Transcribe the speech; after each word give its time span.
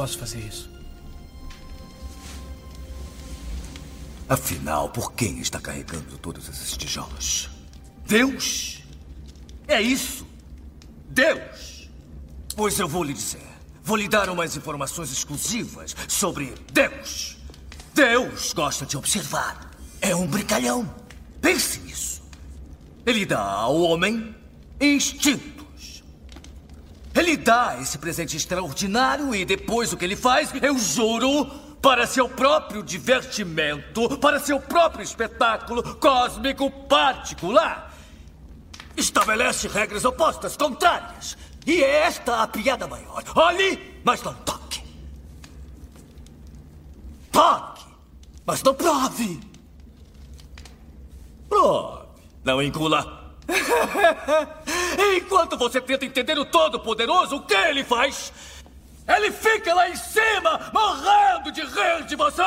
posso 0.00 0.16
fazer 0.16 0.38
isso. 0.38 0.70
Afinal, 4.26 4.88
por 4.88 5.12
quem 5.12 5.40
está 5.40 5.60
carregando 5.60 6.16
todos 6.16 6.48
esses 6.48 6.74
tijolos? 6.74 7.50
Deus? 8.06 8.82
É 9.68 9.82
isso? 9.82 10.26
Deus? 11.06 11.90
Pois 12.56 12.78
eu 12.78 12.88
vou 12.88 13.04
lhe 13.04 13.12
dizer. 13.12 13.46
Vou 13.82 13.94
lhe 13.94 14.08
dar 14.08 14.30
umas 14.30 14.56
informações 14.56 15.12
exclusivas 15.12 15.94
sobre 16.08 16.54
Deus. 16.72 17.36
Deus 17.92 18.54
gosta 18.54 18.86
de 18.86 18.96
observar. 18.96 19.70
É 20.00 20.16
um 20.16 20.26
brincalhão. 20.26 20.88
Pense 21.42 21.78
nisso. 21.80 22.22
Ele 23.04 23.26
dá 23.26 23.42
ao 23.42 23.78
homem 23.82 24.34
instintos. 24.80 25.59
Ele 27.14 27.36
dá 27.36 27.76
esse 27.80 27.98
presente 27.98 28.36
extraordinário 28.36 29.34
e 29.34 29.44
depois 29.44 29.92
o 29.92 29.96
que 29.96 30.04
ele 30.04 30.16
faz, 30.16 30.52
eu 30.62 30.78
juro, 30.78 31.46
para 31.82 32.06
seu 32.06 32.28
próprio 32.28 32.82
divertimento, 32.82 34.18
para 34.18 34.38
seu 34.38 34.60
próprio 34.60 35.02
espetáculo 35.02 35.96
cósmico 35.96 36.70
particular. 36.70 37.94
Estabelece 38.96 39.66
regras 39.66 40.04
opostas, 40.04 40.56
contrárias. 40.56 41.36
E 41.66 41.82
é 41.82 42.02
esta 42.02 42.42
a 42.42 42.46
piada 42.46 42.86
maior. 42.86 43.22
Olhe, 43.34 44.00
mas 44.04 44.22
não 44.22 44.34
toque. 44.34 44.82
Toque, 47.32 47.84
mas 48.46 48.62
não 48.62 48.74
prove. 48.74 49.40
Prove, 51.48 52.06
não 52.44 52.62
engula. 52.62 53.19
Enquanto 55.16 55.56
você 55.56 55.80
tenta 55.80 56.04
entender 56.04 56.38
o 56.38 56.44
Todo-Poderoso, 56.44 57.36
o 57.36 57.42
que 57.42 57.54
ele 57.54 57.84
faz? 57.84 58.32
Ele 59.08 59.32
fica 59.32 59.74
lá 59.74 59.88
em 59.88 59.96
cima, 59.96 60.70
morrendo 60.72 61.50
de 61.50 61.62
rir 61.62 62.04
de 62.06 62.14
você! 62.14 62.42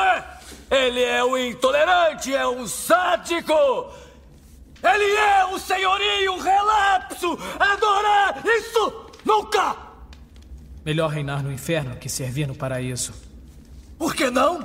Ele 0.70 1.02
é 1.02 1.22
um 1.22 1.36
intolerante, 1.36 2.34
é 2.34 2.46
um 2.46 2.66
sádico! 2.66 3.52
Ele 4.82 5.12
é 5.14 5.46
um 5.46 5.58
senhorio 5.58 6.38
relapso! 6.38 7.38
Adorar 7.58 8.42
isso 8.44 9.10
nunca! 9.24 9.76
Melhor 10.84 11.08
reinar 11.08 11.42
no 11.42 11.52
inferno 11.52 11.96
que 11.96 12.08
servir 12.08 12.46
no 12.46 12.54
paraíso. 12.54 13.14
Por 13.98 14.14
que 14.14 14.30
não? 14.30 14.60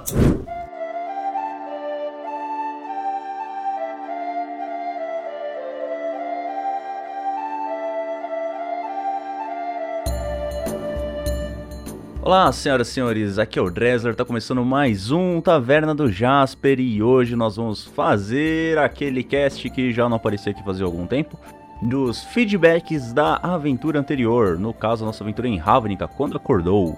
Olá, 12.29 12.51
senhoras 12.51 12.89
e 12.89 12.91
senhores, 12.91 13.39
aqui 13.39 13.57
é 13.57 13.61
o 13.63 13.71
Dresler, 13.71 14.13
tá 14.13 14.23
começando 14.23 14.63
mais 14.63 15.09
um 15.09 15.41
Taverna 15.41 15.95
do 15.95 16.11
Jasper 16.11 16.79
e 16.79 17.01
hoje 17.01 17.35
nós 17.35 17.55
vamos 17.55 17.85
fazer 17.85 18.77
aquele 18.77 19.23
cast 19.23 19.67
que 19.71 19.91
já 19.91 20.07
não 20.07 20.17
aparecia 20.17 20.51
aqui 20.51 20.63
fazia 20.63 20.85
algum 20.85 21.07
tempo, 21.07 21.39
dos 21.81 22.23
feedbacks 22.25 23.13
da 23.13 23.37
aventura 23.37 23.99
anterior, 23.99 24.59
no 24.59 24.71
caso 24.75 25.03
a 25.03 25.07
nossa 25.07 25.23
aventura 25.23 25.47
em 25.47 25.57
Ravnica, 25.57 26.07
quando 26.07 26.37
acordou. 26.37 26.95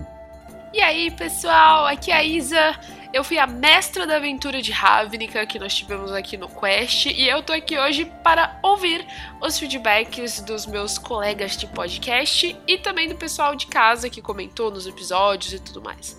E 0.73 0.79
aí, 0.79 1.11
pessoal, 1.11 1.85
aqui 1.85 2.11
é 2.11 2.15
a 2.15 2.23
Isa. 2.23 2.79
Eu 3.13 3.25
fui 3.25 3.37
a 3.37 3.45
mestra 3.45 4.07
da 4.07 4.15
aventura 4.15 4.61
de 4.61 4.71
Ravnica 4.71 5.45
que 5.45 5.59
nós 5.59 5.75
tivemos 5.75 6.13
aqui 6.13 6.37
no 6.37 6.47
Quest 6.47 7.07
e 7.07 7.27
eu 7.27 7.43
tô 7.43 7.51
aqui 7.51 7.77
hoje 7.77 8.05
para 8.23 8.57
ouvir 8.63 9.05
os 9.41 9.59
feedbacks 9.59 10.39
dos 10.39 10.65
meus 10.65 10.97
colegas 10.97 11.57
de 11.57 11.67
podcast 11.67 12.57
e 12.65 12.77
também 12.77 13.09
do 13.09 13.15
pessoal 13.15 13.53
de 13.53 13.67
casa 13.67 14.09
que 14.09 14.21
comentou 14.21 14.71
nos 14.71 14.87
episódios 14.87 15.51
e 15.51 15.59
tudo 15.59 15.81
mais. 15.81 16.17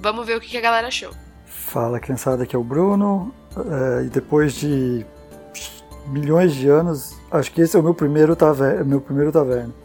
Vamos 0.00 0.26
ver 0.26 0.38
o 0.38 0.40
que 0.40 0.58
a 0.58 0.60
galera 0.60 0.88
achou. 0.88 1.12
Fala, 1.44 2.00
criançada, 2.00 2.42
aqui 2.42 2.56
é 2.56 2.58
o 2.58 2.64
Bruno. 2.64 3.32
É, 3.56 4.06
e 4.06 4.08
depois 4.08 4.56
de 4.56 5.06
milhões 6.08 6.52
de 6.52 6.68
anos, 6.68 7.16
acho 7.30 7.52
que 7.52 7.60
esse 7.60 7.76
é 7.76 7.78
o 7.78 7.82
meu 7.82 7.94
primeiro, 7.94 8.34
taver 8.34 8.84
meu 8.84 9.00
primeiro 9.00 9.30
taverna. 9.30 9.83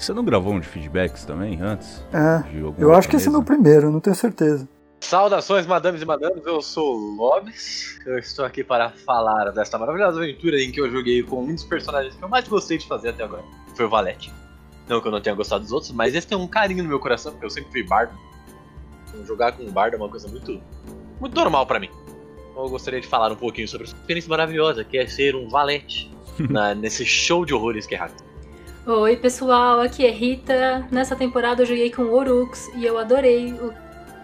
Você 0.00 0.14
não 0.14 0.24
gravou 0.24 0.54
um 0.54 0.60
de 0.60 0.66
feedbacks 0.66 1.26
também 1.26 1.60
antes? 1.60 2.02
É, 2.10 2.42
eu 2.78 2.94
acho 2.94 3.06
que 3.06 3.16
esse 3.16 3.28
é 3.28 3.30
meu 3.30 3.42
primeiro, 3.42 3.90
não 3.90 4.00
tenho 4.00 4.16
certeza. 4.16 4.66
Saudações, 4.98 5.66
madames 5.66 6.00
e 6.00 6.06
madames, 6.06 6.44
eu 6.46 6.62
sou 6.62 6.96
o 6.96 7.16
Lobs. 7.16 7.98
Eu 8.06 8.18
estou 8.18 8.46
aqui 8.46 8.64
para 8.64 8.90
falar 8.90 9.50
desta 9.50 9.76
maravilhosa 9.76 10.18
aventura 10.18 10.58
em 10.58 10.72
que 10.72 10.80
eu 10.80 10.90
joguei 10.90 11.22
com 11.22 11.42
um 11.42 11.54
dos 11.54 11.64
personagens 11.64 12.14
que 12.14 12.22
eu 12.22 12.28
mais 12.30 12.48
gostei 12.48 12.78
de 12.78 12.88
fazer 12.88 13.10
até 13.10 13.24
agora. 13.24 13.44
Foi 13.74 13.84
o 13.84 13.90
Valete. 13.90 14.32
Não 14.88 15.02
que 15.02 15.08
eu 15.08 15.12
não 15.12 15.20
tenha 15.20 15.36
gostado 15.36 15.62
dos 15.62 15.72
outros, 15.72 15.92
mas 15.92 16.14
esse 16.14 16.26
tem 16.26 16.36
um 16.36 16.48
carinho 16.48 16.82
no 16.82 16.88
meu 16.88 16.98
coração, 16.98 17.32
porque 17.32 17.44
eu 17.44 17.50
sempre 17.50 17.70
fui 17.70 17.82
bardo. 17.82 18.18
Então, 19.06 19.24
jogar 19.26 19.52
com 19.52 19.64
um 19.64 19.70
bardo 19.70 19.94
é 19.94 19.96
uma 19.98 20.08
coisa 20.08 20.28
muito, 20.28 20.62
muito 21.20 21.34
normal 21.34 21.66
para 21.66 21.78
mim. 21.78 21.90
Então, 22.50 22.64
eu 22.64 22.70
gostaria 22.70 23.02
de 23.02 23.06
falar 23.06 23.30
um 23.30 23.36
pouquinho 23.36 23.68
sobre 23.68 23.86
essa 23.86 23.96
experiência 23.96 24.30
maravilhosa 24.30 24.82
que 24.82 24.96
é 24.96 25.06
ser 25.06 25.36
um 25.36 25.48
valete 25.50 26.10
na, 26.48 26.74
nesse 26.74 27.04
show 27.04 27.44
de 27.44 27.52
horrores 27.52 27.86
que 27.86 27.94
é 27.94 27.98
Hack. 27.98 28.29
Oi, 28.92 29.16
pessoal, 29.16 29.80
aqui 29.80 30.04
é 30.04 30.10
Rita. 30.10 30.84
Nessa 30.90 31.14
temporada 31.14 31.62
eu 31.62 31.66
joguei 31.66 31.92
com 31.92 32.02
Orux 32.02 32.68
e 32.74 32.84
eu 32.84 32.98
adorei 32.98 33.52
o, 33.52 33.72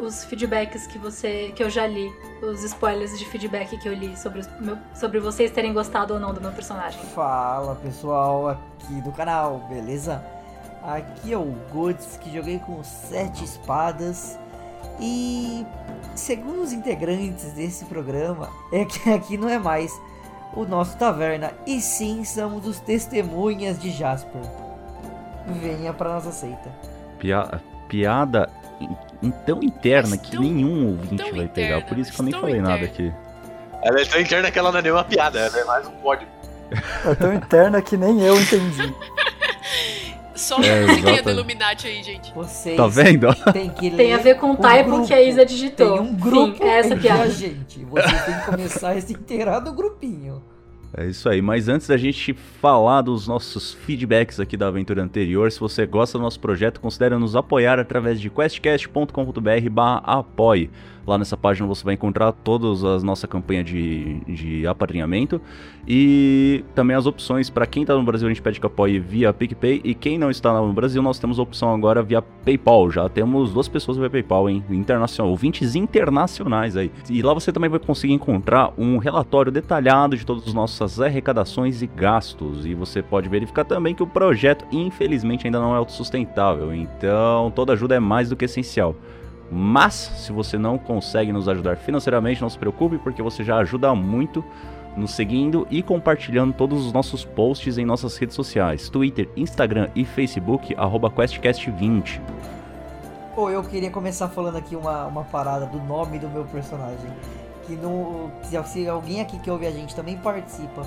os 0.04 0.24
feedbacks 0.24 0.88
que 0.88 0.98
você 0.98 1.52
que 1.54 1.62
eu 1.62 1.70
já 1.70 1.86
li, 1.86 2.12
os 2.42 2.64
spoilers 2.64 3.16
de 3.16 3.24
feedback 3.26 3.78
que 3.78 3.88
eu 3.88 3.94
li 3.94 4.16
sobre, 4.16 4.42
meu, 4.58 4.76
sobre 4.92 5.20
vocês 5.20 5.52
terem 5.52 5.72
gostado 5.72 6.14
ou 6.14 6.18
não 6.18 6.34
do 6.34 6.40
meu 6.40 6.50
personagem. 6.50 7.00
Fala, 7.14 7.76
pessoal, 7.76 8.48
aqui 8.48 9.00
do 9.02 9.12
canal, 9.12 9.64
beleza? 9.68 10.20
Aqui 10.82 11.32
é 11.32 11.38
o 11.38 11.54
Goods, 11.72 12.18
que 12.20 12.34
joguei 12.34 12.58
com 12.58 12.82
sete 12.82 13.44
espadas 13.44 14.36
e 14.98 15.64
segundo 16.16 16.62
os 16.62 16.72
integrantes 16.72 17.52
desse 17.52 17.84
programa, 17.84 18.50
é 18.72 18.84
que 18.84 19.10
aqui 19.10 19.38
não 19.38 19.48
é 19.48 19.60
mais 19.60 19.92
o 20.54 20.64
nosso 20.64 20.96
taverna, 20.96 21.52
e 21.66 21.80
sim 21.80 22.24
somos 22.24 22.66
os 22.66 22.80
testemunhas 22.80 23.78
de 23.78 23.90
Jasper. 23.90 24.42
Venha 25.46 25.92
pra 25.92 26.14
nossa 26.14 26.32
seita. 26.32 26.70
Pia 27.18 27.60
piada 27.88 28.50
in 29.22 29.30
tão 29.30 29.62
interna 29.62 30.16
que 30.16 30.38
nenhum 30.38 30.88
ouvinte 30.88 31.30
vai 31.32 31.48
pegar, 31.48 31.82
por 31.82 31.98
isso 31.98 32.12
que 32.12 32.20
eu 32.20 32.24
nem 32.24 32.32
falei 32.32 32.56
interna. 32.56 32.68
nada 32.70 32.84
aqui. 32.84 33.12
Ela 33.82 34.00
é 34.00 34.04
tão 34.04 34.20
interna 34.20 34.50
que 34.50 34.58
ela 34.58 34.72
não 34.72 34.78
é 34.78 34.82
nenhuma 34.82 35.04
piada, 35.04 35.38
ela 35.38 35.58
é 35.58 35.64
mais 35.64 35.86
um 35.86 35.92
código. 35.92 36.30
É 37.04 37.14
tão 37.14 37.32
interna 37.32 37.80
que 37.80 37.96
nem 37.96 38.20
eu 38.22 38.38
entendi. 38.40 38.94
Só 40.36 40.56
uma 40.56 40.66
é, 40.66 40.84
linha 41.00 41.22
do 41.22 41.30
Illuminati 41.30 41.86
aí, 41.86 42.02
gente. 42.02 42.32
Vocês 42.34 42.76
tá 42.76 42.86
vendo? 42.86 43.34
Tem, 43.52 43.70
que 43.70 43.90
tem 43.90 44.12
a 44.14 44.18
ver 44.18 44.36
com 44.36 44.52
o 44.52 44.56
typo 44.56 44.90
grupo. 44.90 45.06
que 45.06 45.14
a 45.14 45.22
Isa 45.22 45.44
digitou. 45.44 45.98
Tem 45.98 46.06
um 46.06 46.14
grupo 46.14 46.58
Fim, 46.58 46.64
é 46.64 46.78
essa 46.78 46.96
piada. 46.96 47.30
gente. 47.30 47.84
Vocês 47.84 48.24
têm 48.24 48.34
que 48.34 48.46
começar 48.46 48.90
a 48.92 49.00
se 49.00 49.12
inteirar 49.12 49.60
do 49.60 49.72
grupinho. 49.72 50.42
É 50.96 51.04
isso 51.04 51.28
aí, 51.28 51.42
mas 51.42 51.68
antes 51.68 51.86
da 51.86 51.96
gente 51.96 52.32
falar 52.32 53.02
dos 53.02 53.28
nossos 53.28 53.74
feedbacks 53.74 54.40
aqui 54.40 54.56
da 54.56 54.68
aventura 54.68 55.02
anterior, 55.02 55.52
se 55.52 55.60
você 55.60 55.84
gosta 55.84 56.16
do 56.16 56.22
nosso 56.22 56.40
projeto, 56.40 56.80
considere 56.80 57.16
nos 57.18 57.36
apoiar 57.36 57.78
através 57.78 58.18
de 58.18 58.30
questcast.com.br 58.30 59.70
barra 59.70 59.98
apoie. 60.06 60.70
Lá 61.06 61.16
nessa 61.16 61.36
página 61.36 61.68
você 61.68 61.84
vai 61.84 61.94
encontrar 61.94 62.32
todas 62.32 62.82
as 62.82 63.02
nossa 63.02 63.28
campanha 63.28 63.62
de, 63.62 64.20
de 64.26 64.66
apadrinhamento 64.66 65.40
e 65.86 66.64
também 66.74 66.96
as 66.96 67.06
opções 67.06 67.48
para 67.48 67.64
quem 67.64 67.82
está 67.82 67.94
no 67.94 68.02
Brasil 68.02 68.26
a 68.26 68.30
gente 68.30 68.42
pede 68.42 68.58
que 68.58 68.66
apoie 68.66 68.98
via 68.98 69.32
PicPay 69.32 69.80
e 69.84 69.94
quem 69.94 70.18
não 70.18 70.30
está 70.30 70.52
no 70.60 70.72
Brasil 70.72 71.00
nós 71.00 71.18
temos 71.18 71.38
a 71.38 71.42
opção 71.42 71.72
agora 71.72 72.02
via 72.02 72.20
PayPal. 72.20 72.90
Já 72.90 73.08
temos 73.08 73.52
duas 73.52 73.68
pessoas 73.68 73.96
via 73.96 74.10
PayPal, 74.10 74.50
hein? 74.50 74.64
Internacional, 74.68 75.30
ouvintes 75.30 75.76
internacionais 75.76 76.76
aí. 76.76 76.90
E 77.08 77.22
lá 77.22 77.32
você 77.32 77.52
também 77.52 77.70
vai 77.70 77.78
conseguir 77.78 78.12
encontrar 78.12 78.72
um 78.76 78.98
relatório 78.98 79.52
detalhado 79.52 80.16
de 80.16 80.26
todas 80.26 80.48
as 80.48 80.54
nossas 80.54 81.00
arrecadações 81.00 81.82
e 81.82 81.86
gastos 81.86 82.66
e 82.66 82.74
você 82.74 83.00
pode 83.00 83.28
verificar 83.28 83.64
também 83.64 83.94
que 83.94 84.02
o 84.02 84.06
projeto 84.06 84.64
infelizmente 84.72 85.46
ainda 85.46 85.60
não 85.60 85.72
é 85.72 85.78
autossustentável. 85.78 86.74
Então 86.74 87.52
toda 87.54 87.74
ajuda 87.74 87.94
é 87.94 88.00
mais 88.00 88.28
do 88.28 88.34
que 88.34 88.44
essencial. 88.44 88.96
Mas, 89.50 89.94
se 89.94 90.32
você 90.32 90.58
não 90.58 90.76
consegue 90.76 91.32
nos 91.32 91.48
ajudar 91.48 91.76
financeiramente, 91.76 92.42
não 92.42 92.50
se 92.50 92.58
preocupe, 92.58 92.98
porque 92.98 93.22
você 93.22 93.44
já 93.44 93.58
ajuda 93.58 93.94
muito 93.94 94.44
nos 94.96 95.12
seguindo 95.12 95.66
e 95.70 95.82
compartilhando 95.82 96.54
todos 96.54 96.86
os 96.86 96.92
nossos 96.92 97.24
posts 97.24 97.78
em 97.78 97.84
nossas 97.84 98.16
redes 98.16 98.34
sociais: 98.34 98.88
Twitter, 98.88 99.28
Instagram 99.36 99.88
e 99.94 100.04
Facebook, 100.04 100.74
QuestCast20. 100.74 102.20
Pô, 103.34 103.50
eu 103.50 103.62
queria 103.62 103.90
começar 103.90 104.28
falando 104.28 104.56
aqui 104.56 104.74
uma, 104.74 105.06
uma 105.06 105.24
parada 105.24 105.66
do 105.66 105.78
nome 105.78 106.18
do 106.18 106.28
meu 106.28 106.44
personagem. 106.44 107.10
Que 107.66 107.74
no, 107.74 108.30
se 108.42 108.88
alguém 108.88 109.20
aqui 109.20 109.38
que 109.38 109.50
ouve 109.50 109.66
a 109.66 109.70
gente 109.70 109.94
também 109.94 110.16
participa 110.16 110.82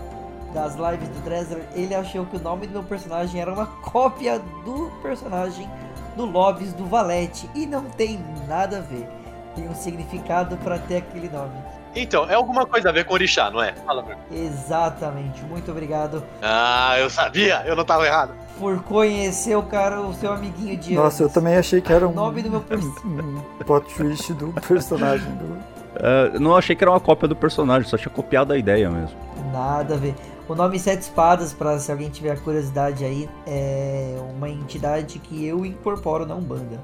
das 0.53 0.75
lives 0.75 1.07
do 1.09 1.23
Dresler, 1.23 1.63
ele 1.75 1.93
achou 1.93 2.25
que 2.25 2.37
o 2.37 2.39
nome 2.39 2.65
do 2.65 2.73
meu 2.73 2.83
personagem 2.83 3.39
era 3.39 3.53
uma 3.53 3.67
cópia 3.83 4.39
do 4.65 4.89
personagem 5.01 5.69
do 6.15 6.25
Lobis 6.25 6.73
do 6.73 6.85
Valete 6.85 7.49
e 7.55 7.65
não 7.65 7.83
tem 7.85 8.19
nada 8.47 8.77
a 8.77 8.81
ver. 8.81 9.07
Tem 9.55 9.67
um 9.67 9.75
significado 9.75 10.57
para 10.57 10.77
ter 10.79 10.97
aquele 10.97 11.29
nome. 11.29 11.51
Então, 11.95 12.29
é 12.29 12.35
alguma 12.35 12.67
coisa 12.67 12.89
a 12.89 12.91
ver 12.91 13.03
com 13.03 13.15
orixá, 13.15 13.49
não 13.49 13.61
é? 13.63 13.73
Fala, 13.73 14.03
Bruno. 14.03 14.19
Exatamente, 14.31 15.43
muito 15.45 15.71
obrigado 15.71 16.23
Ah, 16.41 16.95
eu 16.99 17.09
sabia, 17.09 17.63
eu 17.65 17.75
não 17.75 17.83
tava 17.83 18.05
errado. 18.05 18.31
por 18.59 18.83
conhecer 18.83 19.55
o 19.57 19.63
cara, 19.63 19.99
o 19.99 20.13
seu 20.13 20.31
amiguinho 20.31 20.77
de 20.77 20.93
Nossa, 20.93 21.23
eu 21.23 21.29
também 21.29 21.55
achei 21.57 21.81
que 21.81 21.91
era 21.91 22.07
um, 22.07 22.11
O 22.11 22.15
nome 22.15 22.43
do 22.43 22.51
meu 22.51 22.61
perso- 22.61 22.93
um 23.03 23.41
plot 23.65 23.91
twist 23.95 24.33
do 24.33 24.53
personagem 24.61 25.31
do. 25.35 25.57
É, 25.95 26.37
não 26.39 26.55
achei 26.55 26.75
que 26.75 26.83
era 26.83 26.91
uma 26.91 26.99
cópia 26.99 27.27
do 27.27 27.35
personagem, 27.35 27.89
só 27.89 27.97
tinha 27.97 28.11
copiado 28.13 28.53
a 28.53 28.57
ideia 28.57 28.89
mesmo. 28.91 29.17
Nada 29.51 29.95
a 29.95 29.97
ver. 29.97 30.13
O 30.49 30.55
nome 30.55 30.79
Sete 30.79 31.03
Espadas, 31.03 31.53
pra 31.53 31.77
se 31.77 31.91
alguém 31.91 32.09
tiver 32.09 32.41
curiosidade 32.41 33.05
aí, 33.05 33.29
é 33.45 34.17
uma 34.35 34.49
entidade 34.49 35.19
que 35.19 35.45
eu 35.45 35.63
incorporo 35.63 36.25
na 36.25 36.33
Umbanda. 36.33 36.81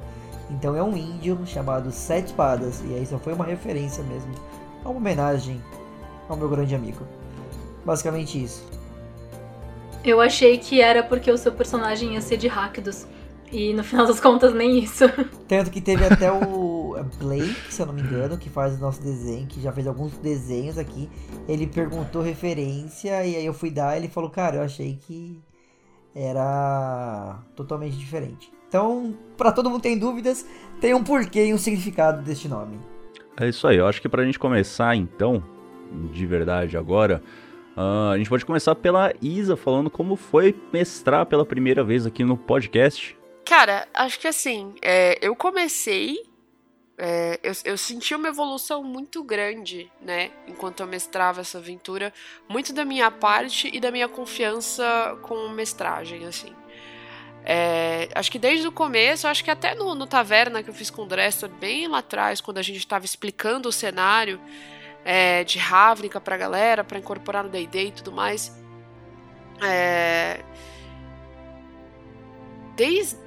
Então 0.51 0.75
é 0.75 0.83
um 0.83 0.95
índio 0.95 1.39
chamado 1.47 1.91
Sete 1.91 2.27
Espadas. 2.27 2.83
E 2.85 2.93
aí 2.93 3.03
só 3.07 3.17
foi 3.17 3.33
uma 3.33 3.43
referência 3.43 4.03
mesmo. 4.03 4.31
É 4.83 4.87
uma 4.87 4.97
homenagem 4.97 5.59
ao 6.29 6.37
meu 6.37 6.47
grande 6.47 6.75
amigo. 6.75 7.07
Basicamente 7.83 8.41
isso. 8.41 8.63
Eu 10.03 10.21
achei 10.21 10.59
que 10.59 10.79
era 10.79 11.01
porque 11.01 11.31
o 11.31 11.37
seu 11.37 11.51
personagem 11.51 12.13
ia 12.13 12.21
ser 12.21 12.37
de 12.37 12.47
Rakdos. 12.47 13.07
E 13.51 13.73
no 13.73 13.83
final 13.83 14.05
das 14.05 14.19
contas, 14.19 14.53
nem 14.53 14.77
isso. 14.77 15.05
Tanto 15.47 15.71
que 15.71 15.81
teve 15.81 16.05
até 16.05 16.31
o 16.31 16.74
Blake, 17.03 17.73
se 17.73 17.81
eu 17.81 17.85
não 17.85 17.93
me 17.93 18.01
engano, 18.01 18.37
que 18.37 18.49
faz 18.49 18.75
o 18.75 18.81
nosso 18.81 19.01
desenho, 19.01 19.47
que 19.47 19.61
já 19.61 19.71
fez 19.71 19.87
alguns 19.87 20.13
desenhos 20.17 20.77
aqui. 20.77 21.09
Ele 21.47 21.67
perguntou 21.67 22.21
referência 22.21 23.25
e 23.25 23.35
aí 23.35 23.45
eu 23.45 23.53
fui 23.53 23.69
dar 23.69 23.97
ele 23.97 24.07
falou, 24.07 24.29
cara, 24.29 24.57
eu 24.57 24.61
achei 24.63 24.97
que 25.01 25.39
era 26.15 27.39
totalmente 27.55 27.97
diferente. 27.97 28.51
Então, 28.67 29.15
pra 29.37 29.51
todo 29.51 29.69
mundo 29.69 29.81
que 29.81 29.89
tem 29.89 29.97
dúvidas, 29.97 30.45
tem 30.81 30.93
um 30.93 31.03
porquê 31.03 31.47
e 31.47 31.53
um 31.53 31.57
significado 31.57 32.21
deste 32.21 32.47
nome. 32.47 32.79
É 33.37 33.47
isso 33.49 33.67
aí, 33.67 33.77
eu 33.77 33.87
acho 33.87 34.01
que 34.01 34.09
pra 34.09 34.23
gente 34.23 34.39
começar 34.39 34.95
então, 34.95 35.43
de 36.11 36.25
verdade 36.25 36.77
agora, 36.77 37.21
ah, 37.75 38.11
a 38.11 38.17
gente 38.17 38.29
pode 38.29 38.45
começar 38.45 38.73
pela 38.75 39.13
Isa 39.21 39.57
falando 39.57 39.89
como 39.89 40.15
foi 40.15 40.55
mestrar 40.71 41.25
pela 41.25 41.45
primeira 41.45 41.83
vez 41.83 42.05
aqui 42.05 42.23
no 42.23 42.37
podcast. 42.37 43.17
Cara, 43.45 43.87
acho 43.93 44.19
que 44.19 44.27
assim, 44.27 44.73
é, 44.81 45.19
eu 45.21 45.35
comecei. 45.35 46.17
É, 46.97 47.39
eu, 47.43 47.51
eu 47.65 47.77
senti 47.77 48.15
uma 48.15 48.29
evolução 48.29 48.83
muito 48.83 49.23
grande, 49.23 49.91
né? 50.01 50.31
Enquanto 50.47 50.79
eu 50.79 50.87
mestrava 50.87 51.41
essa 51.41 51.57
aventura. 51.57 52.13
Muito 52.47 52.71
da 52.71 52.85
minha 52.85 53.11
parte 53.11 53.69
e 53.73 53.79
da 53.79 53.91
minha 53.91 54.07
confiança 54.07 55.17
com 55.21 55.49
mestragem, 55.49 56.25
assim. 56.25 56.53
É, 57.43 58.09
acho 58.15 58.31
que 58.31 58.39
desde 58.39 58.67
o 58.67 58.71
começo, 58.71 59.27
acho 59.27 59.43
que 59.43 59.51
até 59.51 59.75
no, 59.75 59.93
no 59.93 60.07
Taverna 60.07 60.63
que 60.63 60.69
eu 60.69 60.73
fiz 60.73 60.89
com 60.89 61.03
o 61.03 61.05
Dressler, 61.05 61.51
bem 61.51 61.87
lá 61.87 61.99
atrás, 61.99 62.41
quando 62.41 62.57
a 62.57 62.61
gente 62.61 62.77
estava 62.77 63.05
explicando 63.05 63.69
o 63.69 63.71
cenário 63.71 64.41
é, 65.03 65.43
de 65.43 65.59
Ravnica 65.59 66.19
pra 66.19 66.37
galera, 66.37 66.83
pra 66.83 66.97
incorporar 66.97 67.43
no 67.43 67.49
D&D 67.49 67.87
e 67.87 67.91
tudo 67.91 68.11
mais. 68.11 68.51
É, 69.61 70.43
desde, 72.75 73.17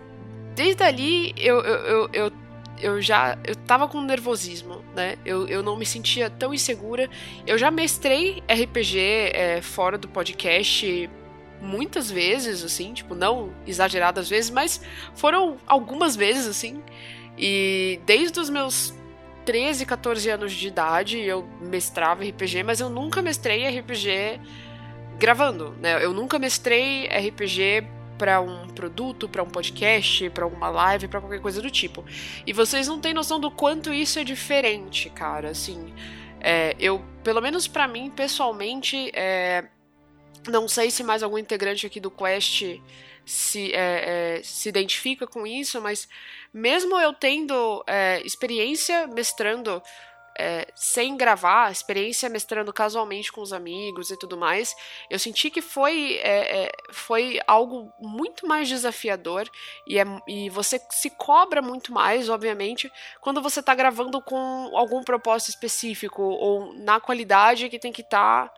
desde 0.54 0.82
ali 0.82 1.32
eu, 1.36 1.60
eu, 1.60 1.76
eu, 1.86 2.10
eu, 2.12 2.32
eu 2.80 3.00
já 3.00 3.38
eu 3.44 3.54
tava 3.54 3.88
com 3.88 4.00
nervosismo, 4.00 4.84
né? 4.94 5.16
Eu, 5.24 5.46
eu 5.48 5.62
não 5.62 5.76
me 5.76 5.86
sentia 5.86 6.30
tão 6.30 6.52
insegura. 6.54 7.08
Eu 7.46 7.58
já 7.58 7.70
mestrei 7.70 8.42
RPG 8.48 8.98
é, 9.34 9.60
fora 9.62 9.98
do 9.98 10.08
podcast 10.08 11.08
muitas 11.60 12.10
vezes, 12.10 12.62
assim, 12.62 12.92
tipo, 12.92 13.14
não 13.14 13.52
exageradas 13.66 14.28
vezes, 14.28 14.50
mas 14.50 14.80
foram 15.14 15.56
algumas 15.66 16.14
vezes, 16.14 16.46
assim. 16.46 16.82
E 17.36 18.00
desde 18.06 18.38
os 18.38 18.48
meus 18.48 18.94
13, 19.44 19.86
14 19.86 20.28
anos 20.30 20.52
de 20.52 20.68
idade 20.68 21.18
eu 21.18 21.48
mestrava 21.60 22.22
RPG, 22.22 22.62
mas 22.62 22.80
eu 22.80 22.90
nunca 22.90 23.22
mestrei 23.22 23.66
RPG 23.78 24.40
gravando, 25.18 25.74
né? 25.80 26.04
Eu 26.04 26.12
nunca 26.12 26.38
mestrei 26.38 27.06
RPG 27.06 27.97
para 28.18 28.40
um 28.40 28.66
produto, 28.68 29.28
para 29.28 29.42
um 29.42 29.48
podcast, 29.48 30.28
para 30.30 30.44
alguma 30.44 30.68
live, 30.68 31.08
para 31.08 31.20
qualquer 31.20 31.40
coisa 31.40 31.62
do 31.62 31.70
tipo. 31.70 32.04
E 32.44 32.52
vocês 32.52 32.88
não 32.88 33.00
têm 33.00 33.14
noção 33.14 33.38
do 33.38 33.50
quanto 33.50 33.94
isso 33.94 34.18
é 34.18 34.24
diferente, 34.24 35.08
cara. 35.08 35.50
Assim, 35.50 35.94
é, 36.40 36.74
eu, 36.78 37.02
pelo 37.22 37.40
menos 37.40 37.68
para 37.68 37.86
mim, 37.86 38.10
pessoalmente, 38.10 39.10
é, 39.14 39.64
não 40.48 40.66
sei 40.66 40.90
se 40.90 41.04
mais 41.04 41.22
algum 41.22 41.38
integrante 41.38 41.86
aqui 41.86 42.00
do 42.00 42.10
Quest 42.10 42.80
se, 43.24 43.72
é, 43.74 44.38
é, 44.38 44.42
se 44.42 44.68
identifica 44.70 45.26
com 45.26 45.46
isso, 45.46 45.80
mas 45.82 46.08
mesmo 46.52 46.98
eu 46.98 47.12
tendo 47.12 47.84
é, 47.86 48.22
experiência 48.24 49.06
mestrando 49.06 49.82
é, 50.38 50.68
sem 50.74 51.16
gravar, 51.16 51.72
experiência 51.72 52.28
mestrando 52.28 52.72
casualmente 52.72 53.32
com 53.32 53.40
os 53.40 53.52
amigos 53.52 54.10
e 54.10 54.16
tudo 54.16 54.36
mais, 54.36 54.74
eu 55.10 55.18
senti 55.18 55.50
que 55.50 55.60
foi, 55.60 56.20
é, 56.22 56.64
é, 56.64 56.72
foi 56.92 57.40
algo 57.46 57.92
muito 57.98 58.46
mais 58.46 58.68
desafiador 58.68 59.50
e, 59.86 59.98
é, 59.98 60.04
e 60.28 60.48
você 60.48 60.80
se 60.90 61.10
cobra 61.10 61.60
muito 61.60 61.92
mais, 61.92 62.28
obviamente, 62.28 62.90
quando 63.20 63.42
você 63.42 63.60
está 63.60 63.74
gravando 63.74 64.20
com 64.22 64.70
algum 64.74 65.02
propósito 65.02 65.48
específico 65.50 66.22
ou 66.22 66.72
na 66.74 67.00
qualidade 67.00 67.68
que 67.68 67.78
tem 67.78 67.92
que 67.92 68.02
estar. 68.02 68.48
Tá, 68.48 68.54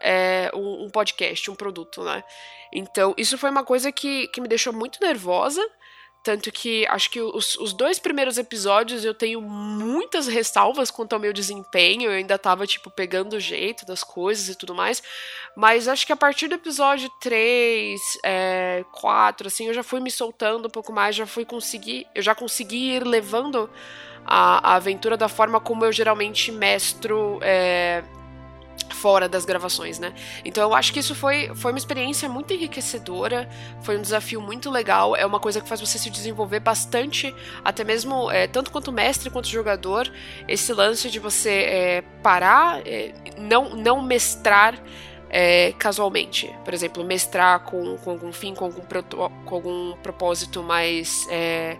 é, 0.00 0.50
um, 0.54 0.84
um, 0.84 0.90
podcast, 0.90 1.50
um 1.50 1.54
produto, 1.54 2.02
né? 2.04 2.22
Então, 2.72 3.14
isso 3.16 3.36
foi 3.36 3.50
uma 3.50 3.64
coisa 3.64 3.90
que, 3.90 4.28
que 4.28 4.40
me 4.40 4.48
deixou 4.48 4.72
muito 4.72 5.00
nervosa. 5.00 5.60
Tanto 6.22 6.50
que 6.52 6.86
acho 6.86 7.10
que 7.10 7.20
os, 7.20 7.56
os, 7.56 7.72
dois 7.72 7.98
primeiros 7.98 8.38
episódios 8.38 9.04
eu 9.04 9.14
tenho 9.14 9.40
muitas 9.40 10.26
ressalvas 10.26 10.90
quanto 10.90 11.12
ao 11.12 11.18
meu 11.18 11.32
desempenho. 11.32 12.10
Eu 12.10 12.12
ainda 12.12 12.36
tava, 12.36 12.66
tipo, 12.66 12.90
pegando 12.90 13.36
o 13.36 13.40
jeito 13.40 13.86
das 13.86 14.02
coisas 14.02 14.48
e 14.48 14.54
tudo 14.54 14.74
mais. 14.74 15.02
Mas 15.56 15.88
acho 15.88 16.06
que 16.06 16.12
a 16.12 16.16
partir 16.16 16.48
do 16.48 16.56
episódio 16.56 17.08
3, 17.20 18.00
é, 18.24 18.84
4, 18.92 19.46
assim, 19.46 19.68
eu 19.68 19.74
já 19.74 19.82
fui 19.82 20.00
me 20.00 20.10
soltando 20.10 20.66
um 20.66 20.70
pouco 20.70 20.92
mais, 20.92 21.16
já 21.16 21.26
fui 21.26 21.44
conseguir. 21.44 22.06
Eu 22.14 22.22
já 22.22 22.34
consegui 22.34 22.96
ir 22.96 23.06
levando 23.06 23.70
a, 24.26 24.72
a 24.72 24.74
aventura 24.74 25.16
da 25.16 25.28
forma 25.28 25.60
como 25.60 25.84
eu 25.84 25.92
geralmente 25.92 26.52
mestro. 26.52 27.38
É, 27.42 28.04
fora 28.94 29.28
das 29.28 29.44
gravações, 29.44 29.98
né? 29.98 30.12
Então 30.44 30.62
eu 30.62 30.74
acho 30.74 30.92
que 30.92 31.00
isso 31.00 31.14
foi, 31.14 31.50
foi 31.54 31.72
uma 31.72 31.78
experiência 31.78 32.28
muito 32.28 32.52
enriquecedora, 32.52 33.48
foi 33.82 33.96
um 33.96 34.02
desafio 34.02 34.40
muito 34.40 34.70
legal, 34.70 35.14
é 35.16 35.24
uma 35.24 35.40
coisa 35.40 35.60
que 35.60 35.68
faz 35.68 35.80
você 35.80 35.98
se 35.98 36.10
desenvolver 36.10 36.60
bastante, 36.60 37.34
até 37.64 37.84
mesmo 37.84 38.30
é, 38.30 38.46
tanto 38.46 38.70
quanto 38.70 38.92
mestre 38.92 39.30
quanto 39.30 39.48
jogador, 39.48 40.10
esse 40.46 40.72
lance 40.72 41.10
de 41.10 41.18
você 41.18 41.50
é, 41.50 42.04
parar, 42.22 42.80
é, 42.86 43.12
não, 43.36 43.70
não 43.76 44.02
mestrar 44.02 44.80
é, 45.30 45.72
casualmente. 45.78 46.54
Por 46.64 46.72
exemplo, 46.74 47.04
mestrar 47.04 47.60
com, 47.60 47.96
com 47.98 48.10
algum 48.10 48.32
fim, 48.32 48.54
com 48.54 48.64
algum, 48.64 48.82
com 49.44 49.54
algum 49.54 49.96
propósito 49.96 50.62
mais, 50.62 51.26
é, 51.30 51.76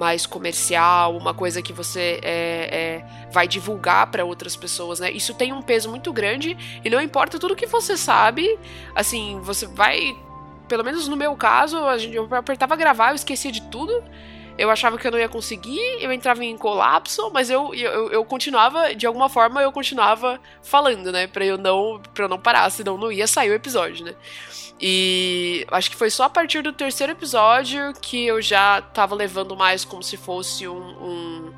mais 0.00 0.24
comercial, 0.24 1.14
uma 1.14 1.34
coisa 1.34 1.60
que 1.60 1.74
você 1.74 2.18
é, 2.22 3.04
vai 3.30 3.46
divulgar 3.46 4.10
para 4.10 4.24
outras 4.24 4.56
pessoas, 4.56 4.98
né? 4.98 5.10
Isso 5.12 5.34
tem 5.34 5.52
um 5.52 5.60
peso 5.60 5.90
muito 5.90 6.10
grande 6.10 6.56
e 6.82 6.88
não 6.88 7.02
importa 7.02 7.38
tudo 7.38 7.54
que 7.54 7.66
você 7.66 7.98
sabe, 7.98 8.58
assim, 8.94 9.38
você 9.42 9.66
vai. 9.66 10.16
Pelo 10.66 10.82
menos 10.82 11.06
no 11.06 11.16
meu 11.16 11.36
caso, 11.36 11.76
a 11.84 11.98
gente, 11.98 12.16
eu 12.16 12.26
apertava 12.34 12.74
gravar, 12.76 13.10
eu 13.10 13.14
esquecia 13.14 13.52
de 13.52 13.60
tudo. 13.62 14.02
Eu 14.60 14.70
achava 14.70 14.98
que 14.98 15.06
eu 15.06 15.10
não 15.10 15.18
ia 15.18 15.28
conseguir, 15.28 15.80
eu 16.00 16.12
entrava 16.12 16.44
em 16.44 16.56
colapso, 16.56 17.30
mas 17.32 17.48
eu, 17.48 17.74
eu, 17.74 18.10
eu 18.10 18.24
continuava, 18.26 18.94
de 18.94 19.06
alguma 19.06 19.30
forma, 19.30 19.62
eu 19.62 19.72
continuava 19.72 20.38
falando, 20.62 21.10
né? 21.10 21.26
Pra 21.26 21.44
eu 21.46 21.56
não, 21.56 21.98
pra 22.12 22.26
eu 22.26 22.28
não 22.28 22.38
parar, 22.38 22.68
senão 22.68 22.98
não 22.98 23.10
ia 23.10 23.26
sair 23.26 23.50
o 23.50 23.54
episódio, 23.54 24.04
né? 24.04 24.14
E 24.78 25.66
acho 25.70 25.90
que 25.90 25.96
foi 25.96 26.10
só 26.10 26.24
a 26.24 26.28
partir 26.30 26.62
do 26.62 26.74
terceiro 26.74 27.12
episódio 27.12 27.94
que 28.02 28.26
eu 28.26 28.42
já 28.42 28.82
tava 28.82 29.14
levando 29.14 29.56
mais 29.56 29.82
como 29.82 30.02
se 30.02 30.18
fosse 30.18 30.68
um, 30.68 30.74
um, 30.74 31.54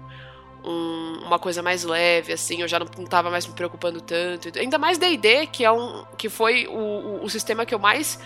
um, 0.64 1.22
uma 1.26 1.40
coisa 1.40 1.60
mais 1.60 1.82
leve, 1.82 2.32
assim, 2.32 2.62
eu 2.62 2.68
já 2.68 2.78
não, 2.78 2.86
não 2.96 3.06
tava 3.06 3.30
mais 3.30 3.46
me 3.46 3.52
preocupando 3.52 4.00
tanto. 4.00 4.56
Ainda 4.56 4.78
mais 4.78 4.96
D&D, 4.96 5.46
que, 5.48 5.64
é 5.64 5.72
um, 5.72 6.04
que 6.16 6.28
foi 6.28 6.68
o, 6.68 6.78
o, 6.78 7.24
o 7.24 7.28
sistema 7.30 7.66
que 7.66 7.74
eu 7.74 7.80
mais 7.80 8.18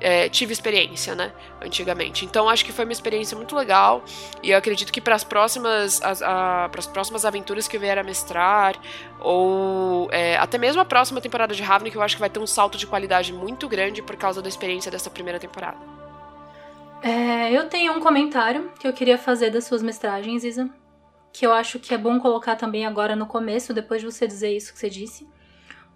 é, 0.00 0.28
tive 0.28 0.52
experiência, 0.52 1.14
né? 1.14 1.32
Antigamente. 1.60 2.24
Então 2.24 2.48
acho 2.48 2.64
que 2.64 2.72
foi 2.72 2.84
uma 2.84 2.92
experiência 2.92 3.36
muito 3.36 3.54
legal 3.56 4.04
e 4.42 4.50
eu 4.50 4.58
acredito 4.58 4.92
que 4.92 5.00
para 5.00 5.14
as 5.14 5.24
próximas 5.24 6.00
para 6.00 6.78
as 6.78 6.86
próximas 6.86 7.24
aventuras 7.24 7.66
que 7.66 7.76
eu 7.76 7.80
vier 7.80 7.98
a 7.98 8.02
mestrar 8.02 8.76
ou 9.20 10.08
é, 10.12 10.36
até 10.36 10.58
mesmo 10.58 10.80
a 10.80 10.84
próxima 10.84 11.20
temporada 11.20 11.54
de 11.54 11.62
Ravnica 11.62 11.96
eu 11.96 12.02
acho 12.02 12.16
que 12.16 12.20
vai 12.20 12.30
ter 12.30 12.38
um 12.38 12.46
salto 12.46 12.76
de 12.76 12.86
qualidade 12.86 13.32
muito 13.32 13.68
grande 13.68 14.02
por 14.02 14.16
causa 14.16 14.42
da 14.42 14.48
experiência 14.48 14.90
dessa 14.90 15.10
primeira 15.10 15.38
temporada. 15.38 15.78
É, 17.02 17.52
eu 17.52 17.68
tenho 17.68 17.92
um 17.92 18.00
comentário 18.00 18.70
que 18.78 18.86
eu 18.86 18.92
queria 18.92 19.18
fazer 19.18 19.50
das 19.50 19.64
suas 19.64 19.82
mestragens, 19.82 20.44
Isa, 20.44 20.68
que 21.32 21.46
eu 21.46 21.52
acho 21.52 21.78
que 21.78 21.92
é 21.92 21.98
bom 21.98 22.18
colocar 22.18 22.56
também 22.56 22.86
agora 22.86 23.14
no 23.14 23.26
começo, 23.26 23.74
depois 23.74 24.00
de 24.00 24.10
você 24.10 24.26
dizer 24.26 24.56
isso 24.56 24.72
que 24.72 24.78
você 24.78 24.88
disse. 24.88 25.26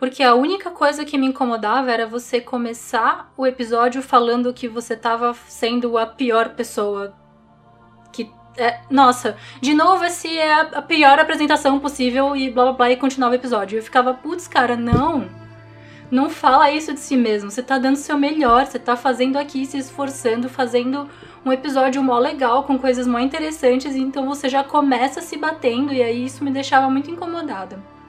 Porque 0.01 0.23
a 0.23 0.35
única 0.35 0.71
coisa 0.71 1.05
que 1.05 1.19
me 1.19 1.27
incomodava 1.27 1.93
era 1.93 2.07
você 2.07 2.41
começar 2.41 3.31
o 3.37 3.47
episódio 3.47 4.03
falando 4.03 4.53
que 4.55 4.67
você 4.67 4.97
tava 4.97 5.35
sendo 5.47 5.99
a 5.99 6.07
pior 6.07 6.55
pessoa 6.55 7.15
que 8.11 8.33
é, 8.57 8.81
nossa, 8.91 9.37
de 9.61 9.75
novo 9.75 10.03
esse 10.05 10.39
é 10.39 10.53
a, 10.55 10.81
pior 10.81 11.19
apresentação 11.19 11.79
possível 11.79 12.35
e 12.35 12.51
blá 12.51 12.65
blá 12.65 12.73
blá 12.73 12.91
e 12.91 12.97
continuava 12.97 13.35
o 13.35 13.37
episódio. 13.37 13.79
Eu 13.79 13.83
ficava, 13.83 14.15
putz, 14.15 14.49
cara, 14.49 14.75
não. 14.75 15.29
Não 16.11 16.31
fala 16.31 16.71
isso 16.71 16.95
de 16.95 17.01
si 17.01 17.15
mesmo. 17.15 17.51
Você 17.51 17.63
tá 17.63 17.79
dando 17.79 17.95
o 17.95 17.99
seu 17.99 18.19
melhor, 18.19 18.67
você 18.67 18.79
tá 18.79 18.97
fazendo 18.97 19.37
aqui, 19.37 19.67
se 19.67 19.77
esforçando, 19.77 20.49
fazendo 20.49 21.11
um 21.45 21.53
episódio 21.53 22.03
mó 22.03 22.19
legal, 22.19 22.65
com 22.65 22.79
coisas 22.79 23.07
mó 23.07 23.19
interessantes, 23.19 23.95
então 23.95 24.27
você 24.27 24.49
já 24.49 24.65
começa 24.65 25.21
se 25.21 25.37
batendo, 25.37 25.93
e 25.93 26.03
aí 26.03 26.25
isso 26.25 26.43
me 26.43 26.51
deixava 26.51 26.91
muito 26.91 27.11
incomodada. 27.11 28.00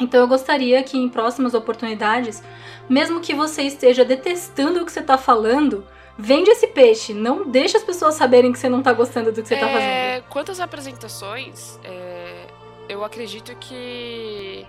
Então 0.00 0.20
eu 0.20 0.28
gostaria 0.28 0.82
que 0.82 0.98
em 0.98 1.08
próximas 1.08 1.54
oportunidades, 1.54 2.42
mesmo 2.88 3.20
que 3.20 3.34
você 3.34 3.62
esteja 3.62 4.04
detestando 4.04 4.82
o 4.82 4.84
que 4.84 4.92
você 4.92 5.02
tá 5.02 5.16
falando, 5.16 5.86
vende 6.18 6.50
esse 6.50 6.66
peixe. 6.66 7.14
Não 7.14 7.48
deixa 7.48 7.78
as 7.78 7.84
pessoas 7.84 8.14
saberem 8.14 8.52
que 8.52 8.58
você 8.58 8.68
não 8.68 8.82
tá 8.82 8.92
gostando 8.92 9.30
do 9.30 9.42
que 9.42 9.48
você 9.48 9.56
tá 9.56 9.68
É, 9.68 9.72
fazendo. 9.72 10.30
Quantas 10.30 10.60
apresentações, 10.60 11.78
é, 11.84 12.46
eu 12.88 13.04
acredito 13.04 13.54
que. 13.56 14.66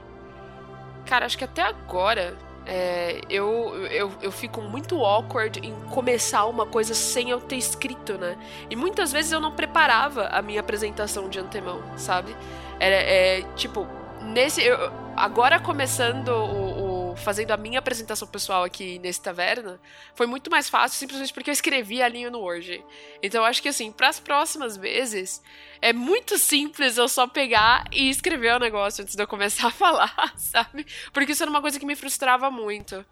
Cara, 1.05 1.25
acho 1.25 1.38
que 1.38 1.44
até 1.44 1.62
agora 1.62 2.36
é, 2.65 3.22
eu, 3.29 3.75
eu, 3.91 4.12
eu 4.22 4.32
fico 4.32 4.62
muito 4.62 4.96
awkward 5.03 5.60
em 5.60 5.74
começar 5.91 6.46
uma 6.46 6.65
coisa 6.65 6.96
sem 6.96 7.29
eu 7.29 7.39
ter 7.39 7.58
escrito, 7.58 8.13
né? 8.17 8.36
E 8.70 8.75
muitas 8.75 9.12
vezes 9.12 9.32
eu 9.32 9.39
não 9.39 9.51
preparava 9.51 10.27
a 10.27 10.41
minha 10.41 10.62
apresentação 10.62 11.29
de 11.29 11.39
antemão, 11.39 11.82
sabe? 11.96 12.36
Era, 12.79 12.96
é, 12.96 13.41
tipo, 13.55 13.88
nesse. 14.34 14.62
eu- 14.63 14.77
agora 15.15 15.60
começando 15.60 16.29
o, 16.29 17.12
o- 17.12 17.15
fazendo 17.17 17.51
a 17.51 17.58
minha 17.58 17.79
apresentação 17.79 18.27
pessoal 18.27 18.63
aqui 18.63 19.00
nesse 19.00 19.22
taverna, 19.22 19.79
foi 20.13 20.27
muito 20.27 20.51
mais 20.51 20.67
fácil 20.67 20.98
simplesmente 21.00 21.34
porque 21.34 21.50
eu 21.50 21.53
escrevi 21.53 22.01
a 22.03 22.08
linha 22.10 22.29
no 22.29 22.39
Word. 22.39 22.84
Então 23.24 23.41
eu 23.41 23.46
acho 23.46 23.62
que 23.62 23.70
assim, 23.70 23.91
para 23.91 24.10
as 24.10 24.20
próximas 24.20 24.75
vezes, 24.75 25.41
é 25.82 25.94
muito 25.94 26.38
simples 26.38 26.98
eu 26.98 27.08
só 27.08 27.25
pegar 27.27 27.86
e 27.91 28.10
escrever 28.10 28.55
o 28.55 28.60
negócio 28.60 29.01
antes 29.01 29.15
de 29.15 29.22
eu 29.24 29.27
começar 29.27 29.67
a 29.67 29.72
falar, 29.72 30.34
sabe? 30.36 30.86
Porque 31.13 31.32
isso 31.32 31.44
era 31.44 31.50
uma 31.50 31.62
coisa 31.62 31.79
que 31.79 31.86
me 31.86 31.96
frustrava 31.96 32.51
muito. 32.51 33.05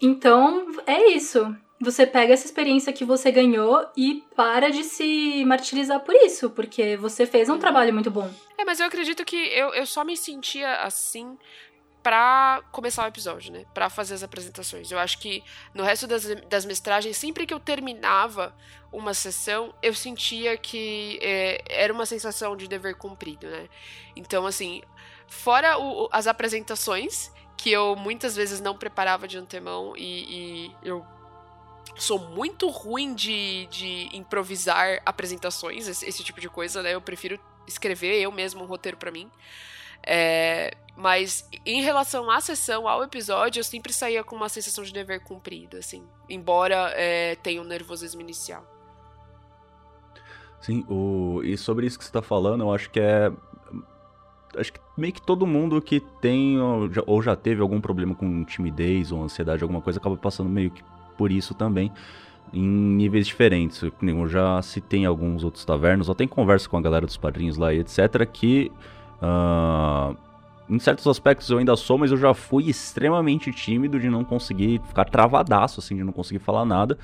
Então, 0.00 0.66
é 0.86 1.10
isso. 1.12 1.56
Você 1.82 2.06
pega 2.06 2.32
essa 2.32 2.46
experiência 2.46 2.92
que 2.92 3.04
você 3.04 3.30
ganhou 3.32 3.84
e 3.96 4.24
para 4.36 4.70
de 4.70 4.84
se 4.84 5.44
martirizar 5.44 6.00
por 6.00 6.14
isso, 6.14 6.48
porque 6.50 6.96
você 6.96 7.26
fez 7.26 7.48
um 7.48 7.58
trabalho 7.58 7.92
muito 7.92 8.10
bom. 8.10 8.32
É, 8.56 8.64
mas 8.64 8.78
eu 8.78 8.86
acredito 8.86 9.24
que 9.24 9.36
eu, 9.36 9.74
eu 9.74 9.84
só 9.84 10.04
me 10.04 10.16
sentia 10.16 10.76
assim 10.76 11.36
pra 12.02 12.62
começar 12.72 13.04
o 13.04 13.08
episódio, 13.08 13.52
né? 13.52 13.64
Pra 13.74 13.88
fazer 13.88 14.14
as 14.14 14.22
apresentações. 14.22 14.90
Eu 14.90 14.98
acho 14.98 15.18
que 15.18 15.42
no 15.74 15.82
resto 15.84 16.06
das, 16.06 16.24
das 16.48 16.64
mestragens, 16.64 17.16
sempre 17.16 17.46
que 17.46 17.54
eu 17.54 17.60
terminava 17.60 18.54
uma 18.92 19.14
sessão, 19.14 19.72
eu 19.82 19.94
sentia 19.94 20.56
que 20.56 21.18
é, 21.22 21.62
era 21.68 21.92
uma 21.92 22.06
sensação 22.06 22.56
de 22.56 22.66
dever 22.68 22.94
cumprido, 22.96 23.46
né? 23.48 23.68
Então, 24.16 24.46
assim, 24.46 24.82
fora 25.28 25.78
o- 25.78 26.08
as 26.12 26.26
apresentações, 26.26 27.30
que 27.56 27.70
eu 27.70 27.94
muitas 27.96 28.34
vezes 28.36 28.60
não 28.60 28.76
preparava 28.76 29.26
de 29.28 29.38
antemão 29.38 29.94
e, 29.96 30.66
e 30.66 30.76
eu 30.82 31.06
sou 31.94 32.18
muito 32.18 32.68
ruim 32.68 33.14
de, 33.14 33.66
de 33.66 34.08
improvisar 34.16 35.00
apresentações, 35.04 35.86
esse, 35.86 36.06
esse 36.06 36.24
tipo 36.24 36.40
de 36.40 36.48
coisa, 36.48 36.82
né? 36.82 36.94
Eu 36.94 37.00
prefiro 37.00 37.38
escrever 37.66 38.20
eu 38.20 38.32
mesmo 38.32 38.62
um 38.62 38.66
roteiro 38.66 38.96
pra 38.96 39.10
mim. 39.10 39.30
É, 40.04 40.74
mas 40.96 41.48
em 41.64 41.82
relação 41.82 42.30
à 42.30 42.40
sessão, 42.40 42.88
ao 42.88 43.02
episódio, 43.02 43.60
eu 43.60 43.64
sempre 43.64 43.92
saía 43.92 44.24
com 44.24 44.34
uma 44.36 44.48
sensação 44.48 44.82
de 44.82 44.92
dever 44.92 45.20
cumprido, 45.22 45.76
assim. 45.76 46.02
Embora 46.28 46.92
é, 46.94 47.36
tenha 47.36 47.60
um 47.60 47.64
nervosismo 47.64 48.20
inicial. 48.20 48.66
Sim, 50.60 50.84
o... 50.88 51.40
e 51.42 51.56
sobre 51.56 51.86
isso 51.86 51.98
que 51.98 52.04
você 52.04 52.12
tá 52.12 52.22
falando, 52.22 52.62
eu 52.62 52.72
acho 52.72 52.90
que 52.90 53.00
é. 53.00 53.32
Acho 54.56 54.72
que 54.72 54.80
meio 54.98 55.12
que 55.12 55.22
todo 55.22 55.46
mundo 55.46 55.80
que 55.80 55.98
tem 56.20 56.60
ou 56.60 56.92
já, 56.92 57.02
ou 57.06 57.22
já 57.22 57.34
teve 57.34 57.62
algum 57.62 57.80
problema 57.80 58.14
com 58.14 58.44
timidez 58.44 59.10
ou 59.10 59.22
ansiedade, 59.22 59.62
alguma 59.62 59.80
coisa, 59.80 59.98
acaba 59.98 60.16
passando 60.16 60.50
meio 60.50 60.70
que 60.70 60.84
por 61.16 61.30
isso 61.30 61.54
também, 61.54 61.90
em 62.52 62.62
níveis 62.62 63.26
diferentes. 63.26 63.82
Eu 63.82 64.28
já 64.28 64.60
citei 64.62 65.00
em 65.00 65.06
alguns 65.06 65.44
outros 65.44 65.64
tavernos, 65.64 66.10
até 66.10 66.24
em 66.24 66.28
conversa 66.28 66.68
com 66.68 66.76
a 66.76 66.80
galera 66.80 67.06
dos 67.06 67.16
padrinhos 67.16 67.56
lá 67.56 67.72
e 67.72 67.80
etc., 67.80 68.26
que. 68.30 68.70
ah, 69.20 70.14
em 70.68 70.78
certos 70.78 71.06
aspectos 71.06 71.50
eu 71.50 71.58
ainda 71.58 71.76
sou, 71.76 71.98
mas 71.98 72.10
eu 72.10 72.16
já 72.16 72.32
fui 72.32 72.70
extremamente 72.70 73.52
tímido 73.52 74.00
de 74.00 74.08
não 74.08 74.24
conseguir 74.24 74.80
ficar 74.86 75.04
travadaço, 75.04 75.80
assim, 75.80 75.96
de 75.96 76.04
não 76.04 76.12
conseguir 76.12 76.38
falar 76.38 76.64
nada. 76.64 76.98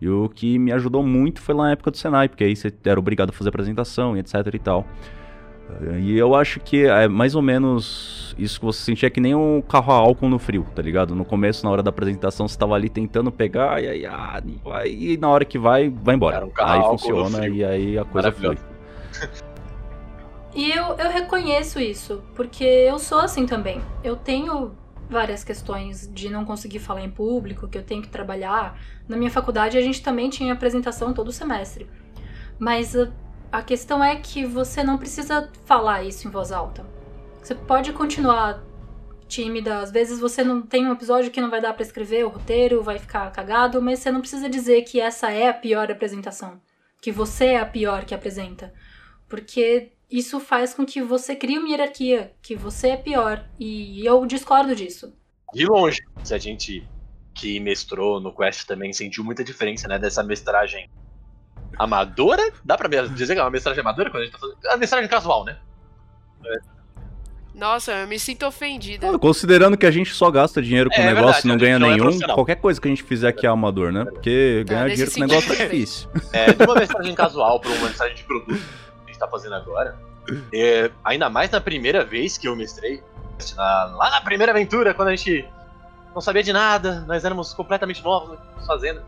E 0.00 0.08
o 0.08 0.28
que 0.28 0.58
me 0.58 0.72
ajudou 0.72 1.02
muito 1.02 1.40
foi 1.40 1.54
lá 1.54 1.64
na 1.64 1.72
época 1.72 1.90
do 1.90 1.96
Senai, 1.96 2.28
porque 2.28 2.44
aí 2.44 2.54
você 2.54 2.72
era 2.84 2.98
obrigado 2.98 3.30
a 3.30 3.32
fazer 3.32 3.48
apresentação 3.48 4.16
e 4.16 4.20
etc 4.20 4.34
e 4.52 4.58
tal. 4.58 4.86
E 5.98 6.16
eu 6.16 6.34
acho 6.34 6.60
que 6.60 6.84
é 6.84 7.08
mais 7.08 7.34
ou 7.34 7.42
menos 7.42 8.34
isso 8.38 8.58
que 8.58 8.66
você 8.66 8.80
sentia 8.82 9.10
que 9.10 9.20
nem 9.20 9.34
um 9.34 9.62
carro 9.62 9.92
a 9.92 9.96
álcool 9.96 10.28
no 10.28 10.38
frio, 10.38 10.66
tá 10.74 10.82
ligado? 10.82 11.14
No 11.14 11.24
começo, 11.24 11.64
na 11.64 11.70
hora 11.70 11.82
da 11.82 11.90
apresentação, 11.90 12.46
você 12.46 12.58
tava 12.58 12.74
ali 12.74 12.88
tentando 12.88 13.30
pegar, 13.32 13.82
e 13.82 13.88
aí, 13.88 14.06
ah, 14.06 14.42
vai, 14.62 14.88
e 14.88 15.16
na 15.16 15.28
hora 15.28 15.44
que 15.44 15.58
vai, 15.58 15.88
vai 15.88 16.14
embora. 16.14 16.46
Cara, 16.48 16.78
um 16.78 16.82
aí 16.82 16.90
funciona 16.90 17.48
e 17.48 17.64
aí 17.64 17.98
a 17.98 18.04
coisa 18.04 18.30
flui. 18.32 18.56
Maravilhoso. 18.56 19.54
E 20.54 20.70
eu, 20.70 20.94
eu 20.96 21.10
reconheço 21.10 21.80
isso, 21.80 22.22
porque 22.34 22.64
eu 22.64 22.98
sou 22.98 23.18
assim 23.18 23.44
também. 23.44 23.80
Eu 24.04 24.14
tenho 24.14 24.72
várias 25.10 25.42
questões 25.42 26.08
de 26.12 26.30
não 26.30 26.44
conseguir 26.44 26.78
falar 26.78 27.02
em 27.02 27.10
público, 27.10 27.66
que 27.66 27.76
eu 27.76 27.82
tenho 27.82 28.00
que 28.00 28.08
trabalhar. 28.08 28.78
Na 29.08 29.16
minha 29.16 29.30
faculdade 29.30 29.76
a 29.76 29.80
gente 29.80 30.00
também 30.00 30.30
tinha 30.30 30.52
apresentação 30.52 31.12
todo 31.12 31.32
semestre. 31.32 31.88
Mas 32.56 32.94
a, 33.54 33.62
questão 33.62 34.02
é 34.02 34.16
que 34.16 34.44
você 34.44 34.82
não 34.82 34.98
precisa 34.98 35.50
falar 35.64 36.02
isso 36.02 36.26
em 36.26 36.30
voz 36.30 36.50
alta. 36.50 36.84
Você 37.42 37.54
pode 37.54 37.92
continuar 37.92 38.62
tímida, 39.28 39.78
às 39.78 39.90
vezes 39.90 40.18
você 40.18 40.42
não 40.42 40.62
tem 40.62 40.86
um 40.86 40.92
episódio 40.92 41.30
que 41.30 41.40
não 41.40 41.50
vai 41.50 41.60
dar 41.60 41.72
pra 41.72 41.82
escrever 41.82 42.24
o 42.24 42.28
roteiro, 42.28 42.82
vai 42.82 42.98
ficar 42.98 43.30
cagado, 43.30 43.80
mas 43.80 44.00
você 44.00 44.10
não 44.10 44.20
precisa 44.20 44.48
dizer 44.48 44.82
que 44.82 45.00
essa 45.00 45.30
é 45.30 45.48
a 45.48 45.54
pior 45.54 45.90
apresentação, 45.90 46.60
que 47.00 47.12
você 47.12 47.46
é 47.46 47.58
a 47.58 47.66
pior 47.66 48.04
que 48.04 48.14
apresenta. 48.14 48.72
Porque 49.28 49.92
isso 50.10 50.40
faz 50.40 50.74
com 50.74 50.84
que 50.84 51.00
você 51.00 51.34
crie 51.34 51.58
uma 51.58 51.68
hierarquia, 51.68 52.32
que 52.42 52.54
você 52.54 52.88
é 52.88 52.96
pior. 52.96 53.44
E 53.58 54.04
eu 54.04 54.24
discordo 54.26 54.74
disso. 54.74 55.12
De 55.52 55.66
longe, 55.66 56.00
se 56.22 56.34
a 56.34 56.38
gente 56.38 56.86
que 57.34 57.58
mestrou 57.58 58.20
no 58.20 58.34
Quest 58.34 58.66
também 58.66 58.92
sentiu 58.92 59.24
muita 59.24 59.42
diferença, 59.42 59.88
né, 59.88 59.98
dessa 59.98 60.22
mestragem 60.22 60.88
amadora, 61.78 62.42
dá 62.64 62.76
pra 62.76 62.88
dizer 63.06 63.34
que 63.34 63.40
é 63.40 63.42
uma 63.44 63.50
mestragem 63.50 63.80
amadora 63.80 64.10
quando 64.10 64.22
a 64.22 64.24
gente 64.26 64.32
tá 64.34 64.38
fazendo. 64.38 64.58
A 64.68 64.76
mestragem 64.76 65.08
casual, 65.08 65.44
né? 65.44 65.56
Nossa, 67.54 67.92
eu 67.92 68.08
me 68.08 68.18
sinto 68.18 68.44
ofendida. 68.46 69.08
Ah, 69.14 69.18
Considerando 69.18 69.76
que 69.76 69.86
a 69.86 69.90
gente 69.90 70.12
só 70.12 70.28
gasta 70.28 70.60
dinheiro 70.60 70.90
com 70.90 70.96
É, 70.96 70.98
o 70.98 71.02
é 71.02 71.14
negócio 71.14 71.24
verdade, 71.26 71.46
e 71.46 71.50
não 71.50 71.56
ganha 71.56 71.78
não 71.78 71.86
é 71.86 71.90
nenhum, 71.90 72.02
profissional. 72.04 72.34
qualquer 72.34 72.56
coisa 72.56 72.80
que 72.80 72.88
a 72.88 72.90
gente 72.90 73.04
fizer 73.04 73.28
aqui 73.28 73.46
é 73.46 73.48
amador, 73.48 73.92
né? 73.92 74.04
Porque 74.04 74.64
ganhar 74.66 74.86
nesse 74.88 74.96
dinheiro 74.96 75.12
com 75.12 75.20
o 75.20 75.26
negócio 75.28 75.52
é 75.52 75.64
difícil. 75.68 76.08
É, 76.32 76.52
de 76.52 76.62
uma 76.64 76.74
mestragem 76.74 77.14
casual 77.14 77.60
pra 77.60 77.70
uma 77.70 77.86
mestragem 77.86 78.16
de 78.16 78.24
produto 78.24 78.54
que 78.56 78.62
a 79.04 79.06
gente 79.06 79.18
tá 79.20 79.28
fazendo 79.28 79.54
agora. 79.54 79.96
é, 80.52 80.90
ainda 81.04 81.30
mais 81.30 81.48
na 81.50 81.60
primeira 81.60 82.04
vez 82.04 82.36
que 82.36 82.48
eu 82.48 82.56
mestrei, 82.56 83.00
na- 83.56 83.84
lá 83.96 84.10
na 84.10 84.20
primeira 84.20 84.50
aventura, 84.50 84.92
quando 84.92 85.08
a 85.08 85.14
gente 85.16 85.46
não 86.12 86.20
sabia 86.20 86.42
de 86.42 86.52
nada, 86.52 87.04
nós 87.06 87.24
éramos 87.24 87.52
completamente 87.54 88.02
novos 88.02 88.36
fazendo. 88.66 89.00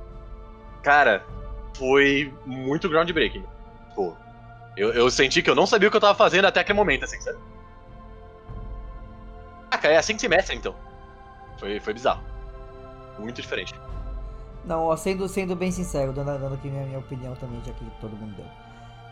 Cara, 0.85 1.25
foi 1.77 2.35
muito 2.45 2.89
groundbreaking. 2.89 3.45
Pô, 3.95 4.15
eu, 4.77 4.93
eu 4.93 5.11
senti 5.11 5.43
que 5.43 5.51
eu 5.51 5.55
não 5.55 5.67
sabia 5.67 5.89
o 5.89 5.91
que 5.91 5.97
eu 5.97 6.01
tava 6.01 6.15
fazendo 6.15 6.47
até 6.47 6.61
aquele 6.61 6.77
momento, 6.77 7.05
assim, 7.05 7.21
sabe? 7.21 7.39
Caraca, 9.77 9.89
é 9.89 9.97
assim 9.97 10.15
que 10.15 10.21
se 10.21 10.29
mestra, 10.29 10.55
então. 10.55 10.75
Foi, 11.59 11.79
foi 11.81 11.93
bizarro. 11.93 12.23
Muito 13.19 13.41
diferente. 13.41 13.75
Não, 14.65 14.95
sendo, 14.97 15.29
sendo 15.29 15.55
bem 15.55 15.71
sincero, 15.71 16.13
dando, 16.13 16.39
dando 16.39 16.55
aqui 16.55 16.69
minha, 16.69 16.85
minha 16.85 16.99
opinião 16.99 17.35
também, 17.37 17.63
já 17.65 17.73
que 17.73 17.85
todo 18.01 18.17
mundo 18.17 18.35
deu. 18.37 18.47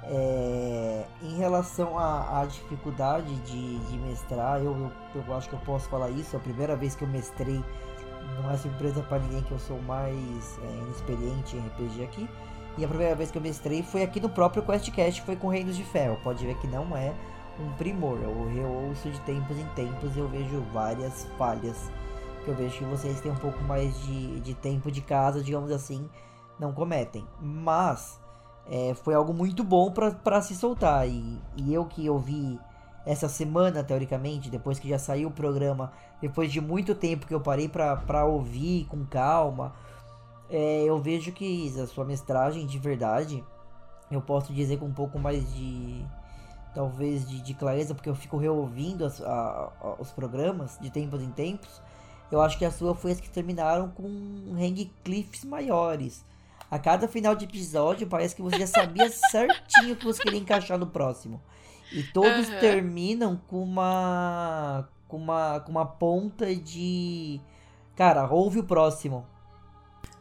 É, 0.07 1.07
em 1.23 1.37
relação 1.37 1.99
à, 1.99 2.45
dificuldade 2.47 3.35
de, 3.41 3.79
de 3.79 3.99
mestrar, 3.99 4.59
eu, 4.59 4.93
eu, 5.15 5.25
eu 5.27 5.37
acho 5.37 5.49
que 5.49 5.55
eu 5.55 5.61
posso 5.61 5.89
falar 5.89 6.11
isso. 6.11 6.37
A 6.37 6.41
primeira 6.41 6.77
vez 6.77 6.95
que 6.95 7.05
eu 7.05 7.09
mestrei, 7.09 7.63
não 8.43 8.51
é 8.51 8.57
surpresa 8.57 9.03
pra 9.03 9.19
ninguém 9.19 9.43
que 9.43 9.53
eu 9.53 9.59
sou 9.59 9.81
mais 9.83 10.59
é, 10.63 10.67
inexperiente 10.83 11.57
em 11.57 11.61
RPG 11.61 12.05
aqui. 12.05 12.29
E 12.77 12.85
a 12.85 12.89
primeira 12.89 13.15
vez 13.15 13.31
que 13.31 13.39
eu 13.39 13.43
mestrei 13.43 13.83
foi 13.83 14.03
aqui 14.03 14.21
no 14.21 14.29
próprio 14.29 14.63
QuestCast, 14.63 15.23
foi 15.23 15.37
com 15.37 15.49
Reinos 15.49 15.77
de 15.77 15.85
Ferro. 15.85 16.19
Pode 16.23 16.45
ver 16.45 16.57
que 16.59 16.67
não 16.67 16.97
é 16.97 17.13
um 17.61 17.71
primor. 17.73 18.19
Eu 18.21 18.49
reouço 18.53 19.11
de 19.11 19.21
tempos 19.21 19.57
em 19.57 19.67
tempos 19.77 20.17
e 20.17 20.19
eu 20.19 20.29
vejo 20.29 20.61
várias 20.73 21.25
falhas 21.39 21.91
que 22.45 22.51
eu 22.51 22.55
vejo 22.55 22.79
que 22.79 22.85
vocês 22.85 23.21
têm 23.21 23.33
um 23.33 23.37
pouco 23.37 23.63
mais 23.65 23.99
de, 24.03 24.41
de 24.41 24.55
tempo 24.55 24.91
de 24.91 25.01
casa, 25.01 25.43
digamos 25.43 25.71
assim, 25.71 26.09
não 26.59 26.73
cometem. 26.73 27.27
Mas 27.41 28.21
é, 28.67 28.95
foi 28.95 29.15
algo 29.15 29.33
muito 29.33 29.65
bom 29.65 29.91
pra 29.93 30.43
se 30.43 30.55
soltar. 30.55 31.09
E, 31.09 31.41
e 31.57 31.73
eu 31.73 31.87
que 31.87 32.09
ouvi 32.09 32.59
essa 33.07 33.29
semana, 33.29 33.83
teoricamente, 33.83 34.51
depois 34.51 34.79
que 34.79 34.89
já 34.89 34.99
saiu 34.99 35.29
o 35.29 35.33
programa, 35.33 35.93
depois 36.21 36.53
de 36.53 36.61
muito 36.61 36.95
tempo 36.95 37.27
que 37.27 37.35
eu 37.35 37.41
parei 37.41 37.69
pra 37.69 38.25
ouvir 38.25 38.87
com 38.87 39.05
calma, 39.05 39.73
é, 40.55 40.85
eu 40.85 40.99
vejo 40.99 41.33
que 41.33 41.69
a 41.81 41.87
sua 41.89 42.05
mestragem 42.05 42.65
de 42.65 42.79
verdade 42.79 43.43
eu 44.09 44.21
posso 44.21 44.53
dizer 44.53 44.79
com 44.79 44.87
um 44.87 44.93
pouco 44.93 45.19
mais 45.19 45.53
de. 45.53 46.05
talvez 46.73 47.29
de, 47.29 47.41
de 47.41 47.55
clareza, 47.55 47.93
porque 47.93 48.09
eu 48.09 48.15
fico 48.15 48.37
reouvindo 48.37 49.05
as, 49.05 49.21
a, 49.21 49.73
a, 49.81 49.97
os 49.99 50.13
programas 50.13 50.79
de 50.81 50.91
tempos 50.91 51.21
em 51.21 51.31
tempos. 51.31 51.83
Eu 52.31 52.41
acho 52.41 52.57
que 52.57 52.65
a 52.65 52.71
sua 52.71 52.95
foi 52.95 53.11
as 53.11 53.21
que 53.21 53.29
terminaram 53.29 53.89
com 53.89 54.07
hang 54.57 54.93
cliffs 55.03 55.45
maiores. 55.45 56.25
A 56.71 56.79
cada 56.79 57.09
final 57.09 57.35
de 57.35 57.47
episódio 57.47 58.07
parece 58.07 58.37
que 58.37 58.43
você 58.43 58.61
já 58.61 58.69
sabia 58.69 59.11
certinho 59.31 59.95
o 59.95 59.97
que 59.97 60.05
você 60.05 60.23
queria 60.23 60.39
encaixar 60.39 60.79
no 60.79 60.87
próximo. 60.87 61.43
E 61.93 62.05
todos 62.05 62.49
uhum. 62.49 62.61
terminam 62.61 63.41
com 63.49 63.61
uma. 63.61 64.89
com 65.09 65.17
uma. 65.17 65.59
com 65.59 65.73
uma 65.73 65.87
ponta 65.87 66.55
de. 66.55 67.41
Cara, 67.97 68.29
ouve 68.31 68.61
o 68.61 68.65
próximo. 68.65 69.27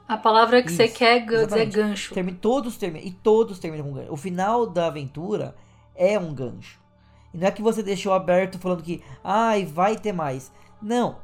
A 0.07 0.17
palavra 0.17 0.61
que 0.61 0.69
Isso, 0.69 0.77
você 0.77 0.87
quer 0.87 1.25
dizer 1.25 1.65
gancho. 1.67 2.13
Termi, 2.13 2.33
todos 2.33 2.77
terminam. 2.77 3.07
E 3.07 3.11
todos 3.11 3.59
terminam 3.59 3.85
com 3.85 3.93
gancho. 3.93 4.13
O 4.13 4.17
final 4.17 4.67
da 4.67 4.87
aventura 4.87 5.55
é 5.95 6.19
um 6.19 6.33
gancho. 6.33 6.79
E 7.33 7.37
não 7.37 7.47
é 7.47 7.51
que 7.51 7.61
você 7.61 7.81
deixou 7.81 8.13
aberto 8.13 8.59
falando 8.59 8.83
que. 8.83 9.03
Ai, 9.23 9.65
vai 9.65 9.95
ter 9.95 10.11
mais. 10.11 10.51
Não. 10.81 11.17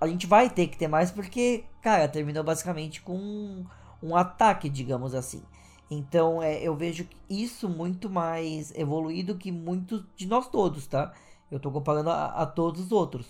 A 0.00 0.06
gente 0.06 0.26
vai 0.26 0.48
ter 0.48 0.68
que 0.68 0.76
ter 0.76 0.86
mais 0.86 1.10
porque, 1.10 1.64
cara, 1.82 2.06
terminou 2.06 2.44
basicamente 2.44 3.02
com 3.02 3.16
um, 3.16 3.66
um 4.02 4.14
ataque, 4.14 4.68
digamos 4.68 5.14
assim. 5.14 5.42
Então 5.90 6.42
é, 6.42 6.60
eu 6.62 6.76
vejo 6.76 7.08
isso 7.28 7.68
muito 7.68 8.10
mais 8.10 8.72
evoluído 8.76 9.36
que 9.36 9.50
muitos 9.50 10.04
de 10.14 10.26
nós 10.26 10.46
todos, 10.48 10.86
tá? 10.86 11.12
Eu 11.50 11.58
tô 11.58 11.70
comparando 11.70 12.10
a, 12.10 12.26
a 12.26 12.46
todos 12.46 12.82
os 12.82 12.92
outros. 12.92 13.26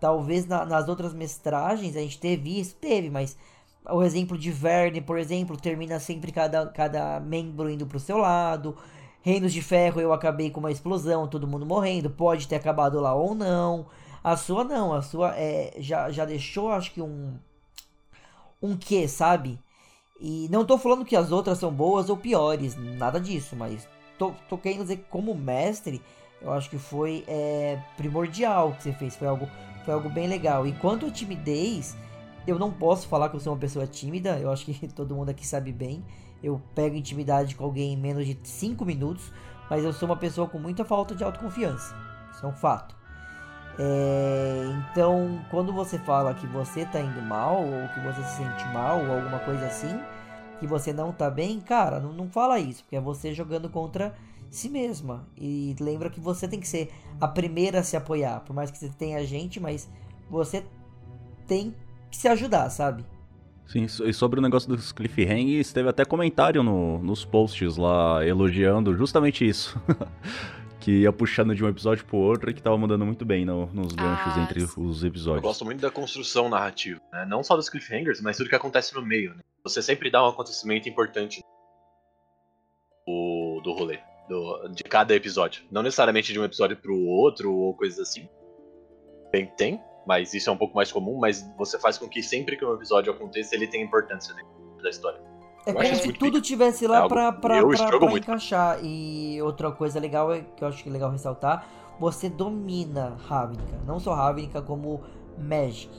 Talvez 0.00 0.46
na, 0.46 0.66
nas 0.66 0.88
outras 0.88 1.14
mestragens 1.14 1.96
a 1.96 2.00
gente 2.00 2.18
teve 2.18 2.58
isso, 2.58 2.74
teve, 2.76 3.08
mas 3.08 3.38
o 3.88 4.02
exemplo 4.02 4.36
de 4.36 4.50
Verne, 4.50 5.00
por 5.00 5.18
exemplo, 5.18 5.56
termina 5.56 6.00
sempre 6.00 6.32
cada, 6.32 6.66
cada 6.66 7.20
membro 7.20 7.70
indo 7.70 7.86
pro 7.86 8.00
seu 8.00 8.18
lado. 8.18 8.76
Reinos 9.22 9.52
de 9.52 9.62
Ferro 9.62 10.00
eu 10.00 10.12
acabei 10.12 10.50
com 10.50 10.60
uma 10.60 10.70
explosão, 10.70 11.26
todo 11.26 11.48
mundo 11.48 11.66
morrendo. 11.66 12.10
Pode 12.10 12.46
ter 12.48 12.56
acabado 12.56 13.00
lá 13.00 13.14
ou 13.14 13.34
não. 13.34 13.86
A 14.22 14.36
sua 14.36 14.64
não, 14.64 14.92
a 14.92 15.02
sua 15.02 15.34
é, 15.36 15.74
já, 15.78 16.10
já 16.10 16.24
deixou, 16.24 16.70
acho 16.70 16.92
que 16.92 17.00
um. 17.00 17.38
Um 18.62 18.76
quê, 18.76 19.06
sabe? 19.06 19.58
E 20.20 20.48
não 20.50 20.64
tô 20.64 20.78
falando 20.78 21.04
que 21.04 21.14
as 21.14 21.30
outras 21.30 21.58
são 21.58 21.72
boas 21.72 22.08
ou 22.08 22.16
piores, 22.16 22.74
nada 22.76 23.20
disso, 23.20 23.54
mas 23.54 23.86
tô, 24.18 24.32
tô 24.48 24.56
querendo 24.56 24.82
dizer 24.82 24.96
que 24.96 25.04
como 25.10 25.34
mestre, 25.34 26.00
eu 26.40 26.52
acho 26.52 26.70
que 26.70 26.78
foi 26.78 27.22
é, 27.28 27.78
primordial 27.96 28.70
o 28.70 28.74
que 28.74 28.82
você 28.82 28.92
fez, 28.92 29.14
foi 29.14 29.28
algo, 29.28 29.46
foi 29.84 29.92
algo 29.92 30.08
bem 30.08 30.26
legal. 30.26 30.66
E 30.66 30.72
quanto 30.72 31.06
à 31.06 31.10
timidez, 31.10 31.96
eu 32.46 32.58
não 32.58 32.70
posso 32.70 33.08
falar 33.08 33.28
que 33.28 33.36
eu 33.36 33.40
sou 33.40 33.52
uma 33.52 33.58
pessoa 33.58 33.86
tímida, 33.86 34.38
eu 34.38 34.50
acho 34.50 34.64
que 34.64 34.86
todo 34.92 35.14
mundo 35.14 35.30
aqui 35.30 35.46
sabe 35.46 35.72
bem. 35.72 36.04
Eu 36.42 36.60
pego 36.74 36.94
intimidade 36.94 37.54
com 37.56 37.64
alguém 37.64 37.94
em 37.94 37.96
menos 37.96 38.26
de 38.26 38.38
5 38.42 38.84
minutos, 38.84 39.32
mas 39.70 39.84
eu 39.84 39.92
sou 39.92 40.08
uma 40.08 40.16
pessoa 40.16 40.46
com 40.46 40.58
muita 40.58 40.84
falta 40.84 41.14
de 41.14 41.24
autoconfiança. 41.24 41.96
Isso 42.32 42.44
é 42.44 42.48
um 42.48 42.52
fato. 42.52 42.94
É, 43.78 44.64
então, 44.90 45.44
quando 45.50 45.72
você 45.72 45.98
fala 45.98 46.34
que 46.34 46.46
você 46.46 46.84
tá 46.86 47.00
indo 47.00 47.20
mal, 47.22 47.62
ou 47.62 47.88
que 47.88 48.00
você 48.00 48.22
se 48.22 48.36
sente 48.36 48.64
mal, 48.72 49.04
ou 49.04 49.16
alguma 49.16 49.38
coisa 49.40 49.66
assim, 49.66 49.98
que 50.58 50.66
você 50.66 50.92
não 50.92 51.12
tá 51.12 51.30
bem, 51.30 51.60
cara, 51.60 52.00
não, 52.00 52.12
não 52.12 52.28
fala 52.28 52.58
isso, 52.58 52.82
porque 52.82 52.96
é 52.96 53.00
você 53.00 53.34
jogando 53.34 53.68
contra 53.68 54.14
si 54.50 54.68
mesma. 54.68 55.26
E 55.36 55.76
lembra 55.80 56.08
que 56.08 56.20
você 56.20 56.48
tem 56.48 56.60
que 56.60 56.68
ser 56.68 56.90
a 57.20 57.28
primeira 57.28 57.80
a 57.80 57.82
se 57.82 57.96
apoiar, 57.96 58.40
por 58.40 58.54
mais 58.54 58.70
que 58.70 58.78
você 58.78 58.88
tenha 58.88 59.24
gente, 59.26 59.60
mas 59.60 59.88
você 60.30 60.64
tem 61.46 61.74
que 62.16 62.22
se 62.22 62.28
ajudar, 62.28 62.68
sabe? 62.70 63.04
Sim, 63.66 63.84
e 63.84 64.12
sobre 64.12 64.38
o 64.38 64.42
negócio 64.42 64.68
dos 64.68 64.92
cliffhangers, 64.92 65.72
teve 65.72 65.88
até 65.88 66.04
comentário 66.04 66.62
no, 66.62 66.98
nos 66.98 67.24
posts 67.24 67.76
lá 67.76 68.24
elogiando 68.24 68.96
justamente 68.96 69.46
isso. 69.46 69.78
que 70.80 71.00
ia 71.00 71.12
puxando 71.12 71.52
de 71.52 71.64
um 71.64 71.68
episódio 71.68 72.04
pro 72.04 72.16
outro 72.16 72.48
e 72.48 72.54
que 72.54 72.62
tava 72.62 72.78
mandando 72.78 73.04
muito 73.04 73.24
bem 73.24 73.44
no, 73.44 73.66
nos 73.72 73.92
ganchos 73.92 74.34
ah, 74.36 74.40
entre 74.40 74.62
os 74.62 75.02
episódios. 75.02 75.42
Eu 75.42 75.48
gosto 75.48 75.64
muito 75.64 75.80
da 75.80 75.90
construção 75.90 76.48
narrativa, 76.48 77.00
né? 77.12 77.26
Não 77.28 77.42
só 77.42 77.56
dos 77.56 77.68
cliffhangers, 77.68 78.20
mas 78.20 78.36
tudo 78.36 78.48
que 78.48 78.54
acontece 78.54 78.94
no 78.94 79.04
meio, 79.04 79.34
né? 79.34 79.40
Você 79.64 79.82
sempre 79.82 80.12
dá 80.12 80.24
um 80.24 80.28
acontecimento 80.28 80.88
importante 80.88 81.42
do, 83.04 83.60
do 83.64 83.72
rolê, 83.72 83.98
do, 84.28 84.68
de 84.68 84.84
cada 84.84 85.12
episódio. 85.12 85.64
Não 85.72 85.82
necessariamente 85.82 86.32
de 86.32 86.38
um 86.38 86.44
episódio 86.44 86.76
pro 86.76 86.96
outro 86.96 87.52
ou 87.52 87.74
coisas 87.74 87.98
assim. 87.98 88.28
Tem, 89.32 89.46
tem, 89.56 89.80
mas 90.06 90.32
isso 90.32 90.48
é 90.48 90.52
um 90.52 90.56
pouco 90.56 90.74
mais 90.74 90.92
comum, 90.92 91.18
mas 91.18 91.44
você 91.58 91.78
faz 91.78 91.98
com 91.98 92.08
que 92.08 92.22
sempre 92.22 92.56
que 92.56 92.64
um 92.64 92.74
episódio 92.74 93.12
aconteça, 93.12 93.54
ele 93.54 93.66
tenha 93.66 93.84
importância 93.84 94.34
dentro 94.34 94.82
da 94.82 94.88
história. 94.88 95.20
É 95.66 95.72
como 95.72 95.96
se 95.96 96.12
tudo 96.12 96.40
tivesse 96.40 96.86
lá 96.86 97.04
é 97.04 97.08
pra, 97.08 97.32
pra, 97.32 97.66
pra, 97.66 97.98
pra 97.98 98.12
encaixar. 98.12 98.78
E 98.84 99.42
outra 99.42 99.72
coisa 99.72 99.98
legal 99.98 100.32
é 100.32 100.42
que 100.56 100.62
eu 100.62 100.68
acho 100.68 100.80
que 100.82 100.88
é 100.88 100.92
legal 100.92 101.10
ressaltar: 101.10 101.66
você 101.98 102.28
domina 102.28 103.16
Ravnica. 103.26 103.80
Não 103.84 103.98
só 103.98 104.14
Ravnica, 104.14 104.62
como 104.62 105.02
Magic. 105.36 105.90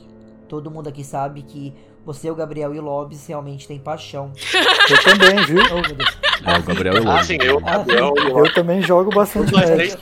Todo 0.48 0.72
mundo 0.72 0.88
aqui 0.88 1.04
sabe 1.04 1.42
que 1.42 1.74
você, 2.06 2.32
o 2.32 2.36
Gabriel 2.36 2.74
e 2.74 2.80
o 2.80 2.82
Lobs 2.82 3.28
realmente 3.28 3.68
tem 3.68 3.78
paixão. 3.78 4.32
Eu 4.90 5.04
também, 5.04 5.46
viu? 5.46 5.62
Oh, 5.70 5.86
meu 5.86 5.96
Deus. 5.96 6.18
Ah, 6.46 6.60
o 6.60 6.64
Gabriel 6.64 6.96
e 6.96 7.00
o. 7.02 7.12
Ah, 7.12 7.24
sim, 7.24 7.38
eu. 7.42 7.60
Ah, 7.66 7.84
eu, 7.86 8.46
eu 8.46 8.54
também 8.54 8.82
jogo 8.82 9.10
bastante 9.10 9.52
Magic. 9.52 9.98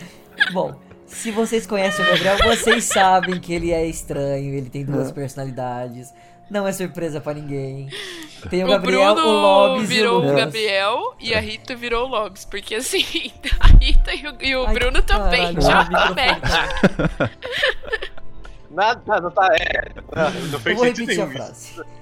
Bom, 0.53 0.75
se 1.05 1.31
vocês 1.31 1.65
conhecem 1.67 2.03
o 2.03 2.07
Gabriel, 2.07 2.37
vocês 2.55 2.85
sabem 2.85 3.39
que 3.39 3.53
ele 3.53 3.71
é 3.71 3.85
estranho, 3.85 4.53
ele 4.53 4.69
tem 4.69 4.83
duas 4.85 5.09
é. 5.09 5.13
personalidades. 5.13 6.13
Não 6.49 6.67
é 6.67 6.71
surpresa 6.71 7.19
para 7.19 7.33
ninguém. 7.33 7.89
Tem 8.49 8.63
o, 8.63 8.67
o 8.67 8.69
Gabriel, 8.69 9.15
Bruno 9.15 9.27
o 9.27 9.41
Lobs 9.41 9.89
virou 9.89 10.21
o, 10.21 10.31
o 10.31 10.35
Gabriel 10.35 11.15
e 11.19 11.33
a 11.33 11.39
Rita 11.39 11.75
virou 11.75 12.05
o 12.05 12.07
Lobs. 12.07 12.45
Porque 12.45 12.75
assim, 12.75 13.03
a 13.59 13.67
Rita 13.67 14.13
e 14.13 14.27
o, 14.27 14.35
e 14.39 14.55
o 14.55 14.65
Ai, 14.67 14.73
Bruno 14.73 15.01
também 15.01 15.53
Magic. 15.53 15.69
Nada, 18.69 19.21
não 19.21 19.31
tá. 19.31 19.47
É, 19.55 19.91
não, 20.51 20.59
fez 20.59 20.65
eu 20.65 20.75
vou 20.75 20.85
repetir 20.85 21.21
a 21.21 21.27
frase. 21.27 21.81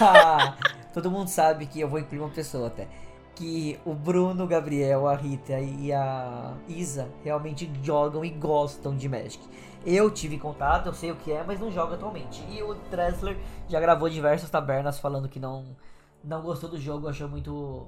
Ah, 0.00 0.56
todo 0.92 1.08
mundo 1.08 1.28
sabe 1.28 1.66
que 1.66 1.80
eu 1.80 1.88
vou 1.88 2.00
incluir 2.00 2.18
uma 2.18 2.30
pessoa 2.30 2.66
até. 2.66 2.88
Que 3.34 3.78
o 3.84 3.94
Bruno, 3.94 4.44
o 4.44 4.46
Gabriel, 4.46 5.08
a 5.08 5.14
Rita 5.14 5.58
e 5.58 5.92
a 5.92 6.52
Isa 6.68 7.08
realmente 7.24 7.70
jogam 7.82 8.24
e 8.24 8.30
gostam 8.30 8.94
de 8.94 9.08
Magic. 9.08 9.40
Eu 9.84 10.10
tive 10.10 10.38
contato, 10.38 10.86
eu 10.86 10.94
sei 10.94 11.10
o 11.10 11.16
que 11.16 11.32
é, 11.32 11.42
mas 11.42 11.58
não 11.58 11.70
jogo 11.70 11.94
atualmente. 11.94 12.44
E 12.50 12.62
o 12.62 12.74
Tressler 12.90 13.36
já 13.68 13.80
gravou 13.80 14.08
diversas 14.08 14.48
tabernas 14.48 14.98
falando 14.98 15.28
que 15.28 15.40
não, 15.40 15.64
não 16.22 16.40
gostou 16.40 16.70
do 16.70 16.78
jogo, 16.78 17.08
achou 17.08 17.28
muito. 17.28 17.86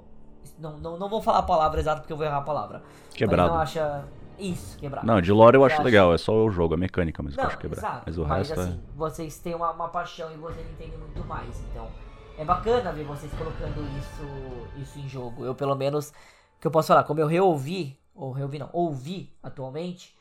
Não, 0.59 0.79
não, 0.79 0.99
não 0.99 1.09
vou 1.09 1.23
falar 1.23 1.39
a 1.39 1.43
palavra 1.43 1.81
exata 1.81 2.01
porque 2.01 2.13
eu 2.13 2.17
vou 2.17 2.27
errar 2.27 2.39
a 2.39 2.43
palavra. 2.43 2.83
Quebrado. 3.15 3.53
não 3.53 3.59
acha. 3.59 4.05
Isso, 4.37 4.77
quebrado. 4.79 5.07
Não, 5.07 5.21
de 5.21 5.31
lore 5.31 5.57
eu 5.57 5.65
acho 5.65 5.77
acha... 5.77 5.85
legal, 5.85 6.13
é 6.13 6.19
só 6.19 6.35
o 6.35 6.51
jogo, 6.51 6.75
a 6.75 6.77
mecânica 6.77 7.23
mesmo 7.23 7.37
não, 7.37 7.45
eu 7.45 7.49
acho 7.49 7.59
quebrado. 7.59 7.87
Exato, 7.87 8.03
mas 8.07 8.19
o 8.19 8.23
mas, 8.27 8.49
resto 8.49 8.61
assim, 8.61 8.73
é... 8.73 8.97
vocês 8.97 9.39
têm 9.39 9.55
uma, 9.55 9.71
uma 9.71 9.89
paixão 9.89 10.33
e 10.33 10.37
vocês 10.37 10.67
entendem 10.73 10.99
muito 10.99 11.25
mais, 11.25 11.63
então. 11.71 11.89
É 12.37 12.45
bacana 12.45 12.93
ver 12.93 13.05
vocês 13.05 13.33
colocando 13.35 13.81
isso, 13.99 14.83
isso 14.83 14.99
em 14.99 15.09
jogo. 15.09 15.45
Eu, 15.45 15.55
pelo 15.55 15.75
menos, 15.75 16.13
que 16.61 16.67
eu 16.67 16.71
posso 16.71 16.89
falar, 16.89 17.05
como 17.05 17.21
eu 17.21 17.27
reouvi, 17.27 17.99
ou 18.15 18.33
reouvi 18.33 18.59
não, 18.59 18.71
ouvi 18.73 19.33
atualmente, 19.43 20.17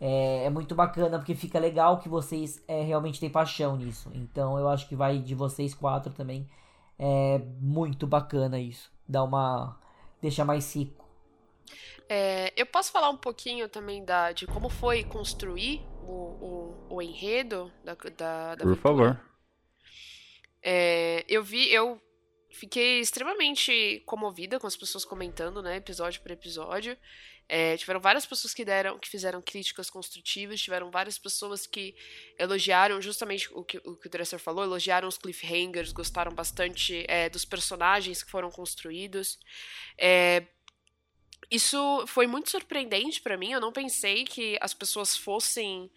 é, 0.00 0.44
é, 0.44 0.50
muito 0.50 0.74
bacana 0.74 1.18
porque 1.18 1.34
fica 1.34 1.58
legal 1.58 1.98
que 1.98 2.08
vocês 2.08 2.62
é, 2.68 2.82
realmente 2.82 3.18
têm 3.18 3.30
paixão 3.30 3.76
nisso. 3.76 4.10
Então 4.14 4.58
eu 4.58 4.68
acho 4.68 4.88
que 4.88 4.94
vai 4.94 5.18
de 5.18 5.34
vocês 5.34 5.74
quatro 5.74 6.12
também. 6.12 6.48
É 6.98 7.38
muito 7.60 8.06
bacana 8.06 8.58
isso. 8.58 8.90
Dá 9.08 9.22
uma. 9.22 9.78
deixa 10.20 10.44
mais 10.44 10.74
rico. 10.74 11.04
É, 12.08 12.52
eu 12.56 12.66
posso 12.66 12.92
falar 12.92 13.10
um 13.10 13.16
pouquinho 13.16 13.68
também 13.68 14.04
da, 14.04 14.32
de 14.32 14.46
como 14.46 14.68
foi 14.68 15.02
construir 15.02 15.84
o, 16.02 16.12
o, 16.12 16.96
o 16.96 17.02
enredo 17.02 17.70
da, 17.84 17.94
da, 17.94 18.54
da 18.54 18.62
Por 18.62 18.72
aventura? 18.72 18.76
favor. 18.76 19.20
É, 20.68 21.24
eu 21.28 21.44
vi, 21.44 21.72
eu 21.72 22.02
fiquei 22.50 22.98
extremamente 22.98 24.02
comovida 24.04 24.58
com 24.58 24.66
as 24.66 24.76
pessoas 24.76 25.04
comentando, 25.04 25.62
né, 25.62 25.76
episódio 25.76 26.20
por 26.20 26.32
episódio. 26.32 26.98
É, 27.48 27.76
tiveram 27.76 28.00
várias 28.00 28.26
pessoas 28.26 28.52
que 28.52 28.64
deram, 28.64 28.98
que 28.98 29.08
fizeram 29.08 29.40
críticas 29.40 29.88
construtivas, 29.88 30.60
tiveram 30.60 30.90
várias 30.90 31.16
pessoas 31.16 31.68
que 31.68 31.94
elogiaram 32.36 33.00
justamente 33.00 33.48
o 33.52 33.62
que 33.62 33.78
o, 33.84 33.94
que 33.94 34.08
o 34.08 34.10
Dresser 34.10 34.40
falou, 34.40 34.64
elogiaram 34.64 35.06
os 35.06 35.16
cliffhangers, 35.16 35.92
gostaram 35.92 36.34
bastante 36.34 37.04
é, 37.06 37.28
dos 37.30 37.44
personagens 37.44 38.24
que 38.24 38.30
foram 38.32 38.50
construídos. 38.50 39.38
É, 39.96 40.42
isso 41.48 42.04
foi 42.08 42.26
muito 42.26 42.50
surpreendente 42.50 43.20
para 43.20 43.36
mim. 43.36 43.52
Eu 43.52 43.60
não 43.60 43.70
pensei 43.72 44.24
que 44.24 44.58
as 44.60 44.74
pessoas 44.74 45.16
fossem 45.16 45.88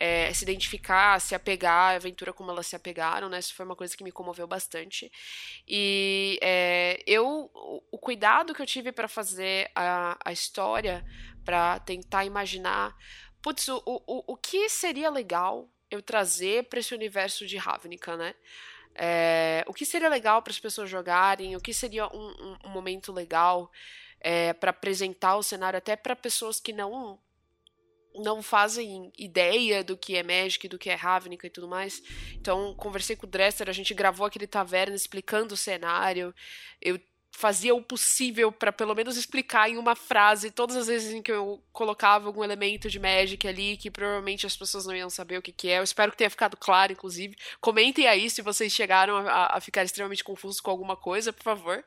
é, 0.00 0.32
se 0.32 0.44
identificar, 0.44 1.20
se 1.20 1.34
apegar 1.34 1.92
à 1.92 1.96
aventura 1.96 2.32
como 2.32 2.50
elas 2.50 2.66
se 2.66 2.76
apegaram, 2.76 3.28
né? 3.28 3.38
Isso 3.38 3.54
foi 3.54 3.66
uma 3.66 3.74
coisa 3.74 3.96
que 3.96 4.04
me 4.04 4.12
comoveu 4.12 4.46
bastante. 4.46 5.10
E 5.66 6.38
é, 6.40 7.02
eu, 7.06 7.50
o 7.90 7.98
cuidado 7.98 8.54
que 8.54 8.62
eu 8.62 8.66
tive 8.66 8.92
para 8.92 9.08
fazer 9.08 9.70
a, 9.74 10.16
a 10.24 10.32
história, 10.32 11.04
para 11.44 11.80
tentar 11.80 12.24
imaginar, 12.24 12.96
putz, 13.42 13.66
o, 13.68 13.82
o, 13.84 14.32
o 14.32 14.36
que 14.36 14.68
seria 14.68 15.10
legal 15.10 15.68
eu 15.90 16.00
trazer 16.00 16.64
para 16.64 16.78
esse 16.78 16.94
universo 16.94 17.46
de 17.46 17.56
Ravnica, 17.56 18.16
né? 18.16 18.34
É, 18.94 19.64
o 19.66 19.74
que 19.74 19.84
seria 19.84 20.08
legal 20.08 20.42
para 20.42 20.50
as 20.50 20.60
pessoas 20.60 20.90
jogarem, 20.90 21.56
o 21.56 21.60
que 21.60 21.72
seria 21.72 22.06
um, 22.08 22.28
um, 22.28 22.56
um 22.66 22.68
momento 22.70 23.12
legal 23.12 23.70
é, 24.20 24.52
para 24.52 24.70
apresentar 24.70 25.36
o 25.36 25.42
cenário 25.42 25.78
até 25.78 25.96
para 25.96 26.16
pessoas 26.16 26.60
que 26.60 26.72
não 26.72 27.18
não 28.18 28.42
fazem 28.42 29.12
ideia 29.16 29.82
do 29.82 29.96
que 29.96 30.16
é 30.16 30.22
Magic, 30.22 30.68
do 30.68 30.78
que 30.78 30.90
é 30.90 30.94
Ravnica 30.94 31.46
e 31.46 31.50
tudo 31.50 31.68
mais. 31.68 32.02
Então, 32.34 32.74
conversei 32.74 33.16
com 33.16 33.26
o 33.26 33.30
Dresser, 33.30 33.68
a 33.68 33.72
gente 33.72 33.94
gravou 33.94 34.26
aquele 34.26 34.46
taverna 34.46 34.94
explicando 34.94 35.54
o 35.54 35.56
cenário. 35.56 36.34
Eu 36.80 37.00
fazia 37.38 37.72
o 37.72 37.80
possível 37.80 38.50
para 38.50 38.72
pelo 38.72 38.94
menos 38.96 39.16
explicar 39.16 39.70
em 39.70 39.76
uma 39.76 39.94
frase 39.94 40.50
todas 40.50 40.74
as 40.74 40.88
vezes 40.88 41.14
em 41.14 41.22
que 41.22 41.30
eu 41.30 41.62
colocava 41.72 42.26
algum 42.26 42.42
elemento 42.42 42.90
de 42.90 42.98
Magic 42.98 43.46
ali 43.46 43.76
que 43.76 43.90
provavelmente 43.92 44.44
as 44.44 44.56
pessoas 44.56 44.86
não 44.86 44.96
iam 44.96 45.08
saber 45.08 45.38
o 45.38 45.42
que, 45.42 45.52
que 45.52 45.68
é. 45.68 45.78
Eu 45.78 45.84
espero 45.84 46.10
que 46.10 46.18
tenha 46.18 46.30
ficado 46.30 46.56
claro, 46.56 46.92
inclusive. 46.92 47.36
Comentem 47.60 48.08
aí 48.08 48.28
se 48.28 48.42
vocês 48.42 48.72
chegaram 48.72 49.16
a, 49.18 49.56
a 49.56 49.60
ficar 49.60 49.84
extremamente 49.84 50.24
confusos 50.24 50.60
com 50.60 50.70
alguma 50.70 50.96
coisa, 50.96 51.32
por 51.32 51.44
favor. 51.44 51.84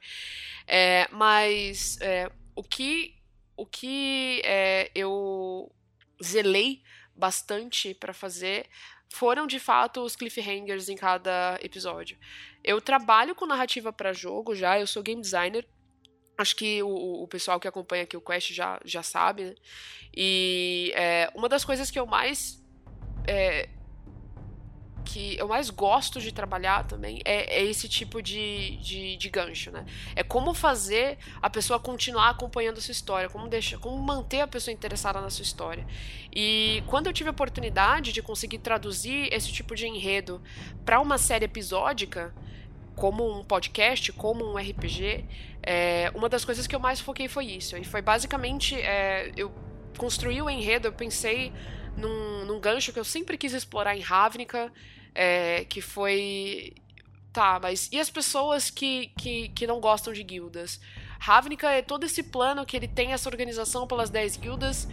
É, 0.65 1.07
mas 1.11 1.99
é, 1.99 2.31
o 2.55 2.63
que, 2.63 3.15
o 3.57 3.65
que 3.65 4.41
é, 4.45 4.89
eu 4.95 5.69
zelei 6.23 6.81
bastante 7.15 7.93
para 7.93 8.13
fazer 8.13 8.67
foram 9.13 9.45
de 9.45 9.59
fato 9.59 10.01
os 10.01 10.15
cliffhangers 10.15 10.87
em 10.87 10.95
cada 10.95 11.59
episódio. 11.61 12.17
Eu 12.63 12.79
trabalho 12.79 13.35
com 13.35 13.45
narrativa 13.45 13.91
para 13.91 14.13
jogo 14.13 14.55
já, 14.55 14.79
eu 14.79 14.87
sou 14.87 15.03
game 15.03 15.21
designer. 15.21 15.67
Acho 16.37 16.55
que 16.55 16.81
o, 16.81 17.23
o 17.23 17.27
pessoal 17.27 17.59
que 17.59 17.67
acompanha 17.67 18.03
aqui 18.03 18.15
o 18.15 18.21
Quest 18.21 18.53
já, 18.53 18.79
já 18.85 19.03
sabe, 19.03 19.43
né? 19.43 19.55
E 20.15 20.91
é, 20.95 21.29
uma 21.35 21.47
das 21.49 21.65
coisas 21.65 21.91
que 21.91 21.99
eu 21.99 22.05
mais 22.05 22.63
é, 23.27 23.69
que 25.01 25.37
eu 25.37 25.47
mais 25.47 25.69
gosto 25.69 26.19
de 26.19 26.31
trabalhar 26.31 26.85
também 26.85 27.21
é, 27.25 27.59
é 27.59 27.63
esse 27.63 27.89
tipo 27.89 28.21
de, 28.21 28.77
de, 28.77 29.17
de, 29.17 29.29
gancho, 29.29 29.71
né? 29.71 29.85
É 30.15 30.23
como 30.23 30.53
fazer 30.53 31.17
a 31.41 31.49
pessoa 31.49 31.79
continuar 31.79 32.29
acompanhando 32.29 32.77
a 32.77 32.81
sua 32.81 32.91
história, 32.91 33.29
como 33.29 33.47
deixar, 33.47 33.77
como 33.79 33.97
manter 33.97 34.41
a 34.41 34.47
pessoa 34.47 34.73
interessada 34.73 35.19
na 35.19 35.29
sua 35.29 35.43
história. 35.43 35.85
E 36.33 36.83
quando 36.87 37.07
eu 37.07 37.13
tive 37.13 37.29
a 37.29 37.31
oportunidade 37.31 38.11
de 38.11 38.21
conseguir 38.21 38.59
traduzir 38.59 39.29
esse 39.33 39.51
tipo 39.51 39.75
de 39.75 39.87
enredo 39.87 40.41
para 40.85 40.99
uma 40.99 41.17
série 41.17 41.45
episódica, 41.45 42.33
como 42.95 43.39
um 43.39 43.43
podcast, 43.43 44.11
como 44.13 44.45
um 44.45 44.57
RPG, 44.57 45.25
é, 45.63 46.11
uma 46.13 46.29
das 46.29 46.45
coisas 46.45 46.67
que 46.67 46.75
eu 46.75 46.79
mais 46.79 46.99
foquei 46.99 47.27
foi 47.27 47.45
isso. 47.45 47.77
E 47.77 47.83
foi 47.83 48.01
basicamente 48.01 48.75
é, 48.75 49.31
eu 49.35 49.51
construí 49.97 50.41
o 50.41 50.49
enredo, 50.49 50.87
eu 50.87 50.93
pensei 50.93 51.51
num, 51.97 52.45
num 52.45 52.59
gancho 52.59 52.93
que 52.93 52.99
eu 52.99 53.03
sempre 53.03 53.37
quis 53.37 53.53
explorar 53.53 53.95
em 53.95 54.01
Ravnica, 54.01 54.71
é, 55.13 55.65
que 55.65 55.81
foi. 55.81 56.73
Tá, 57.33 57.59
mas 57.61 57.89
e 57.91 57.99
as 57.99 58.09
pessoas 58.09 58.69
que, 58.69 59.07
que, 59.17 59.49
que 59.49 59.65
não 59.65 59.79
gostam 59.79 60.11
de 60.11 60.21
guildas? 60.21 60.81
Ravnica 61.17 61.69
é 61.69 61.81
todo 61.81 62.03
esse 62.03 62.23
plano 62.23 62.65
que 62.65 62.75
ele 62.75 62.87
tem 62.87 63.13
essa 63.13 63.29
organização 63.29 63.87
pelas 63.87 64.09
10 64.09 64.37
guildas. 64.37 64.87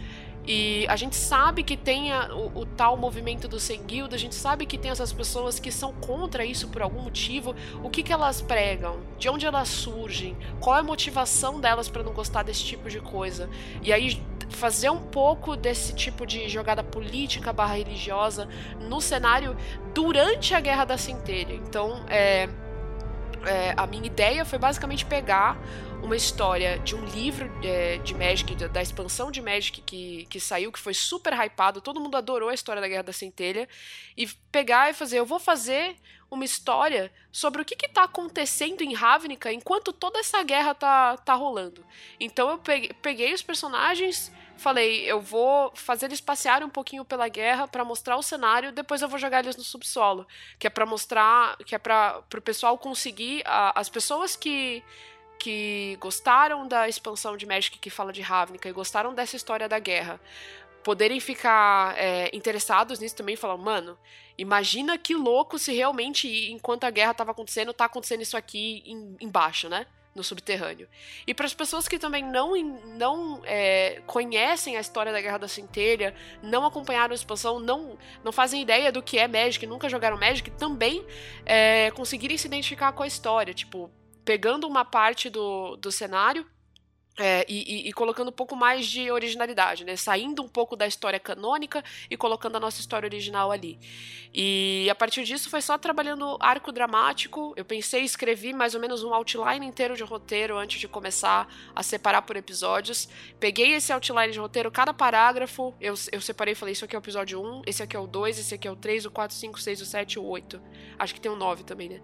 E 0.51 0.87
a 0.87 0.95
gente 0.95 1.15
sabe 1.15 1.61
que 1.61 1.77
tem 1.77 2.11
a, 2.11 2.33
o, 2.33 2.61
o, 2.61 2.65
tal 2.65 2.97
movimento 2.97 3.47
do 3.47 3.59
sem 3.59 3.83
guilda, 3.83 4.15
a 4.15 4.19
gente 4.19 4.33
sabe 4.33 4.65
que 4.65 4.79
tem 4.79 4.89
essas 4.89 5.13
pessoas 5.13 5.59
que 5.59 5.71
são 5.71 5.93
contra 5.93 6.43
isso 6.43 6.69
por 6.69 6.81
algum 6.81 7.03
motivo. 7.03 7.55
O 7.83 7.89
que, 7.91 8.01
que 8.01 8.11
elas 8.11 8.41
pregam? 8.41 8.97
De 9.19 9.29
onde 9.29 9.45
elas 9.45 9.67
surgem? 9.67 10.35
Qual 10.59 10.75
é 10.75 10.79
a 10.79 10.83
motivação 10.83 11.59
delas 11.59 11.87
para 11.87 12.01
não 12.01 12.13
gostar 12.13 12.41
desse 12.41 12.63
tipo 12.63 12.89
de 12.89 12.99
coisa? 12.99 13.47
E 13.83 13.93
aí 13.93 14.19
fazer 14.49 14.89
um 14.89 14.97
pouco 14.97 15.55
desse 15.55 15.93
tipo 15.93 16.25
de 16.25 16.49
jogada 16.49 16.83
política 16.83 17.53
barra 17.53 17.75
religiosa 17.75 18.49
no 18.81 18.99
cenário 18.99 19.55
durante 19.93 20.55
a 20.55 20.59
Guerra 20.59 20.83
da 20.83 20.97
Centelha. 20.97 21.53
Então, 21.53 22.03
é, 22.09 22.49
é, 23.45 23.75
a 23.77 23.85
minha 23.85 24.07
ideia 24.07 24.43
foi 24.43 24.57
basicamente 24.57 25.05
pegar 25.05 25.61
uma 26.01 26.15
história 26.15 26.79
de 26.79 26.95
um 26.95 27.05
livro 27.05 27.49
é, 27.63 27.97
de 27.97 28.13
Magic, 28.15 28.55
da 28.55 28.81
expansão 28.81 29.31
de 29.31 29.41
Magic 29.41 29.81
que, 29.81 30.25
que 30.29 30.39
saiu, 30.39 30.71
que 30.71 30.79
foi 30.79 30.93
super 30.93 31.33
hypado, 31.33 31.81
todo 31.81 31.99
mundo 31.99 32.17
adorou 32.17 32.49
a 32.49 32.53
história 32.53 32.81
da 32.81 32.87
Guerra 32.87 33.03
da 33.03 33.13
Centelha, 33.13 33.67
e 34.17 34.27
pegar 34.51 34.89
e 34.89 34.93
fazer, 34.93 35.19
eu 35.19 35.25
vou 35.25 35.39
fazer 35.39 35.95
uma 36.31 36.45
história 36.45 37.11
sobre 37.31 37.61
o 37.61 37.65
que 37.65 37.75
está 37.85 38.03
acontecendo 38.03 38.81
em 38.81 38.93
Ravnica 38.93 39.51
enquanto 39.51 39.91
toda 39.91 40.19
essa 40.19 40.43
guerra 40.43 40.73
tá, 40.75 41.17
tá 41.17 41.33
rolando. 41.33 41.85
Então 42.19 42.49
eu 42.49 42.57
peguei, 42.57 42.91
peguei 43.01 43.33
os 43.33 43.41
personagens 43.41 44.31
falei, 44.59 45.09
eu 45.09 45.19
vou 45.19 45.71
fazer 45.73 46.07
eles 46.07 46.21
passearem 46.21 46.67
um 46.67 46.69
pouquinho 46.69 47.05
pela 47.05 47.27
guerra 47.27 47.67
para 47.67 47.83
mostrar 47.83 48.17
o 48.17 48.21
cenário, 48.21 48.71
depois 48.71 49.01
eu 49.01 49.07
vou 49.07 49.17
jogar 49.17 49.39
eles 49.39 49.55
no 49.55 49.63
subsolo, 49.63 50.27
que 50.59 50.67
é 50.67 50.69
para 50.69 50.85
mostrar, 50.85 51.57
que 51.59 51.73
é 51.73 51.77
para 51.77 52.21
o 52.35 52.41
pessoal 52.41 52.77
conseguir 52.77 53.41
a, 53.45 53.79
as 53.79 53.89
pessoas 53.89 54.35
que 54.35 54.83
que 55.39 55.97
gostaram 55.99 56.67
da 56.67 56.87
expansão 56.89 57.37
de 57.37 57.45
Magic 57.45 57.79
que 57.79 57.89
fala 57.89 58.11
de 58.11 58.21
Ravnica 58.21 58.67
e 58.67 58.73
gostaram 58.73 59.15
dessa 59.15 59.35
história 59.35 59.67
da 59.67 59.79
guerra, 59.79 60.19
poderem 60.83 61.19
ficar 61.19 61.97
é, 61.97 62.29
interessados 62.33 62.99
nisso 62.99 63.15
também 63.15 63.35
falar, 63.35 63.57
mano, 63.57 63.97
imagina 64.37 64.97
que 64.97 65.15
louco 65.15 65.57
se 65.57 65.73
realmente, 65.73 66.51
enquanto 66.51 66.83
a 66.83 66.89
guerra 66.89 67.11
estava 67.11 67.31
acontecendo, 67.31 67.73
tá 67.73 67.85
acontecendo 67.85 68.21
isso 68.21 68.37
aqui 68.37 68.83
em, 68.85 69.15
embaixo, 69.21 69.69
né? 69.69 69.85
no 70.15 70.23
subterrâneo. 70.23 70.87
E 71.25 71.33
para 71.33 71.45
as 71.45 71.53
pessoas 71.53 71.87
que 71.87 71.99
também 71.99 72.23
não, 72.23 72.55
não 72.97 73.41
é, 73.45 74.01
conhecem 74.05 74.75
a 74.75 74.81
história 74.81 75.11
da 75.11 75.21
Guerra 75.21 75.37
da 75.37 75.47
Centelha, 75.47 76.13
não 76.41 76.65
acompanharam 76.65 77.11
a 77.11 77.15
expansão, 77.15 77.59
não, 77.59 77.97
não 78.23 78.31
fazem 78.31 78.61
ideia 78.61 78.91
do 78.91 79.01
que 79.01 79.17
é 79.17 79.27
Magic, 79.27 79.65
nunca 79.65 79.87
jogaram 79.87 80.17
Magic, 80.17 80.49
também 80.51 81.05
é, 81.45 81.91
conseguirem 81.91 82.37
se 82.37 82.47
identificar 82.47 82.91
com 82.91 83.03
a 83.03 83.07
história. 83.07 83.53
Tipo, 83.53 83.89
pegando 84.29 84.67
uma 84.67 84.85
parte 84.85 85.27
do, 85.27 85.75
do 85.77 85.91
cenário 85.91 86.45
é, 87.19 87.45
e, 87.49 87.87
e, 87.87 87.89
e, 87.89 87.93
colocando 87.93 88.29
um 88.29 88.31
pouco 88.31 88.55
mais 88.55 88.87
de 88.87 89.11
originalidade, 89.11 89.83
né? 89.83 89.97
Saindo 89.97 90.41
um 90.41 90.47
pouco 90.47 90.77
da 90.77 90.87
história 90.87 91.19
canônica 91.19 91.83
e 92.09 92.15
colocando 92.15 92.55
a 92.55 92.59
nossa 92.61 92.79
história 92.79 93.05
original 93.05 93.51
ali. 93.51 93.77
E 94.33 94.87
a 94.89 94.95
partir 94.95 95.23
disso 95.23 95.49
foi 95.49 95.61
só 95.61 95.77
trabalhando 95.77 96.37
arco 96.39 96.71
dramático. 96.71 97.53
Eu 97.57 97.65
pensei, 97.65 98.03
escrevi 98.03 98.53
mais 98.53 98.73
ou 98.73 98.79
menos 98.79 99.03
um 99.03 99.13
outline 99.13 99.65
inteiro 99.65 99.97
de 99.97 100.03
roteiro 100.03 100.57
antes 100.57 100.79
de 100.79 100.87
começar 100.87 101.47
a 101.75 101.83
separar 101.83 102.21
por 102.21 102.37
episódios. 102.37 103.09
Peguei 103.39 103.73
esse 103.73 103.91
outline 103.91 104.31
de 104.31 104.39
roteiro, 104.39 104.71
cada 104.71 104.93
parágrafo, 104.93 105.73
eu, 105.81 105.95
eu 106.11 106.21
separei 106.21 106.53
e 106.53 106.55
falei: 106.55 106.71
isso 106.73 106.85
aqui 106.85 106.95
é 106.95 106.99
o 106.99 107.01
episódio 107.01 107.41
1, 107.41 107.63
esse 107.65 107.83
aqui 107.83 107.97
é 107.97 107.99
o 107.99 108.07
2, 108.07 108.39
esse 108.39 108.55
aqui 108.55 108.67
é 108.67 108.71
o 108.71 108.75
3, 108.75 109.05
o 109.05 109.11
4, 109.11 109.35
5, 109.35 109.59
6, 109.59 109.81
o 109.81 109.85
7, 109.85 110.19
o 110.19 110.23
8. 110.23 110.61
Acho 110.97 111.13
que 111.13 111.19
tem 111.19 111.31
o 111.31 111.35
9 111.35 111.63
também, 111.63 111.89
né? 111.89 112.01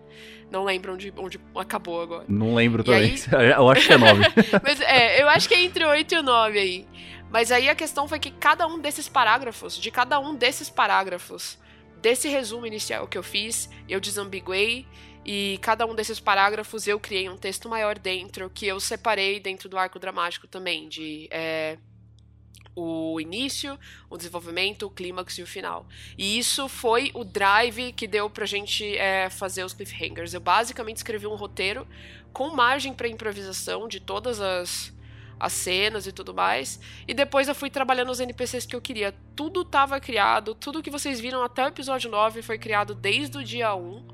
Não 0.49 0.63
lembro 0.63 0.93
onde, 0.93 1.13
onde 1.17 1.39
acabou 1.55 2.01
agora. 2.01 2.25
Não 2.27 2.55
lembro 2.55 2.81
e 2.81 2.85
também. 2.85 3.11
Aí... 3.11 3.51
Eu 3.55 3.69
acho 3.69 3.87
que 3.87 3.93
é 3.93 3.97
9. 3.97 4.23
Mas 4.63 4.81
é, 4.81 5.04
é, 5.05 5.21
eu 5.21 5.29
acho 5.29 5.47
que 5.47 5.53
é 5.53 5.61
entre 5.61 5.85
8 5.85 6.15
e 6.15 6.21
9 6.21 6.59
aí. 6.59 6.87
Mas 7.29 7.51
aí 7.51 7.69
a 7.69 7.75
questão 7.75 8.07
foi 8.07 8.19
que 8.19 8.31
cada 8.31 8.65
um 8.67 8.79
desses 8.79 9.09
parágrafos, 9.09 9.77
de 9.77 9.91
cada 9.91 10.19
um 10.19 10.35
desses 10.35 10.69
parágrafos, 10.69 11.57
desse 12.01 12.29
resumo 12.29 12.65
inicial 12.65 13.07
que 13.07 13.17
eu 13.17 13.23
fiz, 13.23 13.69
eu 13.89 13.99
desambiguei 13.99 14.87
e 15.25 15.57
cada 15.61 15.85
um 15.85 15.95
desses 15.95 16.19
parágrafos 16.19 16.87
eu 16.87 16.99
criei 16.99 17.27
um 17.27 17.35
texto 17.35 17.67
maior 17.67 17.97
dentro 17.97 18.49
que 18.49 18.67
eu 18.67 18.79
separei 18.79 19.39
dentro 19.39 19.67
do 19.67 19.77
arco 19.77 19.97
dramático 19.97 20.47
também, 20.47 20.87
de 20.87 21.27
é, 21.31 21.77
o 22.75 23.19
início, 23.19 23.79
o 24.09 24.17
desenvolvimento, 24.17 24.85
o 24.85 24.89
clímax 24.89 25.37
e 25.37 25.41
o 25.41 25.47
final. 25.47 25.87
E 26.17 26.37
isso 26.37 26.67
foi 26.67 27.09
o 27.13 27.23
drive 27.23 27.93
que 27.93 28.07
deu 28.07 28.29
pra 28.29 28.45
gente 28.45 28.95
é, 28.97 29.29
fazer 29.29 29.63
os 29.63 29.73
cliffhangers. 29.73 30.33
Eu 30.33 30.41
basicamente 30.41 30.97
escrevi 30.97 31.25
um 31.25 31.35
roteiro 31.35 31.87
com 32.31 32.49
margem 32.49 32.93
para 32.93 33.07
improvisação 33.07 33.87
de 33.87 33.99
todas 33.99 34.41
as, 34.41 34.93
as 35.39 35.53
cenas 35.53 36.07
e 36.07 36.11
tudo 36.11 36.33
mais. 36.33 36.79
E 37.07 37.13
depois 37.13 37.47
eu 37.47 37.55
fui 37.55 37.69
trabalhando 37.69 38.11
os 38.11 38.19
NPCs 38.19 38.65
que 38.65 38.75
eu 38.75 38.81
queria. 38.81 39.13
Tudo 39.35 39.61
estava 39.61 39.99
criado, 39.99 40.55
tudo 40.55 40.81
que 40.81 40.89
vocês 40.89 41.19
viram 41.19 41.43
até 41.43 41.63
o 41.63 41.67
episódio 41.67 42.09
9 42.09 42.41
foi 42.41 42.57
criado 42.57 42.95
desde 42.95 43.37
o 43.37 43.43
dia 43.43 43.75
1. 43.75 44.05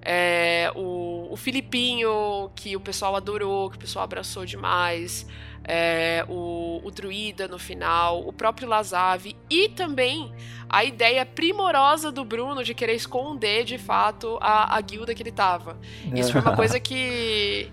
É, 0.00 0.72
o, 0.76 1.28
o 1.30 1.36
Filipinho, 1.36 2.50
que 2.54 2.76
o 2.76 2.80
pessoal 2.80 3.16
adorou, 3.16 3.68
que 3.70 3.76
o 3.76 3.80
pessoal 3.80 4.04
abraçou 4.04 4.46
demais. 4.46 5.26
É, 5.64 6.24
o, 6.28 6.80
o 6.82 6.90
Druida 6.90 7.46
no 7.46 7.58
final, 7.58 8.26
o 8.26 8.32
próprio 8.32 8.66
Lazave 8.66 9.36
e 9.50 9.68
também 9.68 10.32
a 10.68 10.82
ideia 10.82 11.26
primorosa 11.26 12.10
do 12.10 12.24
Bruno 12.24 12.64
de 12.64 12.72
querer 12.72 12.94
esconder 12.94 13.64
de 13.64 13.76
fato 13.76 14.38
a, 14.40 14.76
a 14.76 14.80
guilda 14.80 15.14
que 15.14 15.22
ele 15.22 15.32
tava. 15.32 15.78
Isso 16.14 16.32
foi 16.32 16.40
uma 16.40 16.54
coisa 16.56 16.80
que, 16.80 17.70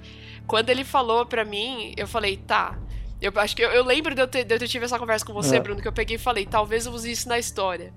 quando 0.47 0.69
ele 0.69 0.83
falou 0.83 1.25
pra 1.25 1.45
mim, 1.45 1.93
eu 1.95 2.07
falei, 2.07 2.37
tá. 2.37 2.77
Eu 3.25 3.31
acho 3.41 3.55
que 3.55 3.63
eu, 3.63 3.71
eu 3.71 3.83
lembro 3.83 4.13
de 4.13 4.21
eu, 4.21 4.27
ter, 4.27 4.43
de 4.43 4.53
eu 4.53 4.59
ter 4.59 4.67
tido 4.67 4.83
essa 4.83 4.99
conversa 4.99 5.25
com 5.25 5.33
você, 5.33 5.55
é. 5.55 5.59
Bruno, 5.59 5.81
que 5.81 5.87
eu 5.87 5.93
peguei 5.93 6.15
e 6.15 6.19
falei, 6.19 6.45
talvez 6.45 6.85
eu 6.85 6.91
use 6.91 7.11
isso 7.11 7.27
na 7.27 7.39
história. 7.39 7.91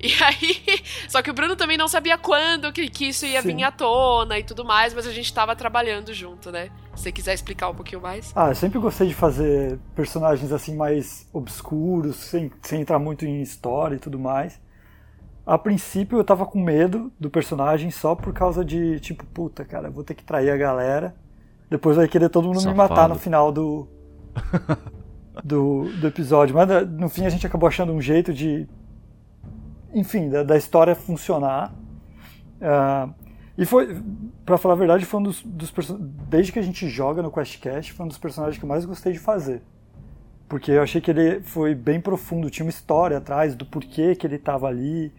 E 0.00 0.12
aí. 0.22 0.82
Só 1.08 1.22
que 1.22 1.30
o 1.30 1.34
Bruno 1.34 1.54
também 1.54 1.76
não 1.76 1.86
sabia 1.86 2.16
quando 2.16 2.72
que, 2.72 2.88
que 2.88 3.08
isso 3.08 3.26
ia 3.26 3.42
Sim. 3.42 3.56
vir 3.56 3.64
à 3.64 3.70
tona 3.70 4.38
e 4.38 4.42
tudo 4.42 4.64
mais, 4.64 4.94
mas 4.94 5.06
a 5.06 5.12
gente 5.12 5.32
tava 5.32 5.54
trabalhando 5.54 6.12
junto, 6.12 6.50
né? 6.50 6.70
Se 6.94 7.04
você 7.04 7.12
quiser 7.12 7.34
explicar 7.34 7.68
um 7.68 7.74
pouquinho 7.74 8.00
mais. 8.00 8.32
Ah, 8.34 8.48
eu 8.48 8.54
sempre 8.54 8.78
gostei 8.78 9.08
de 9.08 9.14
fazer 9.14 9.78
personagens 9.94 10.52
assim 10.52 10.74
mais 10.74 11.28
obscuros, 11.32 12.16
sem, 12.16 12.50
sem 12.62 12.80
entrar 12.80 12.98
muito 12.98 13.24
em 13.24 13.42
história 13.42 13.96
e 13.96 13.98
tudo 13.98 14.18
mais. 14.18 14.60
A 15.44 15.58
princípio 15.58 16.18
eu 16.18 16.24
tava 16.24 16.46
com 16.46 16.60
medo 16.60 17.12
do 17.18 17.28
personagem 17.28 17.90
só 17.90 18.14
por 18.14 18.32
causa 18.32 18.64
de, 18.64 18.98
tipo, 19.00 19.26
puta, 19.26 19.64
cara, 19.64 19.90
vou 19.90 20.04
ter 20.04 20.14
que 20.14 20.24
trair 20.24 20.50
a 20.50 20.56
galera. 20.56 21.14
Depois 21.68 21.96
vai 21.96 22.06
querer 22.08 22.28
todo 22.28 22.46
mundo 22.46 22.60
Safado. 22.60 22.72
me 22.72 22.88
matar 22.88 23.08
no 23.08 23.16
final 23.16 23.50
do, 23.50 23.88
do, 25.42 25.84
do 26.00 26.06
episódio. 26.06 26.54
Mas 26.54 26.70
eh, 26.70 26.84
no 26.84 27.08
fim 27.08 27.24
a 27.24 27.30
gente 27.30 27.46
acabou 27.46 27.68
achando 27.68 27.92
um 27.92 28.00
jeito 28.00 28.32
de. 28.32 28.68
Enfim, 29.94 30.28
da, 30.28 30.42
da 30.42 30.56
história 30.56 30.94
funcionar. 30.94 31.72
Uh, 32.60 33.12
e 33.56 33.66
foi, 33.66 34.00
pra 34.46 34.56
falar 34.56 34.74
a 34.74 34.78
verdade, 34.78 35.04
foi 35.04 35.20
um 35.20 35.22
dos, 35.24 35.42
dos 35.42 35.72
Desde 36.28 36.52
que 36.52 36.58
a 36.58 36.62
gente 36.62 36.88
joga 36.88 37.22
no 37.22 37.30
QuestCast, 37.30 37.92
foi 37.92 38.06
um 38.06 38.08
dos 38.08 38.18
personagens 38.18 38.58
que 38.58 38.64
eu 38.64 38.68
mais 38.68 38.84
gostei 38.84 39.12
de 39.12 39.18
fazer. 39.18 39.62
Porque 40.48 40.70
eu 40.70 40.82
achei 40.82 41.00
que 41.00 41.10
ele 41.10 41.40
foi 41.40 41.74
bem 41.74 42.00
profundo, 42.00 42.50
tinha 42.50 42.64
uma 42.64 42.70
história 42.70 43.18
atrás 43.18 43.54
do 43.54 43.64
porquê 43.64 44.14
que 44.14 44.26
ele 44.26 44.36
estava 44.36 44.66
ali, 44.68 45.12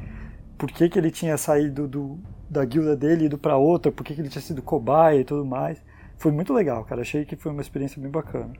porquê 0.57 0.89
que 0.89 0.97
ele 0.97 1.11
tinha 1.11 1.37
saído 1.37 1.87
do, 1.87 2.19
da 2.49 2.63
guilda 2.65 2.95
dele 2.95 3.23
e 3.23 3.25
ido 3.25 3.37
pra 3.37 3.57
outra, 3.57 3.91
porquê 3.91 4.13
que 4.13 4.21
ele 4.21 4.29
tinha 4.29 4.41
sido 4.41 4.61
cobaia 4.61 5.19
e 5.19 5.23
tudo 5.23 5.45
mais. 5.45 5.81
Foi 6.17 6.31
muito 6.31 6.53
legal, 6.53 6.83
cara. 6.85 7.01
Achei 7.01 7.25
que 7.25 7.35
foi 7.35 7.51
uma 7.51 7.61
experiência 7.61 8.01
bem 8.01 8.09
bacana. 8.09 8.51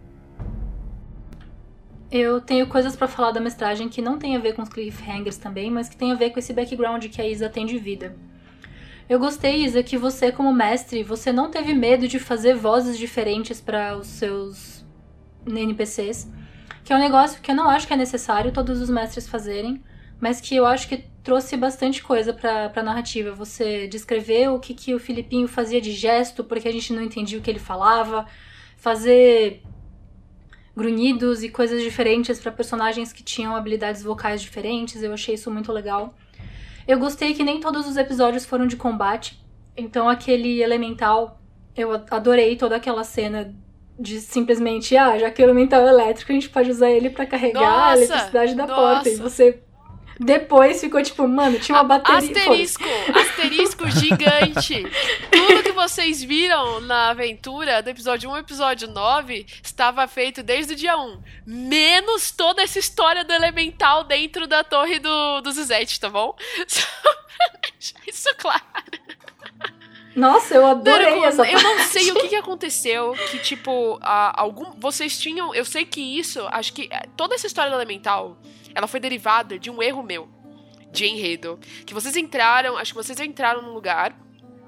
Eu 2.16 2.40
tenho 2.40 2.68
coisas 2.68 2.96
para 2.96 3.08
falar 3.08 3.32
da 3.32 3.42
mestragem 3.42 3.90
que 3.90 4.00
não 4.00 4.20
tem 4.20 4.36
a 4.36 4.40
ver 4.40 4.54
com 4.54 4.62
os 4.62 4.70
cliffhangers 4.70 5.36
também, 5.36 5.72
mas 5.72 5.90
que 5.90 5.98
tem 5.98 6.12
a 6.12 6.16
ver 6.16 6.30
com 6.30 6.38
esse 6.38 6.54
background 6.54 7.04
que 7.08 7.20
a 7.20 7.28
Isa 7.28 7.50
tem 7.50 7.66
de 7.66 7.80
vida. 7.80 8.16
Eu 9.10 9.18
gostei, 9.18 9.64
Isa, 9.64 9.82
que 9.82 9.98
você, 9.98 10.32
como 10.32 10.54
mestre, 10.54 11.02
você 11.02 11.32
não 11.32 11.50
teve 11.50 11.74
medo 11.74 12.08
de 12.08 12.20
fazer 12.20 12.54
vozes 12.54 13.00
diferentes 13.00 13.60
para 13.60 13.98
os 13.98 14.06
seus 14.06 14.86
NPCs, 15.48 16.32
que 16.86 16.94
é 16.94 16.96
um 16.96 17.00
negócio 17.00 17.42
que 17.42 17.50
eu 17.50 17.56
não 17.56 17.68
acho 17.68 17.88
que 17.88 17.94
é 17.94 17.98
necessário 17.98 18.52
todos 18.52 18.80
os 18.80 18.92
mestres 18.92 19.28
fazerem, 19.28 19.84
mas 20.22 20.40
que 20.40 20.56
eu 20.56 20.68
acho 20.68 20.88
que 20.88 21.06
trouxe 21.24 21.58
bastante 21.58 22.04
coisa 22.04 22.32
pra, 22.32 22.70
pra 22.70 22.84
narrativa. 22.84 23.34
Você 23.34 23.88
descrever 23.88 24.50
o 24.50 24.60
que, 24.60 24.76
que 24.76 24.94
o 24.94 25.00
Filipinho 25.00 25.48
fazia 25.48 25.82
de 25.82 25.92
gesto, 25.92 26.44
porque 26.44 26.68
a 26.68 26.72
gente 26.72 26.94
não 26.94 27.02
entendia 27.02 27.40
o 27.40 27.42
que 27.42 27.50
ele 27.50 27.58
falava, 27.58 28.28
fazer 28.78 29.64
grunhidos 30.76 31.44
e 31.44 31.50
coisas 31.50 31.82
diferentes 31.82 32.40
para 32.40 32.52
personagens 32.52 33.14
que 33.14 33.24
tinham 33.24 33.56
habilidades 33.56 34.02
vocais 34.02 34.42
diferentes. 34.42 35.04
Eu 35.04 35.14
achei 35.14 35.36
isso 35.36 35.52
muito 35.52 35.72
legal. 35.72 36.16
Eu 36.88 37.00
gostei 37.00 37.34
que 37.34 37.44
nem 37.44 37.60
todos 37.60 37.88
os 37.88 37.96
episódios 37.98 38.46
foram 38.46 38.68
de 38.68 38.76
combate. 38.76 39.42
Então 39.78 40.10
aquele 40.10 40.62
elemental, 40.62 41.40
eu 41.76 41.92
adorei 42.10 42.56
toda 42.56 42.76
aquela 42.76 43.04
cena 43.04 43.54
de 44.00 44.20
simplesmente, 44.20 44.98
ah, 44.98 45.18
já 45.18 45.30
que 45.30 45.42
o 45.42 45.46
elemental 45.46 45.82
é 45.82 45.90
elétrico, 45.90 46.32
a 46.32 46.36
gente 46.36 46.50
pode 46.50 46.70
usar 46.72 46.90
ele 46.90 47.10
para 47.10 47.26
carregar 47.26 47.62
nossa, 47.62 47.90
a 47.90 47.98
eletricidade 47.98 48.56
da 48.56 48.68
nossa. 48.68 48.82
porta. 48.82 49.10
E 49.10 49.16
você 49.16 49.62
depois 50.20 50.80
ficou 50.80 51.02
tipo, 51.02 51.28
mano, 51.28 51.60
tinha 51.60 51.78
uma 51.78 51.84
bateria. 51.84 52.20
Asterisco, 52.20 52.84
asterisco 53.16 53.90
gigante. 53.90 54.84
Tudo 55.32 55.64
que 55.64 55.72
vocês 55.72 56.24
viram 56.24 56.82
na 56.82 57.10
aventura 57.10 57.82
do 57.82 57.90
episódio 57.90 58.30
1 58.30 58.34
ao 58.34 58.40
episódio 58.40 58.88
9 58.88 59.46
estava 59.64 60.08
feito 60.08 60.44
desde 60.44 60.74
o 60.74 60.76
dia 60.76 60.98
1. 60.98 61.22
Menos 61.46 62.32
toda 62.32 62.62
essa 62.62 62.80
história 62.80 63.24
do 63.24 63.34
elemental 63.34 64.04
dentro 64.04 64.48
da 64.48 64.64
torre 64.64 65.00
do, 65.00 65.42
do 65.42 65.52
Zizete, 65.52 66.00
tá 66.00 66.10
bom? 66.10 66.36
Isso 68.08 68.30
claro. 68.38 68.62
Nossa, 70.16 70.54
eu 70.54 70.66
adorei 70.66 71.16
não, 71.16 71.26
essa 71.26 71.42
eu 71.42 71.60
parte. 71.60 71.64
não 71.64 71.80
sei 71.80 72.12
o 72.12 72.16
que, 72.16 72.30
que 72.30 72.36
aconteceu, 72.36 73.14
que 73.32 73.40
tipo, 73.40 73.98
a, 74.02 74.40
algum, 74.40 74.72
vocês 74.80 75.18
tinham, 75.18 75.56
eu 75.56 75.66
sei 75.66 75.86
que 75.86 76.00
isso, 76.20 76.46
acho 76.52 76.72
que 76.72 76.88
é, 76.92 77.08
toda 77.18 77.34
essa 77.34 77.48
história 77.48 77.72
do 77.72 77.78
elemental 77.78 78.38
ela 78.76 78.88
foi 78.88 79.00
derivada 79.00 79.58
de 79.58 79.70
um 79.70 79.82
erro 79.82 80.04
meu, 80.04 80.30
de 80.92 81.06
enredo. 81.06 81.60
Que 81.86 81.94
vocês 81.94 82.16
entraram, 82.16 82.78
acho 82.78 82.94
que 82.94 82.98
vocês 82.98 83.20
entraram 83.20 83.62
num 83.62 83.74
lugar, 83.74 84.18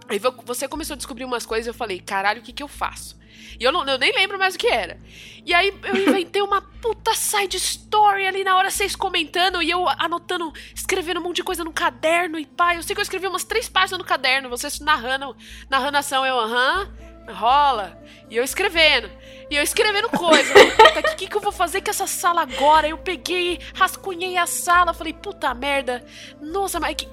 aí 0.07 0.19
você 0.43 0.67
começou 0.67 0.93
a 0.93 0.97
descobrir 0.97 1.25
umas 1.25 1.45
coisas 1.45 1.67
e 1.67 1.69
eu 1.69 1.73
falei, 1.73 1.99
caralho, 1.99 2.41
o 2.41 2.43
que 2.43 2.53
que 2.53 2.63
eu 2.63 2.67
faço? 2.67 3.15
E 3.59 3.63
eu, 3.63 3.71
não, 3.71 3.85
eu 3.85 3.97
nem 3.97 4.13
lembro 4.13 4.37
mais 4.37 4.55
o 4.55 4.57
que 4.57 4.67
era. 4.67 4.99
E 5.45 5.53
aí 5.53 5.73
eu 5.83 5.95
inventei 5.95 6.41
uma 6.41 6.61
puta 6.61 7.13
side 7.13 7.57
story 7.57 8.25
ali 8.25 8.43
na 8.43 8.55
hora, 8.55 8.69
vocês 8.69 8.95
comentando 8.95 9.61
e 9.61 9.69
eu 9.69 9.87
anotando, 9.87 10.51
escrevendo 10.73 11.19
um 11.19 11.23
monte 11.23 11.37
de 11.37 11.43
coisa 11.43 11.63
no 11.63 11.71
caderno 11.71 12.37
e 12.37 12.45
pá. 12.45 12.75
Eu 12.75 12.83
sei 12.83 12.93
que 12.93 12.99
eu 12.99 13.03
escrevi 13.03 13.27
umas 13.27 13.43
três 13.43 13.69
páginas 13.69 13.99
no 13.99 14.05
caderno, 14.05 14.49
vocês 14.49 14.79
narrando, 14.79 15.35
narrando 15.69 15.97
ação, 15.97 16.25
eu, 16.25 16.37
aham, 16.39 16.91
rola. 17.29 17.97
E 18.29 18.37
eu 18.37 18.43
escrevendo. 18.43 19.09
E 19.49 19.55
eu 19.55 19.63
escrevendo 19.63 20.09
coisa. 20.09 20.53
Puta, 20.75 21.11
o 21.11 21.15
que, 21.15 21.27
que 21.27 21.35
eu 21.35 21.41
vou 21.41 21.51
fazer 21.51 21.81
com 21.81 21.89
essa 21.89 22.07
sala 22.07 22.41
agora? 22.41 22.87
Eu 22.87 22.97
peguei, 22.97 23.59
rascunhei 23.73 24.37
a 24.37 24.47
sala, 24.47 24.93
falei, 24.93 25.13
puta 25.13 25.53
merda. 25.53 26.03
Nossa, 26.41 26.79
mas 26.79 26.95
que. 26.95 27.07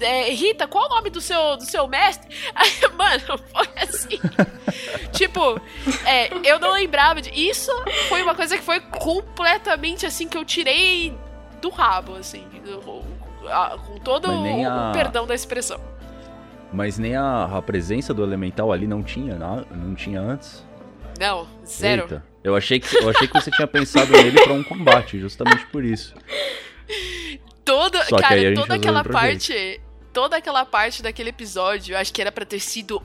É, 0.00 0.30
Rita, 0.30 0.66
qual 0.66 0.86
o 0.86 0.88
nome 0.88 1.08
do 1.08 1.20
seu, 1.20 1.56
do 1.56 1.64
seu 1.64 1.86
mestre? 1.86 2.34
Aí, 2.54 2.70
mano, 2.94 3.38
foi 3.52 3.68
assim. 3.76 4.20
tipo, 5.12 5.60
é, 6.04 6.30
eu 6.44 6.58
não 6.58 6.72
lembrava 6.72 7.22
de. 7.22 7.30
Isso 7.30 7.70
foi 8.08 8.22
uma 8.22 8.34
coisa 8.34 8.56
que 8.56 8.62
foi 8.62 8.80
completamente 8.80 10.04
assim 10.04 10.26
que 10.26 10.36
eu 10.36 10.44
tirei 10.44 11.16
do 11.60 11.70
rabo, 11.70 12.16
assim. 12.16 12.44
Com 13.86 13.98
todo 13.98 14.30
o, 14.30 14.66
a... 14.66 14.90
o 14.90 14.92
perdão 14.92 15.26
da 15.26 15.34
expressão. 15.34 15.91
Mas 16.72 16.98
nem 16.98 17.14
a, 17.14 17.44
a, 17.44 17.62
presença 17.62 18.14
do 18.14 18.22
elemental 18.22 18.72
ali 18.72 18.86
não 18.86 19.02
tinha, 19.02 19.36
não, 19.36 19.66
não 19.70 19.94
tinha 19.94 20.20
antes. 20.20 20.64
Não, 21.20 21.46
zero. 21.66 22.02
Eita. 22.02 22.24
Eu 22.42 22.56
achei 22.56 22.80
que, 22.80 22.96
eu 22.96 23.08
achei 23.08 23.28
que 23.28 23.34
você 23.34 23.50
tinha 23.50 23.68
pensado 23.68 24.10
nele 24.12 24.42
para 24.42 24.52
um 24.52 24.64
combate, 24.64 25.18
justamente 25.20 25.66
por 25.66 25.84
isso. 25.84 26.14
Toda, 27.64 28.02
Só 28.04 28.16
cara, 28.16 28.54
toda 28.54 28.74
aquela 28.74 29.04
parte, 29.04 29.80
toda 30.12 30.36
aquela 30.36 30.64
parte 30.64 31.02
daquele 31.02 31.30
episódio, 31.30 31.94
eu 31.94 31.98
acho 31.98 32.12
que 32.12 32.20
era 32.20 32.32
para 32.32 32.44
ter 32.44 32.58
sido 32.58 33.00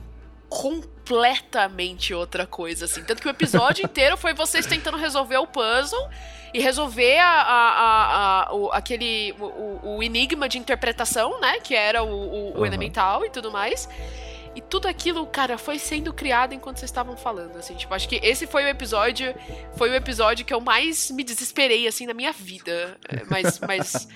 completamente 0.48 2.12
outra 2.12 2.46
coisa, 2.46 2.86
assim. 2.86 3.04
Tanto 3.04 3.22
que 3.22 3.28
o 3.28 3.30
episódio 3.30 3.84
inteiro 3.86 4.16
foi 4.16 4.34
vocês 4.34 4.66
tentando 4.66 4.96
resolver 4.96 5.36
o 5.36 5.46
puzzle 5.46 6.08
e 6.52 6.60
resolver 6.60 7.18
a, 7.18 7.42
a, 7.42 8.48
a, 8.48 8.54
o, 8.54 8.72
aquele 8.72 9.34
o, 9.38 9.96
o, 9.96 10.02
enigma 10.02 10.48
de 10.48 10.58
interpretação, 10.58 11.40
né? 11.40 11.60
Que 11.60 11.74
era 11.74 12.02
o, 12.02 12.08
o, 12.08 12.58
uhum. 12.58 12.66
elemental 12.66 13.24
e 13.24 13.30
tudo 13.30 13.50
mais. 13.50 13.88
E 14.54 14.60
tudo 14.60 14.88
aquilo, 14.88 15.24
cara, 15.26 15.56
foi 15.56 15.78
sendo 15.78 16.12
criado 16.12 16.52
enquanto 16.52 16.78
vocês 16.78 16.90
estavam 16.90 17.16
falando, 17.16 17.56
assim. 17.56 17.74
Tipo, 17.74 17.94
acho 17.94 18.08
que 18.08 18.16
esse 18.24 18.44
foi 18.44 18.64
o 18.64 18.68
episódio. 18.68 19.32
Foi 19.76 19.88
o 19.90 19.94
episódio 19.94 20.44
que 20.44 20.52
eu 20.52 20.60
mais 20.60 21.12
me 21.12 21.22
desesperei, 21.22 21.86
assim, 21.86 22.06
na 22.06 22.14
minha 22.14 22.32
vida. 22.32 22.98
Mas. 23.30 23.60
mas... 23.60 24.08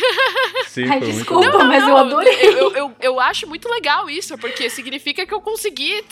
Sim, 0.66 0.90
Ai, 0.90 0.98
desculpa, 1.00 1.46
não, 1.46 1.68
mas 1.68 1.82
não, 1.82 1.90
eu 1.90 1.96
adorei. 1.98 2.46
Eu, 2.46 2.74
eu, 2.74 2.96
eu 3.00 3.20
acho 3.20 3.46
muito 3.46 3.68
legal 3.68 4.10
isso, 4.10 4.36
porque 4.38 4.68
significa 4.68 5.24
que 5.24 5.32
eu 5.32 5.40
consegui. 5.40 6.04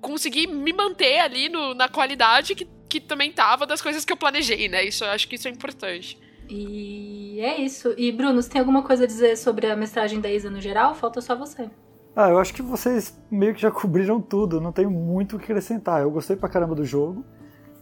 Consegui 0.00 0.46
me 0.46 0.72
manter 0.72 1.18
ali 1.20 1.48
no, 1.48 1.74
na 1.74 1.88
qualidade 1.88 2.54
que, 2.54 2.66
que 2.88 3.00
também 3.00 3.32
tava 3.32 3.66
das 3.66 3.82
coisas 3.82 4.04
que 4.04 4.12
eu 4.12 4.16
planejei, 4.16 4.68
né? 4.68 4.84
Isso, 4.84 5.04
eu 5.04 5.10
acho 5.10 5.28
que 5.28 5.36
isso 5.36 5.48
é 5.48 5.50
importante. 5.50 6.18
E 6.48 7.38
é 7.40 7.60
isso. 7.60 7.94
E 7.96 8.10
Bruno, 8.10 8.42
você 8.42 8.50
tem 8.50 8.58
alguma 8.58 8.82
coisa 8.82 9.04
a 9.04 9.06
dizer 9.06 9.36
sobre 9.36 9.66
a 9.66 9.76
mestragem 9.76 10.20
da 10.20 10.30
Isa 10.30 10.50
no 10.50 10.60
geral? 10.60 10.94
Falta 10.94 11.20
só 11.20 11.36
você. 11.36 11.70
Ah, 12.14 12.28
eu 12.28 12.38
acho 12.38 12.52
que 12.52 12.60
vocês 12.60 13.16
meio 13.30 13.54
que 13.54 13.60
já 13.60 13.70
cobriram 13.72 14.20
tudo, 14.20 14.60
não 14.60 14.72
tenho 14.72 14.90
muito 14.90 15.36
o 15.36 15.38
que 15.38 15.44
acrescentar. 15.44 16.02
Eu 16.02 16.10
gostei 16.10 16.36
pra 16.36 16.48
caramba 16.48 16.74
do 16.74 16.84
jogo. 16.84 17.24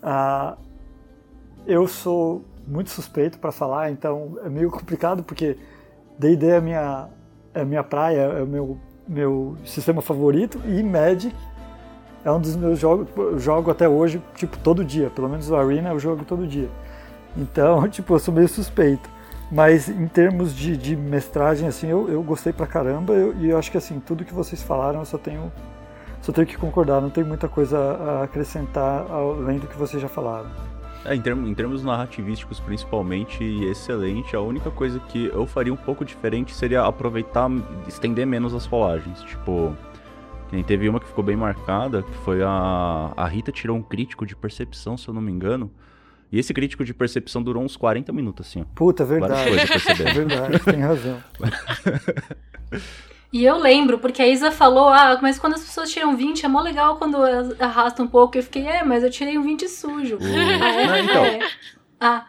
Ah, 0.02 0.58
eu 1.66 1.88
sou 1.88 2.44
muito 2.66 2.90
suspeito 2.90 3.38
para 3.38 3.50
falar, 3.50 3.90
então 3.90 4.38
é 4.44 4.50
meio 4.50 4.70
complicado 4.70 5.22
porque 5.22 5.56
D&D 6.18 6.46
é 6.46 6.56
a 6.56 6.60
minha, 6.60 7.08
é 7.54 7.60
a 7.62 7.64
minha 7.64 7.82
praia, 7.82 8.20
é 8.20 8.42
o 8.42 8.46
meu, 8.46 8.78
meu 9.06 9.56
sistema 9.64 10.02
favorito 10.02 10.60
e 10.66 10.82
Magic 10.82 11.34
é 12.24 12.30
um 12.30 12.40
dos 12.40 12.56
meus 12.56 12.78
jogos, 12.78 13.08
eu 13.16 13.38
jogo 13.38 13.70
até 13.70 13.88
hoje, 13.88 14.22
tipo, 14.34 14.58
todo 14.58 14.84
dia, 14.84 15.10
pelo 15.10 15.28
menos 15.28 15.50
o 15.50 15.56
Arena 15.56 15.90
eu 15.90 15.98
jogo 15.98 16.24
todo 16.24 16.46
dia. 16.46 16.68
Então, 17.36 17.86
tipo, 17.90 18.14
eu 18.14 18.18
sou 18.18 18.32
meio 18.34 18.48
suspeito. 18.48 19.08
Mas 19.50 19.88
em 19.88 20.06
termos 20.06 20.54
de, 20.54 20.76
de 20.76 20.94
mestragem, 20.94 21.66
assim, 21.68 21.88
eu, 21.88 22.08
eu 22.08 22.22
gostei 22.22 22.52
pra 22.52 22.66
caramba 22.66 23.14
e 23.14 23.20
eu, 23.20 23.44
eu, 23.44 23.58
acho 23.58 23.70
que 23.70 23.78
assim, 23.78 23.98
tudo 23.98 24.24
que 24.24 24.34
vocês 24.34 24.62
falaram 24.62 24.98
eu 24.98 25.06
só 25.06 25.16
tenho, 25.16 25.50
só 26.20 26.32
tenho 26.32 26.46
que 26.46 26.56
concordar, 26.58 27.00
não 27.00 27.08
tem 27.08 27.24
muita 27.24 27.48
coisa 27.48 27.78
a 27.78 28.24
acrescentar 28.24 29.10
além 29.10 29.58
do 29.58 29.66
que 29.66 29.76
vocês 29.76 30.02
já 30.02 30.08
falaram. 30.08 30.50
É, 31.04 31.14
em, 31.14 31.22
termos, 31.22 31.48
em 31.48 31.54
termos 31.54 31.82
narrativísticos, 31.82 32.60
principalmente, 32.60 33.42
excelente. 33.64 34.36
A 34.36 34.40
única 34.40 34.70
coisa 34.70 35.00
que 35.00 35.26
eu 35.26 35.46
faria 35.46 35.72
um 35.72 35.76
pouco 35.76 36.04
diferente 36.04 36.54
seria 36.54 36.82
aproveitar, 36.82 37.48
estender 37.86 38.26
menos 38.26 38.52
as 38.52 38.66
rolagens. 38.66 39.22
Tipo, 39.22 39.74
quem 40.48 40.62
teve 40.62 40.88
uma 40.88 40.98
que 40.98 41.06
ficou 41.06 41.22
bem 41.22 41.36
marcada, 41.36 42.02
que 42.02 42.14
foi 42.18 42.42
a, 42.42 43.12
a 43.16 43.26
Rita 43.26 43.52
tirou 43.52 43.76
um 43.76 43.82
crítico 43.82 44.24
de 44.24 44.34
percepção, 44.34 44.96
se 44.96 45.08
eu 45.08 45.14
não 45.14 45.20
me 45.20 45.30
engano. 45.30 45.70
E 46.30 46.38
esse 46.38 46.52
crítico 46.52 46.84
de 46.84 46.92
percepção 46.92 47.42
durou 47.42 47.62
uns 47.62 47.76
40 47.76 48.12
minutos, 48.12 48.46
assim, 48.46 48.60
ó. 48.60 48.64
Puta, 48.74 49.04
verdade. 49.04 49.50
É 49.50 50.12
verdade, 50.12 50.58
tem 50.60 50.80
razão. 50.80 51.22
E 53.30 53.44
eu 53.44 53.58
lembro, 53.58 53.98
porque 53.98 54.22
a 54.22 54.26
Isa 54.26 54.50
falou, 54.50 54.88
ah, 54.88 55.18
mas 55.20 55.38
quando 55.38 55.54
as 55.54 55.62
pessoas 55.62 55.90
tiram 55.90 56.16
20 56.16 56.46
é 56.46 56.48
mó 56.48 56.62
legal 56.62 56.96
quando 56.96 57.18
arrasta 57.58 58.02
um 58.02 58.06
pouco. 58.06 58.38
Eu 58.38 58.42
fiquei, 58.42 58.66
é, 58.66 58.82
mas 58.82 59.04
eu 59.04 59.10
tirei 59.10 59.36
um 59.36 59.42
20 59.42 59.68
sujo. 59.68 60.16
Uh, 60.16 60.20
ah, 60.62 60.72
é, 60.72 60.86
não, 60.86 60.96
então. 60.96 61.24
É. 61.24 61.40
Ah, 62.00 62.28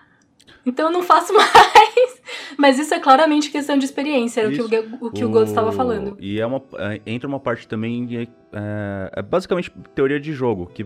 então 0.70 0.88
eu 0.88 0.92
não 0.92 1.04
faço 1.04 1.34
mais. 1.36 2.22
Mas 2.58 2.78
isso 2.78 2.94
é 2.94 3.00
claramente 3.00 3.50
questão 3.50 3.78
de 3.78 3.86
experiência, 3.86 4.42
era 4.42 4.50
o 4.50 4.52
que 4.52 4.62
o, 4.62 4.66
o, 5.08 5.12
que 5.12 5.24
o, 5.24 5.32
o 5.32 5.44
estava 5.44 5.72
falando. 5.72 6.18
E 6.20 6.40
é 6.40 6.46
uma, 6.46 6.62
é, 6.78 7.02
entra 7.06 7.28
uma 7.28 7.40
parte 7.40 7.68
também, 7.68 8.08
é, 8.54 9.12
é 9.16 9.22
basicamente 9.22 9.72
teoria 9.94 10.20
de 10.20 10.34
jogo, 10.34 10.68
que 10.68 10.86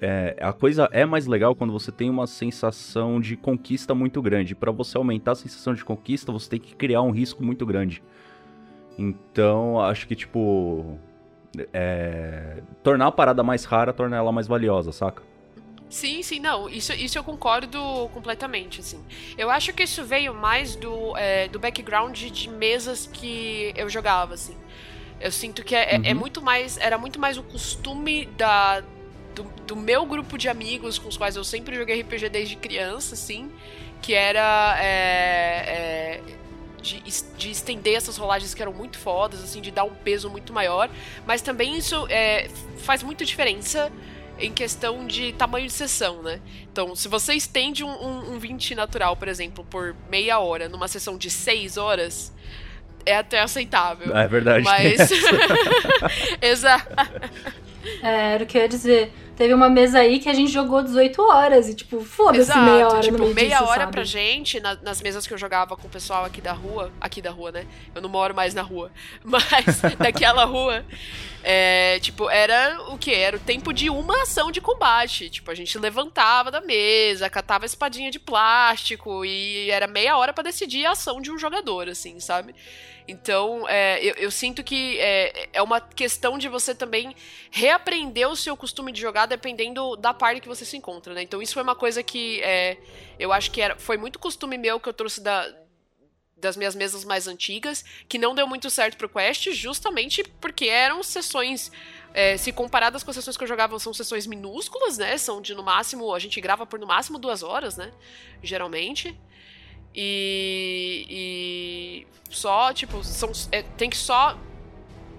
é, 0.00 0.36
a 0.40 0.52
coisa 0.52 0.88
é 0.90 1.06
mais 1.06 1.26
legal 1.26 1.54
quando 1.54 1.72
você 1.72 1.92
tem 1.92 2.10
uma 2.10 2.26
sensação 2.26 3.20
de 3.20 3.36
conquista 3.36 3.94
muito 3.94 4.20
grande. 4.20 4.54
Para 4.54 4.72
você 4.72 4.98
aumentar 4.98 5.32
a 5.32 5.36
sensação 5.36 5.74
de 5.74 5.84
conquista, 5.84 6.32
você 6.32 6.50
tem 6.50 6.60
que 6.60 6.74
criar 6.74 7.02
um 7.02 7.10
risco 7.10 7.44
muito 7.44 7.64
grande. 7.64 8.02
Então, 8.98 9.80
acho 9.80 10.06
que, 10.06 10.14
tipo. 10.16 10.98
É, 11.72 12.62
tornar 12.82 13.08
a 13.08 13.12
parada 13.12 13.42
mais 13.42 13.64
rara 13.64 13.92
torna 13.92 14.16
ela 14.16 14.32
mais 14.32 14.48
valiosa, 14.48 14.90
saca? 14.90 15.22
Sim, 15.92 16.22
sim, 16.22 16.40
não, 16.40 16.70
isso, 16.70 16.90
isso 16.94 17.18
eu 17.18 17.22
concordo 17.22 18.08
completamente, 18.14 18.80
assim. 18.80 18.98
Eu 19.36 19.50
acho 19.50 19.74
que 19.74 19.82
isso 19.82 20.02
veio 20.02 20.32
mais 20.32 20.74
do, 20.74 21.14
é, 21.18 21.48
do 21.48 21.58
background 21.58 22.18
de 22.18 22.48
mesas 22.48 23.06
que 23.12 23.74
eu 23.76 23.90
jogava, 23.90 24.32
assim. 24.32 24.56
Eu 25.20 25.30
sinto 25.30 25.62
que 25.62 25.76
é, 25.76 25.82
é, 25.82 25.94
é 25.96 25.98
uhum. 25.98 26.04
é 26.06 26.14
muito 26.14 26.40
mais, 26.40 26.78
era 26.78 26.96
muito 26.96 27.20
mais 27.20 27.36
o 27.36 27.42
costume 27.42 28.24
da, 28.38 28.80
do, 29.34 29.42
do, 29.66 29.76
meu 29.76 30.06
grupo 30.06 30.38
de 30.38 30.48
amigos 30.48 30.98
com 30.98 31.10
os 31.10 31.18
quais 31.18 31.36
eu 31.36 31.44
sempre 31.44 31.76
joguei 31.76 32.00
RPG 32.00 32.30
desde 32.30 32.56
criança, 32.56 33.12
assim, 33.12 33.52
que 34.00 34.14
era 34.14 34.78
é, 34.80 34.86
é, 34.86 36.20
de, 36.80 37.02
de, 37.36 37.50
estender 37.50 37.96
essas 37.96 38.16
rolagens 38.16 38.54
que 38.54 38.62
eram 38.62 38.72
muito 38.72 38.98
fodas, 38.98 39.44
assim, 39.44 39.60
de 39.60 39.70
dar 39.70 39.84
um 39.84 39.94
peso 39.94 40.30
muito 40.30 40.54
maior, 40.54 40.88
mas 41.26 41.42
também 41.42 41.76
isso 41.76 42.06
é, 42.08 42.48
faz 42.78 43.02
muita 43.02 43.26
diferença 43.26 43.92
em 44.42 44.52
questão 44.52 45.06
de 45.06 45.32
tamanho 45.32 45.66
de 45.66 45.72
sessão, 45.72 46.22
né? 46.22 46.40
Então, 46.70 46.94
se 46.96 47.08
você 47.08 47.34
estende 47.34 47.84
um, 47.84 47.88
um, 47.88 48.34
um 48.34 48.38
20 48.38 48.74
natural, 48.74 49.16
por 49.16 49.28
exemplo, 49.28 49.64
por 49.64 49.94
meia 50.10 50.38
hora, 50.38 50.68
numa 50.68 50.88
sessão 50.88 51.16
de 51.16 51.30
6 51.30 51.76
horas, 51.76 52.32
é 53.06 53.16
até 53.16 53.40
aceitável. 53.40 54.16
É 54.16 54.26
verdade. 54.26 54.64
Mas. 54.64 55.10
Exato. 56.42 56.94
É, 58.02 58.34
era 58.34 58.44
o 58.44 58.46
que 58.46 58.58
eu 58.58 58.62
ia 58.62 58.68
dizer. 58.68 59.12
Teve 59.36 59.54
uma 59.54 59.68
mesa 59.68 59.98
aí 60.00 60.18
que 60.18 60.28
a 60.28 60.34
gente 60.34 60.52
jogou 60.52 60.82
18 60.82 61.22
horas 61.22 61.68
e, 61.68 61.74
tipo, 61.74 62.00
foda-se 62.02 62.56
meia 62.58 62.88
hora. 62.88 63.00
Tipo, 63.00 63.26
meia 63.34 63.48
disso, 63.48 63.64
hora 63.64 63.80
sabe? 63.80 63.92
pra 63.92 64.04
gente, 64.04 64.60
na, 64.60 64.74
nas 64.76 65.00
mesas 65.00 65.26
que 65.26 65.32
eu 65.32 65.38
jogava 65.38 65.76
com 65.76 65.86
o 65.86 65.90
pessoal 65.90 66.24
aqui 66.24 66.40
da 66.40 66.52
rua. 66.52 66.92
Aqui 67.00 67.22
da 67.22 67.30
rua, 67.30 67.50
né? 67.50 67.66
Eu 67.94 68.02
não 68.02 68.08
moro 68.08 68.34
mais 68.34 68.52
na 68.52 68.62
rua. 68.62 68.90
Mas 69.24 69.80
daquela 69.98 70.44
rua. 70.44 70.84
É, 71.42 71.98
tipo, 72.00 72.28
era 72.30 72.78
o 72.90 72.98
que? 72.98 73.12
Era 73.12 73.36
o 73.36 73.40
tempo 73.40 73.72
de 73.72 73.88
uma 73.90 74.22
ação 74.22 74.52
de 74.52 74.60
combate. 74.60 75.30
Tipo, 75.30 75.50
a 75.50 75.54
gente 75.54 75.78
levantava 75.78 76.50
da 76.50 76.60
mesa, 76.60 77.30
catava 77.30 77.64
a 77.64 77.66
espadinha 77.66 78.10
de 78.10 78.20
plástico 78.20 79.24
e 79.24 79.70
era 79.70 79.86
meia 79.86 80.16
hora 80.16 80.32
para 80.32 80.44
decidir 80.44 80.84
a 80.84 80.92
ação 80.92 81.20
de 81.20 81.32
um 81.32 81.38
jogador, 81.38 81.88
assim, 81.88 82.20
sabe? 82.20 82.54
Então, 83.06 83.68
é, 83.68 84.02
eu, 84.04 84.14
eu, 84.14 84.30
sinto 84.30 84.62
que 84.62 84.98
é, 84.98 85.48
é 85.52 85.62
uma 85.62 85.80
questão 85.80 86.38
de 86.38 86.48
você 86.48 86.74
também 86.74 87.14
reaprender 87.50 88.28
o 88.28 88.36
seu 88.36 88.56
costume 88.56 88.92
de 88.92 89.00
jogar 89.00 89.26
dependendo 89.26 89.96
da 89.96 90.14
parte 90.14 90.40
que 90.40 90.48
você 90.48 90.64
se 90.64 90.76
encontra, 90.76 91.12
né? 91.12 91.22
Então, 91.22 91.42
isso 91.42 91.54
foi 91.54 91.62
uma 91.62 91.74
coisa 91.74 92.02
que 92.02 92.40
é, 92.42 92.76
eu 93.18 93.32
acho 93.32 93.50
que 93.50 93.60
era, 93.60 93.76
foi 93.76 93.96
muito 93.96 94.18
costume 94.18 94.56
meu 94.56 94.78
que 94.78 94.88
eu 94.88 94.92
trouxe 94.92 95.20
da, 95.20 95.52
das 96.42 96.56
minhas 96.56 96.74
mesas 96.74 97.04
mais 97.04 97.28
antigas, 97.28 97.84
que 98.08 98.18
não 98.18 98.34
deu 98.34 98.46
muito 98.46 98.68
certo 98.68 98.96
pro 98.96 99.08
Quest, 99.08 99.52
justamente 99.52 100.24
porque 100.40 100.66
eram 100.66 101.02
sessões. 101.02 101.70
É, 102.14 102.36
se 102.36 102.52
comparadas 102.52 103.02
com 103.02 103.10
as 103.10 103.16
sessões 103.16 103.38
que 103.38 103.44
eu 103.44 103.48
jogava, 103.48 103.78
são 103.78 103.94
sessões 103.94 104.26
minúsculas, 104.26 104.98
né? 104.98 105.16
São 105.16 105.40
de 105.40 105.54
no 105.54 105.62
máximo. 105.62 106.12
A 106.12 106.18
gente 106.18 106.38
grava 106.42 106.66
por 106.66 106.78
no 106.78 106.86
máximo 106.86 107.18
duas 107.18 107.42
horas, 107.42 107.76
né? 107.76 107.90
Geralmente. 108.42 109.16
E, 109.94 111.06
e 111.08 112.06
só, 112.30 112.72
tipo, 112.72 113.02
são, 113.04 113.30
é, 113.50 113.62
tem 113.62 113.90
que 113.90 113.96
só 113.96 114.36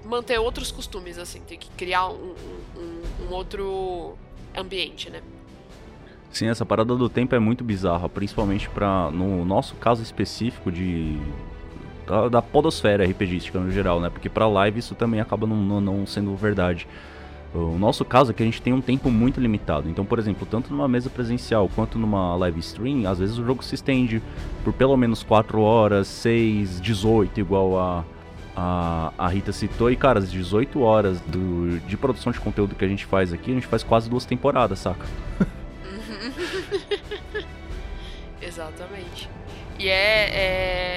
manter 0.04 0.40
outros 0.40 0.72
costumes, 0.72 1.18
assim, 1.18 1.40
tem 1.42 1.58
que 1.58 1.70
criar 1.72 2.10
um, 2.10 2.36
um, 2.76 3.02
um, 3.24 3.34
outro 3.34 4.18
ambiente, 4.56 5.10
né? 5.10 5.22
Sim, 6.32 6.48
essa 6.48 6.66
parada 6.66 6.96
do 6.96 7.08
tempo 7.08 7.36
é 7.36 7.40
muito 7.40 7.64
bizarra, 7.64 8.10
principalmente 8.10 8.68
para 8.70 9.12
no 9.12 9.46
nosso 9.46 9.76
caso 9.76 10.02
específico 10.02 10.72
de 10.72 11.20
da, 12.08 12.28
da 12.28 12.42
podosfera 12.42 13.06
RPGística 13.06 13.60
no 13.60 13.72
geral, 13.72 14.00
né? 14.00 14.10
Porque 14.10 14.28
para 14.30 14.48
live 14.48 14.80
isso 14.80 14.96
também 14.96 15.22
acaba 15.22 15.48
não, 15.48 15.56
não, 15.56 15.80
não 15.80 16.06
sendo 16.06 16.36
verdade. 16.36 16.88
O 17.54 17.78
nosso 17.78 18.04
caso 18.04 18.32
é 18.32 18.34
que 18.34 18.42
a 18.42 18.46
gente 18.46 18.62
tem 18.62 18.74
um 18.74 18.82
tempo 18.82 19.12
muito 19.12 19.40
limitado. 19.40 19.88
Então, 19.88 20.04
por 20.04 20.18
exemplo, 20.18 20.48
tanto 20.50 20.72
numa 20.72 20.88
mesa 20.88 21.08
presencial 21.08 21.70
quanto 21.76 22.00
numa 22.00 22.36
live 22.36 22.60
stream, 22.60 23.08
às 23.08 23.20
vezes 23.20 23.38
o 23.38 23.46
jogo 23.46 23.64
se 23.64 23.76
estende 23.76 24.24
por 24.64 24.74
pelo 24.74 24.98
menos 24.98 25.22
4 25.22 25.62
horas, 25.62 26.08
6, 26.08 26.82
18, 26.82 27.40
igual 27.40 27.78
a, 27.78 28.04
a, 28.56 29.14
a 29.20 29.28
Rita 29.28 29.52
citou. 29.52 29.92
E, 29.92 29.96
cara, 29.96 30.18
as 30.18 30.32
18 30.32 30.82
horas 30.82 31.22
do, 31.22 31.80
de 31.82 31.96
produção 31.96 32.32
de 32.32 32.40
conteúdo 32.40 32.74
que 32.74 32.84
a 32.84 32.88
gente 32.88 33.06
faz 33.06 33.32
aqui, 33.32 33.52
a 33.52 33.54
gente 33.54 33.68
faz 33.68 33.84
quase 33.84 34.10
duas 34.10 34.26
temporadas, 34.26 34.80
saca? 34.80 35.06
Exatamente. 38.42 39.30
E 39.78 39.88
é, 39.88 40.30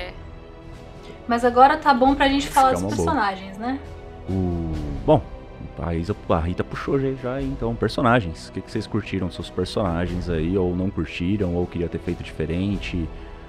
é, 0.09 0.15
Mas 1.29 1.45
agora 1.45 1.77
tá 1.77 1.93
bom 1.93 2.15
pra 2.15 2.29
gente 2.29 2.49
falar 2.49 2.73
dos 2.73 2.83
personagens, 2.83 3.59
boa. 3.59 3.73
né? 3.73 3.79
O... 4.29 4.73
Bom, 5.05 5.23
a, 5.79 5.95
Isa, 5.95 6.17
a 6.29 6.39
Rita 6.39 6.65
puxou 6.65 6.99
já, 6.99 7.41
então, 7.41 7.75
personagens. 7.75 8.49
O 8.49 8.53
que, 8.53 8.61
que 8.61 8.71
vocês 8.71 8.87
curtiram 8.87 9.31
seus 9.31 9.51
personagens 9.51 10.29
aí, 10.29 10.57
ou 10.57 10.75
não 10.75 10.91
curtiram, 10.91 11.55
ou 11.55 11.67
queria 11.67 11.89
ter 11.89 11.99
feito 11.99 12.23
diferente, 12.23 13.09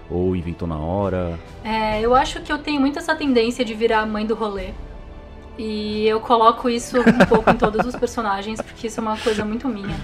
ou 0.09 0.35
inventou 0.35 0.67
na 0.67 0.77
hora? 0.77 1.39
É, 1.63 2.01
eu 2.01 2.13
acho 2.13 2.41
que 2.41 2.51
eu 2.51 2.57
tenho 2.57 2.79
muito 2.79 2.99
essa 2.99 3.15
tendência 3.15 3.63
de 3.63 3.73
virar 3.73 4.01
a 4.01 4.05
mãe 4.05 4.25
do 4.25 4.35
rolê. 4.35 4.69
E 5.57 6.07
eu 6.07 6.19
coloco 6.19 6.69
isso 6.69 6.99
um 6.99 7.25
pouco 7.27 7.49
em 7.49 7.55
todos 7.55 7.85
os 7.85 7.95
personagens, 7.95 8.61
porque 8.61 8.87
isso 8.87 8.99
é 8.99 9.03
uma 9.03 9.17
coisa 9.17 9.43
muito 9.43 9.67
minha. 9.67 9.95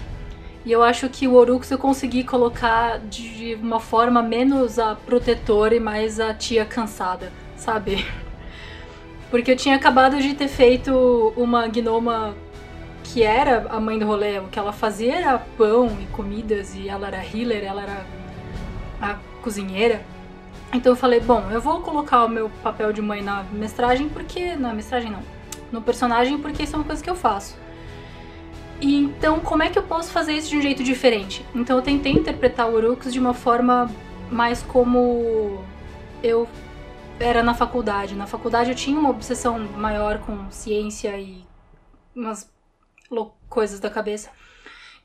E 0.66 0.72
eu 0.72 0.82
acho 0.82 1.10
que 1.10 1.28
o 1.28 1.34
Orux 1.34 1.70
eu 1.70 1.78
consegui 1.78 2.24
colocar 2.24 2.98
de 3.00 3.58
uma 3.62 3.80
forma 3.80 4.24
menos 4.24 4.80
a 4.80 4.96
protetora 4.96 5.76
e 5.76 5.80
mais 5.80 6.20
a 6.20 6.34
tia 6.34 6.66
cansada, 6.66 7.32
sabe? 7.58 8.06
Porque 9.34 9.50
eu 9.50 9.56
tinha 9.56 9.76
acabado 9.76 10.22
de 10.22 10.36
ter 10.36 10.48
feito 10.48 11.34
uma 11.36 11.66
gnoma 11.68 12.36
que 13.04 13.24
era 13.24 13.66
a 13.68 13.80
mãe 13.80 13.98
do 13.98 14.06
rolê. 14.06 14.38
O 14.38 14.48
que 14.48 14.60
ela 14.60 14.72
fazia 14.72 15.16
era 15.16 15.40
pão 15.40 15.88
e 16.00 16.06
comidas, 16.12 16.76
e 16.76 16.88
ela 16.88 17.08
era 17.08 17.26
healer, 17.26 17.64
ela 17.64 17.82
era 17.82 18.06
a 19.02 19.16
cozinheira. 19.42 20.06
Então 20.72 20.92
eu 20.92 20.96
falei, 20.96 21.20
bom, 21.20 21.50
eu 21.50 21.60
vou 21.60 21.82
colocar 21.82 22.26
o 22.26 22.30
meu 22.30 22.48
papel 22.62 22.94
de 22.94 23.02
mãe 23.02 23.24
na 23.24 23.44
mestragem, 23.52 24.08
porque. 24.08 24.56
Na 24.56 24.72
mestragem 24.72 25.10
não. 25.10 25.24
No 25.72 25.82
personagem, 25.82 26.38
porque 26.38 26.62
isso 26.62 26.76
é 26.76 26.78
uma 26.78 26.86
coisa 26.86 27.04
que 27.04 27.10
eu 27.10 27.16
faço. 27.16 27.58
E 28.80 28.96
então, 28.96 29.40
como 29.40 29.64
é 29.64 29.70
que 29.72 29.80
eu 29.80 29.84
posso 29.84 30.12
fazer 30.12 30.34
isso 30.34 30.50
de 30.50 30.58
um 30.58 30.62
jeito 30.62 30.84
diferente? 30.84 31.44
Então 31.56 31.78
eu 31.78 31.82
tentei 31.82 32.12
interpretar 32.12 32.70
o 32.70 32.76
Urux 32.76 33.12
de 33.12 33.20
uma 33.20 33.34
forma 33.34 33.90
mais 34.30 34.62
como 34.62 35.64
eu 36.22 36.48
era 37.20 37.44
na 37.44 37.54
faculdade. 37.54 38.16
Na 38.16 38.28
faculdade 38.28 38.70
eu 38.70 38.76
tinha 38.76 39.00
uma 39.00 39.10
obsessão 39.10 39.60
maior 39.60 40.20
com 40.20 40.50
ciência 40.52 41.18
e 41.18 41.46
umas 42.16 42.52
coisas 43.50 43.80
da 43.80 43.90
cabeça. 43.90 44.30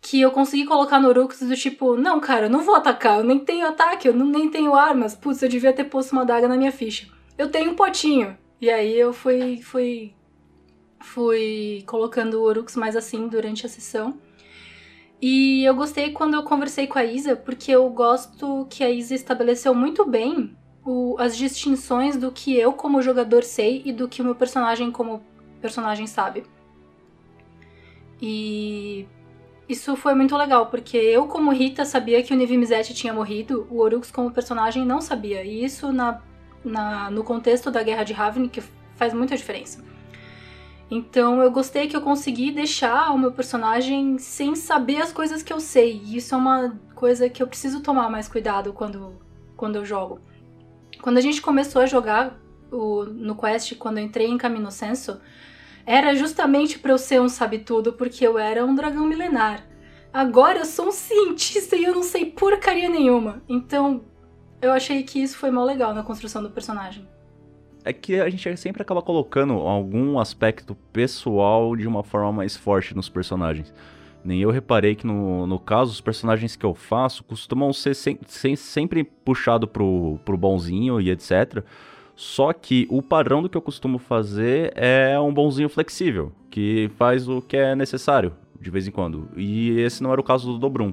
Que 0.01 0.21
eu 0.21 0.31
consegui 0.31 0.65
colocar 0.65 1.01
no 1.01 1.09
Urux 1.09 1.41
do 1.41 1.57
tipo, 1.57 1.97
não, 1.97 2.21
cara, 2.21 2.47
eu 2.47 2.51
não 2.51 2.63
vou 2.63 2.77
atacar, 2.77 3.19
eu 3.19 3.25
nem 3.25 3.39
tenho 3.39 3.67
ataque, 3.67 4.07
eu 4.07 4.15
não, 4.15 4.27
nem 4.27 4.49
tenho 4.49 4.75
armas. 4.75 5.15
Putz, 5.15 5.43
eu 5.43 5.49
devia 5.49 5.73
ter 5.73 5.85
posto 5.85 6.13
uma 6.13 6.25
daga 6.25 6.47
na 6.47 6.57
minha 6.57 6.73
ficha. 6.73 7.09
Eu 7.37 7.51
tenho 7.51 7.73
um 7.73 7.75
potinho. 7.75 8.37
E 8.61 8.71
aí 8.71 8.97
eu 8.99 9.13
fui, 9.13 9.61
fui, 9.63 10.15
fui 11.01 11.83
colocando 11.87 12.35
o 12.35 12.45
Urux 12.45 12.77
mais 12.77 12.97
assim 12.97 13.29
durante 13.29 13.67
a 13.67 13.69
sessão. 13.69 14.19
E 15.21 15.65
eu 15.65 15.75
gostei 15.75 16.13
quando 16.13 16.35
eu 16.35 16.45
conversei 16.45 16.87
com 16.87 16.99
a 16.99 17.05
Isa, 17.05 17.35
porque 17.35 17.73
eu 17.73 17.89
gosto 17.91 18.67
que 18.71 18.85
a 18.85 18.91
Isa 18.91 19.17
estabeleceu 19.17 19.75
muito 19.75 20.07
bem 20.07 20.57
o, 20.89 21.17
as 21.19 21.37
distinções 21.37 22.17
do 22.17 22.33
que 22.33 22.57
eu 22.57 22.73
como 22.73 23.03
jogador 23.03 23.45
sei 23.45 23.83
e 23.85 23.93
do 23.93 24.09
que 24.09 24.23
o 24.23 24.25
meu 24.25 24.35
personagem 24.35 24.91
como 24.91 25.23
personagem 25.61 26.07
sabe. 26.07 26.45
E 28.23 29.07
isso 29.69 29.95
foi 29.97 30.15
muito 30.15 30.35
legal, 30.35 30.67
porque 30.67 30.97
eu 30.97 31.27
como 31.27 31.53
Rita 31.53 31.85
sabia 31.85 32.23
que 32.23 32.33
o 32.33 32.37
Nivimizete 32.37 32.95
tinha 32.95 33.13
morrido, 33.13 33.67
o 33.71 33.81
Orux 33.81 34.11
como 34.11 34.31
personagem 34.31 34.87
não 34.87 35.03
sabia. 35.03 35.45
E 35.45 35.63
isso 35.63 35.93
na, 35.93 36.23
na, 36.65 37.11
no 37.11 37.23
contexto 37.23 37.71
da 37.71 37.83
Guerra 37.83 38.05
de 38.05 38.15
Ravnik 38.15 38.63
faz 38.97 39.13
muita 39.13 39.37
diferença. 39.37 39.85
Então 40.91 41.43
eu 41.43 41.51
gostei 41.51 41.87
que 41.87 41.95
eu 41.95 42.01
consegui 42.01 42.51
deixar 42.51 43.13
o 43.13 43.19
meu 43.19 43.31
personagem 43.31 44.17
sem 44.17 44.57
saber 44.57 45.03
as 45.03 45.13
coisas 45.13 45.43
que 45.43 45.53
eu 45.53 45.61
sei. 45.61 46.01
E 46.03 46.17
isso 46.17 46.35
é 46.35 46.39
uma 46.39 46.81
coisa 46.95 47.29
que 47.29 47.43
eu 47.43 47.47
preciso 47.47 47.83
tomar 47.83 48.09
mais 48.09 48.27
cuidado 48.27 48.73
quando, 48.73 49.13
quando 49.55 49.77
eu 49.77 49.85
jogo. 49.85 50.19
Quando 51.01 51.19
a 51.19 51.21
gente 51.21 51.41
começou 51.41 51.83
a 51.83 51.87
jogar 51.87 52.39
o, 52.71 53.05
no 53.05 53.37
Quest, 53.37 53.77
quando 53.77 53.99
eu 53.99 54.05
entrei 54.05 54.27
em 54.27 54.39
Camino 54.39 54.71
Senso, 54.71 55.21
era 55.87 56.15
justamente 56.15 56.79
para 56.79 56.93
eu 56.93 56.99
ser 56.99 57.21
um 57.21 57.29
sabe-tudo, 57.29 57.93
porque 57.93 58.27
eu 58.27 58.39
era 58.39 58.65
um 58.65 58.75
dragão 58.75 59.07
milenar. 59.07 59.67
Agora 60.13 60.59
eu 60.59 60.65
sou 60.65 60.89
um 60.89 60.93
cientista 60.93 61.77
e 61.77 61.85
eu 61.85 61.95
não 61.95 62.03
sei 62.03 62.27
porcaria 62.27 62.89
nenhuma. 62.89 63.43
Então, 63.49 64.05
eu 64.61 64.73
achei 64.73 65.03
que 65.03 65.23
isso 65.23 65.39
foi 65.39 65.51
mal 65.51 65.65
legal 65.65 65.95
na 65.95 66.03
construção 66.03 66.43
do 66.43 66.51
personagem. 66.51 67.07
É 67.85 67.93
que 67.93 68.21
a 68.21 68.29
gente 68.29 68.55
sempre 68.57 68.83
acaba 68.83 69.01
colocando 69.01 69.55
algum 69.55 70.19
aspecto 70.19 70.75
pessoal 70.93 71.75
de 71.77 71.87
uma 71.87 72.03
forma 72.03 72.33
mais 72.33 72.57
forte 72.57 72.95
nos 72.95 73.09
personagens. 73.09 73.73
Nem 74.29 74.41
eu 74.41 74.51
reparei 74.51 74.95
que 74.95 75.07
no, 75.07 75.47
no 75.47 75.59
caso, 75.59 75.91
os 75.91 76.03
personagens 76.03 76.55
que 76.55 76.67
eu 76.67 76.75
faço 76.75 77.25
costumam 77.25 77.73
ser 77.73 77.95
sem, 77.95 78.19
sem, 78.27 78.55
sempre 78.57 79.03
puxado 79.03 79.67
pro, 79.67 80.21
pro 80.23 80.37
bonzinho 80.37 81.01
e 81.01 81.09
etc. 81.09 81.65
Só 82.15 82.53
que 82.53 82.87
o 82.91 83.01
padrão 83.01 83.41
do 83.41 83.49
que 83.49 83.57
eu 83.57 83.63
costumo 83.63 83.97
fazer 83.97 84.71
é 84.77 85.19
um 85.19 85.33
bonzinho 85.33 85.71
flexível, 85.71 86.31
que 86.51 86.91
faz 86.99 87.27
o 87.27 87.41
que 87.41 87.57
é 87.57 87.75
necessário 87.75 88.35
de 88.61 88.71
vez 88.71 88.87
em 88.87 88.91
quando. 88.91 89.31
E 89.35 89.81
esse 89.81 90.03
não 90.03 90.13
era 90.13 90.21
o 90.21 90.25
caso 90.25 90.53
do 90.53 90.59
Dobrum. 90.59 90.93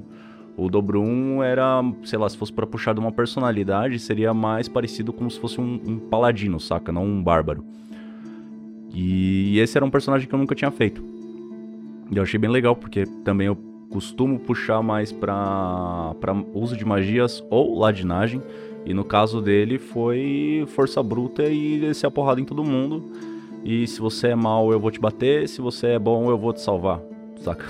O 0.55 0.69
Dobrum 0.69 1.43
era, 1.43 1.81
sei 2.05 2.17
lá, 2.17 2.29
se 2.29 2.37
fosse 2.37 2.53
para 2.53 2.65
puxar 2.65 2.93
de 2.93 3.01
uma 3.01 3.11
personalidade, 3.11 3.99
seria 3.99 4.33
mais 4.33 4.69
parecido 4.69 5.11
como 5.11 5.29
se 5.29 5.37
fosse 5.41 5.59
um, 5.59 5.81
um 5.85 5.99
paladino, 5.99 6.57
saca? 6.57 6.89
Não 6.89 7.03
um 7.03 7.21
bárbaro. 7.21 7.65
E 8.93 9.59
esse 9.59 9.77
era 9.77 9.85
um 9.85 9.91
personagem 9.91 10.25
que 10.25 10.33
eu 10.33 10.39
nunca 10.39 10.55
tinha 10.55 10.71
feito. 10.71 11.03
E 12.11 12.17
eu 12.17 12.23
achei 12.23 12.39
bem 12.39 12.49
legal, 12.49 12.75
porque 12.75 13.05
também 13.23 13.47
eu 13.47 13.57
costumo 13.89 14.39
puxar 14.39 14.81
mais 14.81 15.11
pra 15.11 16.13
uso 16.53 16.75
de 16.75 16.85
magias 16.85 17.43
ou 17.49 17.77
ladinagem. 17.79 18.41
E 18.85 18.93
no 18.93 19.03
caso 19.03 19.41
dele 19.41 19.79
foi 19.79 20.63
força 20.67 21.01
bruta 21.01 21.43
e 21.43 21.79
descer 21.79 22.05
a 22.07 22.11
porrada 22.11 22.39
em 22.39 22.45
todo 22.45 22.63
mundo. 22.63 23.11
E 23.63 23.87
se 23.87 23.99
você 23.99 24.27
é 24.27 24.35
mal, 24.35 24.71
eu 24.71 24.79
vou 24.79 24.91
te 24.91 24.99
bater. 24.99 25.49
Se 25.49 25.59
você 25.59 25.87
é 25.87 25.99
bom, 25.99 26.29
eu 26.29 26.37
vou 26.37 26.53
te 26.53 26.61
salvar. 26.61 27.01
Saca? 27.37 27.65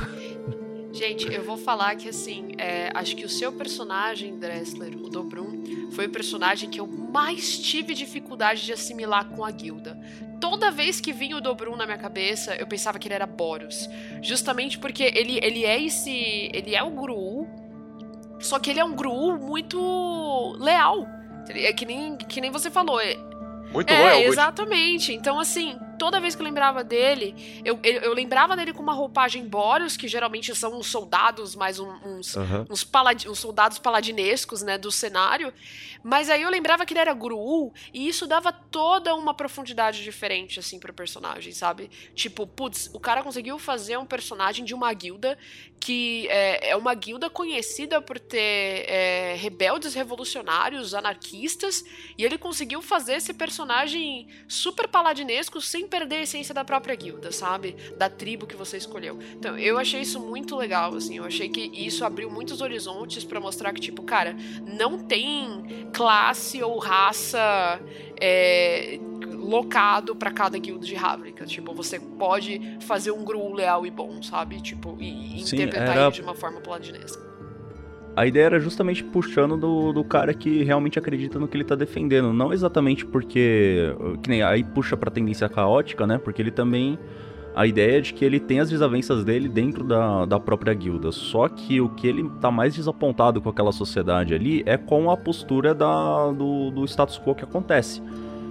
Gente, 0.96 1.32
eu 1.32 1.44
vou 1.44 1.58
falar 1.58 1.96
que 1.96 2.08
assim, 2.08 2.54
é, 2.58 2.90
acho 2.94 3.18
que 3.18 3.26
o 3.26 3.30
seu 3.30 3.52
personagem, 3.52 4.40
Dressler, 4.40 4.96
o 4.96 5.10
Dobrum, 5.10 5.92
foi 5.92 6.06
o 6.06 6.10
personagem 6.10 6.70
que 6.70 6.80
eu 6.80 6.88
mais 6.88 7.60
tive 7.60 7.94
dificuldade 7.94 8.64
de 8.64 8.72
assimilar 8.72 9.26
com 9.26 9.44
a 9.44 9.52
guilda. 9.52 10.00
Toda 10.40 10.72
vez 10.72 11.02
que 11.02 11.12
vinha 11.12 11.36
o 11.36 11.42
Dobrum 11.42 11.76
na 11.76 11.86
minha 11.86 11.98
cabeça, 11.98 12.56
eu 12.56 12.66
pensava 12.66 12.98
que 12.98 13.10
ele 13.10 13.14
era 13.14 13.26
Boros. 13.26 13.90
Justamente 14.22 14.80
porque 14.80 15.04
ele, 15.04 15.38
ele 15.44 15.66
é 15.66 15.82
esse. 15.82 16.50
Ele 16.54 16.74
é 16.74 16.82
o 16.82 16.92
Gruul, 16.92 17.46
só 18.40 18.58
que 18.58 18.70
ele 18.70 18.80
é 18.80 18.86
um 18.86 18.96
Gruul 18.96 19.38
muito 19.38 20.56
leal. 20.60 21.06
É 21.50 21.74
que 21.74 21.86
nem, 21.86 22.16
que 22.16 22.40
nem 22.40 22.52
você 22.52 22.72
falou. 22.72 23.02
É, 23.02 23.16
Muito 23.74 23.92
é, 23.92 24.16
Good. 24.16 24.28
exatamente. 24.28 25.14
Então, 25.14 25.40
assim, 25.40 25.78
toda 25.98 26.20
vez 26.20 26.36
que 26.36 26.42
eu 26.42 26.46
lembrava 26.46 26.84
dele, 26.84 27.62
eu, 27.64 27.80
eu, 27.84 28.14
lembrava 28.14 28.56
dele 28.56 28.74
com 28.74 28.82
uma 28.82 28.94
roupagem 28.94 29.48
Boros, 29.48 29.98
que 29.98 30.08
geralmente 30.08 30.54
são 30.56 30.78
uns 30.78 30.88
soldados, 30.88 31.56
mais 31.56 31.80
um- 31.80 31.94
uns, 32.06 32.36
Aham. 32.38 32.66
uns, 32.70 32.84
paladi 32.84 33.30
uns 33.30 33.40
soldados 33.40 33.80
paladinescos, 33.80 34.62
né, 34.62 34.78
do 34.78 34.92
cenário. 34.92 35.54
Mas 36.04 36.30
aí 36.30 36.42
eu 36.44 36.50
lembrava 36.50 36.86
que 36.86 36.94
ele 36.94 37.00
era 37.00 37.14
Gruul, 37.14 37.74
e 37.94 38.08
isso 38.08 38.28
dava 38.28 38.52
toda 38.52 39.16
uma 39.16 39.34
profundidade 39.34 40.04
diferente, 40.04 40.60
assim, 40.60 40.80
pro 40.80 40.94
personagem, 40.94 41.52
sabe? 41.52 41.90
Tipo, 42.14 42.46
putz, 42.46 42.90
o 42.94 43.00
cara 43.00 43.24
conseguiu 43.24 43.58
fazer 43.58 43.98
um 43.98 44.06
personagem 44.06 44.64
de 44.64 44.74
uma 44.74 44.94
guilda 44.94 45.38
que 45.80 46.28
é, 46.30 46.70
é 46.72 46.76
uma 46.76 46.94
guilda 46.96 47.30
conhecida 47.30 48.02
por 48.02 48.20
ter 48.20 48.86
é, 48.88 49.36
rebeldes 49.38 49.94
revolucionários, 49.94 50.94
anarquistas, 50.94 51.84
e 52.18 52.24
ele 52.26 52.38
conseguiu 52.38 52.82
fazer 52.82 53.16
esse 53.16 53.34
personagem 53.34 54.28
super 54.48 54.88
paladinesco 54.88 55.62
sem 55.62 55.85
perder 55.88 56.16
a 56.18 56.22
essência 56.22 56.54
da 56.54 56.64
própria 56.64 56.96
guilda, 56.96 57.32
sabe? 57.32 57.76
Da 57.98 58.10
tribo 58.10 58.46
que 58.46 58.56
você 58.56 58.78
escolheu. 58.78 59.18
Então, 59.36 59.58
eu 59.58 59.78
achei 59.78 60.02
isso 60.02 60.20
muito 60.20 60.56
legal, 60.56 60.94
assim. 60.96 61.18
Eu 61.18 61.26
achei 61.26 61.50
que 61.50 61.62
isso 61.74 62.04
abriu 62.06 62.30
muitos 62.30 62.62
horizontes 62.62 63.24
pra 63.24 63.40
mostrar 63.40 63.74
que, 63.74 63.82
tipo, 63.82 64.04
cara, 64.04 64.36
não 64.66 64.98
tem 65.00 65.90
classe 65.94 66.62
ou 66.62 66.78
raça 66.80 67.80
é, 68.20 69.00
locado 69.34 70.16
pra 70.16 70.32
cada 70.32 70.58
guilda 70.58 70.86
de 70.86 70.96
Ravnica. 70.96 71.46
Tipo, 71.46 71.74
você 71.74 72.00
pode 72.00 72.78
fazer 72.82 73.12
um 73.12 73.24
Gru 73.24 73.54
leal 73.54 73.86
e 73.86 73.92
bom, 73.92 74.22
sabe? 74.22 74.62
Tipo, 74.62 74.98
e, 75.00 75.42
e 75.42 75.46
Sim, 75.46 75.56
interpretar 75.58 75.90
era- 75.96 76.02
ele 76.04 76.12
de 76.12 76.22
uma 76.22 76.36
forma 76.36 76.60
paladinesca. 76.62 77.35
A 78.16 78.26
ideia 78.26 78.46
era 78.46 78.60
justamente 78.60 79.04
puxando 79.04 79.58
do, 79.58 79.92
do 79.92 80.04
cara 80.04 80.34
que 80.34 80.64
realmente 80.64 80.98
acredita 80.98 81.38
no 81.38 81.48
que 81.48 81.58
ele 81.58 81.66
tá 81.66 81.76
defendendo. 81.76 82.32
Não 82.32 82.54
exatamente 82.54 83.06
porque. 83.06 83.94
Que 84.24 84.30
nem 84.30 84.42
aí 84.42 84.64
puxa 84.64 84.96
pra 84.96 85.12
tendência 85.12 85.50
caótica, 85.50 86.08
né? 86.08 86.18
Porque 86.18 86.42
ele 86.42 86.52
também. 86.52 86.98
A 87.54 87.66
ideia 87.66 88.00
é 88.00 88.02
de 88.02 88.14
que 88.14 88.26
ele 88.26 88.38
tem 88.38 88.60
as 88.60 88.70
desavenças 88.70 89.24
dele 89.24 89.48
dentro 89.48 89.84
da, 89.84 90.26
da 90.26 90.40
própria 90.40 90.74
guilda. 90.74 91.12
Só 91.12 91.48
que 91.48 91.80
o 91.80 91.88
que 91.88 92.06
ele 92.06 92.30
tá 92.42 92.52
mais 92.52 92.76
desapontado 92.76 93.42
com 93.42 93.50
aquela 93.50 93.72
sociedade 93.72 94.34
ali 94.34 94.62
é 94.66 94.76
com 94.78 95.10
a 95.10 95.16
postura 95.16 95.74
da, 95.74 96.32
do, 96.32 96.70
do 96.72 96.86
status 96.86 97.18
quo 97.18 97.34
que 97.34 97.46
acontece. 97.46 98.02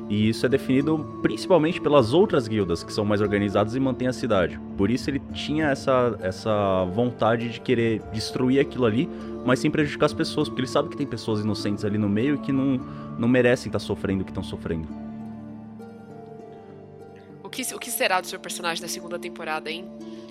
E 0.09 0.29
isso 0.29 0.45
é 0.45 0.49
definido 0.49 0.99
principalmente 1.23 1.81
pelas 1.81 2.13
outras 2.13 2.47
guildas 2.47 2.85
que 2.85 2.93
são 2.93 3.05
mais 3.05 3.21
organizadas 3.21 3.75
e 3.75 3.81
mantêm 3.81 4.09
a 4.09 4.13
cidade. 4.13 4.61
Por 4.77 4.91
isso 4.91 5.09
ele 5.09 5.21
tinha 5.33 5.67
essa, 5.69 6.17
essa 6.21 6.85
vontade 6.93 7.49
de 7.49 7.61
querer 7.61 8.03
destruir 8.13 8.61
aquilo 8.61 8.85
ali, 8.85 9.09
mas 9.45 9.59
sem 9.59 9.71
prejudicar 9.71 10.07
as 10.07 10.13
pessoas, 10.13 10.49
porque 10.49 10.63
ele 10.63 10.69
sabe 10.69 10.89
que 10.89 10.97
tem 10.97 11.07
pessoas 11.07 11.41
inocentes 11.41 11.85
ali 11.85 11.99
no 11.99 12.09
meio 12.09 12.37
e 12.37 12.39
que 12.39 12.53
não, 12.53 12.79
não 13.19 13.29
merecem 13.29 13.69
estar 13.69 13.79
sofrendo 13.79 14.23
o 14.23 14.25
que 14.25 14.31
estão 14.31 14.43
sofrendo. 14.43 14.89
O 17.43 17.49
que, 17.49 17.63
o 17.75 17.79
que 17.79 17.91
será 17.91 18.21
do 18.21 18.27
seu 18.27 18.41
personagem 18.41 18.83
da 18.83 18.89
segunda 18.89 19.19
temporada, 19.19 19.71
hein? 19.71 19.89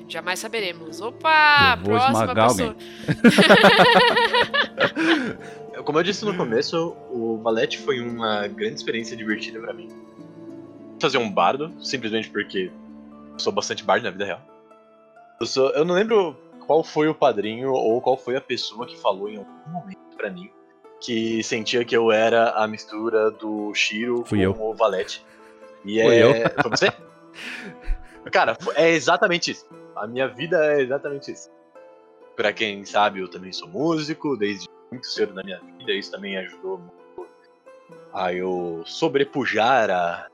Jamais 0.07 0.39
saberemos. 0.39 0.99
Opa! 0.99 1.77
Eu 1.77 1.85
vou 1.85 1.95
próxima 1.95 2.35
pessoa. 2.35 2.75
Como 5.85 5.99
eu 5.99 6.03
disse 6.03 6.25
no 6.25 6.35
começo, 6.35 6.95
o 7.09 7.37
Valete 7.41 7.79
foi 7.79 7.99
uma 7.99 8.47
grande 8.47 8.75
experiência 8.75 9.15
divertida 9.17 9.59
pra 9.59 9.73
mim. 9.73 9.89
Fazer 10.99 11.17
um 11.17 11.31
bardo, 11.31 11.73
simplesmente 11.81 12.29
porque 12.29 12.71
eu 13.33 13.39
sou 13.39 13.51
bastante 13.51 13.83
bardo 13.83 14.03
na 14.03 14.11
vida 14.11 14.25
real. 14.25 14.41
Eu, 15.39 15.45
sou, 15.45 15.69
eu 15.71 15.83
não 15.83 15.95
lembro 15.95 16.37
qual 16.65 16.83
foi 16.83 17.07
o 17.07 17.15
padrinho 17.15 17.71
ou 17.71 18.01
qual 18.01 18.17
foi 18.17 18.35
a 18.35 18.41
pessoa 18.41 18.85
que 18.85 18.97
falou 18.97 19.29
em 19.29 19.37
algum 19.37 19.69
momento 19.69 20.15
pra 20.17 20.29
mim 20.29 20.51
que 21.03 21.43
sentia 21.43 21.83
que 21.83 21.95
eu 21.95 22.11
era 22.11 22.51
a 22.51 22.67
mistura 22.67 23.29
do 23.29 23.73
Shiro 23.73 24.23
Fui 24.25 24.37
com 24.37 24.43
eu. 24.43 24.69
o 24.69 24.73
Valete. 24.73 25.23
E 25.83 26.01
Foi 26.01 26.15
é... 26.15 26.23
eu. 26.23 26.33
Foi 26.61 26.71
você? 26.71 26.93
Cara, 28.31 28.57
é 28.75 28.91
exatamente 28.91 29.51
isso. 29.51 29.67
A 29.95 30.07
minha 30.07 30.27
vida 30.27 30.65
é 30.73 30.81
exatamente 30.81 31.31
isso. 31.31 31.51
Pra 32.35 32.53
quem 32.53 32.85
sabe, 32.85 33.19
eu 33.19 33.27
também 33.29 33.51
sou 33.51 33.67
músico 33.67 34.37
desde 34.37 34.67
muito 34.89 35.05
cedo 35.05 35.33
na 35.33 35.43
minha 35.43 35.59
vida. 35.77 35.91
Isso 35.91 36.09
também 36.09 36.37
ajudou 36.37 36.79
muito 36.79 37.27
a 38.13 38.33
eu 38.33 38.81
sobrepujar 38.85 39.91
a, 39.91 40.27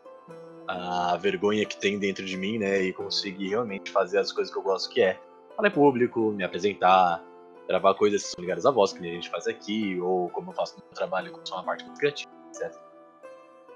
a 0.68 1.18
vergonha 1.18 1.66
que 1.66 1.78
tem 1.78 1.98
dentro 1.98 2.24
de 2.24 2.38
mim, 2.38 2.60
né? 2.60 2.84
E 2.84 2.94
conseguir 2.94 3.50
realmente 3.50 3.90
fazer 3.90 4.20
as 4.20 4.32
coisas 4.32 4.54
que 4.54 4.60
eu 4.60 4.64
gosto, 4.64 4.90
que 4.90 5.02
é 5.02 5.18
falar 5.60 5.68
em 5.68 5.72
público, 5.72 6.32
me 6.32 6.44
apresentar, 6.44 7.22
gravar 7.68 7.94
coisas 7.96 8.24
que 8.24 8.30
são 8.30 8.42
ligadas 8.42 8.66
à 8.66 8.72
voz, 8.72 8.94
que 8.94 9.00
a 9.00 9.14
gente 9.14 9.30
faz 9.30 9.46
aqui, 9.46 10.00
ou 10.00 10.30
como 10.30 10.52
eu 10.52 10.56
faço 10.56 10.78
no 10.78 10.84
meu 10.86 10.94
trabalho, 10.94 11.32
como 11.32 11.46
sou 11.46 11.58
uma 11.58 11.64
parte 11.64 11.84
muito 11.84 12.00
criativa, 12.00 12.32
etc. 12.50 12.74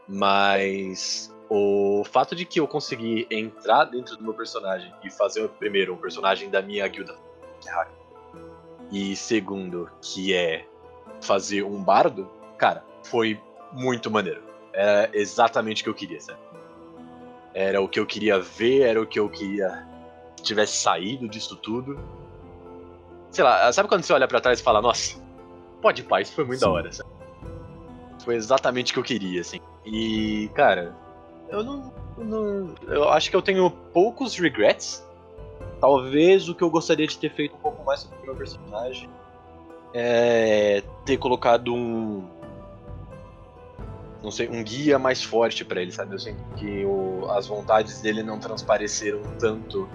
Mas 0.08 1.34
o 1.50 2.04
fato 2.06 2.36
de 2.36 2.46
que 2.46 2.60
eu 2.60 2.68
consegui 2.68 3.28
entrar 3.30 3.86
dentro 3.86 4.16
do 4.16 4.24
meu 4.24 4.34
personagem 4.34 4.94
e 5.04 5.12
fazer 5.12 5.48
primeiro 5.50 5.94
um 5.94 5.98
personagem 5.98 6.50
da 6.50 6.62
minha 6.62 6.88
guilda 6.88 7.16
que 7.60 7.70
é 7.70 7.88
e 8.92 9.16
segundo 9.16 9.90
que 10.02 10.34
é 10.34 10.68
fazer 11.22 11.64
um 11.64 11.84
bardo, 11.84 12.30
cara, 12.58 12.84
foi 13.04 13.40
muito 13.72 14.12
maneiro. 14.12 14.44
Era 14.72 15.10
exatamente 15.14 15.82
o 15.82 15.86
que 15.86 15.90
eu 15.90 15.94
queria, 15.96 16.20
sabe? 16.20 16.40
Era 17.54 17.82
o 17.82 17.88
que 17.88 18.00
eu 18.00 18.06
queria 18.06 18.40
ver, 18.40 18.82
era 18.82 19.02
o 19.02 19.06
que 19.06 19.20
eu 19.20 19.30
queria 19.30 19.88
que 19.88 19.93
tivesse 20.44 20.78
saído 20.78 21.28
disso 21.28 21.56
tudo. 21.56 22.00
Sei 23.32 23.44
lá, 23.44 23.72
sabe 23.74 23.90
quando 23.90 24.04
você 24.04 24.14
olha 24.14 24.28
pra 24.28 24.40
trás 24.40 24.60
e 24.60 24.64
fala, 24.64 24.82
nossa, 24.82 25.20
pode 25.82 26.04
pá, 26.04 26.22
isso 26.22 26.34
foi 26.34 26.44
muito 26.46 26.60
da 26.60 26.68
Sim. 26.68 26.72
hora, 26.74 26.92
sabe? 26.92 27.10
Foi 28.24 28.36
exatamente 28.36 28.92
o 28.92 28.94
que 28.94 29.00
eu 29.00 29.04
queria, 29.04 29.42
assim. 29.42 29.60
E, 29.86 30.50
cara, 30.54 30.96
eu 31.50 31.64
não, 31.64 31.92
eu 32.18 32.24
não. 32.24 32.76
Eu 32.88 33.10
acho 33.10 33.30
que 33.30 33.36
eu 33.36 33.42
tenho 33.42 33.70
poucos 33.92 34.38
regrets. 34.38 35.04
Talvez 35.82 36.48
o 36.48 36.56
que 36.56 36.64
eu 36.64 36.70
gostaria 36.70 37.06
de 37.08 37.18
ter 37.18 37.30
feito 37.34 37.56
um 37.56 37.60
pouco 37.60 37.84
mais 37.84 38.02
sobre 38.02 38.18
o 38.20 38.26
meu 38.26 38.36
personagem 38.36 39.10
é 39.94 40.82
ter 41.04 41.18
colocado 41.18 41.74
um. 41.74 42.26
Não 44.24 44.32
sei, 44.32 44.48
um 44.48 44.64
guia 44.64 44.98
mais 44.98 45.22
forte 45.22 45.66
pra 45.66 45.82
ele, 45.82 45.92
sabe? 45.92 46.16
Eu 46.16 46.20
sinto 46.20 46.42
que 46.56 46.86
o- 46.86 47.30
as 47.32 47.46
vontades 47.48 48.00
dele 48.02 48.24
não 48.24 48.40
transpareceram 48.40 49.20
tanto 49.38 49.90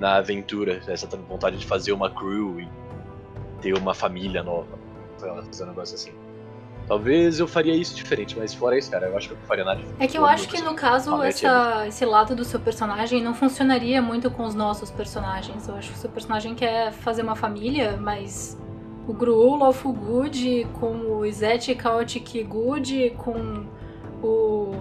na 0.00 0.16
aventura. 0.16 0.80
Essa 0.88 1.06
vontade 1.06 1.58
de 1.58 1.66
fazer 1.66 1.92
uma 1.92 2.10
crew 2.10 2.58
e 2.58 2.68
ter 3.60 3.76
uma 3.76 3.94
família 3.94 4.42
nova. 4.42 4.78
Fazer 5.18 5.64
um 5.64 5.66
negócio 5.66 5.94
assim. 5.94 6.12
Talvez 6.88 7.38
eu 7.38 7.46
faria 7.46 7.74
isso 7.74 7.94
diferente, 7.94 8.36
mas 8.36 8.52
fora 8.52 8.76
isso, 8.76 8.90
cara, 8.90 9.06
eu 9.06 9.16
acho 9.16 9.28
que 9.28 9.34
eu 9.34 9.38
não 9.38 9.46
faria 9.46 9.64
nada 9.64 9.76
diferente. 9.76 10.02
É 10.02 10.08
que 10.08 10.18
eu 10.18 10.26
acho 10.26 10.48
que 10.48 10.60
no 10.60 10.74
caso 10.74 11.22
essa, 11.22 11.86
esse 11.86 12.04
lado 12.04 12.34
do 12.34 12.44
seu 12.44 12.58
personagem 12.58 13.22
não 13.22 13.32
funcionaria 13.32 14.02
muito 14.02 14.28
com 14.28 14.42
os 14.42 14.56
nossos 14.56 14.90
personagens. 14.90 15.68
Eu 15.68 15.76
acho 15.76 15.90
que 15.90 15.94
o 15.94 15.98
seu 15.98 16.10
personagem 16.10 16.52
quer 16.56 16.90
fazer 16.90 17.22
uma 17.22 17.36
família, 17.36 17.96
mas 17.96 18.58
o 19.06 19.12
Gruul 19.12 19.58
Lawful 19.58 19.92
Good, 19.92 20.66
com 20.80 20.96
o 20.96 21.24
Izete 21.24 21.78
Chaotic 21.80 22.42
Good, 22.42 23.10
com 23.18 23.66
o 24.20 24.74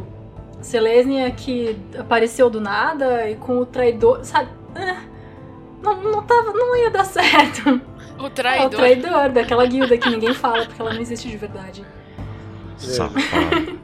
Selesnia 0.62 1.30
que 1.30 1.78
apareceu 1.96 2.50
do 2.50 2.60
nada 2.60 3.30
e 3.30 3.36
com 3.36 3.60
o 3.60 3.66
traidor, 3.68 4.26
sabe? 4.26 4.50
Ah, 4.76 5.02
não, 5.82 6.02
não, 6.04 6.22
tava, 6.24 6.52
não 6.54 6.76
ia 6.76 6.90
dar 6.90 7.04
certo. 7.06 7.82
O 8.20 8.24
É 8.24 8.28
o 8.28 8.30
traidor. 8.30 8.70
traidor 8.72 9.30
daquela 9.30 9.66
guilda 9.66 9.98
que 9.98 10.10
ninguém 10.10 10.34
fala 10.34 10.66
porque 10.66 10.82
ela 10.82 10.94
não 10.94 11.02
existe 11.02 11.30
de 11.30 11.38
verdade. 11.38 11.86
Safado. 12.78 13.80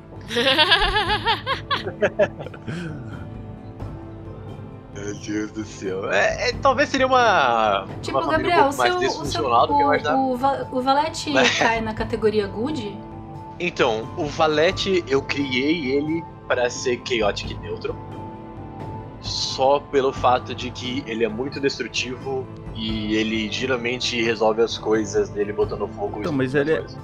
Meu 4.94 5.14
Deus 5.20 5.52
do 5.52 5.66
céu. 5.66 6.10
É, 6.12 6.50
é, 6.50 6.54
talvez 6.54 6.90
seria 6.90 7.06
uma. 7.08 7.86
Tipo, 8.02 8.20
uma 8.20 8.32
Gabriel, 8.32 8.66
um 8.68 8.72
seu, 8.72 8.98
o, 8.98 9.26
seu, 9.26 9.46
o, 9.46 10.32
o, 10.34 10.38
Va- 10.38 10.68
o 10.72 10.82
Valete 10.82 11.32
Mas- 11.32 11.58
cai 11.58 11.82
na 11.82 11.94
categoria 11.94 12.48
good? 12.48 12.98
Então, 13.60 14.10
o 14.18 14.26
Valete, 14.26 15.04
eu 15.08 15.22
criei 15.22 15.92
ele 15.96 16.24
para 16.48 16.70
ser 16.70 17.02
chaotic 17.06 17.58
neutral. 17.60 17.96
Só 19.26 19.80
pelo 19.80 20.14
fato 20.14 20.54
de 20.54 20.70
que 20.70 21.04
ele 21.08 21.24
é 21.26 21.28
muito 21.28 21.60
destrutivo 21.60 22.46
e 22.76 23.16
ele 23.16 23.52
geralmente 23.52 24.22
resolve 24.22 24.62
as 24.62 24.78
coisas 24.78 25.30
dele 25.30 25.52
botando 25.52 25.88
fogo. 25.88 26.20
Então, 26.20 26.32
mas 26.32 26.54
ele 26.54 26.74
é- 26.74 26.78
coisas. 26.78 26.98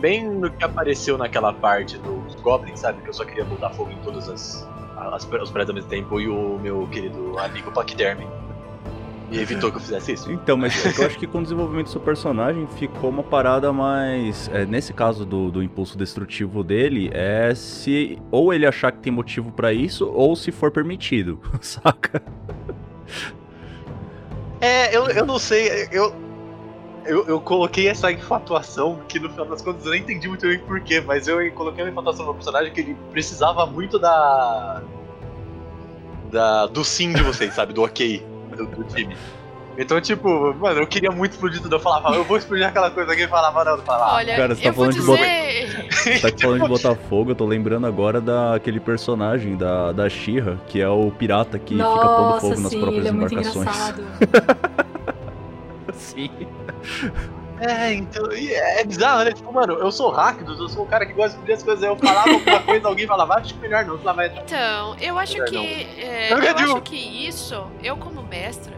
Bem 0.00 0.30
no 0.30 0.48
que 0.48 0.62
apareceu 0.62 1.18
naquela 1.18 1.52
parte 1.52 1.98
dos 1.98 2.36
Goblins, 2.36 2.78
sabe? 2.78 3.02
Que 3.02 3.08
eu 3.08 3.12
só 3.12 3.24
queria 3.24 3.44
botar 3.44 3.70
fogo 3.70 3.90
em 3.90 3.98
todas 3.98 4.28
as, 4.28 4.68
as 4.96 5.24
os 5.24 5.50
prédios 5.50 5.68
ao 5.70 5.74
mesmo 5.74 5.90
tempo 5.90 6.20
e 6.20 6.28
o 6.28 6.56
meu 6.60 6.86
querido 6.86 7.36
amigo 7.40 7.72
Paquiderme 7.72 8.24
me 9.30 9.38
evitou 9.38 9.70
que 9.70 9.76
eu 9.76 9.80
fizesse 9.80 10.12
isso. 10.12 10.32
Então, 10.32 10.56
mas 10.56 10.84
é 10.84 11.02
eu 11.02 11.06
acho 11.06 11.18
que 11.18 11.26
com 11.26 11.38
o 11.38 11.42
desenvolvimento 11.42 11.86
do 11.86 11.90
seu 11.90 12.00
personagem 12.00 12.66
ficou 12.66 13.10
uma 13.10 13.22
parada 13.22 13.72
mais. 13.72 14.48
é, 14.52 14.64
nesse 14.64 14.92
caso 14.92 15.24
do, 15.24 15.50
do 15.50 15.62
impulso 15.62 15.98
destrutivo 15.98 16.64
dele, 16.64 17.10
é 17.12 17.54
se 17.54 18.18
ou 18.30 18.52
ele 18.52 18.66
achar 18.66 18.90
que 18.90 18.98
tem 18.98 19.12
motivo 19.12 19.52
pra 19.52 19.72
isso, 19.72 20.08
ou 20.08 20.34
se 20.34 20.50
for 20.50 20.70
permitido, 20.70 21.40
saca? 21.60 22.22
É, 24.60 24.96
eu, 24.96 25.08
eu 25.08 25.26
não 25.26 25.38
sei, 25.38 25.88
eu, 25.92 26.14
eu, 27.04 27.26
eu 27.26 27.40
coloquei 27.40 27.86
essa 27.86 28.10
infatuação 28.10 29.00
que 29.06 29.20
no 29.20 29.28
final 29.30 29.46
das 29.46 29.62
contas 29.62 29.84
eu 29.84 29.92
nem 29.92 30.00
entendi 30.00 30.26
muito 30.26 30.46
bem 30.46 30.58
porquê, 30.58 31.00
mas 31.00 31.28
eu 31.28 31.38
coloquei 31.52 31.84
uma 31.84 31.90
infatuação 31.90 32.26
no 32.26 32.34
personagem 32.34 32.72
que 32.72 32.80
ele 32.80 32.96
precisava 33.12 33.66
muito 33.66 33.98
da. 33.98 34.82
da 36.30 36.66
do 36.66 36.82
sim 36.82 37.12
de 37.12 37.22
vocês, 37.22 37.52
sabe? 37.54 37.74
Do 37.74 37.82
ok 37.82 38.37
do, 38.58 38.66
do 38.66 38.84
time. 38.84 39.16
Então, 39.80 40.00
tipo, 40.00 40.52
mano, 40.54 40.80
eu 40.80 40.86
queria 40.88 41.10
muito 41.12 41.32
explodir 41.32 41.62
tudo. 41.62 41.76
Eu 41.76 41.80
falava, 41.80 42.12
eu 42.16 42.24
vou 42.24 42.36
explodir 42.36 42.66
aquela 42.66 42.90
coisa. 42.90 43.12
Alguém 43.12 43.28
falava, 43.28 43.64
não, 43.64 43.76
eu 43.76 43.82
falava, 43.82 44.16
Olha, 44.16 44.36
Cara, 44.36 44.54
você 44.56 44.62
tá 44.62 44.72
falando 44.72 44.92
de 44.92 44.98
dizer. 44.98 46.20
Tá 46.20 46.28
falando 46.36 46.62
de 46.62 46.68
botar 46.68 46.94
fogo, 46.96 47.30
eu 47.30 47.34
tô 47.36 47.46
lembrando 47.46 47.86
agora 47.86 48.20
daquele 48.20 48.80
personagem 48.80 49.56
da, 49.56 49.92
da 49.92 50.08
Shira, 50.08 50.58
que 50.66 50.80
é 50.80 50.88
o 50.88 51.12
pirata 51.12 51.60
que 51.60 51.74
fica 51.74 51.84
pondo 51.84 52.00
Nossa, 52.00 52.40
fogo 52.40 52.60
nas 52.60 52.72
sim, 52.72 52.80
próprias 52.80 53.06
ele 53.06 53.08
é 53.08 53.12
muito 53.12 53.32
embarcações. 53.32 53.68
engraçado. 53.68 54.04
Sim. 55.94 56.30
É, 57.60 57.92
então, 57.94 58.30
é 58.32 58.84
bizarro, 58.84 59.24
né? 59.24 59.32
Tipo, 59.32 59.52
mano, 59.52 59.74
eu 59.74 59.90
sou 59.90 60.10
rápido, 60.10 60.52
eu 60.52 60.68
sou 60.68 60.84
um 60.84 60.86
cara 60.86 61.04
que 61.06 61.12
gosta 61.12 61.40
de 61.40 61.52
as 61.52 61.62
coisas. 61.62 61.82
Eu 61.84 61.96
falava 61.96 62.30
alguma 62.30 62.60
coisa, 62.62 62.88
alguém 62.88 63.06
falava, 63.06 63.34
acho 63.34 63.54
que 63.54 63.60
melhor 63.60 63.84
não, 63.84 63.98
lá, 64.02 64.12
vai 64.12 64.26
Então, 64.28 64.96
eu 65.00 65.18
acho 65.18 65.32
Melhor 65.34 65.48
que. 65.48 65.56
é, 66.00 66.32
Eu 66.32 66.38
acho 66.56 66.80
que 66.82 66.96
isso, 66.96 67.66
eu 67.82 67.96
como 67.96 68.22
mestra, 68.22 68.76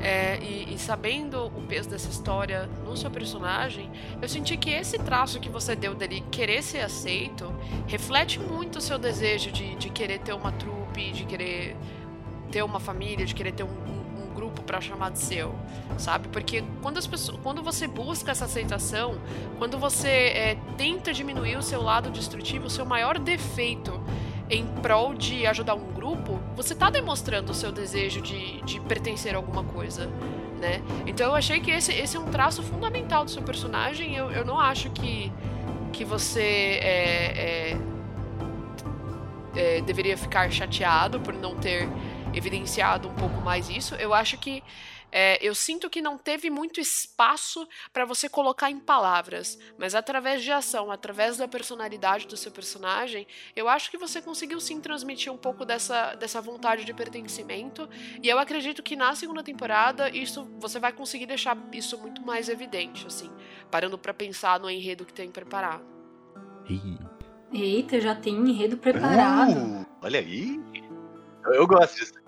é, 0.00 0.38
e, 0.42 0.74
e 0.74 0.78
sabendo 0.78 1.46
o 1.46 1.62
peso 1.62 1.88
dessa 1.88 2.08
história 2.10 2.68
no 2.84 2.96
seu 2.96 3.10
personagem, 3.10 3.90
eu 4.20 4.28
senti 4.28 4.56
que 4.56 4.70
esse 4.70 4.98
traço 4.98 5.40
que 5.40 5.48
você 5.48 5.74
deu 5.74 5.94
dele 5.94 6.22
querer 6.30 6.62
ser 6.62 6.80
aceito 6.80 7.52
reflete 7.86 8.38
muito 8.38 8.76
o 8.76 8.80
seu 8.80 8.98
desejo 8.98 9.50
de, 9.50 9.74
de 9.76 9.88
querer 9.88 10.18
ter 10.20 10.32
uma 10.34 10.52
trupe, 10.52 11.12
de 11.12 11.24
querer 11.24 11.76
ter 12.50 12.62
uma 12.62 12.78
família, 12.78 13.24
de 13.24 13.34
querer 13.34 13.52
ter 13.52 13.64
um- 13.64 13.68
um 13.68 14.05
grupo 14.36 14.62
pra 14.62 14.80
chamar 14.80 15.10
de 15.10 15.18
seu, 15.18 15.54
sabe? 15.96 16.28
Porque 16.28 16.62
quando, 16.82 16.98
as 16.98 17.06
pessoas, 17.06 17.40
quando 17.42 17.62
você 17.62 17.86
busca 17.86 18.30
essa 18.30 18.44
aceitação, 18.44 19.18
quando 19.58 19.78
você 19.78 20.08
é, 20.08 20.58
tenta 20.76 21.12
diminuir 21.12 21.56
o 21.56 21.62
seu 21.62 21.82
lado 21.82 22.10
destrutivo, 22.10 22.66
o 22.66 22.70
seu 22.70 22.84
maior 22.84 23.18
defeito 23.18 23.98
em 24.48 24.64
prol 24.82 25.14
de 25.14 25.46
ajudar 25.46 25.74
um 25.74 25.92
grupo, 25.92 26.38
você 26.54 26.74
tá 26.74 26.90
demonstrando 26.90 27.50
o 27.50 27.54
seu 27.54 27.72
desejo 27.72 28.20
de, 28.20 28.60
de 28.62 28.80
pertencer 28.80 29.34
a 29.34 29.38
alguma 29.38 29.64
coisa, 29.64 30.06
né? 30.60 30.82
Então 31.06 31.30
eu 31.30 31.34
achei 31.34 31.58
que 31.60 31.70
esse, 31.70 31.92
esse 31.92 32.16
é 32.16 32.20
um 32.20 32.30
traço 32.30 32.62
fundamental 32.62 33.24
do 33.24 33.30
seu 33.30 33.42
personagem. 33.42 34.14
Eu, 34.14 34.30
eu 34.30 34.44
não 34.44 34.60
acho 34.60 34.90
que, 34.90 35.32
que 35.92 36.04
você 36.04 36.78
é, 36.82 37.32
é, 37.36 37.78
é, 39.56 39.80
deveria 39.80 40.16
ficar 40.16 40.50
chateado 40.50 41.18
por 41.20 41.34
não 41.34 41.56
ter 41.56 41.88
evidenciado 42.36 43.08
um 43.08 43.14
pouco 43.14 43.40
mais 43.40 43.68
isso. 43.68 43.94
Eu 43.96 44.12
acho 44.12 44.38
que 44.38 44.62
é, 45.10 45.38
eu 45.40 45.54
sinto 45.54 45.88
que 45.88 46.02
não 46.02 46.18
teve 46.18 46.50
muito 46.50 46.80
espaço 46.80 47.66
para 47.92 48.04
você 48.04 48.28
colocar 48.28 48.70
em 48.70 48.78
palavras, 48.78 49.58
mas 49.78 49.94
através 49.94 50.42
de 50.42 50.50
ação, 50.50 50.90
através 50.90 51.36
da 51.36 51.48
personalidade 51.48 52.26
do 52.26 52.36
seu 52.36 52.52
personagem, 52.52 53.26
eu 53.54 53.68
acho 53.68 53.90
que 53.90 53.96
você 53.96 54.20
conseguiu 54.20 54.60
sim 54.60 54.80
transmitir 54.80 55.32
um 55.32 55.36
pouco 55.36 55.64
dessa, 55.64 56.14
dessa 56.16 56.40
vontade 56.40 56.84
de 56.84 56.92
pertencimento. 56.92 57.88
E 58.22 58.28
eu 58.28 58.38
acredito 58.38 58.82
que 58.82 58.96
na 58.96 59.14
segunda 59.14 59.42
temporada 59.42 60.10
isso 60.10 60.44
você 60.58 60.78
vai 60.78 60.92
conseguir 60.92 61.26
deixar 61.26 61.56
isso 61.72 61.96
muito 61.98 62.20
mais 62.22 62.48
evidente, 62.48 63.06
assim, 63.06 63.30
parando 63.70 63.96
para 63.96 64.12
pensar 64.12 64.60
no 64.60 64.68
enredo 64.68 65.06
que 65.06 65.14
tem 65.14 65.30
preparado. 65.30 65.84
Eita, 67.52 68.00
já 68.00 68.14
tem 68.14 68.34
enredo 68.34 68.76
preparado. 68.76 69.56
Uh, 69.56 69.86
olha 70.02 70.18
aí. 70.18 70.60
Eu, 71.44 71.54
eu 71.54 71.66
gosto 71.66 71.96
disso. 71.96 72.25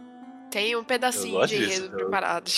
Tem 0.50 0.74
um 0.74 0.80
Eu 0.80 0.84
pedacinho 0.84 1.46
de 1.46 1.58
disso, 1.58 1.80
enredo 1.80 1.94
eu- 1.94 1.96
preparado. 1.96 2.50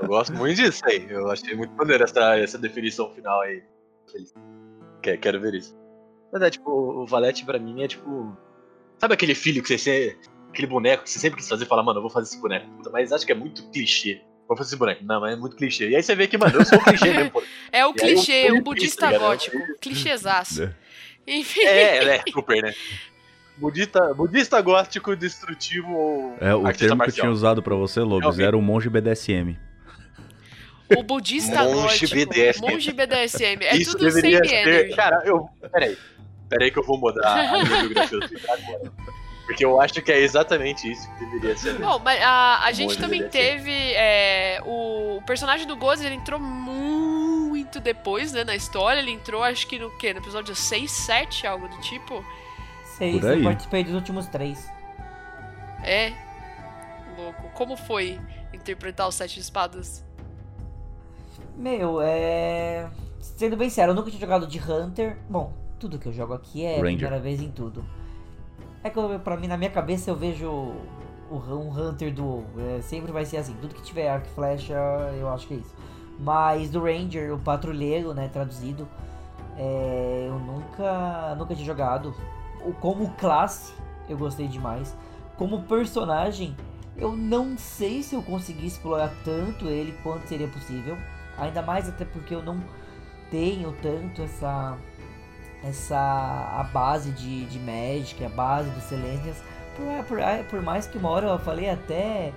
Eu 0.00 0.08
gosto 0.08 0.32
muito 0.32 0.56
disso 0.56 0.82
aí. 0.86 1.06
Eu 1.08 1.30
achei 1.30 1.54
muito 1.54 1.72
maneiro 1.74 2.04
essa, 2.04 2.36
essa 2.38 2.58
definição 2.58 3.12
final 3.14 3.40
aí. 3.42 3.62
Quero, 5.02 5.18
quero 5.18 5.40
ver 5.40 5.54
isso. 5.54 5.76
Mas 6.32 6.42
é, 6.42 6.50
tipo, 6.50 6.70
o 6.70 7.06
Valete 7.06 7.44
pra 7.44 7.58
mim 7.58 7.82
é 7.82 7.88
tipo. 7.88 8.36
Sabe 8.98 9.14
aquele 9.14 9.34
filho 9.34 9.62
que 9.62 9.76
você. 9.76 10.16
Aquele 10.50 10.66
boneco 10.68 11.02
que 11.04 11.10
você 11.10 11.18
sempre 11.18 11.38
quis 11.38 11.48
fazer 11.48 11.64
e 11.64 11.66
fala, 11.66 11.82
mano, 11.82 11.98
eu 11.98 12.02
vou 12.02 12.10
fazer 12.10 12.28
esse 12.30 12.40
boneco. 12.40 12.66
Puta, 12.78 12.88
mas 12.90 13.12
acho 13.12 13.26
que 13.26 13.32
é 13.32 13.34
muito 13.34 13.68
clichê. 13.70 14.22
Vou 14.48 14.56
fazer 14.56 14.70
esse 14.70 14.76
boneco. 14.76 15.04
Não, 15.04 15.20
mas 15.20 15.34
é 15.34 15.36
muito 15.36 15.54
clichê. 15.56 15.90
E 15.90 15.96
aí 15.96 16.02
você 16.02 16.14
vê 16.14 16.26
que, 16.26 16.38
mano, 16.38 16.58
eu 16.60 16.64
sou 16.64 16.78
clichê 16.78 17.12
mesmo, 17.12 17.30
pô. 17.32 17.42
É 17.70 17.84
o 17.84 17.88
E 17.88 17.90
eu 17.90 17.94
clichê, 17.94 18.42
fui 18.42 18.52
um 18.52 18.54
isso, 18.54 18.64
budista 18.64 19.00
tá 19.02 19.06
ligado? 19.12 19.20
gótico. 19.28 19.58
Clichêzaço. 19.80 20.62
É. 20.62 20.74
Enfim. 21.26 21.60
É, 21.62 22.04
né? 22.04 22.22
Super, 22.32 22.62
né? 22.62 22.72
Budista, 23.56 24.12
budista 24.14 24.60
gótico 24.60 25.16
destrutivo 25.16 25.90
ou 25.92 26.36
É, 26.40 26.54
o 26.54 26.62
termo 26.64 26.74
que 26.74 26.84
eu 26.84 26.96
marcial. 26.96 27.24
tinha 27.24 27.30
usado 27.30 27.62
pra 27.62 27.74
você, 27.74 28.00
Lobos, 28.00 28.38
era 28.38 28.56
o 28.56 28.60
monge 28.60 28.88
BDSM. 28.90 29.56
O 30.96 31.02
budista 31.02 31.64
Monge 31.64 32.06
gótico. 32.06 32.14
BDSM. 32.14 32.60
Monge 32.70 32.92
BDSM. 32.92 33.64
É 33.64 33.76
Isso 33.76 33.92
tudo 33.92 34.04
deveria 34.04 34.38
sem 34.44 34.64
ser. 34.64 34.94
Cara, 34.94 35.22
eu. 35.24 35.48
Peraí. 35.72 35.96
Peraí 36.48 36.70
que 36.70 36.78
eu 36.78 36.84
vou 36.84 36.96
mudar 36.98 37.26
a 37.26 37.64
biografia 37.64 38.18
do 38.20 38.24
agora. 38.24 38.92
Porque 39.46 39.64
eu 39.64 39.80
acho 39.80 40.00
que 40.02 40.12
é 40.12 40.20
exatamente 40.20 40.90
isso 40.90 41.08
que 41.14 41.24
deveria 41.24 41.56
ser. 41.56 41.74
Bom, 41.74 41.98
mas 42.04 42.20
a, 42.22 42.64
a 42.64 42.72
gente 42.72 42.98
também 42.98 43.28
teve. 43.28 43.72
é, 43.72 44.60
o, 44.64 45.16
o 45.18 45.22
personagem 45.22 45.66
do 45.66 45.76
Goz, 45.76 46.00
ele 46.00 46.14
entrou 46.14 46.38
muito 46.38 47.80
depois, 47.80 48.32
né, 48.32 48.44
na 48.44 48.54
história. 48.54 49.00
Ele 49.00 49.10
entrou, 49.12 49.42
acho 49.42 49.66
que 49.66 49.78
no 49.78 49.90
quê? 49.98 50.12
No 50.12 50.20
episódio 50.20 50.54
6, 50.54 50.90
7, 50.90 51.46
algo 51.46 51.66
do 51.68 51.80
tipo. 51.80 52.24
Seis, 52.96 53.20
Por 53.20 53.30
aí. 53.30 53.38
eu 53.38 53.44
participei 53.44 53.84
dos 53.84 53.94
últimos 53.94 54.26
três. 54.26 54.70
É. 55.82 56.12
Louco. 57.16 57.48
Como 57.54 57.76
foi 57.76 58.18
interpretar 58.52 59.08
os 59.08 59.14
Sete 59.14 59.38
Espadas? 59.40 60.04
Meu, 61.56 62.00
é. 62.02 62.88
Sendo 63.20 63.56
bem 63.56 63.68
sério, 63.70 63.90
eu 63.92 63.94
nunca 63.94 64.10
tinha 64.10 64.20
jogado 64.20 64.46
de 64.46 64.58
Hunter. 64.58 65.16
Bom, 65.28 65.52
tudo 65.78 65.98
que 65.98 66.06
eu 66.08 66.12
jogo 66.12 66.32
aqui 66.34 66.64
é 66.64 66.74
a 66.78 66.82
Ranger. 66.82 66.96
primeira 66.96 67.18
vez 67.20 67.40
em 67.40 67.50
tudo. 67.50 67.84
É 68.82 68.90
que 68.90 68.98
eu- 68.98 69.18
pra 69.20 69.36
mim, 69.36 69.46
na 69.46 69.56
minha 69.56 69.70
cabeça, 69.70 70.10
eu 70.10 70.16
vejo 70.16 70.48
o, 70.48 71.36
um 71.36 71.68
Hunter 71.70 72.12
do. 72.14 72.44
É, 72.76 72.80
sempre 72.82 73.10
vai 73.12 73.24
ser 73.24 73.38
assim. 73.38 73.54
Tudo 73.60 73.74
que 73.74 73.82
tiver 73.82 74.08
arco 74.08 74.26
e 74.26 74.30
flecha, 74.30 74.74
eu 75.18 75.28
acho 75.30 75.46
que 75.48 75.54
é 75.54 75.56
isso. 75.58 75.74
Mas 76.18 76.70
do 76.70 76.82
Ranger, 76.82 77.34
o 77.34 77.38
patrulheiro, 77.38 78.14
né, 78.14 78.28
traduzido, 78.32 78.88
é, 79.58 80.26
eu 80.28 80.38
nunca, 80.38 81.34
nunca 81.36 81.54
tinha 81.54 81.66
jogado. 81.66 82.14
Como 82.74 83.10
classe, 83.14 83.74
eu 84.08 84.16
gostei 84.16 84.48
demais. 84.48 84.96
Como 85.36 85.62
personagem, 85.62 86.56
eu 86.96 87.14
não 87.14 87.56
sei 87.58 88.02
se 88.02 88.14
eu 88.14 88.22
consegui 88.22 88.66
explorar 88.66 89.12
tanto 89.24 89.68
ele 89.68 89.92
quanto 90.02 90.26
seria 90.26 90.48
possível. 90.48 90.96
Ainda 91.38 91.62
mais 91.62 91.88
até 91.88 92.04
porque 92.04 92.34
eu 92.34 92.42
não 92.42 92.62
tenho 93.30 93.72
tanto 93.82 94.22
essa 94.22 94.78
essa 95.62 95.98
a 95.98 96.62
base 96.72 97.10
de, 97.12 97.44
de 97.46 97.58
Magic, 97.58 98.24
a 98.24 98.28
base 98.28 98.70
do 98.70 98.80
Selenias. 98.80 99.42
Por, 99.76 100.04
por, 100.04 100.18
por 100.48 100.62
mais 100.62 100.86
que 100.86 100.96
uma 100.96 101.10
hora 101.10 101.28
eu 101.28 101.38
falei 101.38 101.68
até. 101.68 102.32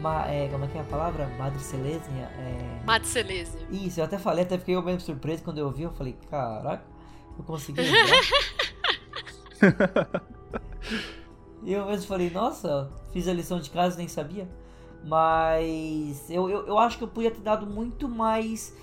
Ma, 0.00 0.26
é, 0.26 0.48
como 0.48 0.64
é 0.64 0.68
que 0.68 0.76
é 0.76 0.80
a 0.82 0.84
palavra? 0.84 1.26
Madre 1.38 1.58
Selesnia? 1.60 2.30
É, 2.38 2.84
Matselese. 2.84 3.56
isso, 3.70 4.00
eu 4.00 4.04
até 4.04 4.18
falei, 4.18 4.44
até 4.44 4.58
fiquei 4.58 4.78
meio 4.82 5.00
surpreso 5.00 5.42
quando 5.42 5.58
eu 5.58 5.66
ouvi. 5.66 5.82
Eu 5.82 5.92
falei, 5.92 6.14
caraca, 6.30 6.84
eu 7.38 7.44
consegui. 7.44 7.80
E 11.62 11.72
eu 11.72 11.86
mesmo 11.86 12.06
falei, 12.06 12.30
nossa, 12.30 12.90
fiz 13.12 13.26
a 13.26 13.32
lição 13.32 13.58
de 13.60 13.70
casa 13.70 13.96
nem 13.98 14.08
sabia. 14.08 14.48
Mas 15.04 16.30
eu, 16.30 16.48
eu, 16.48 16.66
eu 16.66 16.78
acho 16.78 16.98
que 16.98 17.04
eu 17.04 17.08
podia 17.08 17.30
ter 17.30 17.40
dado 17.40 17.66
muito 17.66 18.08
mais 18.08 18.74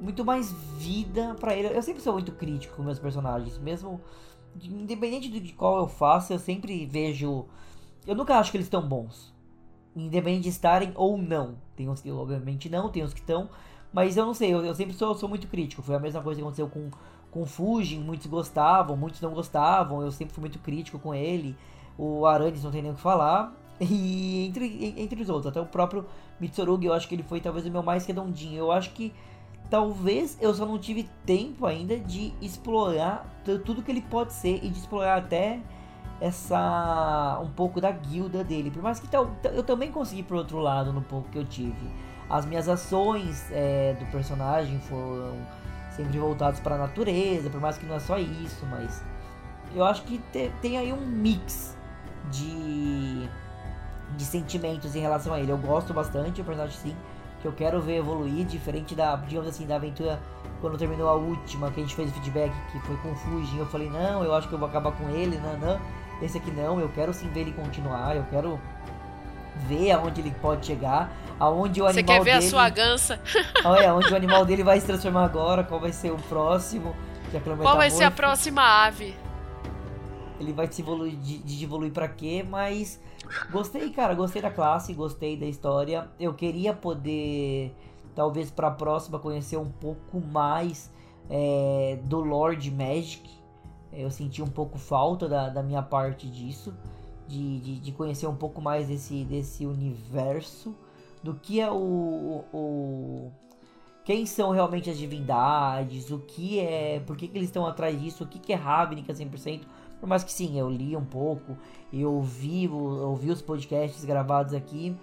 muito 0.00 0.24
mais 0.24 0.52
vida 0.78 1.36
para 1.38 1.54
ele. 1.54 1.68
Eu 1.68 1.82
sempre 1.82 2.02
sou 2.02 2.14
muito 2.14 2.32
crítico 2.32 2.74
com 2.74 2.82
meus 2.82 2.98
personagens, 2.98 3.56
mesmo 3.58 4.00
independente 4.60 5.28
de 5.28 5.52
qual 5.52 5.78
eu 5.78 5.86
faço, 5.86 6.32
eu 6.32 6.38
sempre 6.38 6.84
vejo. 6.86 7.46
Eu 8.06 8.14
nunca 8.16 8.36
acho 8.36 8.50
que 8.50 8.56
eles 8.56 8.66
estão 8.66 8.86
bons, 8.86 9.32
independente 9.94 10.42
de 10.42 10.48
estarem 10.48 10.92
ou 10.96 11.16
não. 11.16 11.56
Tem 11.76 11.88
uns 11.88 12.00
que 12.00 12.10
obviamente 12.10 12.68
não, 12.68 12.90
tem 12.90 13.04
uns 13.04 13.14
que 13.14 13.20
estão, 13.20 13.48
mas 13.92 14.16
eu 14.16 14.26
não 14.26 14.34
sei. 14.34 14.52
Eu, 14.52 14.64
eu 14.64 14.74
sempre 14.74 14.94
sou, 14.94 15.14
sou, 15.14 15.28
muito 15.28 15.46
crítico. 15.46 15.82
Foi 15.82 15.94
a 15.94 16.00
mesma 16.00 16.20
coisa 16.20 16.40
que 16.40 16.42
aconteceu 16.42 16.68
com 16.68 16.90
com 17.32 17.46
Fujin, 17.46 17.98
muitos 17.98 18.26
gostavam, 18.26 18.96
muitos 18.96 19.20
não 19.20 19.32
gostavam. 19.32 20.02
Eu 20.02 20.12
sempre 20.12 20.34
fui 20.34 20.42
muito 20.42 20.58
crítico 20.58 20.98
com 20.98 21.14
ele. 21.14 21.56
O 21.98 22.26
Arandes 22.26 22.62
não 22.62 22.70
tem 22.70 22.82
nem 22.82 22.92
o 22.92 22.94
que 22.94 23.00
falar. 23.00 23.52
E 23.80 24.46
entre, 24.46 24.94
entre 24.96 25.22
os 25.22 25.28
outros, 25.28 25.48
até 25.48 25.60
o 25.60 25.66
próprio 25.66 26.06
Mitsurugi, 26.38 26.86
eu 26.86 26.92
acho 26.92 27.08
que 27.08 27.16
ele 27.16 27.24
foi 27.24 27.40
talvez 27.40 27.66
o 27.66 27.70
meu 27.70 27.82
mais 27.82 28.06
redondinho. 28.06 28.58
Eu 28.58 28.70
acho 28.70 28.90
que 28.90 29.12
talvez 29.68 30.38
eu 30.40 30.54
só 30.54 30.64
não 30.64 30.78
tive 30.78 31.08
tempo 31.26 31.66
ainda 31.66 31.98
de 31.98 32.32
explorar 32.40 33.26
tudo 33.64 33.82
que 33.82 33.90
ele 33.90 34.02
pode 34.02 34.34
ser 34.34 34.62
e 34.62 34.68
de 34.68 34.78
explorar 34.78 35.16
até 35.16 35.58
essa 36.20 37.40
um 37.42 37.50
pouco 37.50 37.80
da 37.80 37.90
guilda 37.90 38.44
dele. 38.44 38.70
Por 38.70 38.82
mais 38.82 39.00
que 39.00 39.08
eu 39.16 39.62
também 39.64 39.90
consegui 39.90 40.22
por 40.22 40.36
outro 40.36 40.58
lado 40.58 40.92
no 40.92 41.02
pouco 41.02 41.28
que 41.30 41.38
eu 41.38 41.44
tive. 41.44 41.90
As 42.30 42.46
minhas 42.46 42.68
ações 42.68 43.50
é, 43.50 43.94
do 43.94 44.06
personagem 44.12 44.78
foram 44.80 45.34
sempre 45.96 46.18
voltadas 46.18 46.60
para 46.60 46.74
a 46.74 46.78
natureza, 46.78 47.50
por 47.50 47.60
mais 47.60 47.78
que 47.78 47.86
não 47.86 47.96
é 47.96 48.00
só 48.00 48.18
isso, 48.18 48.66
mas 48.66 49.02
eu 49.74 49.84
acho 49.84 50.02
que 50.02 50.18
te, 50.32 50.50
tem 50.60 50.78
aí 50.78 50.92
um 50.92 51.06
mix 51.06 51.76
de 52.30 53.28
de 54.16 54.24
sentimentos 54.24 54.94
em 54.94 55.00
relação 55.00 55.32
a 55.32 55.40
ele. 55.40 55.50
Eu 55.50 55.58
gosto 55.58 55.92
bastante 55.94 56.42
do 56.42 56.44
personagem 56.44 56.76
sim, 56.76 56.96
que 57.40 57.48
eu 57.48 57.52
quero 57.52 57.80
ver 57.80 57.96
evoluir, 57.96 58.44
diferente 58.46 58.94
da, 58.94 59.16
digamos 59.16 59.48
assim, 59.48 59.66
da 59.66 59.76
aventura 59.76 60.20
quando 60.60 60.78
terminou 60.78 61.08
a 61.08 61.14
última, 61.14 61.70
que 61.70 61.80
a 61.80 61.82
gente 61.82 61.94
fez 61.94 62.10
o 62.10 62.14
feedback, 62.14 62.52
que 62.70 62.78
foi 62.80 62.96
com 62.98 63.10
o 63.10 63.14
Fujin, 63.16 63.58
eu 63.58 63.66
falei, 63.66 63.90
não, 63.90 64.22
eu 64.22 64.32
acho 64.34 64.48
que 64.48 64.54
eu 64.54 64.58
vou 64.58 64.68
acabar 64.68 64.92
com 64.92 65.08
ele, 65.10 65.38
não, 65.38 65.58
não. 65.58 65.80
Esse 66.20 66.38
aqui 66.38 66.52
não, 66.52 66.78
eu 66.78 66.88
quero 66.90 67.12
sim 67.12 67.28
ver 67.30 67.40
ele 67.40 67.52
continuar, 67.52 68.14
eu 68.14 68.24
quero 68.30 68.60
ver 69.56 69.92
aonde 69.92 70.20
ele 70.20 70.34
pode 70.40 70.66
chegar, 70.66 71.12
aonde 71.38 71.80
o 71.80 71.84
Você 71.84 72.00
animal 72.00 72.16
quer 72.16 72.24
ver 72.24 72.34
dele... 72.34 72.46
a 72.46 72.50
sua 72.50 72.68
gança? 72.68 73.20
Olha, 73.64 73.94
onde 73.94 74.12
o 74.12 74.16
animal 74.16 74.44
dele 74.44 74.62
vai 74.62 74.80
se 74.80 74.86
transformar 74.86 75.24
agora, 75.24 75.64
qual 75.64 75.80
vai 75.80 75.92
ser 75.92 76.12
o 76.12 76.16
próximo. 76.16 76.94
qual 77.60 77.76
vai 77.76 77.90
ser 77.90 78.04
a 78.04 78.10
próxima 78.10 78.62
ave? 78.62 79.14
Ele 80.40 80.52
vai 80.52 80.66
se 80.70 80.82
evoluir, 80.82 81.16
de, 81.16 81.38
de 81.38 81.64
evoluir 81.64 81.92
pra 81.92 82.08
quê, 82.08 82.44
mas 82.48 83.00
Gostei, 83.50 83.90
cara, 83.90 84.14
gostei 84.14 84.42
da 84.42 84.50
classe, 84.50 84.92
gostei 84.92 85.36
da 85.36 85.46
história. 85.46 86.10
Eu 86.18 86.34
queria 86.34 86.74
poder, 86.74 87.74
talvez 88.14 88.50
para 88.50 88.68
a 88.68 88.70
próxima, 88.70 89.18
conhecer 89.18 89.56
um 89.56 89.70
pouco 89.70 90.20
mais 90.20 90.90
é, 91.30 91.98
do 92.04 92.20
Lord 92.20 92.70
Magic. 92.70 93.30
Eu 93.92 94.10
senti 94.10 94.42
um 94.42 94.48
pouco 94.48 94.78
falta 94.78 95.28
da, 95.28 95.48
da 95.48 95.62
minha 95.62 95.82
parte 95.82 96.28
disso, 96.28 96.74
de, 97.32 97.60
de, 97.60 97.80
de, 97.80 97.92
conhecer 97.92 98.26
um 98.26 98.36
pouco 98.36 98.60
mais 98.60 98.88
desse, 98.88 99.24
desse 99.24 99.64
universo, 99.64 100.74
do 101.22 101.32
que 101.34 101.60
é 101.60 101.70
o, 101.70 102.44
o, 102.52 103.32
quem 104.04 104.26
são 104.26 104.50
realmente 104.50 104.90
as 104.90 104.98
divindades, 104.98 106.10
o 106.10 106.18
que 106.18 106.60
é, 106.60 107.00
por 107.00 107.16
que, 107.16 107.26
que 107.26 107.38
eles 107.38 107.48
estão 107.48 107.66
atrás 107.66 107.98
disso, 107.98 108.24
o 108.24 108.26
que, 108.26 108.38
que 108.38 108.52
é 108.52 108.56
Ravnica 108.56 109.14
100%. 109.14 109.62
Por 109.98 110.08
mais 110.08 110.22
que 110.22 110.32
sim, 110.32 110.58
eu 110.58 110.68
li 110.68 110.94
um 110.96 111.04
pouco, 111.04 111.56
eu 111.92 112.12
ouvi, 112.12 112.68
ouvi 112.68 113.30
os 113.30 113.40
podcasts 113.40 114.04
gravados 114.04 114.52
aqui, 114.52 114.94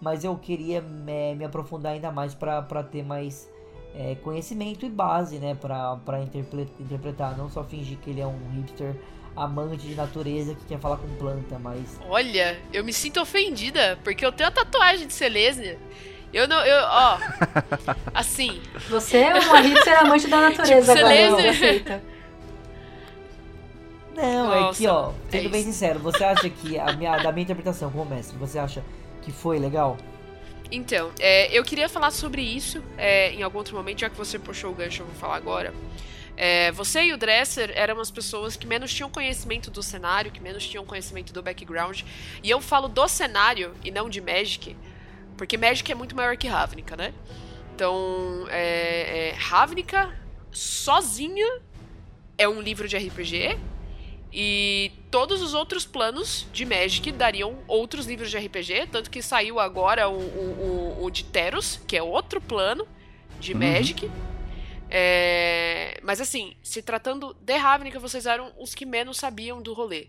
mas 0.00 0.24
eu 0.24 0.36
queria 0.36 0.82
me, 0.82 1.34
me 1.36 1.44
aprofundar 1.44 1.92
ainda 1.92 2.10
mais 2.10 2.34
para 2.34 2.82
ter 2.82 3.04
mais 3.04 3.48
é, 3.94 4.16
conhecimento 4.16 4.84
e 4.84 4.90
base, 4.90 5.38
né, 5.38 5.54
para 5.54 6.22
interpretar, 6.80 7.36
não 7.36 7.48
só 7.48 7.64
fingir 7.64 7.98
que 7.98 8.10
ele 8.10 8.20
é 8.20 8.26
um 8.26 8.50
hipster 8.56 8.94
amante 9.36 9.86
de 9.86 9.94
natureza 9.94 10.54
que 10.54 10.64
quer 10.66 10.78
falar 10.78 10.96
com 10.96 11.08
planta, 11.16 11.58
mas. 11.58 11.98
Olha, 12.08 12.58
eu 12.72 12.84
me 12.84 12.92
sinto 12.92 13.20
ofendida, 13.20 13.98
porque 14.04 14.24
eu 14.24 14.32
tenho 14.32 14.48
a 14.48 14.52
tatuagem 14.52 15.06
de 15.06 15.12
Selesnia. 15.12 15.78
Eu 16.32 16.46
não, 16.46 16.64
eu, 16.64 16.82
ó. 16.84 17.18
assim. 18.12 18.60
Você 18.88 19.18
é 19.18 19.34
uma 19.34 19.60
hipster 19.60 20.00
amante 20.00 20.28
da 20.28 20.40
natureza 20.50 20.94
tipo, 20.94 21.06
agora, 21.06 21.52
Selesnia... 21.52 22.02
Não, 24.18 24.48
Nossa, 24.48 24.74
é 24.74 24.76
que, 24.76 24.88
ó, 24.88 25.12
sendo 25.30 25.46
é 25.46 25.48
bem 25.48 25.62
sincero, 25.62 26.00
você 26.00 26.24
acha 26.24 26.50
que 26.50 26.76
a 26.76 26.92
minha, 26.92 27.16
da 27.18 27.30
minha 27.30 27.44
interpretação 27.44 27.88
como 27.88 28.04
mestre, 28.04 28.36
você 28.36 28.58
acha 28.58 28.82
que 29.22 29.30
foi 29.30 29.60
legal? 29.60 29.96
Então, 30.72 31.12
é, 31.20 31.56
eu 31.56 31.62
queria 31.62 31.88
falar 31.88 32.10
sobre 32.10 32.42
isso 32.42 32.82
é, 32.98 33.32
em 33.32 33.42
algum 33.42 33.58
outro 33.58 33.76
momento, 33.76 34.00
já 34.00 34.10
que 34.10 34.16
você 34.16 34.38
puxou 34.38 34.72
o 34.72 34.74
gancho, 34.74 35.02
eu 35.02 35.06
vou 35.06 35.14
falar 35.14 35.36
agora. 35.36 35.72
É, 36.40 36.70
você 36.70 37.02
e 37.02 37.12
o 37.12 37.16
Dresser 37.16 37.72
eram 37.74 37.98
as 37.98 38.12
pessoas 38.12 38.56
que 38.56 38.64
menos 38.64 38.94
tinham 38.94 39.10
conhecimento 39.10 39.72
do 39.72 39.82
cenário, 39.82 40.30
que 40.30 40.40
menos 40.40 40.64
tinham 40.64 40.86
conhecimento 40.86 41.32
do 41.32 41.42
background. 41.42 42.02
E 42.44 42.48
eu 42.48 42.60
falo 42.60 42.86
do 42.86 43.08
cenário 43.08 43.74
e 43.84 43.90
não 43.90 44.08
de 44.08 44.20
Magic, 44.20 44.76
porque 45.36 45.58
Magic 45.58 45.90
é 45.90 45.96
muito 45.96 46.14
maior 46.14 46.36
que 46.36 46.46
Ravnica, 46.46 46.96
né? 46.96 47.12
Então, 47.74 48.46
é, 48.50 49.30
é, 49.30 49.34
Ravnica 49.36 50.16
sozinha 50.52 51.60
é 52.38 52.48
um 52.48 52.60
livro 52.60 52.86
de 52.86 52.96
RPG 52.96 53.58
e 54.32 54.92
todos 55.10 55.42
os 55.42 55.54
outros 55.54 55.84
planos 55.84 56.46
de 56.52 56.64
Magic 56.64 57.10
dariam 57.10 57.58
outros 57.66 58.06
livros 58.06 58.30
de 58.30 58.38
RPG, 58.38 58.86
tanto 58.92 59.10
que 59.10 59.20
saiu 59.22 59.58
agora 59.58 60.08
o, 60.08 60.20
o, 60.20 60.96
o, 61.00 61.04
o 61.04 61.10
de 61.10 61.24
Teros, 61.24 61.80
que 61.84 61.96
é 61.96 62.02
outro 62.02 62.40
plano 62.40 62.86
de 63.40 63.54
uhum. 63.54 63.58
Magic. 63.58 64.08
É... 64.90 66.00
Mas 66.02 66.20
assim, 66.20 66.56
se 66.62 66.82
tratando 66.82 67.34
de 67.34 67.56
Ravnica, 67.56 67.98
vocês 67.98 68.26
eram 68.26 68.52
os 68.58 68.74
que 68.74 68.86
menos 68.86 69.18
sabiam 69.18 69.60
do 69.60 69.72
rolê. 69.72 70.08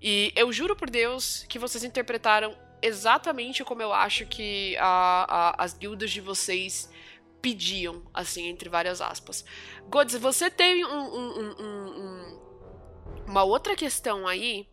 E 0.00 0.32
eu 0.34 0.52
juro 0.52 0.74
por 0.74 0.88
Deus 0.88 1.44
que 1.48 1.58
vocês 1.58 1.84
interpretaram 1.84 2.56
exatamente 2.82 3.62
como 3.64 3.82
eu 3.82 3.92
acho 3.92 4.26
que 4.26 4.76
a, 4.78 5.26
a, 5.58 5.64
as 5.64 5.74
guildas 5.74 6.10
de 6.10 6.20
vocês 6.20 6.90
pediam, 7.42 8.02
assim, 8.12 8.46
entre 8.46 8.68
várias 8.68 9.00
aspas. 9.00 9.44
Gods, 9.88 10.14
você 10.16 10.50
tem 10.50 10.84
um, 10.84 10.90
um, 10.90 11.50
um, 11.58 12.40
uma 13.26 13.42
outra 13.44 13.74
questão 13.74 14.26
aí 14.26 14.66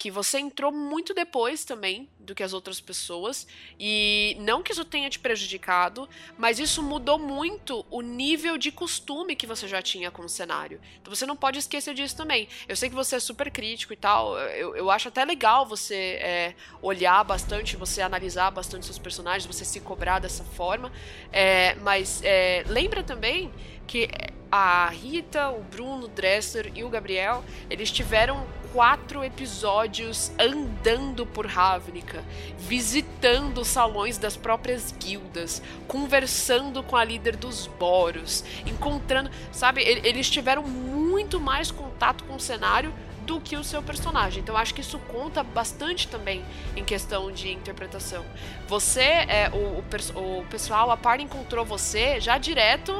que 0.00 0.10
você 0.10 0.38
entrou 0.38 0.72
muito 0.72 1.12
depois 1.12 1.62
também 1.62 2.08
do 2.18 2.34
que 2.34 2.42
as 2.42 2.54
outras 2.54 2.80
pessoas 2.80 3.46
e 3.78 4.34
não 4.40 4.62
que 4.62 4.72
isso 4.72 4.82
tenha 4.82 5.10
te 5.10 5.18
prejudicado, 5.18 6.08
mas 6.38 6.58
isso 6.58 6.82
mudou 6.82 7.18
muito 7.18 7.84
o 7.90 8.00
nível 8.00 8.56
de 8.56 8.72
costume 8.72 9.36
que 9.36 9.46
você 9.46 9.68
já 9.68 9.82
tinha 9.82 10.10
com 10.10 10.22
o 10.22 10.28
cenário. 10.28 10.80
Então 11.02 11.14
você 11.14 11.26
não 11.26 11.36
pode 11.36 11.58
esquecer 11.58 11.92
disso 11.92 12.16
também. 12.16 12.48
Eu 12.66 12.76
sei 12.76 12.88
que 12.88 12.94
você 12.94 13.16
é 13.16 13.20
super 13.20 13.50
crítico 13.50 13.92
e 13.92 13.96
tal, 13.96 14.38
eu, 14.38 14.74
eu 14.74 14.90
acho 14.90 15.08
até 15.08 15.22
legal 15.22 15.66
você 15.66 15.94
é, 15.94 16.54
olhar 16.80 17.22
bastante, 17.22 17.76
você 17.76 18.00
analisar 18.00 18.50
bastante 18.50 18.86
seus 18.86 18.98
personagens, 18.98 19.44
você 19.44 19.66
se 19.66 19.80
cobrar 19.80 20.18
dessa 20.18 20.44
forma, 20.44 20.90
é, 21.30 21.74
mas 21.74 22.22
é, 22.24 22.64
lembra 22.66 23.02
também 23.02 23.52
que 23.86 24.08
a 24.50 24.88
Rita, 24.88 25.50
o 25.50 25.62
Bruno, 25.62 26.06
o 26.06 26.08
Dresser 26.08 26.72
e 26.74 26.82
o 26.82 26.88
Gabriel, 26.88 27.44
eles 27.68 27.90
tiveram 27.90 28.46
quatro 28.72 29.24
episódios 29.24 30.30
andando 30.38 31.26
por 31.26 31.46
Ravnica, 31.46 32.24
visitando 32.58 33.58
os 33.58 33.68
salões 33.68 34.18
das 34.18 34.36
próprias 34.36 34.94
guildas, 34.98 35.62
conversando 35.88 36.82
com 36.82 36.96
a 36.96 37.04
líder 37.04 37.36
dos 37.36 37.66
Boros, 37.66 38.44
encontrando, 38.66 39.30
sabe, 39.52 39.82
eles 39.82 40.30
tiveram 40.30 40.62
muito 40.62 41.40
mais 41.40 41.70
contato 41.70 42.24
com 42.24 42.36
o 42.36 42.40
cenário 42.40 42.92
do 43.26 43.40
que 43.40 43.56
o 43.56 43.62
seu 43.62 43.82
personagem. 43.82 44.42
Então 44.42 44.56
acho 44.56 44.74
que 44.74 44.80
isso 44.80 44.98
conta 44.98 45.42
bastante 45.42 46.08
também 46.08 46.44
em 46.74 46.84
questão 46.84 47.30
de 47.30 47.52
interpretação. 47.52 48.24
Você, 48.66 49.02
é, 49.02 49.50
o, 49.52 49.82
o, 50.18 50.40
o 50.40 50.46
pessoal, 50.46 50.90
a 50.90 50.96
par 50.96 51.20
encontrou 51.20 51.64
você 51.64 52.20
já 52.20 52.38
direto 52.38 52.92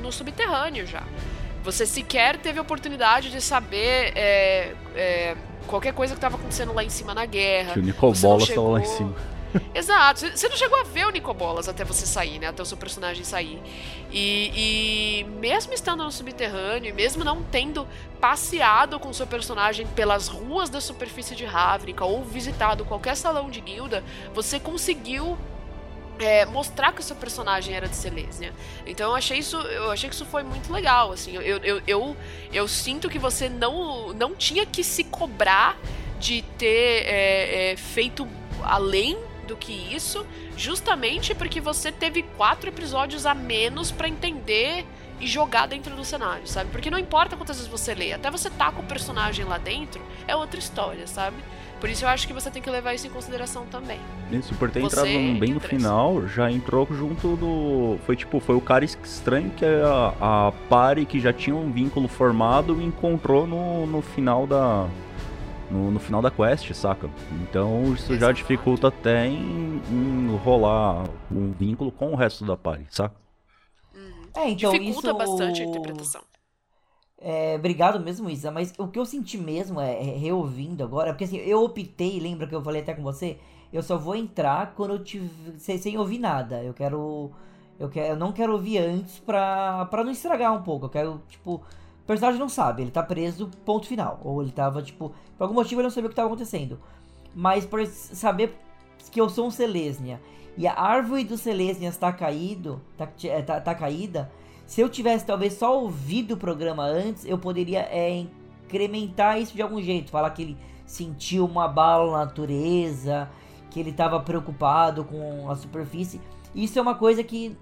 no 0.00 0.12
subterrâneo 0.12 0.86
já. 0.86 1.02
Você 1.64 1.86
sequer 1.86 2.38
teve 2.38 2.58
a 2.58 2.62
oportunidade 2.62 3.30
de 3.30 3.40
saber 3.40 4.12
é, 4.16 4.74
é, 4.94 5.36
qualquer 5.66 5.92
coisa 5.94 6.14
que 6.14 6.18
estava 6.18 6.36
acontecendo 6.36 6.72
lá 6.72 6.82
em 6.82 6.90
cima 6.90 7.14
na 7.14 7.24
guerra. 7.24 7.74
Que 7.74 7.78
o 7.78 7.82
Nicobola 7.82 8.42
estava 8.42 8.68
lá 8.68 8.80
em 8.80 8.84
cima. 8.84 9.14
Exato. 9.74 10.20
Você 10.20 10.48
não 10.48 10.56
chegou 10.56 10.78
a 10.80 10.82
ver 10.82 11.06
o 11.06 11.10
Nicobolas 11.10 11.68
até 11.68 11.84
você 11.84 12.06
sair, 12.06 12.38
né? 12.38 12.48
Até 12.48 12.62
o 12.62 12.66
seu 12.66 12.76
personagem 12.76 13.24
sair. 13.24 13.60
E, 14.10 14.50
e 14.54 15.24
mesmo 15.38 15.72
estando 15.72 16.02
no 16.04 16.10
subterrâneo, 16.10 16.94
mesmo 16.94 17.22
não 17.24 17.42
tendo 17.42 17.86
passeado 18.20 18.98
com 18.98 19.10
o 19.10 19.14
seu 19.14 19.26
personagem 19.26 19.86
pelas 19.86 20.28
ruas 20.28 20.70
da 20.70 20.80
superfície 20.80 21.34
de 21.34 21.44
Ravnica 21.44 22.04
ou 22.04 22.24
visitado 22.24 22.84
qualquer 22.84 23.16
salão 23.16 23.50
de 23.50 23.60
guilda, 23.60 24.02
você 24.34 24.58
conseguiu 24.58 25.36
é, 26.22 26.46
mostrar 26.46 26.92
que 26.92 27.00
o 27.00 27.02
seu 27.02 27.16
personagem 27.16 27.74
era 27.74 27.88
de 27.88 27.96
Selesnia. 27.96 28.52
Então 28.86 29.10
eu 29.10 29.16
achei 29.16 29.38
isso, 29.38 29.56
eu 29.56 29.90
achei 29.90 30.08
que 30.08 30.14
isso 30.14 30.24
foi 30.24 30.44
muito 30.44 30.72
legal. 30.72 31.10
Assim, 31.10 31.34
eu, 31.34 31.42
eu, 31.42 31.82
eu, 31.86 32.16
eu 32.52 32.68
sinto 32.68 33.08
que 33.08 33.18
você 33.18 33.48
não, 33.48 34.12
não 34.12 34.34
tinha 34.34 34.64
que 34.64 34.84
se 34.84 35.02
cobrar 35.02 35.76
de 36.20 36.42
ter 36.56 37.04
é, 37.06 37.72
é, 37.72 37.76
feito 37.76 38.28
além 38.62 39.18
do 39.48 39.56
que 39.56 39.72
isso, 39.72 40.24
justamente 40.56 41.34
porque 41.34 41.60
você 41.60 41.90
teve 41.90 42.22
quatro 42.36 42.68
episódios 42.68 43.26
a 43.26 43.34
menos 43.34 43.90
para 43.90 44.08
entender 44.08 44.86
e 45.20 45.26
jogar 45.26 45.66
dentro 45.66 45.94
do 45.96 46.04
cenário, 46.04 46.46
sabe? 46.46 46.70
Porque 46.70 46.90
não 46.90 46.98
importa 46.98 47.36
quantas 47.36 47.56
vezes 47.56 47.70
você 47.70 47.94
lê, 47.94 48.12
até 48.12 48.30
você 48.30 48.48
tá 48.48 48.70
com 48.70 48.82
o 48.82 48.86
personagem 48.86 49.44
lá 49.44 49.58
dentro, 49.58 50.00
é 50.26 50.36
outra 50.36 50.60
história, 50.60 51.06
sabe? 51.08 51.42
Por 51.82 51.90
isso 51.90 52.04
eu 52.04 52.08
acho 52.08 52.28
que 52.28 52.32
você 52.32 52.48
tem 52.48 52.62
que 52.62 52.70
levar 52.70 52.94
isso 52.94 53.08
em 53.08 53.10
consideração 53.10 53.66
também. 53.66 53.98
Isso, 54.30 54.54
por 54.54 54.70
ter 54.70 54.82
Você 54.82 55.00
entrado 55.00 55.40
bem 55.40 55.52
no 55.52 55.58
final, 55.58 56.28
já 56.28 56.48
entrou 56.48 56.86
junto 56.88 57.34
do. 57.34 57.98
Foi 58.06 58.14
tipo, 58.14 58.38
foi 58.38 58.54
o 58.54 58.60
cara 58.60 58.84
estranho 58.84 59.50
que 59.50 59.64
a, 59.64 60.14
a 60.20 60.52
pare 60.68 61.04
que 61.04 61.18
já 61.18 61.32
tinha 61.32 61.56
um 61.56 61.72
vínculo 61.72 62.06
formado 62.06 62.80
encontrou 62.80 63.48
no, 63.48 63.84
no 63.84 64.00
final 64.00 64.46
da. 64.46 64.88
No, 65.68 65.90
no 65.90 65.98
final 65.98 66.22
da 66.22 66.30
quest, 66.30 66.72
saca? 66.72 67.10
Então 67.42 67.92
isso 67.94 68.10
já 68.10 68.14
Exato. 68.14 68.34
dificulta 68.34 68.86
até 68.86 69.26
em, 69.26 69.82
em 69.90 70.36
rolar 70.36 71.02
um 71.32 71.50
vínculo 71.50 71.90
com 71.90 72.12
o 72.12 72.14
resto 72.14 72.44
da 72.44 72.56
pare, 72.56 72.86
saca? 72.90 73.16
É, 74.36 74.50
então 74.50 74.70
Dificulta 74.70 75.08
isso... 75.08 75.18
bastante 75.18 75.62
a 75.62 75.64
interpretação. 75.64 76.22
É, 77.24 77.54
obrigado 77.56 78.00
mesmo, 78.00 78.28
Isa, 78.28 78.50
mas 78.50 78.74
o 78.76 78.88
que 78.88 78.98
eu 78.98 79.06
senti 79.06 79.38
mesmo 79.38 79.80
é, 79.80 79.92
é 79.92 80.16
reouvindo 80.16 80.82
agora, 80.82 81.12
porque 81.12 81.22
assim, 81.22 81.36
eu 81.36 81.62
optei, 81.62 82.18
lembra 82.18 82.48
que 82.48 82.54
eu 82.54 82.60
falei 82.60 82.82
até 82.82 82.94
com 82.94 83.02
você? 83.02 83.38
Eu 83.72 83.80
só 83.80 83.96
vou 83.96 84.16
entrar 84.16 84.74
quando 84.74 84.94
eu 84.94 85.04
tiver 85.04 85.56
sem, 85.56 85.78
sem 85.78 85.96
ouvir 85.96 86.18
nada. 86.18 86.62
Eu 86.62 86.74
quero 86.74 87.30
eu 87.78 87.88
quero 87.88 88.08
eu 88.08 88.16
não 88.16 88.32
quero 88.32 88.52
ouvir 88.52 88.78
antes 88.78 89.20
pra, 89.20 89.86
pra 89.86 90.04
não 90.04 90.10
estragar 90.10 90.52
um 90.52 90.62
pouco. 90.62 90.86
Eu 90.86 90.90
quero, 90.90 91.22
tipo, 91.28 91.54
o 91.54 92.06
personagem 92.06 92.40
não 92.40 92.48
sabe, 92.48 92.82
ele 92.82 92.90
tá 92.90 93.02
preso, 93.02 93.48
ponto 93.64 93.86
final. 93.86 94.20
Ou 94.24 94.42
ele 94.42 94.52
tava, 94.52 94.82
tipo, 94.82 95.14
por 95.38 95.44
algum 95.44 95.54
motivo 95.54 95.80
ele 95.80 95.86
não 95.86 95.90
sabia 95.90 96.08
o 96.08 96.10
que 96.10 96.16
tava 96.16 96.28
acontecendo. 96.28 96.80
Mas 97.34 97.64
por 97.64 97.86
saber 97.86 98.58
que 99.12 99.20
eu 99.20 99.28
sou 99.28 99.46
um 99.46 99.50
Selesnia 99.50 100.20
e 100.56 100.66
a 100.66 100.74
árvore 100.74 101.24
dos 101.24 101.40
Selesnias 101.40 101.96
tá 101.96 102.12
caído, 102.12 102.80
tá, 102.98 103.08
tá, 103.46 103.60
tá 103.60 103.74
caída, 103.74 104.30
se 104.72 104.80
eu 104.80 104.88
tivesse 104.88 105.26
talvez 105.26 105.52
só 105.52 105.78
ouvido 105.78 106.32
o 106.32 106.36
programa 106.38 106.82
antes, 106.84 107.26
eu 107.26 107.36
poderia 107.36 107.80
é, 107.90 108.24
incrementar 108.64 109.38
isso 109.38 109.54
de 109.54 109.60
algum 109.60 109.82
jeito. 109.82 110.10
Falar 110.10 110.30
que 110.30 110.40
ele 110.40 110.56
sentiu 110.86 111.44
uma 111.44 111.68
bala 111.68 112.10
na 112.10 112.24
natureza, 112.24 113.28
que 113.70 113.78
ele 113.78 113.90
estava 113.90 114.18
preocupado 114.18 115.04
com 115.04 115.50
a 115.50 115.54
superfície. 115.56 116.22
Isso 116.54 116.78
é 116.78 116.82
uma 116.82 116.94
coisa 116.94 117.22
que, 117.22 117.54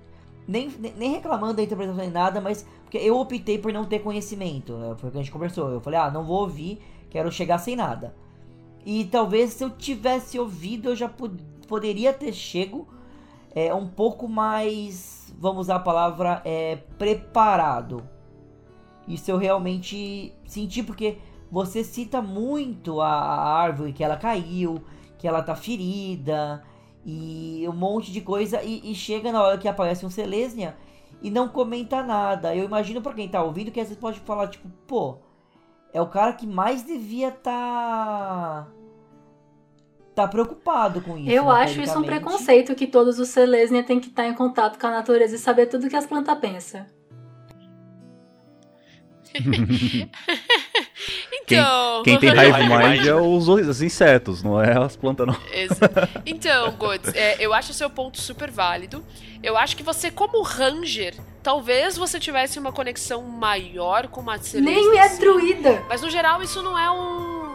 nem, 0.47 0.69
nem 0.97 1.11
reclamando 1.11 1.55
da 1.55 1.65
interpretação 1.65 2.01
nem 2.01 2.13
nada, 2.13 2.41
mas 2.41 2.65
porque 2.85 2.99
eu 2.99 3.19
optei 3.19 3.59
por 3.59 3.73
não 3.73 3.85
ter 3.85 3.99
conhecimento. 3.99 4.75
né? 4.75 4.95
Foi 4.97 5.09
o 5.09 5.13
que 5.13 5.19
a 5.19 5.21
gente 5.21 5.33
conversou. 5.33 5.69
Eu 5.69 5.81
falei, 5.81 5.99
ah, 5.99 6.13
não 6.13 6.23
vou 6.23 6.43
ouvir, 6.43 6.81
quero 7.11 7.33
chegar 7.33 7.59
sem 7.59 7.75
nada. 7.75 8.15
E 8.87 9.05
talvez 9.07 9.55
se 9.55 9.65
eu 9.65 9.71
tivesse 9.71 10.39
ouvido, 10.39 10.91
eu 10.91 10.95
já 10.95 11.09
pod- 11.09 11.43
poderia 11.67 12.13
ter 12.13 12.33
chego 12.33 12.87
é, 13.53 13.75
um 13.75 13.89
pouco 13.89 14.29
mais, 14.29 15.20
vamos 15.41 15.62
usar 15.62 15.76
a 15.76 15.80
palavra, 15.80 16.43
é, 16.45 16.76
preparado. 16.99 18.07
Isso 19.09 19.30
eu 19.30 19.38
realmente 19.38 20.34
senti, 20.47 20.82
porque 20.82 21.16
você 21.51 21.82
cita 21.82 22.20
muito 22.20 23.01
a, 23.01 23.09
a 23.09 23.55
árvore, 23.55 23.95
que 23.95 24.05
ela 24.05 24.18
caiu, 24.18 24.84
que 25.18 25.26
ela 25.26 25.43
tá 25.43 25.57
ferida, 25.57 26.62
e 27.05 27.64
um 27.66 27.72
monte 27.72 28.12
de 28.12 28.20
coisa, 28.20 28.62
e, 28.62 28.93
e 28.93 28.95
chega 28.95 29.32
na 29.32 29.43
hora 29.43 29.59
que 29.59 29.66
aparece 29.66 30.05
um 30.05 30.11
Selesnia 30.11 30.76
e 31.22 31.30
não 31.30 31.49
comenta 31.49 32.03
nada. 32.03 32.55
Eu 32.55 32.64
imagino 32.64 33.01
pra 33.01 33.14
quem 33.14 33.28
tá 33.28 33.43
ouvindo 33.43 33.72
que 33.72 33.80
às 33.80 33.88
vezes 33.88 34.01
pode 34.01 34.20
falar, 34.20 34.49
tipo, 34.49 34.68
pô, 34.86 35.16
é 35.93 36.01
o 36.01 36.07
cara 36.07 36.34
que 36.34 36.47
mais 36.47 36.82
devia 36.82 37.30
tá. 37.30 38.68
Tá 40.15 40.27
preocupado 40.27 41.01
com 41.01 41.17
isso. 41.17 41.31
Eu 41.31 41.45
né, 41.45 41.51
acho 41.53 41.81
isso 41.81 41.99
um 41.99 42.03
preconceito 42.03 42.75
que 42.75 42.87
todos 42.87 43.19
os 43.19 43.29
Selesnia 43.29 43.83
têm 43.83 44.01
que 44.01 44.09
estar 44.09 44.27
em 44.27 44.35
contato 44.35 44.79
com 44.79 44.87
a 44.87 44.91
natureza 44.91 45.37
e 45.37 45.39
saber 45.39 45.67
tudo 45.67 45.89
que 45.89 45.97
as 45.97 46.07
plantas 46.07 46.39
pensam. 46.39 46.85
Então. 51.33 52.03
Quem 52.05 52.19
tem 52.19 52.31
raiva 52.31 52.63
mais 52.65 53.07
é 53.07 53.15
os, 53.15 53.49
os 53.49 53.83
insetos, 53.83 54.43
não 54.43 54.61
é 54.63 54.79
as 54.79 54.97
plantas 54.97 55.27
não. 55.27 55.37
Então, 56.25 56.73
Godz, 56.73 57.13
é, 57.15 57.37
eu 57.41 57.53
acho 57.53 57.73
o 57.73 57.75
seu 57.75 57.91
ponto 57.91 58.21
super 58.21 58.51
válido. 58.51 59.05
Eu 59.43 59.57
acho 59.57 59.77
que 59.77 59.83
você, 59.83 60.11
como 60.11 60.43
Ranger, 60.43 61.15
talvez 61.43 61.97
você 61.97 62.21
tivesse 62.21 62.59
uma 62.59 62.71
conexão 62.71 63.23
maior 63.23 64.09
com 64.09 64.21
uma 64.21 64.39
Celeste. 64.39 64.81
Nem 64.81 64.99
é 64.99 65.09
sim. 65.09 65.21
druida! 65.21 65.83
Mas 65.89 66.03
no 66.03 66.11
geral 66.11 66.43
isso 66.43 66.63
não 66.63 66.79
é 66.79 66.91
um. 66.91 67.51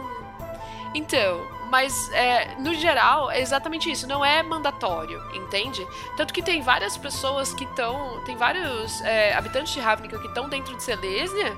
Então, 0.94 1.55
mas 1.70 2.10
é, 2.12 2.54
no 2.58 2.74
geral 2.74 3.30
é 3.30 3.40
exatamente 3.40 3.90
isso, 3.90 4.06
não 4.06 4.24
é 4.24 4.42
mandatório, 4.42 5.22
entende? 5.34 5.86
Tanto 6.16 6.32
que 6.32 6.42
tem 6.42 6.62
várias 6.62 6.96
pessoas 6.96 7.52
que 7.52 7.64
estão. 7.64 8.20
Tem 8.24 8.36
vários 8.36 9.00
é, 9.02 9.34
habitantes 9.34 9.72
de 9.72 9.80
Ravnica 9.80 10.18
que 10.18 10.28
estão 10.28 10.48
dentro 10.48 10.76
de 10.76 10.82
Selesnia 10.82 11.56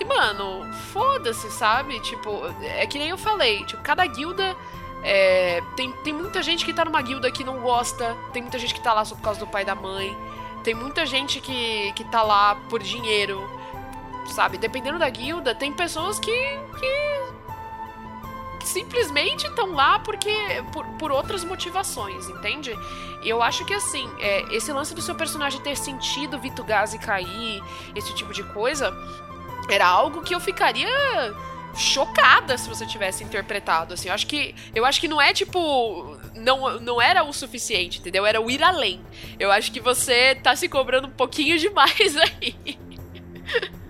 que, 0.00 0.04
mano, 0.06 0.64
foda-se, 0.92 1.50
sabe? 1.50 2.00
Tipo, 2.00 2.46
é 2.62 2.86
que 2.86 2.98
nem 2.98 3.10
eu 3.10 3.18
falei, 3.18 3.62
tipo, 3.66 3.82
cada 3.82 4.06
guilda. 4.06 4.56
é, 5.02 5.62
tem, 5.76 5.92
tem 5.92 6.12
muita 6.12 6.42
gente 6.42 6.64
que 6.64 6.72
tá 6.72 6.86
numa 6.86 7.02
guilda 7.02 7.30
que 7.30 7.44
não 7.44 7.60
gosta, 7.60 8.16
tem 8.32 8.40
muita 8.40 8.58
gente 8.58 8.72
que 8.72 8.80
tá 8.80 8.94
lá 8.94 9.04
só 9.04 9.14
por 9.14 9.22
causa 9.22 9.40
do 9.40 9.46
pai 9.46 9.62
e 9.62 9.66
da 9.66 9.74
mãe, 9.74 10.16
tem 10.64 10.74
muita 10.74 11.04
gente 11.04 11.40
que, 11.40 11.92
que 11.92 12.04
tá 12.04 12.22
lá 12.22 12.54
por 12.68 12.82
dinheiro, 12.82 13.46
sabe? 14.26 14.56
Dependendo 14.56 14.98
da 14.98 15.08
guilda, 15.08 15.54
tem 15.54 15.70
pessoas 15.70 16.18
que, 16.18 16.32
que 16.32 17.29
simplesmente 18.70 19.46
estão 19.46 19.72
lá 19.72 19.98
porque 19.98 20.32
por, 20.72 20.86
por 20.98 21.12
outras 21.12 21.44
motivações, 21.44 22.28
entende? 22.28 22.72
E 23.22 23.28
eu 23.28 23.42
acho 23.42 23.64
que 23.64 23.74
assim, 23.74 24.08
é, 24.18 24.54
esse 24.54 24.72
lance 24.72 24.94
do 24.94 25.02
seu 25.02 25.14
personagem 25.14 25.60
ter 25.60 25.76
sentido 25.76 26.38
Vitugase 26.38 26.98
cair, 26.98 27.62
esse 27.94 28.14
tipo 28.14 28.32
de 28.32 28.42
coisa, 28.44 28.92
era 29.68 29.86
algo 29.86 30.22
que 30.22 30.34
eu 30.34 30.40
ficaria 30.40 30.88
chocada 31.74 32.58
se 32.58 32.68
você 32.68 32.86
tivesse 32.86 33.22
interpretado 33.22 33.94
assim. 33.94 34.08
Eu 34.08 34.14
acho 34.14 34.26
que 34.26 34.54
eu 34.74 34.84
acho 34.84 35.00
que 35.00 35.08
não 35.08 35.20
é 35.20 35.32
tipo 35.32 36.16
não, 36.34 36.80
não 36.80 37.00
era 37.00 37.22
o 37.22 37.32
suficiente, 37.32 38.00
entendeu? 38.00 38.24
Era 38.24 38.40
o 38.40 38.50
ir 38.50 38.62
além. 38.62 39.00
Eu 39.38 39.50
acho 39.50 39.70
que 39.70 39.80
você 39.80 40.34
tá 40.36 40.56
se 40.56 40.68
cobrando 40.68 41.08
um 41.08 41.12
pouquinho 41.12 41.58
demais 41.58 42.16
aí. 42.16 42.78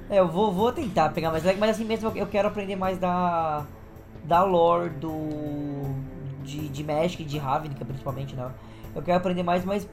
É, 0.08 0.18
eu 0.18 0.26
vou, 0.26 0.52
vou 0.52 0.72
tentar 0.72 1.10
pegar 1.10 1.30
mais 1.30 1.44
mas 1.56 1.70
assim 1.70 1.84
mesmo 1.84 2.12
eu 2.16 2.26
quero 2.26 2.48
aprender 2.48 2.76
mais 2.76 2.98
da. 2.98 3.64
Da 4.24 4.42
lore 4.42 4.90
do. 4.90 5.10
de, 6.42 6.68
de 6.68 6.84
Magic, 6.84 7.24
de 7.24 7.38
Ravnica 7.38 7.84
principalmente, 7.84 8.34
né? 8.34 8.50
Eu 8.94 9.02
quero 9.02 9.18
aprender 9.18 9.42
mais, 9.42 9.64
mas 9.64 9.88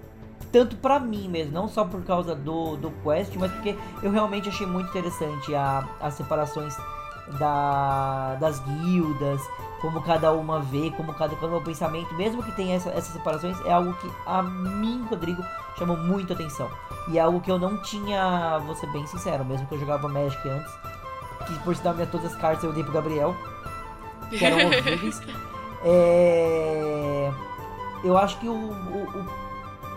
tanto 0.51 0.75
pra 0.77 0.99
mim 0.99 1.27
mesmo, 1.27 1.51
não 1.53 1.67
só 1.67 1.83
por 1.85 2.03
causa 2.03 2.33
do, 2.35 2.77
do 2.77 2.89
quest, 3.03 3.35
mas 3.35 3.51
porque 3.51 3.75
eu 4.01 4.11
realmente 4.11 4.47
achei 4.49 4.65
muito 4.65 4.89
interessante 4.89 5.53
a, 5.53 5.87
as 5.99 6.13
separações 6.13 6.75
da, 7.39 8.35
das 8.39 8.59
guildas, 8.61 9.41
como 9.81 10.01
cada 10.01 10.31
uma 10.31 10.59
vê, 10.59 10.89
como 10.91 11.13
cada, 11.13 11.35
cada 11.35 11.55
um 11.55 11.63
pensamento, 11.63 12.13
mesmo 12.15 12.41
que 12.41 12.51
tenha 12.53 12.75
essa- 12.75 12.89
essas 12.91 13.11
separações, 13.13 13.59
é 13.65 13.71
algo 13.73 13.93
que 13.95 14.09
a 14.25 14.41
mim, 14.41 15.05
Rodrigo, 15.09 15.43
chamou 15.77 15.97
muito 15.97 16.33
atenção. 16.33 16.69
E 17.09 17.17
é 17.17 17.21
algo 17.21 17.41
que 17.41 17.51
eu 17.51 17.59
não 17.59 17.77
tinha, 17.81 18.57
vou 18.59 18.75
ser 18.75 18.87
bem 18.91 19.05
sincero, 19.07 19.43
mesmo 19.45 19.67
que 19.67 19.75
eu 19.75 19.79
jogava 19.79 20.07
Magic 20.07 20.47
antes, 20.47 20.73
que 21.45 21.59
por 21.59 21.75
sinal 21.75 21.93
minha 21.93 22.07
todas 22.07 22.31
as 22.33 22.37
cartas 22.39 22.63
eu 22.63 22.73
dei 22.73 22.83
pro 22.83 22.93
Gabriel, 22.93 23.35
que 24.29 24.43
eram 24.45 24.67
horríveis. 24.67 25.21
É, 25.83 27.31
Eu 28.03 28.17
acho 28.17 28.37
que 28.39 28.47
o, 28.47 28.51
o- 28.53 29.07
o- 29.15 29.25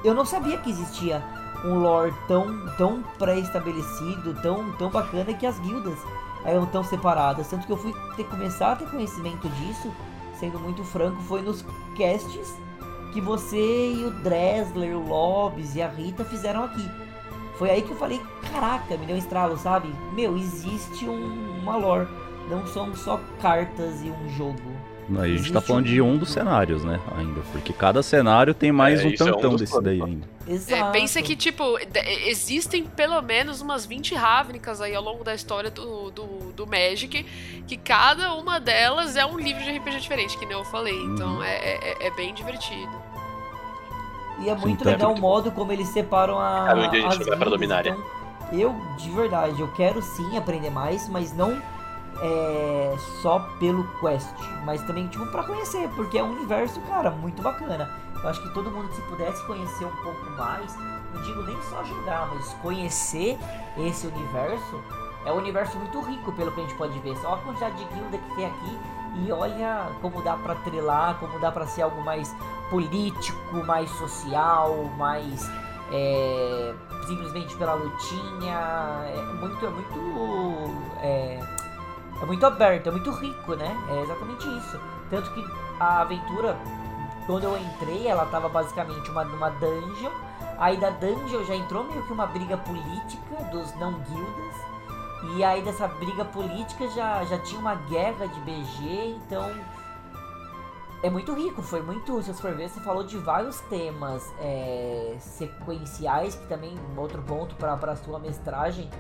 Eu 0.05 0.15
não 0.15 0.25
sabia 0.25 0.59
que 0.59 0.71
existia 0.71 1.23
um 1.65 1.75
lore 1.79 2.13
tão, 2.29 2.67
tão 2.77 3.03
pré-estabelecido, 3.19 4.35
tão, 4.43 4.73
tão 4.73 4.89
bacana 4.91 5.33
que 5.35 5.47
as 5.47 5.59
guildas 5.59 5.99
eram 6.45 6.65
tão 6.67 6.83
separadas. 6.85 7.49
Tanto 7.49 7.67
que 7.67 7.73
eu 7.73 7.77
fui 7.77 7.95
ter, 8.17 8.25
começar 8.25 8.73
a 8.73 8.77
ter 8.77 8.89
conhecimento 8.89 9.49
disso, 9.49 9.91
sendo 10.39 10.59
muito 10.59 10.83
franco, 10.85 11.21
foi 11.23 11.43
nos 11.43 11.65
casts 11.97 12.55
que 13.13 13.21
você 13.21 13.93
e 13.93 14.05
o 14.05 14.11
Dresler, 14.23 14.97
o 14.97 15.07
Lobes 15.09 15.75
e 15.75 15.83
a 15.83 15.89
Rita 15.89 16.25
fizeram 16.25 16.65
aqui. 16.65 16.89
Foi 17.59 17.69
aí 17.71 17.83
que 17.83 17.91
eu 17.91 17.97
falei, 17.97 18.21
caraca, 18.53 18.97
me 18.97 19.05
deu 19.05 19.17
um 19.17 19.19
estralo, 19.19 19.59
sabe? 19.59 19.93
Meu, 20.15 20.37
existe 20.37 21.07
um, 21.07 21.59
uma 21.63 21.77
lore. 21.77 22.07
Não 22.51 22.67
são 22.67 22.95
só 22.97 23.21
cartas 23.41 24.03
e 24.03 24.11
um 24.11 24.29
jogo. 24.37 24.61
A 25.19 25.25
gente 25.27 25.35
Existe 25.35 25.53
tá 25.53 25.61
falando 25.61 25.87
de 25.87 26.01
um- 26.01 26.17
dos 26.17 26.31
cenários, 26.31 26.85
né? 26.85 27.01
Ainda. 27.17 27.41
Porque 27.53 27.73
cada 27.73 28.01
cenário 28.03 28.55
tem 28.55 28.71
mais 28.71 29.01
É, 29.01 29.05
um 29.05 29.09
isso 29.11 29.23
é 29.23 29.27
um 29.27 29.35
tantão 29.35 29.57
desse 29.57 29.73
planos, 29.73 29.85
daí 29.85 29.99
tá? 29.99 30.05
ainda. 30.05 30.29
Exato. 30.47 30.85
É, 30.85 30.91
pensa 30.93 31.21
que, 31.23 31.35
tipo, 31.35 31.65
existem 32.27 32.85
pelo 32.85 33.21
menos 33.21 33.61
umas 33.61 33.85
20 33.85 34.15
Ravnicas 34.15 34.81
aí 34.81 34.95
ao 34.95 35.03
longo 35.03 35.25
da 35.25 35.35
história 35.35 35.69
do, 35.71 36.11
do, 36.13 36.25
do 36.53 36.67
Magic, 36.67 37.25
que 37.67 37.77
cada 37.77 38.35
uma 38.35 38.61
delas 38.61 39.17
é 39.17 39.27
um 39.27 39.37
livro 39.37 39.63
de 39.65 39.71
RPG 39.79 39.99
diferente, 40.01 40.39
que 40.39 40.47
nem 40.47 40.57
eu 40.57 40.65
falei. 40.65 40.97
Então 41.03 41.37
Uhum. 41.37 41.43
é, 41.43 41.57
é, 41.57 42.07
é 42.07 42.11
bem 42.13 42.33
divertido. 42.33 42.93
E 44.41 44.49
é 44.49 44.55
muito 44.55 44.85
tá 44.85 44.91
legal 44.91 45.13
o 45.13 45.21
modo 45.21 45.51
como 45.51 45.73
eles 45.73 45.89
separam 45.89 46.39
a. 46.39 46.73
Onde 46.75 46.97
a 46.99 47.01
gente 47.01 47.21
as 47.21 47.27
vai 47.27 47.37
pra. 47.37 47.51
Dominária. 47.51 47.91
Então, 47.91 48.59
eu, 48.59 48.75
de 48.97 49.11
verdade, 49.11 49.61
eu 49.61 49.69
quero 49.73 50.01
sim 50.01 50.37
aprender 50.37 50.71
mais, 50.71 51.09
mas 51.09 51.33
não 51.35 51.61
é, 52.23 52.97
só 53.23 53.39
pelo 53.59 53.85
quest, 54.01 54.35
mas 54.65 54.83
também, 54.83 55.07
tipo, 55.09 55.27
pra 55.27 55.43
conhecer, 55.43 55.89
porque 55.97 56.19
é 56.19 56.23
um 56.23 56.33
universo, 56.33 56.81
cara, 56.83 57.11
muito 57.11 57.43
bacana. 57.43 57.91
Eu 58.23 58.29
acho 58.29 58.43
que 58.43 58.53
todo 58.53 58.71
mundo, 58.71 58.93
se 58.93 59.01
pudesse 59.03 59.43
conhecer 59.47 59.85
um 59.85 59.97
pouco 60.03 60.31
mais, 60.37 60.77
não 61.15 61.23
digo 61.23 61.43
nem 61.43 61.57
só 61.63 61.83
jogar, 61.85 62.29
mas 62.35 62.53
conhecer 62.63 63.39
esse 63.79 64.07
universo, 64.07 64.83
é 65.25 65.33
um 65.33 65.37
universo 65.37 65.79
muito 65.79 66.01
rico, 66.01 66.33
pelo 66.33 66.53
que 66.53 66.61
a 66.61 66.63
gente 66.65 66.77
pode 66.77 66.99
ver. 67.01 67.17
Só 67.19 67.35
a 67.35 67.39
quantidade 67.39 67.77
de 67.77 67.85
guilda 67.85 68.19
que 68.19 68.35
tem 68.37 68.47
aqui 68.47 68.79
e 69.17 69.33
olha 69.33 69.91
como 70.01 70.23
dá 70.23 70.37
para 70.37 70.55
trelar, 70.57 71.19
como 71.19 71.39
dá 71.41 71.51
para 71.51 71.67
ser 71.67 71.83
algo 71.83 72.03
mais 72.03 72.35
político, 72.71 73.57
mais 73.67 73.91
social, 73.91 74.85
mais 74.97 75.51
é, 75.91 76.75
simplesmente 77.07 77.55
pela 77.57 77.75
lutinha. 77.75 78.59
É 79.07 79.23
muito, 79.41 79.67
é 79.67 79.71
muito, 79.71 80.71
é, 81.03 81.39
é 82.23 82.27
muito 82.27 82.45
aberto, 82.45 82.89
é 82.89 82.91
muito 82.91 83.11
rico, 83.11 83.55
né? 83.55 83.77
É 83.89 84.03
exatamente 84.03 84.47
isso. 84.59 84.81
Tanto 85.09 85.31
que 85.33 85.45
a 85.79 86.03
aventura, 86.03 86.57
quando 87.27 87.45
eu 87.45 87.59
entrei, 87.59 88.07
ela 88.07 88.27
tava 88.27 88.49
basicamente 88.49 89.11
uma, 89.11 89.25
numa 89.25 89.51
dungeon. 89.51 90.11
Aí 90.59 90.77
da 90.77 90.91
dungeon 90.91 91.45
já 91.45 91.55
entrou 91.55 91.85
meio 91.85 92.03
que 92.03 92.13
uma 92.13 92.27
briga 92.27 92.57
política 92.59 93.37
dos 93.51 93.75
não 93.77 93.95
guildas. 94.01 94.71
E 95.37 95.45
aí 95.45 95.63
dessa 95.63 95.87
briga 95.87 96.25
política 96.25 96.89
já, 96.89 97.25
já 97.25 97.39
tinha 97.39 97.61
uma 97.61 97.75
guerra 97.75 98.27
de 98.27 98.41
BG, 98.41 99.17
então 99.17 99.51
é 101.03 101.09
muito 101.09 101.33
rico, 101.33 101.63
foi 101.63 101.81
muito, 101.81 102.23
se 102.23 102.33
você 102.33 102.43
for 102.43 102.55
ver, 102.55 102.69
você 102.69 102.81
falou 102.81 103.03
de 103.03 103.17
vários 103.17 103.61
temas 103.63 104.31
é, 104.39 105.17
sequenciais, 105.19 106.35
que 106.35 106.47
também, 106.47 106.75
outro 106.97 107.23
ponto 107.23 107.55
para 107.57 107.73
a 107.73 107.97
sua 107.97 108.19
mestragem, 108.19 108.91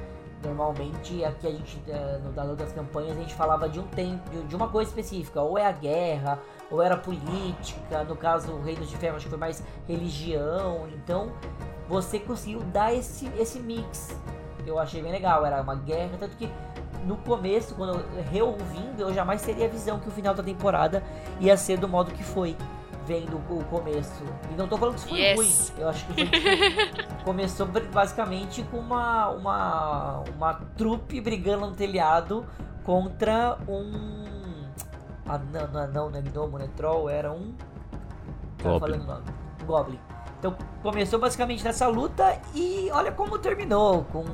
normalmente 0.42 1.24
aqui 1.24 1.46
a 1.46 1.50
gente, 1.50 1.82
é, 1.88 2.18
no 2.24 2.32
das 2.32 2.56
das 2.56 2.72
campanhas, 2.72 3.16
a 3.16 3.20
gente 3.20 3.34
falava 3.34 3.68
de 3.68 3.78
um 3.78 3.86
tempo, 3.88 4.30
de 4.46 4.56
uma 4.56 4.68
coisa 4.68 4.90
específica, 4.90 5.40
ou 5.40 5.58
é 5.58 5.66
a 5.66 5.72
guerra, 5.72 6.38
ou 6.70 6.82
era 6.82 6.96
política, 6.96 8.04
no 8.04 8.16
caso 8.16 8.52
o 8.52 8.62
Reino 8.62 8.84
de 8.84 8.96
Ferro 8.96 9.16
acho 9.16 9.24
que 9.24 9.30
foi 9.30 9.38
mais 9.38 9.62
religião, 9.86 10.88
então 10.94 11.32
você 11.88 12.18
conseguiu 12.18 12.60
dar 12.60 12.94
esse, 12.94 13.26
esse 13.38 13.58
mix, 13.58 14.16
eu 14.66 14.78
achei 14.78 15.02
bem 15.02 15.12
legal, 15.12 15.44
era 15.44 15.60
uma 15.60 15.74
guerra, 15.74 16.16
tanto 16.18 16.36
que 16.36 16.48
no 17.04 17.16
começo, 17.16 17.74
quando 17.74 17.98
eu 17.98 18.22
reouvindo, 18.30 19.02
eu 19.02 19.12
jamais 19.12 19.42
teria 19.42 19.66
a 19.66 19.68
visão 19.68 19.98
que 19.98 20.08
o 20.08 20.10
final 20.10 20.34
da 20.34 20.42
temporada 20.42 21.02
ia 21.40 21.56
ser 21.56 21.78
do 21.78 21.88
modo 21.88 22.12
que 22.12 22.22
foi, 22.22 22.56
vendo 23.10 23.36
o 23.50 23.64
começo. 23.64 24.22
E 24.52 24.54
não 24.54 24.68
tô 24.68 24.78
falando 24.78 24.94
que 24.94 25.00
isso 25.00 25.08
foi 25.08 25.18
Yes. 25.18 25.70
ruim, 25.70 25.82
eu 25.82 25.88
acho 25.88 26.06
que 26.06 26.12
foi, 26.14 26.26
tipo, 26.26 27.14
começou 27.26 27.66
basicamente 27.66 28.62
com 28.70 28.76
uma, 28.78 29.28
uma, 29.30 30.22
uma 30.36 30.54
trupe 30.76 31.20
brigando 31.20 31.66
no 31.66 31.72
telhado 31.74 32.46
contra 32.84 33.58
um. 33.66 34.68
Ah, 35.26 35.38
não, 35.38 35.66
não, 35.66 35.88
não, 35.88 36.10
não 36.10 36.18
é 36.18 36.22
Gnomo, 36.22 36.58
não 36.58 36.64
é 36.64 36.68
Troll, 36.68 37.08
era 37.10 37.32
um. 37.32 37.52
Tava 38.58 38.78
Goblin. 38.78 39.00
falando 39.00 39.02
o 39.02 39.06
nome. 39.12 39.24
Goblin. 39.66 40.00
Então 40.38 40.56
começou 40.80 41.18
basicamente 41.18 41.64
nessa 41.64 41.88
luta 41.88 42.38
e 42.54 42.88
olha 42.92 43.10
como 43.10 43.38
terminou, 43.40 44.04
com 44.04 44.24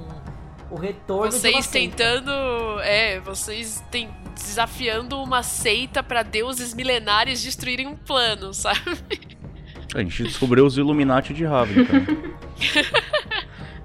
o 0.70 0.76
retorno 0.76 1.28
de 1.28 1.36
uma 1.36 1.40
Vocês 1.40 1.66
seita. 1.66 1.96
tentando. 1.96 2.80
É, 2.80 3.20
vocês 3.20 3.82
tem, 3.90 4.10
desafiando 4.34 5.20
uma 5.22 5.42
seita 5.42 6.02
pra 6.02 6.22
deuses 6.22 6.74
milenares 6.74 7.42
destruírem 7.42 7.86
um 7.86 7.96
plano, 7.96 8.52
sabe? 8.52 8.80
A 9.94 10.00
gente 10.00 10.24
descobriu 10.24 10.66
os 10.66 10.76
Illuminati 10.76 11.32
de 11.32 11.44
Ravnica. 11.44 11.92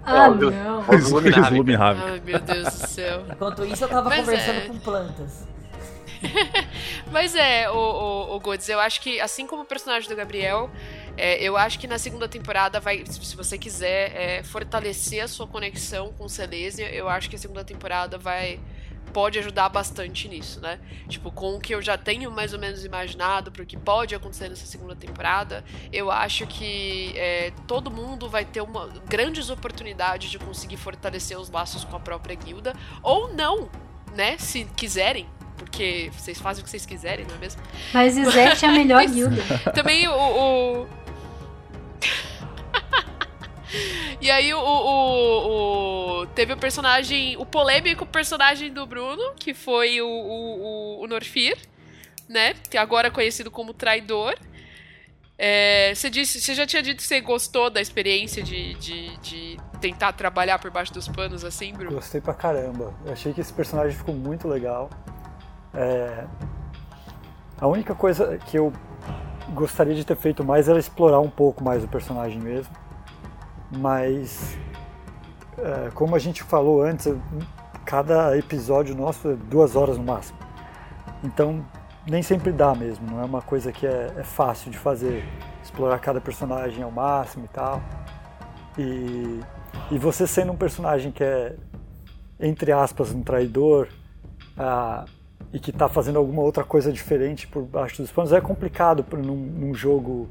Ah, 0.04 0.30
Deus. 0.30 0.52
não. 0.52 0.80
Os 0.90 1.10
Illuminati. 1.10 1.42
Os 1.42 1.52
Illuminati. 1.52 2.02
Ai, 2.04 2.22
meu 2.26 2.40
Deus 2.40 2.64
do 2.74 2.88
céu. 2.88 3.24
Enquanto 3.32 3.64
isso 3.66 3.84
eu 3.84 3.88
tava 3.88 4.10
Mas 4.10 4.26
conversando 4.26 4.58
é. 4.58 4.62
com 4.62 4.80
plantas. 4.80 5.48
Mas 7.12 7.36
é, 7.36 7.70
o, 7.70 7.76
o, 7.76 8.36
o 8.36 8.40
Godz, 8.40 8.68
eu 8.68 8.80
acho 8.80 9.00
que, 9.00 9.20
assim 9.22 9.46
como 9.46 9.62
o 9.62 9.66
personagem 9.66 10.10
do 10.10 10.16
Gabriel, 10.16 10.70
é, 11.18 11.42
eu 11.44 11.58
acho 11.58 11.78
que 11.80 11.88
na 11.88 11.98
segunda 11.98 12.28
temporada 12.28 12.80
vai, 12.80 13.04
se 13.06 13.36
você 13.36 13.58
quiser 13.58 14.16
é, 14.16 14.44
fortalecer 14.44 15.24
a 15.24 15.28
sua 15.28 15.48
conexão 15.48 16.14
com 16.18 16.28
Silesia, 16.28 16.90
eu 16.90 17.08
acho 17.10 17.30
que 17.30 17.36
a 17.36 17.40
segunda 17.40 17.64
temporada 17.64 18.18
vai 18.18 18.60
pode 19.14 19.38
ajudar 19.40 19.68
bastante 19.68 20.30
nisso, 20.30 20.62
né? 20.62 20.80
Tipo, 21.10 21.34
com 21.34 21.56
o 21.56 21.60
que 21.60 21.76
eu 21.76 21.82
já 21.82 21.98
tenho 21.98 22.32
mais 22.32 22.54
ou 22.54 22.60
menos 22.60 22.86
imaginado 22.86 23.52
pro 23.52 23.66
que 23.66 23.76
pode 23.76 24.16
acontecer 24.16 24.48
nessa 24.48 24.66
segunda 24.66 24.96
temporada, 24.96 25.66
eu 25.92 26.10
acho 26.10 26.48
que 26.48 27.12
é, 27.18 27.52
todo 27.68 27.92
mundo 27.92 28.30
vai 28.30 28.46
ter 28.46 28.62
uma 28.62 28.88
grandes 29.10 29.50
oportunidades 29.50 30.32
de 30.32 30.40
conseguir 30.40 30.78
fortalecer 30.78 31.38
os 31.38 31.50
laços 31.50 31.84
com 31.84 31.98
a 31.98 32.00
própria 32.00 32.36
guilda, 32.36 32.74
ou 33.04 33.34
não, 33.34 33.70
né? 34.16 34.38
Se 34.38 34.64
quiserem, 34.78 35.28
porque 35.58 36.10
vocês 36.18 36.40
fazem 36.40 36.62
o 36.62 36.64
que 36.64 36.70
vocês 36.70 36.86
quiserem, 36.86 37.26
não 37.28 37.36
é 37.36 37.40
mesmo? 37.40 37.62
Mas 37.94 38.16
Izete 38.16 38.64
é 38.64 38.70
a 38.70 38.72
melhor 38.72 39.04
guilda. 39.12 39.44
Também 39.74 40.08
o. 40.08 40.14
o- 40.14 41.01
e 44.22 44.30
aí 44.30 44.54
o, 44.54 44.60
o- 44.60 46.22
o- 46.22 46.28
Teve 46.36 46.54
o 46.54 46.58
personagem. 46.58 47.36
O 47.38 47.46
polêmico 47.46 48.06
personagem 48.06 48.72
do 48.72 48.86
Bruno, 48.86 49.34
que 49.36 49.54
foi 49.54 50.02
o, 50.02 50.08
o, 50.08 51.02
o- 51.04 51.08
Norfir, 51.08 51.58
né? 52.30 52.54
Que 52.70 52.78
agora 52.78 53.08
é 53.08 53.12
conhecido 53.12 53.50
como 53.52 53.74
traidor. 53.74 54.36
É, 55.38 55.92
você, 55.96 56.10
disse, 56.10 56.40
você 56.40 56.54
já 56.54 56.68
tinha 56.68 56.84
dito 56.84 56.98
que 56.98 57.04
você 57.04 57.20
gostou 57.20 57.70
da 57.72 57.82
experiência 57.82 58.44
de, 58.44 58.76
de, 58.76 59.18
de 59.18 59.58
tentar 59.82 60.12
trabalhar 60.14 60.60
por 60.60 60.70
baixo 60.70 60.94
dos 60.94 61.08
panos 61.08 61.44
assim, 61.44 61.74
Bruno? 61.74 61.96
Gostei 61.96 62.22
pra 62.22 62.34
caramba. 62.36 62.94
Eu 63.06 63.14
achei 63.14 63.34
que 63.34 63.42
esse 63.42 63.52
personagem 63.52 63.98
ficou 63.98 64.14
muito 64.14 64.48
legal. 64.48 64.90
É, 65.74 66.26
A 67.60 67.66
única 67.68 67.96
coisa 67.96 68.38
que 68.38 68.58
eu 68.58 68.72
gostaria 69.50 69.96
de 69.96 70.06
ter 70.06 70.16
feito 70.16 70.44
mais 70.44 70.70
era 70.70 70.80
explorar 70.80 71.20
um 71.20 71.30
pouco 71.30 71.64
mais 71.64 71.84
o 71.84 71.88
personagem 71.88 72.40
mesmo. 72.40 72.74
Mas, 73.78 74.58
é, 75.58 75.90
como 75.94 76.16
a 76.16 76.20
gente 76.20 76.44
falou 76.44 76.82
antes, 76.82 77.14
cada 77.86 78.38
episódio 78.38 78.96
nosso 78.96 79.30
é 79.30 79.36
duas 79.36 79.76
horas 79.76 79.98
no 79.98 80.04
máximo. 80.04 80.38
Então, 81.24 81.66
nem 82.08 82.22
sempre 82.22 82.52
dá 82.52 82.74
mesmo. 82.74 83.10
Não 83.10 83.22
é 83.22 83.26
uma 83.26 83.42
coisa 83.42 83.72
que 83.72 83.86
é, 83.86 84.14
é 84.18 84.24
fácil 84.24 84.72
de 84.72 84.78
fazer. 84.78 85.24
Explorar 85.64 86.00
cada 86.00 86.20
personagem 86.20 86.84
ao 86.84 86.92
máximo 86.92 87.46
e 87.46 87.48
tal. 87.48 87.82
E, 88.78 89.40
e 89.92 89.98
você 89.98 90.26
sendo 90.26 90.52
um 90.52 90.58
personagem 90.58 91.12
que 91.12 91.24
é, 91.24 91.56
entre 92.40 92.72
aspas, 92.72 93.14
um 93.14 93.22
traidor 93.22 93.88
ah, 94.58 95.06
e 95.54 95.60
que 95.60 95.72
está 95.72 95.88
fazendo 95.90 96.18
alguma 96.18 96.42
outra 96.42 96.64
coisa 96.64 96.92
diferente 96.92 97.48
por 97.48 97.64
baixo 97.64 98.02
dos 98.02 98.12
panos, 98.12 98.32
é 98.32 98.40
complicado 98.42 99.06
num, 99.18 99.36
num 99.36 99.74
jogo 99.74 100.30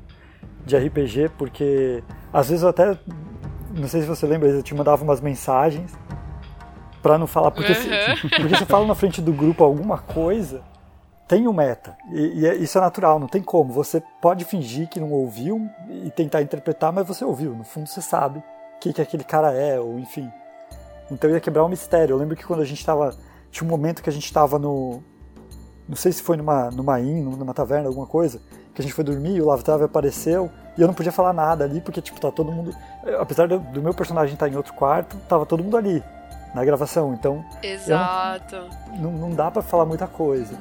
de 0.64 0.76
RPG, 0.76 1.30
porque 1.36 2.02
às 2.32 2.48
vezes 2.48 2.62
eu 2.62 2.68
até, 2.70 2.98
não 3.74 3.86
sei 3.88 4.02
se 4.02 4.06
você 4.06 4.26
lembra, 4.26 4.48
eu 4.48 4.62
te 4.62 4.74
mandava 4.74 5.02
umas 5.04 5.20
mensagens 5.20 5.92
para 7.02 7.16
não 7.18 7.26
falar, 7.26 7.50
porque, 7.50 7.74
se, 7.74 7.88
Uhum. 7.88 8.28
porque 8.42 8.56
se 8.56 8.66
fala 8.66 8.86
na 8.86 8.94
frente 8.94 9.20
do 9.22 9.32
grupo 9.32 9.64
alguma 9.64 9.98
coisa, 9.98 10.62
tem 11.28 11.46
um 11.46 11.52
meta, 11.52 11.96
e, 12.12 12.40
e 12.40 12.46
é- 12.46 12.56
isso 12.56 12.76
é 12.76 12.80
natural, 12.80 13.18
não 13.18 13.28
tem 13.28 13.42
como. 13.42 13.72
Você 13.72 14.02
pode 14.20 14.44
fingir 14.44 14.88
que 14.88 14.98
não 15.00 15.10
ouviu 15.12 15.68
e 15.88 16.10
tentar 16.10 16.42
interpretar, 16.42 16.92
mas 16.92 17.06
você 17.06 17.24
ouviu, 17.24 17.54
no 17.54 17.64
fundo 17.64 17.86
você 17.88 18.02
sabe 18.02 18.38
o 18.38 18.42
que, 18.80 18.92
que 18.92 19.00
aquele 19.00 19.24
cara 19.24 19.52
é, 19.52 19.78
ou 19.78 19.98
enfim. 19.98 20.30
Então 21.10 21.28
ia 21.30 21.40
quebrar 21.40 21.64
um 21.64 21.68
mistério. 21.68 22.14
Eu 22.14 22.18
lembro 22.18 22.36
que 22.36 22.44
quando 22.44 22.60
a 22.60 22.64
gente 22.64 22.84
tava. 22.84 23.14
Tinha 23.50 23.66
um 23.66 23.70
momento 23.70 24.00
que 24.02 24.08
a 24.08 24.12
gente 24.12 24.32
tava 24.32 24.58
no. 24.60 25.02
Não 25.90 25.96
sei 25.96 26.12
se 26.12 26.22
foi 26.22 26.36
numa, 26.36 26.70
numa 26.70 27.00
inn, 27.00 27.20
numa 27.20 27.52
taverna, 27.52 27.88
alguma 27.88 28.06
coisa, 28.06 28.40
que 28.72 28.80
a 28.80 28.84
gente 28.84 28.94
foi 28.94 29.02
dormir 29.02 29.34
e 29.34 29.42
o 29.42 29.46
Lavtrave 29.46 29.82
apareceu 29.82 30.48
e 30.78 30.80
eu 30.80 30.86
não 30.86 30.94
podia 30.94 31.10
falar 31.10 31.32
nada 31.32 31.64
ali, 31.64 31.80
porque, 31.80 32.00
tipo, 32.00 32.20
tá 32.20 32.30
todo 32.30 32.52
mundo. 32.52 32.72
Apesar 33.18 33.48
do, 33.48 33.58
do 33.58 33.82
meu 33.82 33.92
personagem 33.92 34.34
estar 34.34 34.48
em 34.48 34.54
outro 34.54 34.72
quarto, 34.72 35.16
tava 35.28 35.44
todo 35.44 35.64
mundo 35.64 35.76
ali, 35.76 36.00
na 36.54 36.64
gravação. 36.64 37.12
Então 37.12 37.44
Exato. 37.60 38.68
não, 39.00 39.10
não 39.10 39.30
dá 39.30 39.50
pra 39.50 39.62
falar 39.62 39.84
muita 39.84 40.06
coisa. 40.06 40.56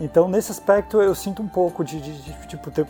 Então, 0.00 0.26
nesse 0.26 0.50
aspecto, 0.50 1.00
eu 1.00 1.14
sinto 1.14 1.44
um 1.44 1.48
pouco 1.48 1.84
de, 1.84 2.00
de, 2.00 2.20
de, 2.20 2.46
tipo, 2.48 2.68
ter 2.72 2.88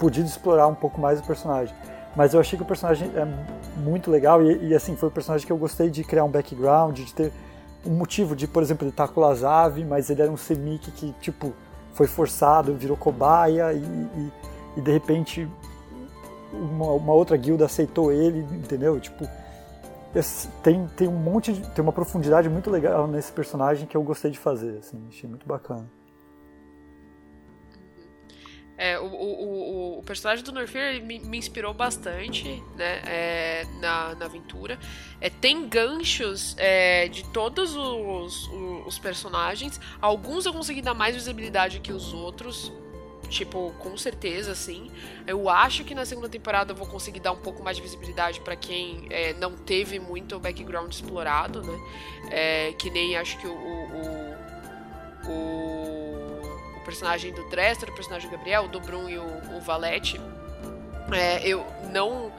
podido 0.00 0.26
explorar 0.26 0.66
um 0.66 0.74
pouco 0.74 1.00
mais 1.00 1.20
o 1.20 1.22
personagem. 1.22 1.72
Mas 2.16 2.34
eu 2.34 2.40
achei 2.40 2.56
que 2.56 2.64
o 2.64 2.66
personagem 2.66 3.08
é 3.14 3.24
muito 3.78 4.10
legal 4.10 4.42
e, 4.42 4.70
e, 4.70 4.74
assim, 4.74 4.96
foi 4.96 5.08
o 5.08 5.12
personagem 5.12 5.46
que 5.46 5.52
eu 5.52 5.56
gostei 5.56 5.88
de 5.88 6.02
criar 6.02 6.24
um 6.24 6.28
background, 6.28 6.98
de 6.98 7.14
ter 7.14 7.32
um 7.84 7.90
motivo 7.90 8.36
de, 8.36 8.46
por 8.46 8.62
exemplo, 8.62 8.84
ele 8.84 8.90
estar 8.90 9.08
com 9.08 9.20
o 9.20 9.24
Lazav, 9.24 9.82
mas 9.84 10.10
ele 10.10 10.22
era 10.22 10.30
um 10.30 10.36
semik 10.36 10.90
que, 10.92 11.12
tipo, 11.20 11.52
foi 11.92 12.06
forçado, 12.06 12.74
virou 12.74 12.96
cobaia 12.96 13.72
e, 13.72 13.78
e, 13.78 14.32
e, 14.76 14.80
de 14.80 14.90
repente 14.90 15.48
uma, 16.52 16.92
uma 16.92 17.12
outra 17.12 17.36
guilda 17.36 17.66
aceitou 17.66 18.12
ele, 18.12 18.40
entendeu? 18.54 18.98
Tipo, 19.00 19.28
tem, 20.62 20.86
tem 20.96 21.08
um 21.08 21.16
monte 21.16 21.52
de, 21.52 21.60
tem 21.70 21.82
uma 21.82 21.92
profundidade 21.92 22.48
muito 22.48 22.70
legal 22.70 23.06
nesse 23.06 23.32
personagem 23.32 23.86
que 23.86 23.96
eu 23.96 24.02
gostei 24.02 24.30
de 24.30 24.38
fazer, 24.38 24.78
assim, 24.78 25.02
achei 25.08 25.28
muito 25.28 25.46
bacana. 25.46 25.86
É, 28.82 28.98
o, 28.98 29.04
o, 29.04 29.98
o, 30.00 30.02
personagem 30.02 30.44
do 30.44 30.50
Norfir 30.50 30.80
ele 30.80 31.02
me, 31.02 31.20
me 31.20 31.38
inspirou 31.38 31.72
bastante 31.72 32.60
né, 32.74 33.00
é, 33.06 33.66
na, 33.80 34.16
na 34.16 34.24
aventura. 34.24 34.76
É, 35.20 35.30
tem 35.30 35.68
ganchos 35.68 36.56
é, 36.58 37.06
de 37.06 37.22
todos 37.26 37.76
os, 37.76 38.48
os, 38.48 38.84
os 38.84 38.98
personagens. 38.98 39.80
Alguns 40.00 40.46
eu 40.46 40.52
consegui 40.52 40.82
dar 40.82 40.94
mais 40.94 41.14
visibilidade 41.14 41.78
que 41.78 41.92
os 41.92 42.12
outros. 42.12 42.72
tipo, 43.28 43.72
com 43.78 43.96
certeza, 43.96 44.50
assim. 44.50 44.90
Eu 45.28 45.48
acho 45.48 45.84
que 45.84 45.94
na 45.94 46.04
segunda 46.04 46.28
temporada 46.28 46.72
eu 46.72 46.76
vou 46.76 46.88
conseguir 46.88 47.20
dar 47.20 47.30
um 47.30 47.40
pouco 47.40 47.62
mais 47.62 47.76
de 47.76 47.84
visibilidade 47.84 48.40
para 48.40 48.56
quem 48.56 49.06
é, 49.10 49.32
não 49.34 49.52
teve 49.52 50.00
muito 50.00 50.40
background 50.40 50.92
explorado, 50.92 51.62
né? 51.62 51.78
É, 52.32 52.72
que 52.72 52.90
nem 52.90 53.16
acho 53.16 53.38
que 53.38 53.46
o, 53.46 53.54
o, 53.54 55.30
o 55.30 56.01
personagem 56.82 57.32
do 57.32 57.48
Dresser, 57.48 57.88
o 57.88 57.94
personagem 57.94 58.28
do 58.28 58.36
Gabriel, 58.36 58.68
do 58.68 58.80
Brum 58.80 59.08
e 59.08 59.18
o, 59.18 59.56
o 59.56 59.60
Valete. 59.60 60.20
É, 61.12 61.46
eu 61.46 61.66
não 61.90 62.32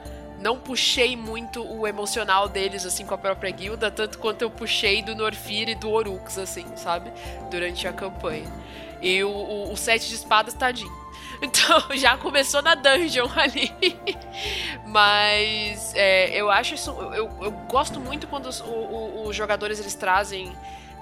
não 0.44 0.58
puxei 0.58 1.16
muito 1.16 1.64
o 1.66 1.86
emocional 1.86 2.48
deles, 2.48 2.84
assim, 2.84 3.06
com 3.06 3.14
a 3.14 3.18
própria 3.18 3.50
guilda, 3.50 3.90
tanto 3.90 4.18
quanto 4.18 4.42
eu 4.42 4.50
puxei 4.50 5.00
do 5.00 5.14
Norfir 5.14 5.70
e 5.70 5.74
do 5.74 5.90
Orux, 5.90 6.36
assim, 6.36 6.66
sabe? 6.76 7.10
Durante 7.50 7.88
a 7.88 7.92
campanha. 7.94 8.52
E 9.00 9.24
o, 9.24 9.30
o, 9.30 9.72
o 9.72 9.76
Sete 9.76 10.08
de 10.08 10.14
Espadas, 10.14 10.54
tadinho. 10.54 10.92
Então, 11.42 11.84
já 11.96 12.16
começou 12.16 12.62
na 12.62 12.74
dungeon 12.74 13.28
ali. 13.36 13.70
Mas 14.86 15.92
é, 15.94 16.30
eu 16.40 16.50
acho 16.50 16.74
isso. 16.74 16.90
Eu, 16.90 17.30
eu 17.42 17.50
gosto 17.68 17.98
muito 17.98 18.26
quando 18.28 18.46
os, 18.46 18.60
o, 18.60 19.24
os 19.26 19.36
jogadores 19.36 19.80
eles 19.80 19.94
trazem 19.94 20.52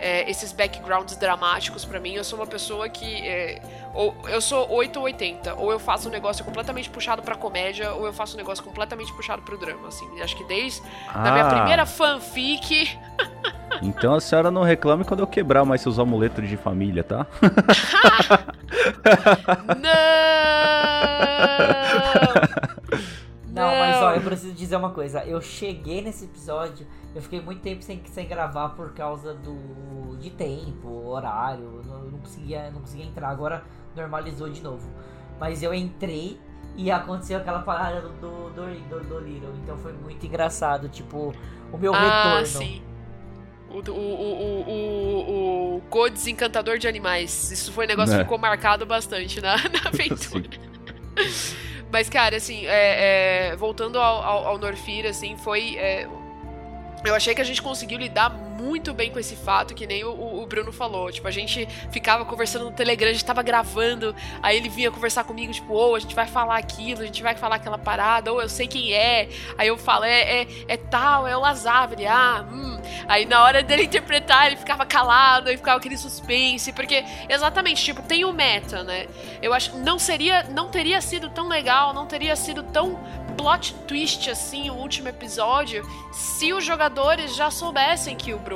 é, 0.03 0.29
esses 0.29 0.53
backgrounds 0.53 1.17
dramáticos 1.17 1.85
para 1.85 2.01
mim. 2.01 2.15
Eu 2.15 2.25
sou 2.25 2.39
uma 2.39 2.47
pessoa 2.47 2.89
que. 2.89 3.27
É, 3.27 3.63
ou 3.95 4.15
eu 4.29 4.41
sou 4.41 4.69
8 4.69 4.99
ou 4.99 5.05
80. 5.05 5.55
Ou 5.55 5.71
eu 5.71 5.79
faço 5.79 6.09
um 6.09 6.11
negócio 6.11 6.45
completamente 6.45 6.91
puxado 6.91 7.23
pra 7.23 7.37
comédia, 7.37 7.93
ou 7.93 8.05
eu 8.05 8.13
faço 8.13 8.35
um 8.35 8.37
negócio 8.37 8.65
completamente 8.65 9.13
puxado 9.13 9.43
pro 9.43 9.57
drama. 9.57 9.87
Assim, 9.87 10.21
acho 10.21 10.37
que 10.37 10.43
desde 10.45 10.83
ah. 11.09 11.29
a 11.29 11.33
minha 11.33 11.49
primeira 11.49 11.87
fanfic. 11.87 12.99
Então 13.81 14.15
a 14.15 14.21
senhora 14.21 14.51
não 14.51 14.63
reclame 14.63 15.03
quando 15.03 15.21
eu 15.21 15.27
quebrar 15.27 15.65
mais 15.65 15.81
seus 15.81 15.99
amuletos 15.99 16.47
de 16.47 16.59
família, 16.59 17.03
tá? 17.03 17.27
não! 19.81 20.93
Não, 23.53 23.79
mas 23.79 24.03
ó, 24.03 24.15
eu 24.15 24.21
preciso 24.21 24.55
dizer 24.55 24.77
uma 24.77 24.91
coisa. 24.91 25.25
Eu 25.25 25.41
cheguei 25.41 26.01
nesse 26.01 26.27
episódio, 26.27 26.87
eu 27.15 27.21
fiquei 27.21 27.41
muito 27.41 27.61
tempo 27.61 27.83
sem, 27.83 28.03
sem 28.07 28.27
gravar 28.27 28.71
por 28.71 28.93
causa 28.93 29.35
do 29.35 30.17
de 30.17 30.31
tempo, 30.31 30.89
horário. 31.07 31.83
Não, 31.85 32.05
não 32.05 32.19
conseguia, 32.19 32.71
não 32.71 32.81
conseguia 32.81 33.05
entrar. 33.05 33.29
Agora 33.29 33.65
normalizou 33.95 34.49
de 34.49 34.63
novo. 34.63 34.89
Mas 35.39 35.63
eu 35.63 35.75
entrei 35.75 36.41
e 36.77 36.91
aconteceu 36.91 37.39
aquela 37.39 37.61
parada 37.61 38.01
do, 38.01 38.09
do, 38.09 38.51
do, 38.51 38.89
do, 38.89 39.05
do 39.05 39.19
Little. 39.21 39.55
Então 39.63 39.77
foi 39.77 39.93
muito 39.93 40.25
engraçado. 40.25 40.89
Tipo, 40.89 41.35
o 41.73 41.77
meu 41.77 41.95
ah, 41.95 42.39
retorno. 42.39 42.47
Sim. 42.47 42.83
O, 43.69 43.79
o, 43.79 43.93
o, 43.93 44.71
o, 44.71 45.77
o 45.77 45.83
Godes 45.91 46.27
Encantador 46.27 46.79
de 46.79 46.87
Animais. 46.87 47.51
Isso 47.51 47.73
foi 47.73 47.85
um 47.85 47.89
negócio 47.89 48.13
que 48.13 48.19
né. 48.19 48.25
ficou 48.25 48.39
marcado 48.39 48.87
bastante 48.87 49.41
na, 49.41 49.57
na 49.69 49.89
aventura. 49.89 50.49
Mas, 51.91 52.09
cara, 52.09 52.37
assim, 52.37 52.65
é, 52.65 53.51
é, 53.51 53.57
voltando 53.57 53.99
ao, 53.99 54.23
ao, 54.23 54.47
ao 54.47 54.59
Norfir, 54.59 55.05
assim, 55.05 55.37
foi. 55.37 55.77
Eu 57.05 57.15
achei 57.15 57.35
que 57.35 57.41
a 57.41 57.45
gente 57.45 57.61
conseguiu 57.61 57.99
lidar 57.99 58.31
muito 58.63 58.95
bem 58.95 59.11
com 59.11 59.19
esse 59.19 59.35
fato, 59.35 59.75
que 59.75 59.87
nem 59.87 60.05
o, 60.05 60.43
o, 60.43 60.47
Bruno 60.47 60.73
falou. 60.73 61.11
Tipo, 61.11 61.27
a 61.27 61.31
gente 61.31 61.67
ficava 61.91 62.25
conversando 62.25 62.67
no 62.67 62.71
Telegram, 62.71 63.11
a 63.11 63.13
gente 63.13 63.25
tava 63.25 63.43
gravando, 63.43 64.15
aí 64.43 64.57
ele 64.57 64.69
vinha 64.69 64.91
conversar 64.91 65.25
comigo, 65.25 65.53
tipo, 65.53 65.73
ou 65.73 65.93
oh, 65.93 65.95
a 65.97 65.99
gente 65.99 66.15
vai 66.15 66.27
falar 66.27 66.57
aquilo, 66.57 67.03
a 67.03 67.07
gente 67.07 67.23
vai 67.23 67.35
falar 67.35 67.57
aquela 67.57 67.79
parada, 67.79 68.33
ou 68.33 68.41
eu 68.41 68.49
sei 68.49 68.67
quem 68.67 68.93
é. 68.93 69.29
Aí 69.59 69.69
eu 69.69 69.77
falo, 69.77 70.05
é, 70.05 70.43
é, 70.43 70.47
é 70.69 70.77
tal, 70.77 71.27
é 71.27 71.37
o 71.37 71.41
Lazar. 71.41 71.93
Ele, 71.93 72.07
ah, 72.07 72.47
hum. 72.51 72.81
Aí 73.09 73.27
na 73.27 73.43
hora 73.43 73.63
dele 73.63 73.85
interpretar, 73.85 74.47
ele 74.47 74.57
ficava 74.57 74.87
calado, 74.87 75.49
aí 75.49 75.57
ficava 75.57 75.79
aquele 75.79 75.97
suspense, 75.97 76.73
porque 76.73 77.05
exatamente, 77.29 77.83
tipo, 77.83 78.03
tem 78.03 78.25
o 78.25 78.33
meta, 78.33 78.85
né? 78.85 79.07
Eu 79.41 79.53
acho 79.53 79.77
não 79.79 79.99
seria, 79.99 80.45
não 80.45 80.69
teria 80.69 81.01
sido 81.01 81.29
tão 81.31 81.49
legal, 81.49 81.93
não 81.93 82.07
teria 82.07 82.37
sido 82.37 82.63
tão 82.63 82.99
plot 83.37 83.75
twist 83.89 84.31
assim 84.31 84.71
o 84.71 84.75
último 84.75 85.09
episódio 85.09 85.83
se 86.13 86.53
os 86.53 86.65
jogadores 86.65 87.35
já 87.35 87.51
soubessem 87.51 88.15
que 88.15 88.35
o 88.35 88.39
Bruno 88.39 88.52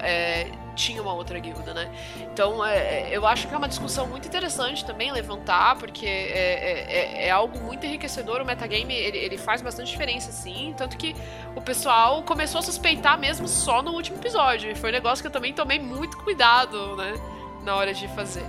é, 0.00 0.46
tinha 0.74 1.00
uma 1.00 1.12
outra 1.12 1.38
guilda, 1.38 1.72
né? 1.72 1.90
Então 2.20 2.64
é, 2.64 3.08
eu 3.10 3.26
acho 3.26 3.46
que 3.48 3.54
é 3.54 3.56
uma 3.56 3.68
discussão 3.68 4.06
muito 4.06 4.26
interessante 4.26 4.84
também 4.84 5.12
levantar, 5.12 5.76
porque 5.76 6.06
é, 6.06 6.10
é, 6.10 7.24
é, 7.24 7.26
é 7.28 7.30
algo 7.30 7.58
muito 7.60 7.86
enriquecedor. 7.86 8.40
O 8.40 8.44
metagame 8.44 8.94
ele, 8.94 9.18
ele 9.18 9.38
faz 9.38 9.62
bastante 9.62 9.90
diferença, 9.90 10.32
sim. 10.32 10.74
Tanto 10.76 10.96
que 10.96 11.14
o 11.54 11.60
pessoal 11.60 12.22
começou 12.22 12.58
a 12.58 12.62
suspeitar 12.62 13.18
mesmo 13.18 13.48
só 13.48 13.82
no 13.82 13.92
último 13.92 14.18
episódio. 14.18 14.70
E 14.70 14.74
foi 14.74 14.90
um 14.90 14.92
negócio 14.92 15.22
que 15.22 15.28
eu 15.28 15.32
também 15.32 15.52
tomei 15.52 15.78
muito 15.78 16.16
cuidado, 16.18 16.96
né? 16.96 17.14
Na 17.62 17.76
hora 17.76 17.94
de 17.94 18.06
fazer. 18.08 18.44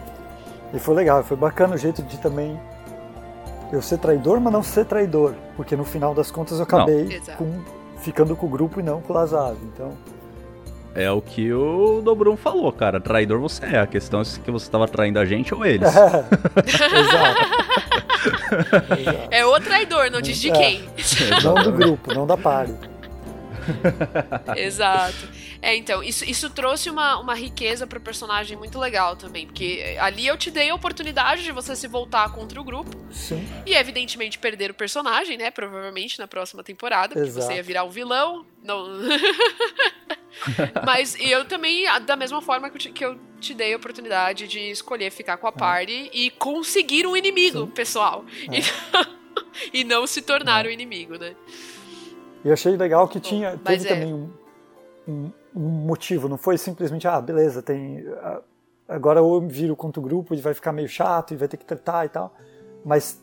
E 0.74 0.80
foi 0.80 0.96
legal, 0.96 1.24
foi 1.24 1.38
bacana 1.38 1.76
o 1.76 1.78
jeito 1.78 2.02
de 2.04 2.18
também 2.18 2.60
eu 3.72 3.82
ser 3.82 3.98
traidor, 3.98 4.39
mas 4.39 4.52
não 4.52 4.64
ser 4.64 4.86
traidor. 4.86 5.34
Porque 5.56 5.76
no 5.76 5.86
final 5.86 6.14
das 6.14 6.32
contas 6.32 6.58
eu 6.58 6.64
acabei 6.64 7.22
com, 7.38 7.64
ficando 7.98 8.36
com 8.36 8.48
o 8.48 8.50
grupo 8.50 8.80
e 8.80 8.84
não 8.84 9.02
com 9.02 9.14
o 9.14 9.16
Lazaro. 9.16 9.58
Então. 9.64 10.14
É 10.96 11.12
o 11.12 11.22
que 11.22 11.52
o 11.52 12.02
Dobrum 12.02 12.38
falou, 12.38 12.72
cara. 12.72 13.02
Traidor 13.02 13.39
você 13.39 13.66
é. 13.66 13.80
A 13.80 13.88
questão 13.88 14.22
é 14.22 14.24
se 14.24 14.39
você 14.39 14.66
estava 14.66 14.88
traindo 14.88 15.20
a 15.20 15.26
gente 15.26 15.54
ou 15.54 15.66
eles. 15.66 15.93
É, 15.93 16.26
exato. 17.00 17.41
é 19.30 19.46
o 19.46 19.60
traidor, 19.60 20.10
não 20.10 20.22
diz 20.22 20.39
de 20.39 20.50
é. 20.50 20.54
quem. 20.54 20.89
Não 21.43 21.56
do 21.62 21.74
grupo, 21.74 22.14
não 22.14 22.26
da 22.26 22.38
party. 22.38 22.74
Exato. 24.56 25.28
É, 25.62 25.76
então, 25.76 26.04
isso, 26.04 26.24
isso 26.30 26.50
trouxe 26.50 26.89
uma, 26.89 27.18
uma 27.18 27.34
riqueza 27.34 27.88
pro 27.88 28.00
personagem 28.00 28.56
muito 28.56 28.78
legal 28.78 29.16
também. 29.16 29.48
Porque 29.48 29.98
ali 30.00 30.28
eu 30.28 30.38
te 30.38 30.52
dei 30.52 30.70
a 30.70 30.76
oportunidade 30.76 31.43
de 31.43 31.52
você 31.52 31.76
se 31.76 31.88
voltar 31.88 32.32
contra 32.32 32.62
o 32.62 32.64
grupo. 32.64 32.96
Sim. 33.12 33.48
E, 33.66 33.74
evidentemente, 33.74 34.38
perder 34.38 34.72
o 34.72 34.74
personagem, 34.74 35.38
né? 35.38 35.50
Provavelmente 35.50 36.20
na 36.20 36.28
próxima 36.28 36.64
temporada. 36.64 37.16
Porque 37.16 37.28
Exato. 37.28 37.48
você 37.48 37.56
ia 37.56 37.64
virar 37.64 37.84
um 37.84 37.89
vilão. 37.89 38.46
Não. 38.64 38.86
Mas 40.86 41.16
eu 41.20 41.46
também, 41.46 41.86
da 42.06 42.16
mesma 42.16 42.42
forma 42.42 42.70
que 42.70 42.76
eu, 42.76 42.80
te, 42.80 42.92
que 42.92 43.06
eu 43.06 43.18
te 43.40 43.54
dei 43.54 43.74
a 43.74 43.78
oportunidade 43.78 44.48
de 44.48 44.60
escolher 44.72 45.12
ficar 45.12 45.38
com 45.38 45.48
a 45.48 45.52
é. 45.52 45.54
party 45.54 46.10
é. 46.14 46.18
e 46.18 46.32
conseguir 46.32 47.06
um 47.08 47.16
inimigo, 47.16 47.62
Sim. 47.62 47.68
pessoal. 47.68 48.26
É. 48.50 48.60
E, 48.60 49.80
e 49.82 49.84
não 49.84 50.06
se 50.06 50.22
tornar 50.22 50.66
o 50.66 50.70
inimigo, 50.70 51.18
né? 51.18 51.36
E 52.44 52.48
eu 52.48 52.54
achei 52.54 52.76
legal 52.76 53.08
que 53.08 53.20
tinha, 53.20 53.58
teve 53.58 53.86
é. 53.86 53.90
também 53.90 54.14
um, 54.14 54.30
um, 55.08 55.32
um, 55.56 55.62
motivo, 55.62 56.30
não 56.30 56.38
foi 56.38 56.58
simplesmente, 56.58 57.08
ah, 57.08 57.20
beleza, 57.20 57.62
tem. 57.62 58.06
Agora 58.88 59.20
eu 59.20 59.42
viro 59.48 59.76
contra 59.76 60.00
o 60.00 60.04
grupo 60.04 60.36
e 60.36 60.38
vai 60.38 60.54
ficar 60.54 60.72
meio 60.72 60.88
chato 60.88 61.34
e 61.34 61.38
vai 61.38 61.48
ter 61.48 61.58
que 61.58 61.66
tratar 61.66 62.06
e 62.06 62.10
tal. 62.10 62.36
Mas 62.86 63.20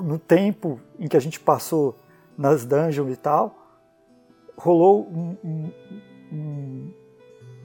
no 0.00 0.18
tempo 0.18 0.80
em 0.98 1.06
que 1.06 1.16
a 1.16 1.20
gente 1.20 1.38
passou 1.38 1.96
nas 2.36 2.64
dungeons 2.64 3.12
e 3.12 3.16
tal, 3.16 3.58
rolou 4.56 5.06
um, 5.06 5.36
um, 5.44 5.72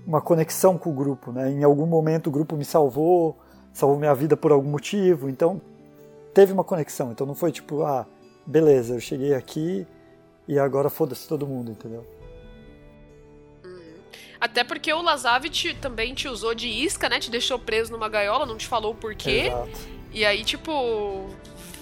uma 0.05 0.22
conexão 0.22 0.78
com 0.78 0.89
o 0.89 0.93
grupo, 0.93 1.32
né? 1.32 1.51
Em 1.51 1.64
algum 1.64 1.86
momento 1.86 2.28
o 2.28 2.32
grupo 2.32 2.55
me 2.55 2.66
salvou, 2.66 3.38
salvou 3.74 3.97
minha 3.97 4.14
vida 4.14 4.36
por 4.36 4.51
algum 4.51 4.70
motivo, 4.70 5.30
então 5.30 5.61
teve 6.34 6.51
uma 6.51 6.64
conexão. 6.64 7.11
Então 7.11 7.26
não 7.26 7.36
foi 7.36 7.51
tipo, 7.51 7.84
ah, 7.84 8.05
beleza, 8.45 8.95
eu 8.95 8.99
cheguei 8.99 9.34
aqui 9.34 9.88
e 10.47 10.59
agora 10.59 10.89
foda-se 10.89 11.28
todo 11.28 11.47
mundo, 11.47 11.72
entendeu? 11.72 12.05
Uhum. 13.64 13.93
Até 14.39 14.64
porque 14.64 14.91
o 14.91 15.01
Lazav 15.01 15.45
também 15.80 16.14
te 16.14 16.28
usou 16.28 16.53
de 16.53 16.68
isca, 16.68 17.07
né? 17.07 17.20
Te 17.20 17.32
deixou 17.32 17.57
preso 17.57 17.91
numa 17.91 18.09
gaiola, 18.09 18.45
não 18.45 18.57
te 18.57 18.68
falou 18.68 18.91
o 18.91 18.95
porquê. 18.95 19.47
Exato. 19.47 20.03
E 20.11 20.26
aí, 20.26 20.43
tipo. 20.43 21.30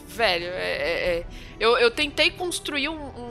Velho, 0.07 0.45
é, 0.45 0.49
é, 0.49 1.17
é. 1.19 1.25
eu, 1.57 1.77
eu 1.77 1.89
tentei 1.89 2.31
construir 2.31 2.89
um, 2.89 2.93
um, 2.93 2.97
um, 2.97 3.30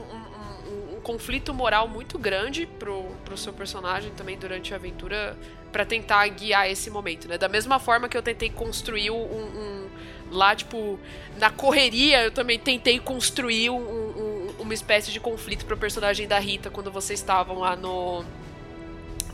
conflito 1.01 1.53
moral 1.53 1.87
muito 1.87 2.17
grande 2.17 2.65
pro, 2.65 3.03
pro 3.25 3.35
seu 3.37 3.51
personagem 3.51 4.11
também 4.11 4.37
durante 4.37 4.73
a 4.73 4.77
aventura 4.77 5.37
para 5.71 5.85
tentar 5.85 6.27
guiar 6.27 6.69
esse 6.69 6.89
momento, 6.89 7.27
né? 7.27 7.37
Da 7.37 7.47
mesma 7.47 7.79
forma 7.79 8.09
que 8.09 8.17
eu 8.17 8.21
tentei 8.21 8.49
construir 8.49 9.09
um, 9.11 9.87
lá, 10.31 10.55
tipo, 10.55 10.99
na 11.37 11.49
correria, 11.49 12.23
eu 12.23 12.31
também 12.31 12.57
tentei 12.57 12.99
construir 12.99 13.69
um, 13.69 14.47
uma 14.59 14.73
espécie 14.73 15.11
de 15.11 15.19
conflito 15.19 15.65
pro 15.65 15.77
personagem 15.77 16.27
da 16.27 16.39
Rita 16.39 16.69
quando 16.69 16.91
vocês 16.91 17.19
estavam 17.19 17.59
lá 17.59 17.75
no. 17.75 18.23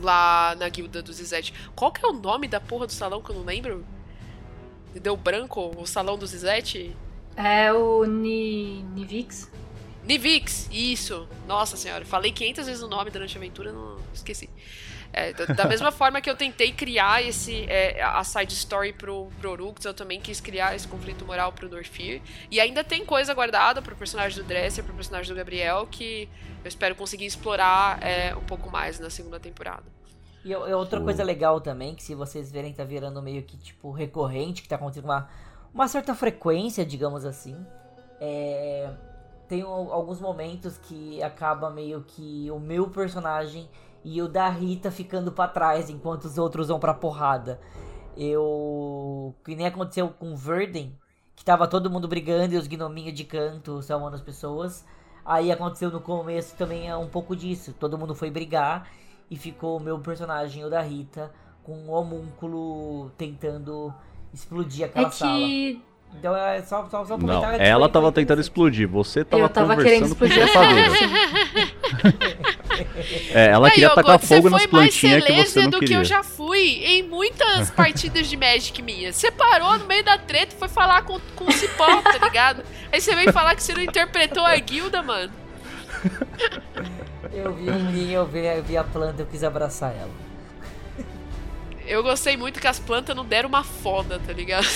Lá 0.00 0.54
na 0.58 0.68
guilda 0.68 1.02
do 1.02 1.12
Zizete. 1.12 1.52
Qual 1.74 1.90
que 1.90 2.04
é 2.04 2.08
o 2.08 2.12
nome 2.12 2.46
da 2.46 2.60
porra 2.60 2.86
do 2.86 2.92
salão 2.92 3.20
que 3.20 3.30
eu 3.30 3.36
não 3.36 3.44
lembro? 3.44 3.84
Deu 4.94 5.16
branco? 5.16 5.74
O 5.76 5.86
salão 5.86 6.16
do 6.16 6.24
Zizete? 6.24 6.96
É 7.36 7.72
o 7.72 8.04
Ni... 8.04 8.82
Nivix. 8.94 9.50
Nivix, 10.08 10.66
isso. 10.72 11.28
Nossa 11.46 11.76
senhora, 11.76 12.02
falei 12.06 12.32
500 12.32 12.64
vezes 12.64 12.82
o 12.82 12.88
nome 12.88 13.10
durante 13.10 13.36
a 13.36 13.38
aventura, 13.38 13.70
não 13.70 13.98
esqueci. 14.14 14.48
É, 15.12 15.34
da 15.34 15.64
mesma 15.68 15.92
forma 15.92 16.18
que 16.22 16.30
eu 16.30 16.34
tentei 16.34 16.72
criar 16.72 17.22
esse 17.22 17.66
é, 17.68 18.02
a 18.02 18.24
side 18.24 18.54
story 18.54 18.94
pro, 18.94 19.28
pro 19.38 19.50
Orux, 19.50 19.84
eu 19.84 19.92
também 19.92 20.18
quis 20.18 20.40
criar 20.40 20.74
esse 20.74 20.88
conflito 20.88 21.26
moral 21.26 21.52
pro 21.52 21.68
Norfir. 21.68 22.22
E 22.50 22.58
ainda 22.58 22.82
tem 22.82 23.04
coisa 23.04 23.34
guardada 23.34 23.82
pro 23.82 23.94
personagem 23.94 24.42
do 24.42 24.48
Dresser, 24.48 24.82
pro 24.82 24.94
personagem 24.94 25.30
do 25.30 25.36
Gabriel, 25.36 25.86
que 25.90 26.26
eu 26.64 26.68
espero 26.68 26.94
conseguir 26.94 27.26
explorar 27.26 28.02
é, 28.02 28.34
um 28.34 28.44
pouco 28.44 28.70
mais 28.70 28.98
na 28.98 29.10
segunda 29.10 29.38
temporada. 29.38 29.84
E 30.42 30.54
outra 30.54 31.02
coisa 31.02 31.22
legal 31.22 31.60
também, 31.60 31.94
que 31.94 32.02
se 32.02 32.14
vocês 32.14 32.50
verem, 32.50 32.72
tá 32.72 32.82
virando 32.82 33.20
meio 33.20 33.42
que 33.42 33.58
tipo 33.58 33.90
recorrente, 33.90 34.62
que 34.62 34.68
tá 34.68 34.76
acontecendo 34.76 35.04
uma, 35.04 35.28
uma 35.74 35.86
certa 35.86 36.14
frequência, 36.14 36.86
digamos 36.86 37.26
assim. 37.26 37.54
É, 38.18 38.90
tem 39.48 39.62
alguns 39.62 40.20
momentos 40.20 40.76
que 40.76 41.22
acaba 41.22 41.70
meio 41.70 42.04
que 42.06 42.50
o 42.50 42.60
meu 42.60 42.88
personagem 42.90 43.68
e 44.04 44.20
o 44.20 44.28
da 44.28 44.48
Rita 44.48 44.90
ficando 44.90 45.32
para 45.32 45.50
trás 45.50 45.88
enquanto 45.88 46.24
os 46.24 46.36
outros 46.38 46.68
vão 46.68 46.78
pra 46.78 46.94
porrada. 46.94 47.58
Eu. 48.16 49.34
Que 49.44 49.56
nem 49.56 49.66
aconteceu 49.66 50.10
com 50.10 50.36
Verden, 50.36 50.94
que 51.34 51.44
tava 51.44 51.66
todo 51.66 51.90
mundo 51.90 52.06
brigando 52.06 52.54
e 52.54 52.58
os 52.58 52.66
gnominhos 52.66 53.14
de 53.14 53.24
canto 53.24 53.82
salvando 53.82 54.16
as 54.16 54.22
pessoas. 54.22 54.84
Aí 55.24 55.50
aconteceu 55.50 55.90
no 55.90 56.00
começo 56.00 56.54
também 56.56 56.88
é 56.88 56.96
um 56.96 57.08
pouco 57.08 57.34
disso. 57.34 57.72
Todo 57.72 57.98
mundo 57.98 58.14
foi 58.14 58.30
brigar 58.30 58.90
e 59.30 59.36
ficou 59.36 59.76
o 59.76 59.80
meu 59.80 59.98
personagem, 59.98 60.64
o 60.64 60.70
da 60.70 60.80
Rita, 60.80 61.32
com 61.62 61.74
um 61.74 61.90
homúnculo 61.90 63.10
tentando 63.16 63.92
explodir 64.32 64.86
aquela 64.86 65.08
é 65.08 65.10
que... 65.10 65.82
Então 66.18 66.36
é 66.36 66.60
só, 66.62 66.88
só, 66.90 67.04
só 67.04 67.16
Não, 67.16 67.44
ela 67.44 67.88
tava 67.88 68.10
tentando 68.10 68.40
explodir, 68.40 68.88
você 68.88 69.24
tava, 69.24 69.42
eu 69.44 69.48
tava 69.48 69.76
conversando 69.76 70.16
com 70.16 70.24
a 70.24 70.28
passadeira. 70.28 70.92
é, 73.32 73.46
ela 73.46 73.70
queria 73.70 73.90
tacar 73.90 74.18
fogo 74.18 74.50
nas 74.50 74.66
plantinhas 74.66 75.24
que 75.24 75.32
você 75.32 75.62
não 75.62 75.70
do 75.70 75.78
queria. 75.78 75.96
que 75.96 76.00
eu 76.00 76.04
já 76.04 76.24
fui 76.24 76.82
em 76.84 77.04
muitas 77.04 77.70
partidas 77.70 78.26
de 78.26 78.36
Magic 78.36 78.82
minhas. 78.82 79.14
Você 79.14 79.30
parou 79.30 79.78
no 79.78 79.86
meio 79.86 80.04
da 80.04 80.18
treta 80.18 80.54
e 80.56 80.58
foi 80.58 80.68
falar 80.68 81.02
com, 81.02 81.20
com 81.36 81.44
o 81.44 81.52
Cipó, 81.52 82.02
tá 82.02 82.18
ligado? 82.18 82.64
Aí 82.90 83.00
você 83.00 83.14
veio 83.14 83.32
falar 83.32 83.54
que 83.54 83.62
você 83.62 83.72
não 83.72 83.82
interpretou 83.82 84.44
a 84.44 84.56
guilda, 84.56 85.02
mano. 85.02 85.32
Eu 87.32 87.52
vi 87.52 87.70
um 87.70 87.90
ninho, 87.92 88.12
eu 88.12 88.26
vi, 88.26 88.44
eu 88.44 88.62
vi 88.62 88.76
a 88.76 88.82
planta, 88.82 89.22
eu 89.22 89.26
quis 89.26 89.44
abraçar 89.44 89.92
ela. 89.94 90.27
Eu 91.88 92.02
gostei 92.02 92.36
muito 92.36 92.60
que 92.60 92.66
as 92.66 92.78
plantas 92.78 93.16
não 93.16 93.24
deram 93.24 93.48
uma 93.48 93.64
foda, 93.64 94.20
tá 94.20 94.30
ligado? 94.30 94.66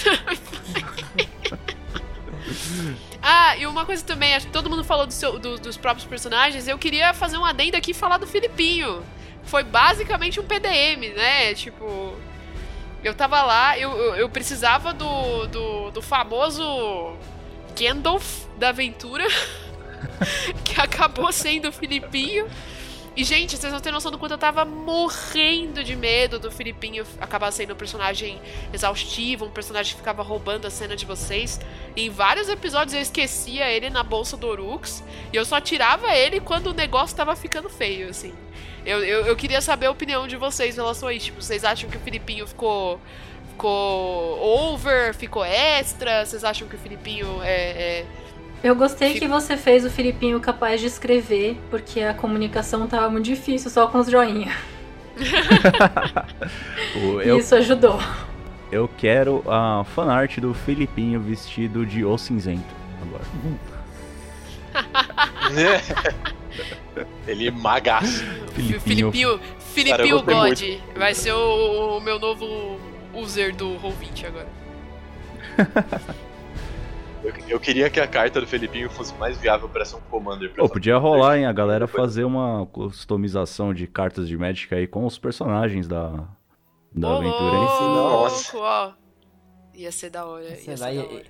ah, 3.22 3.54
e 3.58 3.66
uma 3.66 3.84
coisa 3.84 4.02
também, 4.02 4.34
acho 4.34 4.46
que 4.46 4.52
todo 4.52 4.70
mundo 4.70 4.82
falou 4.82 5.06
do 5.06 5.12
seu, 5.12 5.38
do, 5.38 5.58
dos 5.58 5.76
próprios 5.76 6.08
personagens, 6.08 6.66
eu 6.66 6.78
queria 6.78 7.12
fazer 7.12 7.36
um 7.36 7.44
adendo 7.44 7.76
aqui 7.76 7.90
e 7.90 7.94
falar 7.94 8.16
do 8.16 8.26
Filipinho. 8.26 9.04
Foi 9.44 9.62
basicamente 9.62 10.40
um 10.40 10.44
PDM, 10.44 11.14
né? 11.14 11.52
Tipo. 11.54 12.16
Eu 13.04 13.14
tava 13.14 13.42
lá, 13.42 13.76
eu, 13.76 13.90
eu, 13.90 14.14
eu 14.14 14.28
precisava 14.28 14.94
do, 14.94 15.46
do, 15.48 15.90
do 15.90 16.00
famoso 16.00 17.16
Gandalf 17.76 18.44
da 18.56 18.68
aventura, 18.68 19.26
que 20.64 20.80
acabou 20.80 21.32
sendo 21.32 21.68
o 21.68 21.72
Filipinho. 21.72 22.46
E, 23.14 23.24
gente, 23.24 23.56
vocês 23.58 23.70
não 23.70 23.80
têm 23.80 23.92
noção 23.92 24.10
do 24.10 24.18
quanto 24.18 24.32
eu 24.32 24.38
tava 24.38 24.64
morrendo 24.64 25.84
de 25.84 25.94
medo 25.94 26.38
do 26.38 26.50
Filipinho 26.50 27.04
acabar 27.20 27.50
sendo 27.50 27.74
um 27.74 27.76
personagem 27.76 28.40
exaustivo, 28.72 29.44
um 29.44 29.50
personagem 29.50 29.92
que 29.92 29.98
ficava 29.98 30.22
roubando 30.22 30.66
a 30.66 30.70
cena 30.70 30.96
de 30.96 31.04
vocês. 31.04 31.60
em 31.94 32.08
vários 32.08 32.48
episódios 32.48 32.94
eu 32.94 33.02
esquecia 33.02 33.70
ele 33.70 33.90
na 33.90 34.02
bolsa 34.02 34.34
do 34.34 34.46
Orux 34.46 35.04
e 35.30 35.36
eu 35.36 35.44
só 35.44 35.60
tirava 35.60 36.16
ele 36.16 36.40
quando 36.40 36.68
o 36.68 36.72
negócio 36.72 37.14
tava 37.14 37.36
ficando 37.36 37.68
feio, 37.68 38.08
assim. 38.08 38.32
Eu, 38.84 39.04
eu, 39.04 39.26
eu 39.26 39.36
queria 39.36 39.60
saber 39.60 39.86
a 39.86 39.90
opinião 39.90 40.26
de 40.26 40.36
vocês 40.36 40.74
em 40.74 40.80
relação 40.80 41.08
a 41.08 41.12
isso. 41.12 41.26
Tipo, 41.26 41.42
vocês 41.42 41.64
acham 41.64 41.90
que 41.90 41.96
o 41.96 42.00
Filipinho 42.00 42.46
ficou. 42.46 42.98
ficou 43.50 44.72
over, 44.72 45.14
ficou 45.14 45.44
extra? 45.44 46.24
Vocês 46.24 46.42
acham 46.42 46.66
que 46.66 46.74
o 46.74 46.78
Filipinho 46.78 47.42
é, 47.42 48.00
é 48.00 48.06
eu 48.62 48.76
gostei 48.76 49.18
que 49.18 49.26
você 49.26 49.56
fez 49.56 49.84
o 49.84 49.90
Filipinho 49.90 50.38
capaz 50.40 50.80
de 50.80 50.86
escrever, 50.86 51.58
porque 51.70 52.00
a 52.00 52.14
comunicação 52.14 52.86
tava 52.86 53.10
muito 53.10 53.24
difícil 53.24 53.70
só 53.70 53.86
com 53.86 53.98
os 53.98 54.08
joinha. 54.08 54.54
eu, 57.24 57.38
Isso 57.38 57.54
ajudou. 57.54 58.00
Eu 58.70 58.88
quero 58.96 59.42
a 59.46 59.84
fanart 59.84 60.38
do 60.38 60.54
Filipinho 60.54 61.20
vestido 61.20 61.84
de 61.84 62.04
O 62.04 62.16
Cinzento 62.16 62.74
agora. 63.02 63.24
Ele 67.26 67.48
é 67.48 67.50
magaço. 67.50 68.24
Filipinho. 68.54 68.80
Filipinho, 68.80 69.40
Filipinho 69.58 70.22
God. 70.22 70.60
Muito. 70.60 70.82
Vai 70.96 71.14
ser 71.14 71.32
o, 71.32 71.98
o, 71.98 72.00
meu 72.00 72.18
novo 72.18 72.78
user 73.14 73.54
do 73.54 73.78
Roll20 73.78 74.26
agora. 74.26 74.48
Eu, 77.22 77.32
eu, 77.48 77.60
queria 77.60 77.88
que 77.88 78.00
a 78.00 78.06
carta 78.06 78.40
do 78.40 78.46
Felipinho 78.46 78.90
fosse 78.90 79.14
mais 79.14 79.38
viável 79.38 79.68
para 79.68 79.84
ser 79.84 79.96
um 79.96 80.00
Commander. 80.00 80.52
Pô, 80.54 80.68
podia 80.68 80.98
rolar, 80.98 81.38
hein? 81.38 81.46
A 81.46 81.52
galera 81.52 81.86
fazer 81.86 82.24
uma 82.24 82.66
customização 82.66 83.72
de 83.72 83.86
cartas 83.86 84.26
de 84.26 84.36
Magic 84.36 84.74
aí 84.74 84.88
com 84.88 85.06
os 85.06 85.18
personagens 85.18 85.86
da, 85.86 86.28
da 86.92 87.08
oh, 87.08 87.16
aventura. 87.18 87.56
Hein? 87.56 87.64
Nossa. 87.64 88.58
Ó. 88.58 88.92
Ia 89.74 89.92
ser 89.92 90.10
da 90.10 90.26
hora. 90.26 90.48
Ia 90.48 90.56
ser 90.56 90.78
da 90.78 90.86
hora. 90.86 91.22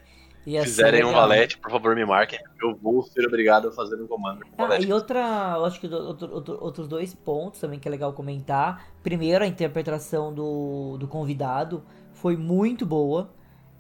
Ia 0.45 0.63
Fizerem 0.65 1.05
um 1.05 1.13
valete, 1.13 1.57
por 1.57 1.71
favor, 1.71 1.95
me 1.95 2.05
marquem. 2.05 2.41
Eu 2.61 2.75
vou 2.75 3.03
ser 3.05 3.25
obrigado 3.27 3.69
a 3.69 3.73
fazer 3.73 3.95
um 4.03 4.09
comando. 4.09 4.45
Ah, 4.59 4.81
e 4.81 4.93
outra, 4.93 5.55
eu 5.57 5.65
acho 5.65 5.79
que 5.79 5.87
outro, 5.87 6.35
outro, 6.35 6.59
outros 6.61 6.89
dois 6.89 7.15
pontos 7.15 7.61
também 7.61 7.79
que 7.79 7.87
é 7.87 7.91
legal 7.91 8.13
comentar. 8.13 8.89
Primeiro, 9.05 9.45
a 9.45 9.47
interpretação 9.47 10.35
do, 10.35 10.97
do 10.99 11.07
convidado 11.07 11.85
foi 12.13 12.37
muito 12.37 12.85
boa. 12.85 13.31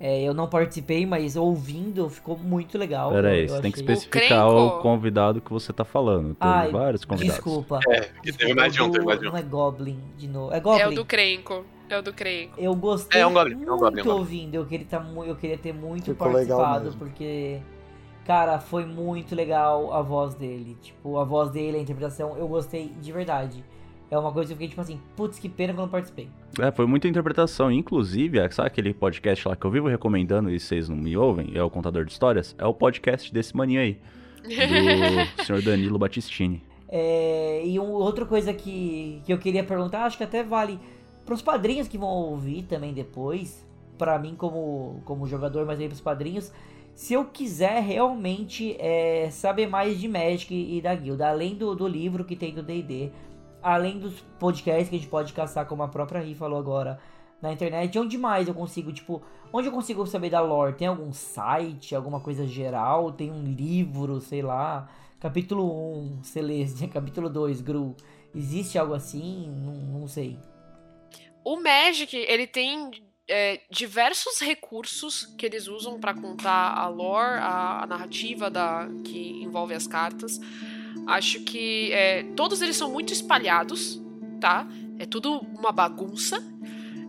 É, 0.05 0.21
eu 0.21 0.35
não 0.35 0.49
participei, 0.49 1.07
mas 1.07 1.37
ouvindo 1.37 2.11
ficou 2.11 2.37
muito 2.37 2.77
legal. 2.77 3.13
Pera 3.13 3.29
aí, 3.29 3.49
você 3.49 3.63
tem 3.63 3.71
que 3.71 3.79
especificar 3.79 4.49
o, 4.49 4.67
o, 4.67 4.71
convidado 4.81 5.41
que 5.41 5.53
você 5.53 5.73
tá 5.73 5.85
falando. 5.85 6.35
Tem 6.35 6.51
Ai, 6.51 6.73
vários 6.73 7.05
convidados. 7.05 7.37
Desculpa. 7.37 7.79
É, 7.89 8.01
teve 8.33 8.53
mais 8.53 8.73
de 8.73 8.83
um, 8.83 8.91
teve 8.91 9.05
mais 9.05 9.21
de 9.21 9.29
um. 9.29 9.31
Não 9.31 9.39
é 9.39 9.43
Goblin 9.43 10.01
de 10.19 10.27
novo. 10.27 10.53
É 10.53 10.59
Goblin. 10.59 10.81
É 10.81 10.89
o 10.89 10.91
do 10.93 11.05
Crenco. 11.05 11.65
É 11.89 11.97
o 11.97 12.03
do 12.03 12.13
Crenco. 12.13 12.55
Eu 12.59 12.75
gostei 12.75 13.21
é 13.21 13.27
um 13.29 13.33
goblin, 13.33 13.55
muito 13.55 13.71
é 13.71 13.75
um 13.75 13.79
goblin, 13.79 14.09
ouvindo. 14.09 14.55
Eu 14.57 14.67
queria, 14.67 14.87
tá, 14.87 15.07
eu 15.25 15.37
queria 15.37 15.57
ter 15.57 15.73
muito 15.73 16.07
Ficou 16.07 16.33
participado, 16.33 16.93
porque... 16.99 17.61
Cara, 18.27 18.59
foi 18.59 18.85
muito 18.85 19.37
legal 19.37 19.95
a 19.95 20.03
voz 20.03 20.35
dele. 20.35 20.77
Tipo, 20.83 21.19
a 21.19 21.25
voz 21.25 21.51
dele, 21.51 21.79
a 21.79 21.81
interpretação, 21.81 22.37
eu 22.37 22.49
gostei 22.49 22.89
de 22.89 23.13
verdade 23.13 23.65
é 24.13 24.19
uma 24.19 24.31
coisa 24.31 24.49
que 24.49 24.53
eu 24.53 24.57
fiquei 24.57 24.69
tipo 24.69 24.81
assim, 24.83 25.01
putz, 25.17 25.39
que 25.39 25.49
pena 25.49 25.73
que 25.73 25.79
eu 25.79 25.85
não 25.85 25.89
participei. 25.89 26.29
É, 26.61 26.71
foi 26.71 26.87
muita 26.87 27.09
interpretação. 27.09 27.73
Inclusive, 27.73 28.39
é, 28.39 28.51
sabe 28.51 28.67
aquele 28.67 28.93
podcast 28.93 29.49
lá 29.49 29.57
que 29.57 29.65
eu 29.65 29.71
vivo 29.71 29.89
recomendando 29.89 30.51
e 30.51 30.61
vocês 30.61 30.87
não 30.87 30.97
me 30.97 31.17
ouvem? 31.17 31.53
É 31.55 31.63
o 31.63 31.71
Contador 31.71 32.05
de 32.05 32.13
Histórias? 32.13 32.55
É 32.59 32.67
o 32.67 32.75
podcast 32.75 33.33
desse 33.33 33.57
maninho 33.57 33.81
aí. 33.81 33.99
Do 35.39 35.45
senhor 35.45 35.63
Danilo 35.63 35.99
Battistini. 35.99 36.63
É, 36.91 37.63
e 37.65 37.81
um, 37.81 37.91
outra 37.91 38.27
coisa 38.27 38.53
que, 38.53 39.23
que 39.25 39.33
eu 39.33 39.39
queria 39.39 39.65
perguntar, 39.65 40.05
acho 40.05 40.19
que 40.19 40.25
até 40.25 40.43
vale 40.43 40.79
para 41.25 41.35
os 41.35 41.41
padrinhos 41.41 41.89
que 41.89 41.97
vão 41.97 42.11
ouvir 42.11 42.65
também 42.65 42.93
depois, 42.93 43.67
para 43.97 44.19
mim 44.19 44.35
como, 44.37 45.01
como 45.07 45.27
jogador, 45.27 45.65
mas 45.65 45.81
aí 45.81 45.87
para 45.87 45.95
os 45.95 46.03
padrinhos, 46.03 46.53
se 46.95 47.15
eu 47.15 47.25
quiser 47.25 47.81
realmente 47.81 48.77
é, 48.79 49.31
saber 49.31 49.69
mais 49.69 49.99
de 49.99 50.07
Magic 50.07 50.55
e 50.55 50.83
da 50.83 50.95
guilda, 50.95 51.31
além 51.31 51.55
do, 51.55 51.75
do 51.75 51.89
livro 51.89 52.27
que 52.27 52.37
tem 52.37 52.53
do 52.53 52.63
D&D, 52.63 53.11
além 53.63 53.99
dos 53.99 54.21
podcasts 54.39 54.89
que 54.89 54.97
a 54.97 54.99
gente 54.99 55.11
pode 55.11 55.33
caçar, 55.33 55.67
como 55.67 55.83
a 55.83 55.89
própria 55.89 56.21
Ri 56.21 56.35
falou 56.35 56.59
agora, 56.59 56.99
na 57.41 57.53
internet, 57.53 57.99
onde 57.99 58.17
mais 58.17 58.47
eu 58.47 58.55
consigo, 58.55 58.93
tipo, 58.93 59.23
onde 59.53 59.69
eu 59.69 59.73
consigo 59.73 60.07
saber 60.07 60.31
da 60.31 60.41
lore? 60.41 60.75
Tem 60.75 60.87
algum 60.87 61.13
site, 61.13 61.95
alguma 61.95 62.21
coisa 62.21 62.47
geral? 62.47 63.13
Tem 63.13 63.31
um 63.31 63.45
livro, 63.45 64.21
sei 64.21 64.43
lá, 64.43 64.89
capítulo 65.19 65.99
1, 66.21 66.23
Celeste, 66.23 66.87
capítulo 66.89 67.29
2, 67.29 67.61
Gru. 67.61 67.97
Existe 68.35 68.79
algo 68.79 68.95
assim? 68.95 69.51
Não, 69.51 70.01
não 70.01 70.09
sei. 70.09 70.39
O 71.45 71.61
Magic, 71.61 72.17
ele 72.17 72.47
tem 72.47 72.91
é, 73.29 73.61
diversos 73.71 74.41
recursos 74.41 75.27
que 75.37 75.47
eles 75.47 75.67
usam 75.67 75.99
para 75.99 76.15
contar 76.15 76.77
a 76.77 76.87
lore, 76.89 77.39
a, 77.41 77.83
a 77.83 77.87
narrativa 77.87 78.49
da, 78.49 78.89
que 79.05 79.43
envolve 79.43 79.75
as 79.75 79.87
cartas. 79.87 80.39
Acho 81.07 81.41
que 81.41 81.93
é, 81.93 82.25
todos 82.37 82.63
eles 82.63 82.77
são 82.77 82.91
muito 82.91 83.13
espalhados, 83.13 84.01
tá? 84.41 84.67
É 84.99 85.07
tudo 85.07 85.41
uma 85.59 85.73
bagunça. 85.73 86.43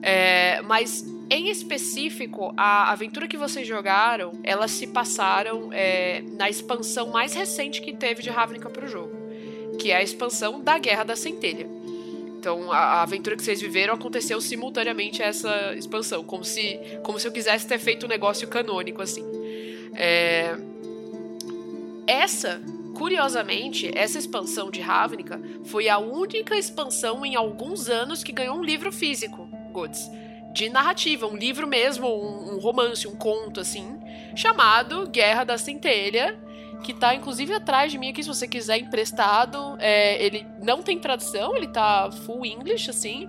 É, 0.01 0.61
mas 0.63 1.05
em 1.29 1.49
específico, 1.49 2.53
a 2.57 2.91
aventura 2.91 3.27
que 3.27 3.37
vocês 3.37 3.67
jogaram, 3.67 4.33
elas 4.43 4.71
se 4.71 4.87
passaram 4.87 5.71
é, 5.71 6.21
na 6.37 6.49
expansão 6.49 7.07
mais 7.09 7.33
recente 7.33 7.81
que 7.81 7.93
teve 7.93 8.21
de 8.21 8.29
Ravnica 8.29 8.69
para 8.69 8.85
o 8.85 8.87
jogo, 8.87 9.15
que 9.79 9.91
é 9.91 9.97
a 9.97 10.03
expansão 10.03 10.61
da 10.61 10.77
Guerra 10.77 11.03
da 11.03 11.15
Centelha. 11.15 11.67
Então, 12.37 12.71
a, 12.73 13.01
aventura 13.01 13.37
que 13.37 13.41
vocês 13.41 13.61
viveram 13.61 13.93
aconteceu 13.93 14.41
simultaneamente 14.41 15.23
a 15.23 15.27
essa 15.27 15.73
expansão, 15.75 16.25
como 16.25 16.43
se, 16.43 16.77
como 17.01 17.17
se 17.17 17.25
eu 17.25 17.31
quisesse 17.31 17.65
ter 17.65 17.79
feito 17.79 18.05
um 18.05 18.09
negócio 18.09 18.47
canônico 18.49 19.01
assim. 19.01 19.23
É, 19.95 20.57
essa 22.05 22.61
Curiosamente, 22.95 23.91
essa 23.95 24.19
expansão 24.19 24.69
de 24.69 24.79
Ravnica 24.79 25.41
foi 25.65 25.89
a 25.89 25.97
única 25.97 26.57
expansão 26.57 27.25
em 27.25 27.35
alguns 27.35 27.89
anos 27.89 28.23
que 28.23 28.31
ganhou 28.31 28.57
um 28.57 28.63
livro 28.63 28.91
físico, 28.91 29.49
Goods, 29.71 30.09
de 30.53 30.69
narrativa, 30.69 31.25
um 31.25 31.35
livro 31.35 31.67
mesmo, 31.67 32.07
um, 32.07 32.55
um 32.55 32.59
romance, 32.59 33.07
um 33.07 33.15
conto 33.15 33.59
assim, 33.59 33.99
chamado 34.35 35.07
Guerra 35.07 35.43
da 35.43 35.57
Centelha, 35.57 36.39
que 36.83 36.93
tá 36.93 37.15
inclusive 37.15 37.53
atrás 37.53 37.91
de 37.91 37.97
mim 37.97 38.09
aqui, 38.09 38.21
se 38.21 38.29
você 38.29 38.47
quiser 38.47 38.77
emprestado. 38.77 39.75
É, 39.79 40.23
ele 40.23 40.45
não 40.61 40.83
tem 40.83 40.99
tradução, 40.99 41.55
ele 41.55 41.67
tá 41.67 42.11
full 42.11 42.45
English, 42.45 42.89
assim, 42.89 43.27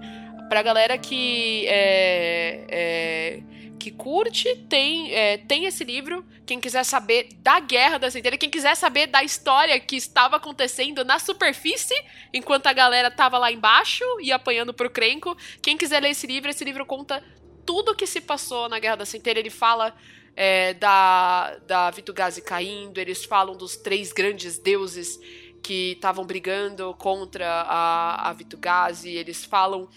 pra 0.48 0.62
galera 0.62 0.98
que 0.98 1.66
é, 1.66 2.66
é 2.68 3.42
que 3.84 3.90
curte, 3.90 4.56
tem, 4.66 5.12
é, 5.12 5.36
tem 5.36 5.66
esse 5.66 5.84
livro. 5.84 6.24
Quem 6.46 6.58
quiser 6.58 6.84
saber 6.84 7.28
da 7.40 7.60
Guerra 7.60 7.98
da 7.98 8.10
Centelha, 8.10 8.38
quem 8.38 8.48
quiser 8.48 8.74
saber 8.74 9.08
da 9.08 9.22
história 9.22 9.78
que 9.78 9.94
estava 9.94 10.36
acontecendo 10.36 11.04
na 11.04 11.18
superfície, 11.18 11.94
enquanto 12.32 12.66
a 12.66 12.72
galera 12.72 13.08
estava 13.08 13.36
lá 13.36 13.52
embaixo 13.52 14.02
e 14.22 14.32
apanhando 14.32 14.72
pro 14.72 14.88
Crenco, 14.88 15.36
quem 15.60 15.76
quiser 15.76 16.00
ler 16.00 16.12
esse 16.12 16.26
livro, 16.26 16.48
esse 16.48 16.64
livro 16.64 16.86
conta 16.86 17.22
tudo 17.66 17.92
o 17.92 17.94
que 17.94 18.06
se 18.06 18.22
passou 18.22 18.70
na 18.70 18.78
Guerra 18.78 18.96
da 18.96 19.04
Centelha. 19.04 19.38
Ele 19.38 19.50
fala 19.50 19.94
é, 20.34 20.72
da, 20.72 21.58
da 21.66 21.90
Vitugazi 21.90 22.40
caindo, 22.40 22.96
eles 22.96 23.22
falam 23.26 23.54
dos 23.54 23.76
três 23.76 24.14
grandes 24.14 24.58
deuses 24.58 25.20
que 25.62 25.92
estavam 25.92 26.24
brigando 26.24 26.94
contra 26.94 27.46
a, 27.46 28.30
a 28.30 28.32
Vitugazi, 28.32 29.10
eles 29.10 29.44
falam 29.44 29.90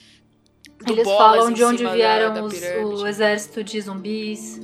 do 0.86 0.94
Eles 0.94 1.04
falam 1.08 1.52
de 1.52 1.64
onde 1.64 1.78
cima 1.80 1.90
da- 1.90 1.96
vieram 1.96 2.34
da 2.34 2.44
os- 2.44 2.54
o 3.02 3.08
exército 3.08 3.64
de 3.64 3.82
zumbis. 3.82 4.60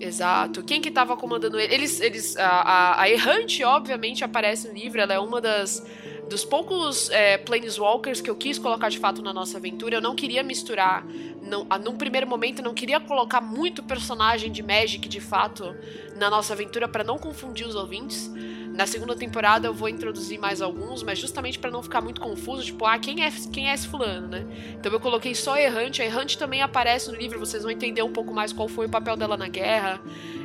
Exato. 0.00 0.62
Quem 0.62 0.80
que 0.80 0.90
tava 0.90 1.16
comandando 1.16 1.58
ele? 1.58 1.72
Eles, 1.72 2.00
eles, 2.00 2.36
a, 2.36 2.46
a, 2.48 3.02
a 3.02 3.10
Errante, 3.10 3.64
obviamente, 3.64 4.22
aparece 4.24 4.68
no 4.68 4.74
livro. 4.74 5.00
Ela 5.00 5.14
é 5.14 5.18
uma 5.18 5.40
das 5.40 5.84
dos 6.28 6.44
poucos 6.44 7.08
é, 7.10 7.38
Planeswalkers 7.38 8.20
que 8.20 8.28
eu 8.28 8.34
quis 8.34 8.58
colocar 8.58 8.88
de 8.88 8.98
fato 8.98 9.22
na 9.22 9.32
nossa 9.32 9.58
aventura. 9.58 9.96
Eu 9.96 10.00
não 10.02 10.14
queria 10.16 10.42
misturar. 10.42 11.06
Não, 11.42 11.64
a, 11.70 11.78
num 11.78 11.96
primeiro 11.96 12.26
momento, 12.26 12.58
eu 12.58 12.64
não 12.64 12.74
queria 12.74 12.98
colocar 12.98 13.40
muito 13.40 13.82
personagem 13.82 14.50
de 14.50 14.62
Magic 14.62 15.08
de 15.08 15.20
fato 15.20 15.74
na 16.16 16.28
nossa 16.28 16.52
aventura 16.52 16.88
para 16.88 17.04
não 17.04 17.16
confundir 17.16 17.66
os 17.66 17.74
ouvintes. 17.76 18.30
Na 18.76 18.86
segunda 18.86 19.16
temporada 19.16 19.66
eu 19.66 19.72
vou 19.74 19.88
introduzir 19.88 20.38
mais 20.38 20.60
alguns, 20.60 21.02
mas 21.02 21.18
justamente 21.18 21.58
para 21.58 21.70
não 21.70 21.82
ficar 21.82 22.00
muito 22.02 22.20
confuso, 22.20 22.62
tipo, 22.62 22.84
ah, 22.84 22.98
quem 22.98 23.24
é, 23.24 23.30
quem 23.52 23.70
é 23.70 23.74
esse 23.74 23.88
fulano, 23.88 24.28
né? 24.28 24.44
Então 24.78 24.92
eu 24.92 25.00
coloquei 25.00 25.34
só 25.34 25.54
a 25.54 25.60
Errante. 25.62 26.02
A 26.02 26.04
Errante 26.04 26.36
também 26.36 26.60
aparece 26.62 27.10
no 27.10 27.16
livro, 27.16 27.38
vocês 27.38 27.62
vão 27.62 27.72
entender 27.72 28.02
um 28.02 28.12
pouco 28.12 28.34
mais 28.34 28.52
qual 28.52 28.68
foi 28.68 28.86
o 28.86 28.88
papel 28.88 29.16
dela 29.16 29.36
na 29.36 29.48
guerra. 29.48 29.98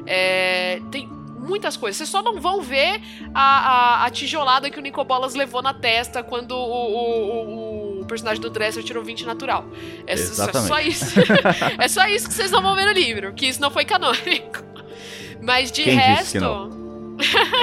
É, 0.06 0.80
tem 0.92 1.08
muitas 1.08 1.76
coisas. 1.76 1.98
Vocês 1.98 2.10
só 2.10 2.22
não 2.22 2.40
vão 2.40 2.62
ver 2.62 3.02
a, 3.34 3.42
a, 3.42 4.06
a 4.06 4.10
tijolada 4.10 4.70
que 4.70 4.80
o 4.80 4.82
Nicobolas 4.82 5.36
levou 5.36 5.62
na 5.62 5.74
testa 5.74 6.24
quando 6.24 6.52
o, 6.52 6.56
o, 6.56 7.98
o- 7.98 8.02
o 8.02 8.06
personagem 8.06 8.42
do 8.42 8.50
Dresser 8.50 8.84
tirou 8.84 9.04
20 9.04 9.26
natural. 9.26 9.66
É, 10.08 10.16
só- 10.18 10.44
Exatamente. 10.46 10.68
só 10.68 10.80
isso. 10.80 11.20
é 11.78 11.88
só 11.88 12.08
isso 12.08 12.28
que 12.28 12.34
vocês 12.34 12.50
não 12.52 12.62
vão 12.62 12.76
ver 12.76 12.86
no 12.86 12.92
livro, 12.94 13.34
que 13.34 13.46
isso 13.48 13.60
não 13.62 13.70
foi 13.70 13.86
canônico. 13.86 14.64
Mas 15.42 15.72
de 15.72 15.84
Quem 15.84 15.96
resto. 15.96 16.81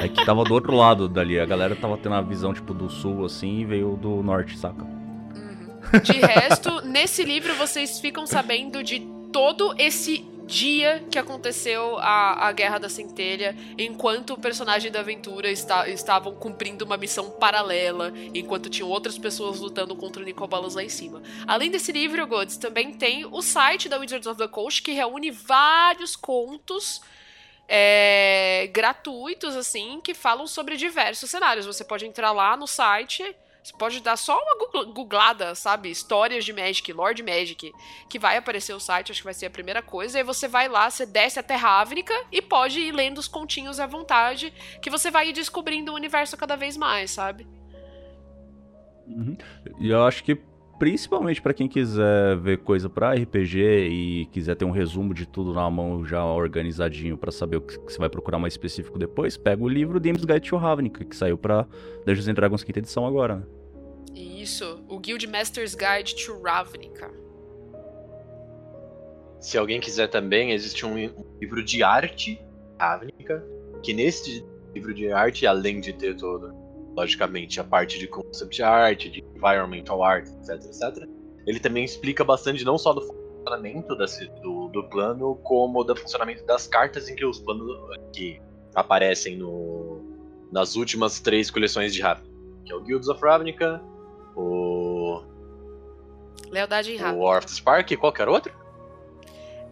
É 0.02 0.08
que 0.08 0.24
tava 0.24 0.44
do 0.44 0.54
outro 0.54 0.74
lado 0.74 1.08
dali. 1.08 1.38
A 1.38 1.46
galera 1.46 1.74
tava 1.76 1.96
tendo 1.96 2.14
a 2.14 2.20
visão, 2.20 2.52
tipo, 2.52 2.72
do 2.72 2.88
sul, 2.88 3.24
assim, 3.24 3.60
e 3.60 3.64
veio 3.64 3.96
do 3.96 4.22
norte, 4.22 4.58
saca? 4.58 4.86
De 6.02 6.12
resto, 6.12 6.82
nesse 6.86 7.24
livro 7.24 7.54
vocês 7.54 7.98
ficam 8.00 8.26
sabendo 8.26 8.82
de 8.82 9.00
todo 9.32 9.74
esse 9.78 10.26
dia 10.48 11.04
que 11.10 11.18
aconteceu 11.18 11.98
a, 11.98 12.48
a 12.48 12.52
Guerra 12.52 12.78
da 12.78 12.88
Centelha, 12.88 13.54
enquanto 13.76 14.32
o 14.32 14.38
personagem 14.38 14.90
da 14.90 15.00
aventura 15.00 15.50
está, 15.50 15.86
estavam 15.88 16.34
cumprindo 16.34 16.86
uma 16.86 16.96
missão 16.96 17.30
paralela, 17.32 18.12
enquanto 18.34 18.70
tinham 18.70 18.88
outras 18.88 19.18
pessoas 19.18 19.60
lutando 19.60 19.94
contra 19.94 20.22
o 20.22 20.24
Nicobolas 20.24 20.74
lá 20.74 20.82
em 20.82 20.88
cima. 20.88 21.22
Além 21.46 21.70
desse 21.70 21.92
livro, 21.92 22.26
Gods, 22.26 22.56
também 22.56 22.94
tem 22.94 23.26
o 23.26 23.42
site 23.42 23.90
da 23.90 23.98
Wizards 23.98 24.26
of 24.26 24.38
the 24.38 24.48
Coast, 24.48 24.82
que 24.82 24.92
reúne 24.92 25.30
vários 25.30 26.16
contos 26.16 27.02
é, 27.68 28.68
gratuitos, 28.72 29.54
assim, 29.54 30.00
que 30.00 30.14
falam 30.14 30.46
sobre 30.46 30.76
diversos 30.76 31.30
cenários. 31.30 31.66
Você 31.66 31.84
pode 31.84 32.06
entrar 32.06 32.32
lá 32.32 32.56
no 32.56 32.66
site, 32.66 33.22
você 33.62 33.76
pode 33.76 34.00
dar 34.00 34.16
só 34.16 34.40
uma 34.40 34.56
googl- 34.58 34.92
googlada, 34.92 35.54
sabe? 35.54 35.90
Histórias 35.90 36.44
de 36.44 36.52
Magic, 36.52 36.90
Lord 36.92 37.22
Magic, 37.22 37.70
que 38.08 38.18
vai 38.18 38.38
aparecer 38.38 38.72
o 38.72 38.80
site, 38.80 39.12
acho 39.12 39.20
que 39.20 39.26
vai 39.26 39.34
ser 39.34 39.46
a 39.46 39.50
primeira 39.50 39.82
coisa. 39.82 40.16
Aí 40.16 40.24
você 40.24 40.48
vai 40.48 40.68
lá, 40.68 40.88
você 40.88 41.04
desce 41.04 41.38
até 41.38 41.54
Ravnica 41.54 42.14
e 42.32 42.40
pode 42.40 42.80
ir 42.80 42.92
lendo 42.92 43.18
os 43.18 43.28
continhos 43.28 43.78
à 43.78 43.86
vontade, 43.86 44.52
que 44.80 44.88
você 44.88 45.10
vai 45.10 45.30
descobrindo 45.32 45.92
o 45.92 45.94
universo 45.94 46.36
cada 46.36 46.56
vez 46.56 46.76
mais, 46.76 47.10
sabe? 47.10 47.46
E 49.78 49.90
eu 49.90 50.02
acho 50.04 50.24
que 50.24 50.40
principalmente 50.78 51.42
pra 51.42 51.52
quem 51.52 51.68
quiser 51.68 52.36
ver 52.36 52.58
coisa 52.58 52.88
pra 52.88 53.12
RPG 53.12 53.58
e 53.58 54.26
quiser 54.26 54.54
ter 54.54 54.64
um 54.64 54.70
resumo 54.70 55.12
de 55.12 55.26
tudo 55.26 55.52
na 55.52 55.68
mão 55.68 56.04
já 56.04 56.24
organizadinho 56.24 57.16
pra 57.16 57.32
saber 57.32 57.56
o 57.56 57.60
que 57.60 57.78
você 57.78 57.98
vai 57.98 58.08
procurar 58.08 58.38
mais 58.38 58.54
específico 58.54 58.98
depois, 58.98 59.36
pega 59.36 59.62
o 59.62 59.68
livro 59.68 60.00
Games 60.00 60.24
Guide 60.24 60.48
to 60.48 60.56
Ravnica, 60.56 61.04
que 61.04 61.16
saiu 61.16 61.36
pra 61.36 61.66
Dungeons 62.06 62.28
and 62.28 62.34
Dragons 62.34 62.62
quinta 62.62 62.78
edição 62.78 63.06
agora, 63.06 63.36
né? 63.36 63.42
Isso, 64.14 64.82
o 64.88 64.98
Guild 64.98 65.26
Master's 65.26 65.74
Guide 65.74 66.14
to 66.24 66.40
Ravnica. 66.42 67.10
Se 69.40 69.56
alguém 69.56 69.80
quiser 69.80 70.08
também, 70.08 70.52
existe 70.52 70.84
um, 70.84 70.94
um 70.94 71.24
livro 71.40 71.62
de 71.62 71.82
arte 71.82 72.40
Ravnica, 72.80 73.44
que 73.82 73.92
nesse 73.92 74.44
livro 74.74 74.94
de 74.94 75.12
arte, 75.12 75.46
além 75.46 75.80
de 75.80 75.92
ter 75.92 76.16
todo, 76.16 76.52
logicamente, 76.98 77.60
a 77.60 77.64
parte 77.64 77.98
de 77.98 78.06
concept 78.08 78.62
art, 78.62 79.06
de 79.08 79.24
environmental 79.34 80.02
art, 80.02 80.26
etc, 80.28 80.64
etc, 80.64 81.08
ele 81.46 81.60
também 81.60 81.84
explica 81.84 82.24
bastante 82.24 82.64
não 82.64 82.76
só 82.76 82.92
do 82.92 83.00
funcionamento 83.02 83.96
desse- 83.96 84.28
do, 84.42 84.68
do 84.68 84.82
plano, 84.88 85.36
como 85.42 85.84
do 85.84 85.94
funcionamento 85.96 86.44
das 86.44 86.66
cartas 86.66 87.08
em 87.08 87.14
que 87.14 87.24
os 87.24 87.38
planos 87.40 87.70
que 88.12 88.40
aparecem 88.74 89.36
no, 89.36 90.02
nas 90.52 90.76
últimas 90.76 91.20
três 91.20 91.50
coleções 91.50 91.94
de 91.94 92.02
Ravnica, 92.02 92.28
que 92.64 92.72
é 92.72 92.74
o 92.74 92.80
Guilds 92.82 93.08
of 93.08 93.20
Ravnica, 93.22 93.80
o, 94.36 95.22
Lealdade 96.50 96.92
em 96.92 96.96
o 96.96 97.00
Ravnica. 97.00 97.24
War 97.24 97.38
of 97.38 97.46
the 97.46 97.52
Spark 97.54 97.90
e 97.92 97.96
qualquer 97.96 98.28
outro. 98.28 98.52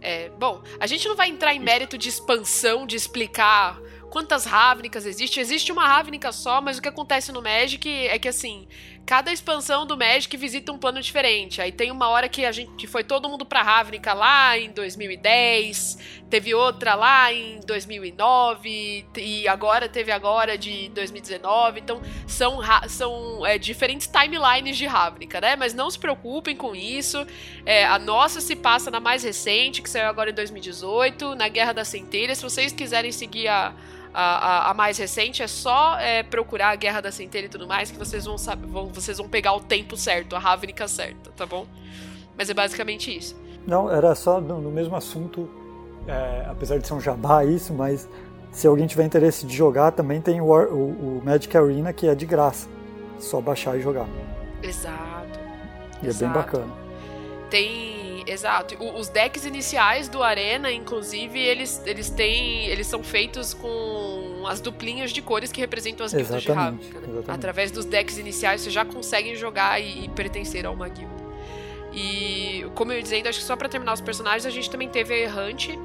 É, 0.01 0.29
bom, 0.39 0.63
a 0.79 0.87
gente 0.87 1.09
não 1.09 1.17
vai 1.17 1.29
entrar 1.29 1.55
em 1.55 1.59
mérito 1.59 1.99
de 1.99 2.09
expansão, 2.09 2.87
de 2.87 2.97
explicar 2.97 3.81
quantas 4.11 4.45
Ravnicas 4.45 5.07
existem. 5.07 5.41
Existe 5.41 5.73
uma 5.73 5.87
Ravnica 5.87 6.33
só, 6.33 6.61
mas 6.61 6.79
o 6.79 6.83
que 6.83 6.89
acontece 6.89 7.33
no 7.33 7.43
Magic 7.43 7.89
é 7.89 8.19
que, 8.19 8.29
assim, 8.29 8.67
cada 9.07 9.33
expansão 9.33 9.87
do 9.87 9.97
Magic 9.97 10.37
visita 10.37 10.73
um 10.73 10.79
plano 10.79 11.01
diferente. 11.01 11.63
Aí 11.63 11.71
tem 11.71 11.93
uma 11.93 12.09
hora 12.09 12.29
que 12.29 12.45
a 12.45 12.51
gente 12.51 12.89
foi 12.89 13.05
todo 13.05 13.29
mundo 13.29 13.47
pra 13.47 13.63
Ravnica 13.63 14.13
lá 14.13 14.59
em 14.59 14.71
2010, 14.73 15.99
teve 16.29 16.53
outra 16.55 16.97
lá 16.97 17.33
em 17.33 17.61
2009, 17.61 19.07
e 19.17 19.47
agora 19.47 19.89
teve 19.89 20.11
agora 20.11 20.59
de 20.59 20.89
2019. 20.89 21.81
Então, 21.81 22.03
são, 22.27 22.59
são 22.89 23.47
é, 23.47 23.59
diferentes 23.59 24.09
timelines 24.09 24.77
de 24.77 24.87
Ravnica, 24.87 25.41
né? 25.41 25.55
Mas 25.55 25.73
não 25.73 25.89
se 25.89 25.99
preocupem 25.99 26.57
com 26.57 26.75
isso. 26.75 27.25
É, 27.65 27.85
a 27.85 27.99
nossa 27.99 28.41
se 28.41 28.57
passa 28.57 28.91
na 28.91 28.99
mais 28.99 29.23
recente, 29.23 29.83
que 29.83 29.89
saiu 29.89 30.09
agora 30.09 30.31
em 30.31 30.35
2018, 30.35 31.37
na 31.37 31.49
Guerra 31.49 31.73
da 31.73 31.85
Centelha. 31.85 32.35
Se 32.35 32.43
vocês 32.43 32.73
quiserem 32.73 33.13
seguir 33.13 33.47
a, 33.47 33.73
a, 34.17 34.67
a- 34.69 34.71
a 34.71 34.75
mais 34.75 34.97
recente, 34.99 35.43
é 35.43 35.47
só 35.47 35.99
é, 35.99 36.23
procurar 36.23 36.71
a 36.71 36.77
Guerra 36.77 37.01
da 37.03 37.13
Centelha 37.13 37.47
e 37.47 37.49
tudo 37.49 37.67
mais, 37.67 37.91
que 37.91 37.99
vocês 37.99 38.25
vão, 38.25 38.39
saber, 38.39 38.67
vão, 38.67 38.87
vocês 38.89 39.19
vão 39.19 39.29
pegar 39.29 39.53
o 39.53 39.61
tempo 39.61 39.97
certo, 39.97 40.35
a 40.35 40.39
Ravnica 40.39 40.89
certa, 40.89 41.31
tá 41.37 41.45
bom? 41.45 41.67
Mas 42.37 42.49
é 42.51 42.55
basicamente 42.55 43.15
isso. 43.17 43.37
Não, 43.67 43.91
era 43.91 44.15
só 44.15 44.41
no, 44.41 44.61
no 44.61 44.71
mesmo 44.71 44.97
assunto, 44.97 45.49
é, 46.09 46.47
apesar 46.49 46.79
de 46.79 46.87
ser 46.87 46.95
um 46.95 47.01
jabá 47.01 47.45
isso, 47.45 47.75
mas 47.75 48.09
se 48.53 48.67
alguém 48.67 48.87
tiver 48.87 49.05
interesse 49.05 49.45
de 49.47 49.55
jogar, 49.55 49.91
também 49.93 50.21
tem 50.21 50.41
o, 50.41 50.47
o- 50.47 51.19
o 51.19 51.23
Magic 51.25 51.55
Arena, 51.57 51.93
que 51.93 52.07
é 52.09 52.15
de 52.15 52.25
graça. 52.25 52.69
Só 53.19 53.41
baixar 53.41 53.77
e 53.79 53.83
jogar. 53.83 54.07
Exato. 54.63 55.39
E 56.03 56.07
é 56.07 56.09
Exato. 56.09 56.25
bem 56.33 56.43
bacana. 56.43 56.73
Tem. 57.51 57.96
Exato. 58.27 58.75
O- 58.83 58.99
os 58.99 59.09
decks 59.09 59.45
iniciais 59.45 60.09
do 60.09 60.23
Arena, 60.23 60.71
inclusive, 60.73 61.39
eles, 61.39 61.81
eles 61.87 62.11
têm. 62.11 62.67
Eles 62.67 62.87
são 62.87 63.03
feitos 63.03 63.55
com 63.55 64.45
as 64.49 64.61
duplinhas 64.61 65.13
de 65.13 65.23
cores 65.23 65.53
que 65.53 65.61
representam 65.61 66.05
as 66.05 66.13
guildas 66.13 66.43
de 66.43 66.49
Ravnica. 66.53 67.01
né? 67.01 67.23
Através 67.29 67.71
dos 67.71 67.85
decks 67.85 68.19
iniciais, 68.19 68.61
você 68.63 68.71
já 68.71 68.85
consegue 68.85 69.37
jogar 69.37 69.81
e, 69.81 70.05
e 70.05 70.09
pertencer 70.09 70.67
a 70.67 70.71
uma 70.71 70.89
guilda. 70.89 71.15
E 71.93 72.67
como 72.75 72.93
eu 72.93 72.97
ia 72.97 73.03
dizendo, 73.03 73.29
acho 73.29 73.39
que 73.39 73.45
só 73.45 73.57
pra 73.57 73.69
terminar 73.69 73.93
os 73.95 74.01
personagens, 74.01 74.45
a 74.45 74.51
gente 74.51 74.69
também 74.71 74.89
teve 74.89 75.15
a 75.15 75.19
Errante. 75.19 75.79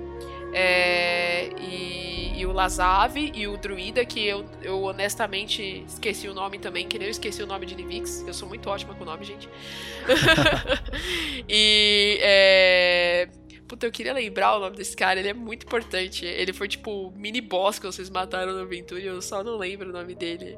é, 0.53 1.49
e, 1.57 2.10
e 2.41 2.45
o 2.45 2.51
Lazave 2.51 3.31
e 3.35 3.47
o 3.47 3.55
Druida, 3.55 4.03
que 4.03 4.25
eu, 4.25 4.43
eu 4.63 4.81
honestamente 4.81 5.83
esqueci 5.87 6.27
o 6.27 6.33
nome 6.33 6.57
também, 6.57 6.87
que 6.87 6.97
nem 6.97 7.07
eu 7.07 7.11
esqueci 7.11 7.43
o 7.43 7.45
nome 7.45 7.67
de 7.67 7.75
Nivix. 7.75 8.25
Eu 8.25 8.33
sou 8.33 8.49
muito 8.49 8.67
ótima 8.67 8.95
com 8.95 9.03
o 9.03 9.05
nome, 9.05 9.23
gente. 9.23 9.47
e. 11.47 12.17
É... 12.19 13.29
Puta, 13.67 13.85
eu 13.85 13.91
queria 13.91 14.11
lembrar 14.11 14.57
o 14.57 14.59
nome 14.59 14.75
desse 14.75 14.97
cara, 14.97 15.19
ele 15.19 15.29
é 15.29 15.33
muito 15.35 15.67
importante. 15.67 16.25
Ele 16.25 16.51
foi 16.51 16.67
tipo 16.67 16.89
o 16.89 17.11
mini 17.11 17.41
boss 17.41 17.77
que 17.77 17.85
vocês 17.85 18.09
mataram 18.09 18.55
na 18.55 18.61
aventura 18.61 18.99
e 18.99 19.05
eu 19.05 19.21
só 19.21 19.43
não 19.43 19.55
lembro 19.57 19.89
o 19.89 19.93
nome 19.93 20.15
dele. 20.15 20.57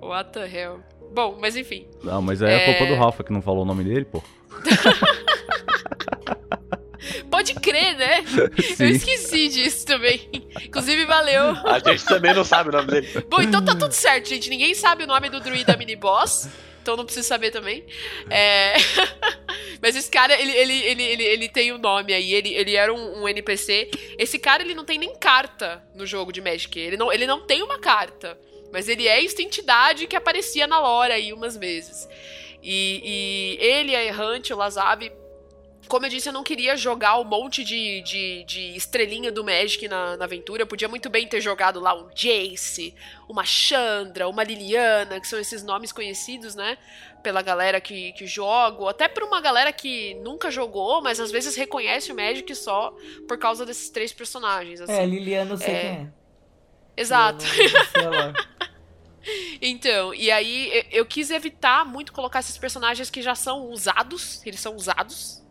What 0.00 0.30
the 0.30 0.48
hell? 0.48 0.80
Bom, 1.12 1.36
mas 1.40 1.56
enfim. 1.56 1.88
Não, 2.04 2.22
mas 2.22 2.40
aí 2.40 2.52
é, 2.52 2.70
É. 2.70 2.72
culpa 2.72 2.86
do 2.86 2.94
Rafa 2.98 3.24
que 3.24 3.32
não 3.32 3.42
falou 3.42 3.62
o 3.62 3.66
nome 3.66 3.82
dele, 3.82 4.04
pô. 4.04 4.22
Pode 7.30 7.54
crer, 7.54 7.96
né? 7.96 8.24
Eu 8.56 8.62
Sim. 8.76 8.84
esqueci 8.86 9.48
disso 9.48 9.86
também. 9.86 10.28
Inclusive, 10.64 11.04
valeu. 11.04 11.56
A 11.64 11.78
gente 11.78 12.04
também 12.04 12.34
não 12.34 12.44
sabe 12.44 12.70
o 12.70 12.72
nome 12.72 12.88
dele. 12.88 13.08
Bom, 13.28 13.40
então 13.40 13.64
tá 13.64 13.74
tudo 13.74 13.92
certo, 13.92 14.28
gente. 14.28 14.50
Ninguém 14.50 14.74
sabe 14.74 15.04
o 15.04 15.06
nome 15.06 15.28
do 15.28 15.40
druida 15.40 15.76
mini 15.76 15.96
boss. 15.96 16.48
Então 16.82 16.96
não 16.96 17.04
precisa 17.04 17.26
saber 17.26 17.50
também. 17.50 17.84
É... 18.30 18.74
Mas 19.82 19.96
esse 19.96 20.10
cara, 20.10 20.40
ele, 20.40 20.52
ele, 20.52 20.72
ele, 20.72 21.02
ele, 21.02 21.22
ele 21.24 21.48
tem 21.48 21.72
um 21.72 21.78
nome 21.78 22.14
aí, 22.14 22.32
ele, 22.32 22.54
ele 22.54 22.76
era 22.76 22.94
um, 22.94 23.22
um, 23.22 23.28
NPC. 23.28 23.90
Esse 24.18 24.38
cara, 24.38 24.62
ele 24.62 24.74
não 24.74 24.84
tem 24.84 24.96
nem 24.96 25.14
carta 25.16 25.82
no 25.94 26.06
jogo 26.06 26.32
de 26.32 26.40
Magic. 26.40 26.78
Ele 26.78 26.96
não, 26.96 27.12
ele 27.12 27.26
não 27.26 27.40
tem 27.40 27.62
uma 27.62 27.78
carta. 27.78 28.38
Mas 28.72 28.88
ele 28.88 29.08
é 29.08 29.24
esta 29.24 29.42
entidade 29.42 30.06
que 30.06 30.16
aparecia 30.16 30.66
na 30.66 30.78
lore 30.78 31.12
aí 31.12 31.32
umas 31.32 31.56
vezes. 31.56 32.08
E, 32.62 33.58
e 33.60 33.64
ele, 33.64 33.94
a 33.94 34.04
Errante, 34.04 34.52
o 34.52 34.56
Lazabi, 34.56 35.12
como 35.88 36.06
eu 36.06 36.10
disse, 36.10 36.28
eu 36.28 36.32
não 36.32 36.42
queria 36.42 36.76
jogar 36.76 37.18
um 37.18 37.24
monte 37.24 37.64
de, 37.64 38.00
de, 38.02 38.44
de 38.44 38.76
estrelinha 38.76 39.30
do 39.30 39.44
Magic 39.44 39.86
na, 39.88 40.16
na, 40.16 40.24
aventura. 40.24 40.62
Eu 40.62 40.66
podia 40.66 40.88
muito 40.88 41.08
bem 41.08 41.26
ter 41.26 41.40
jogado 41.40 41.80
lá 41.80 41.94
um 41.94 42.08
Jace, 42.14 42.94
uma 43.28 43.44
Chandra, 43.44 44.28
uma 44.28 44.42
Liliana, 44.42 45.20
que 45.20 45.28
são 45.28 45.38
esses 45.38 45.62
nomes 45.62 45.92
conhecidos, 45.92 46.54
né? 46.54 46.78
Pela 47.22 47.42
galera 47.42 47.80
que, 47.80 48.12
que 48.12 48.26
joga, 48.26 48.82
ou 48.82 48.88
até 48.88 49.08
por 49.08 49.22
uma 49.22 49.40
galera 49.40 49.72
que 49.72 50.14
nunca 50.16 50.50
jogou, 50.50 51.02
mas 51.02 51.18
às 51.18 51.30
vezes 51.30 51.56
reconhece 51.56 52.12
o 52.12 52.16
Magic 52.16 52.54
só 52.54 52.94
por 53.26 53.38
causa 53.38 53.66
desses 53.66 53.90
três 53.90 54.12
personagens. 54.12 54.80
Assim. 54.80 54.92
É, 54.92 55.06
Liliana 55.06 55.52
eu 55.52 55.58
sei 55.58 55.74
é... 55.74 55.80
quem 55.80 55.90
é. 55.90 56.12
Exato. 56.96 57.44
então, 59.60 60.14
e 60.14 60.30
aí 60.30 60.84
eu 60.90 61.04
quis 61.04 61.30
evitar 61.30 61.84
muito 61.84 62.12
colocar 62.12 62.40
esses 62.40 62.56
personagens 62.56 63.10
que 63.10 63.20
já 63.20 63.34
são 63.34 63.70
usados, 63.70 64.44
eles 64.46 64.60
são 64.60 64.74
usados, 64.74 65.45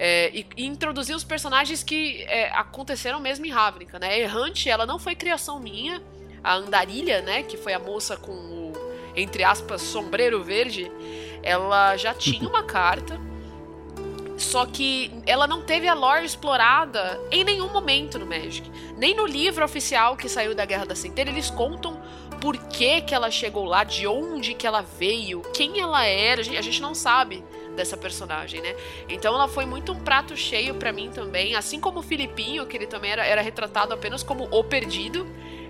é, 0.00 0.30
e, 0.32 0.46
e, 0.56 0.64
introduzir 0.64 1.14
os 1.14 1.24
personagens 1.24 1.82
que 1.82 2.22
é, 2.28 2.50
aconteceram 2.50 3.18
mesmo 3.18 3.44
em 3.44 3.50
Ravnica, 3.50 3.98
né? 3.98 4.20
Errante, 4.20 4.70
ela 4.70 4.86
não 4.86 4.96
foi 4.96 5.16
criação 5.16 5.58
minha. 5.58 6.00
A 6.42 6.54
Andarilha, 6.54 7.20
né? 7.20 7.42
Que 7.42 7.56
foi 7.56 7.74
a 7.74 7.80
moça 7.80 8.16
com 8.16 8.30
o, 8.30 8.72
entre 9.16 9.42
aspas, 9.42 9.82
sombreiro 9.82 10.42
verde. 10.44 10.88
Ela 11.42 11.96
já 11.96 12.14
tinha 12.14 12.46
uma 12.48 12.62
carta. 12.62 13.20
Só 14.36 14.64
que 14.66 15.10
ela 15.26 15.48
não 15.48 15.62
teve 15.62 15.88
a 15.88 15.94
lore 15.94 16.24
explorada 16.24 17.20
em 17.28 17.42
nenhum 17.42 17.72
momento 17.72 18.20
no 18.20 18.26
Magic. 18.26 18.70
Nem 18.96 19.16
no 19.16 19.26
livro 19.26 19.64
oficial 19.64 20.16
que 20.16 20.28
saiu 20.28 20.54
da 20.54 20.64
Guerra 20.64 20.86
da 20.86 20.94
Centelha, 20.94 21.30
eles 21.30 21.50
contam 21.50 22.00
por 22.40 22.56
que, 22.68 23.00
que 23.00 23.12
ela 23.12 23.32
chegou 23.32 23.64
lá, 23.64 23.82
de 23.82 24.06
onde 24.06 24.54
que 24.54 24.64
ela 24.64 24.80
veio, 24.80 25.42
quem 25.52 25.80
ela 25.80 26.06
era. 26.06 26.40
A 26.40 26.44
gente, 26.44 26.56
a 26.56 26.62
gente 26.62 26.80
não 26.80 26.94
sabe 26.94 27.42
dessa 27.78 27.96
personagem, 27.96 28.60
né? 28.60 28.74
Então 29.08 29.34
ela 29.34 29.48
foi 29.48 29.64
muito 29.64 29.92
um 29.92 30.00
prato 30.00 30.36
cheio 30.36 30.74
para 30.74 30.92
mim 30.92 31.10
também, 31.10 31.54
assim 31.54 31.80
como 31.80 32.00
o 32.00 32.02
Filipinho, 32.02 32.66
que 32.66 32.76
ele 32.76 32.86
também 32.86 33.12
era, 33.12 33.24
era 33.24 33.40
retratado 33.40 33.94
apenas 33.94 34.22
como 34.22 34.48
o 34.50 34.64
perdido, 34.64 35.26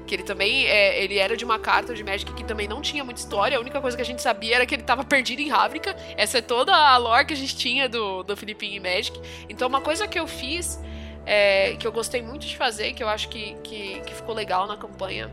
que 0.06 0.14
ele 0.14 0.22
também 0.22 0.66
é, 0.66 1.04
ele 1.04 1.18
era 1.18 1.36
de 1.36 1.44
uma 1.44 1.58
carta 1.58 1.94
de 1.94 2.02
Magic 2.02 2.32
que 2.32 2.42
também 2.42 2.66
não 2.66 2.80
tinha 2.80 3.04
muita 3.04 3.20
história, 3.20 3.58
a 3.58 3.60
única 3.60 3.78
coisa 3.80 3.94
que 3.94 4.02
a 4.02 4.06
gente 4.06 4.22
sabia 4.22 4.56
era 4.56 4.66
que 4.66 4.74
ele 4.74 4.82
estava 4.82 5.04
perdido 5.04 5.40
em 5.42 5.48
Ravnica, 5.48 5.94
essa 6.16 6.38
é 6.38 6.40
toda 6.40 6.74
a 6.74 6.96
lore 6.96 7.26
que 7.26 7.34
a 7.34 7.36
gente 7.36 7.54
tinha 7.54 7.88
do, 7.88 8.22
do 8.22 8.34
Filipinho 8.34 8.76
em 8.76 8.80
Magic. 8.80 9.20
Então 9.48 9.68
uma 9.68 9.82
coisa 9.82 10.08
que 10.08 10.18
eu 10.18 10.26
fiz, 10.26 10.80
é, 11.26 11.76
que 11.78 11.86
eu 11.86 11.92
gostei 11.92 12.22
muito 12.22 12.46
de 12.46 12.56
fazer, 12.56 12.94
que 12.94 13.02
eu 13.02 13.08
acho 13.08 13.28
que, 13.28 13.54
que, 13.62 14.00
que 14.00 14.14
ficou 14.14 14.34
legal 14.34 14.66
na 14.66 14.78
campanha, 14.78 15.30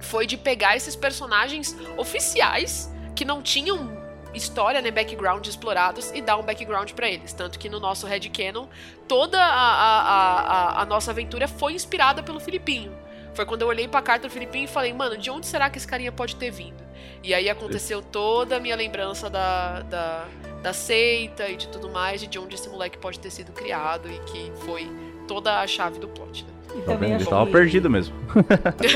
foi 0.00 0.26
de 0.26 0.36
pegar 0.36 0.76
esses 0.76 0.94
personagens 0.94 1.76
oficiais 1.96 2.88
que 3.16 3.24
não 3.24 3.42
tinham 3.42 4.01
história, 4.34 4.80
né, 4.80 4.90
background 4.90 5.46
explorados 5.46 6.10
e 6.12 6.20
dar 6.20 6.36
um 6.36 6.42
background 6.42 6.90
para 6.92 7.08
eles. 7.08 7.32
Tanto 7.32 7.58
que 7.58 7.68
no 7.68 7.78
nosso 7.78 8.06
Red 8.06 8.30
Canon, 8.30 8.66
toda 9.06 9.38
a, 9.38 9.44
a, 9.44 10.40
a, 10.40 10.82
a, 10.82 10.86
nossa 10.86 11.10
aventura 11.10 11.46
foi 11.46 11.74
inspirada 11.74 12.22
pelo 12.22 12.40
Filipinho. 12.40 12.92
Foi 13.34 13.46
quando 13.46 13.62
eu 13.62 13.68
olhei 13.68 13.88
pra 13.88 14.02
carta 14.02 14.28
do 14.28 14.32
Filipinho 14.32 14.64
e 14.64 14.68
falei, 14.68 14.92
mano, 14.92 15.16
de 15.16 15.30
onde 15.30 15.46
será 15.46 15.70
que 15.70 15.78
esse 15.78 15.86
carinha 15.86 16.12
pode 16.12 16.36
ter 16.36 16.50
vindo? 16.50 16.82
E 17.22 17.32
aí 17.32 17.48
aconteceu 17.48 18.02
toda 18.02 18.56
a 18.56 18.60
minha 18.60 18.76
lembrança 18.76 19.30
da, 19.30 19.80
da, 19.82 20.26
da 20.62 20.72
seita 20.72 21.48
e 21.48 21.56
de 21.56 21.68
tudo 21.68 21.88
mais, 21.88 22.22
e 22.22 22.26
de 22.26 22.38
onde 22.38 22.56
esse 22.56 22.68
moleque 22.68 22.98
pode 22.98 23.18
ter 23.18 23.30
sido 23.30 23.52
criado 23.52 24.08
e 24.10 24.18
que 24.30 24.52
foi 24.64 24.90
toda 25.26 25.60
a 25.60 25.66
chave 25.66 25.98
do 25.98 26.08
plot, 26.08 26.44
né? 26.44 26.50
E 26.74 26.82
também 26.82 27.12
ele 27.12 27.24
tava 27.24 27.46
que... 27.46 27.52
perdido 27.52 27.88
mesmo. 27.88 28.14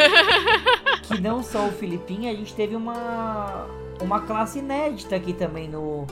que 1.05 1.21
não 1.21 1.43
só 1.43 1.67
o 1.67 1.73
Filipinho, 1.73 2.31
a 2.31 2.35
gente 2.35 2.55
teve 2.55 2.75
uma 2.75 3.67
uma 4.01 4.21
classe 4.21 4.59
inédita 4.59 5.17
aqui 5.17 5.33
também 5.33 5.69
no, 5.69 6.07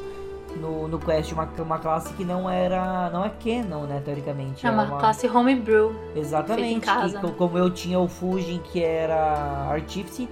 no, 0.60 0.88
no 0.88 0.98
Quest, 0.98 1.32
uma, 1.32 1.48
uma 1.58 1.78
classe 1.78 2.12
que 2.14 2.24
não 2.24 2.48
era. 2.48 3.10
não 3.10 3.24
é 3.24 3.30
canon, 3.30 3.84
né, 3.84 4.00
teoricamente. 4.04 4.66
É 4.66 4.70
uma, 4.70 4.84
uma... 4.84 4.98
classe 4.98 5.26
homebrew. 5.26 5.94
Exatamente. 6.14 6.74
Em 6.74 6.80
casa, 6.80 7.18
que, 7.18 7.26
né? 7.26 7.34
Como 7.36 7.58
eu 7.58 7.70
tinha 7.70 7.98
o 7.98 8.08
Fujin, 8.08 8.58
que 8.58 8.82
era 8.82 9.68
Artífice, 9.70 10.28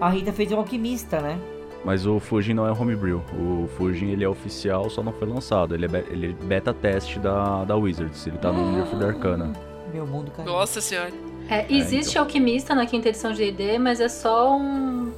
a 0.00 0.08
Rita 0.08 0.32
fez 0.32 0.52
um 0.52 0.56
alquimista, 0.56 1.20
né? 1.20 1.38
Mas 1.84 2.04
o 2.04 2.18
Fujin 2.18 2.54
não 2.54 2.66
é 2.66 2.72
homebrew. 2.72 3.22
O 3.32 3.68
Fujin 3.76 4.10
ele 4.10 4.24
é 4.24 4.28
oficial, 4.28 4.90
só 4.90 5.02
não 5.02 5.12
foi 5.12 5.28
lançado. 5.28 5.74
Ele 5.74 5.86
é, 5.86 6.04
ele 6.10 6.30
é 6.30 6.44
beta 6.44 6.74
teste 6.74 7.20
da, 7.20 7.64
da 7.64 7.76
Wizards. 7.76 8.26
Ele 8.26 8.38
tá 8.38 8.50
no 8.50 8.66
Universo 8.66 8.96
da 8.96 9.06
Arcana. 9.06 9.52
Meu 9.92 10.04
mundo 10.04 10.32
caiu. 10.32 10.50
Nossa 10.50 10.80
senhora. 10.80 11.12
É, 11.48 11.64
existe 11.72 12.08
é, 12.08 12.10
então. 12.10 12.22
alquimista 12.22 12.74
na 12.74 12.86
quinta 12.86 13.08
edição 13.08 13.32
de 13.32 13.52
D&D, 13.52 13.78
mas 13.78 14.00
é 14.00 14.08
só 14.08 14.56
um 14.56 15.12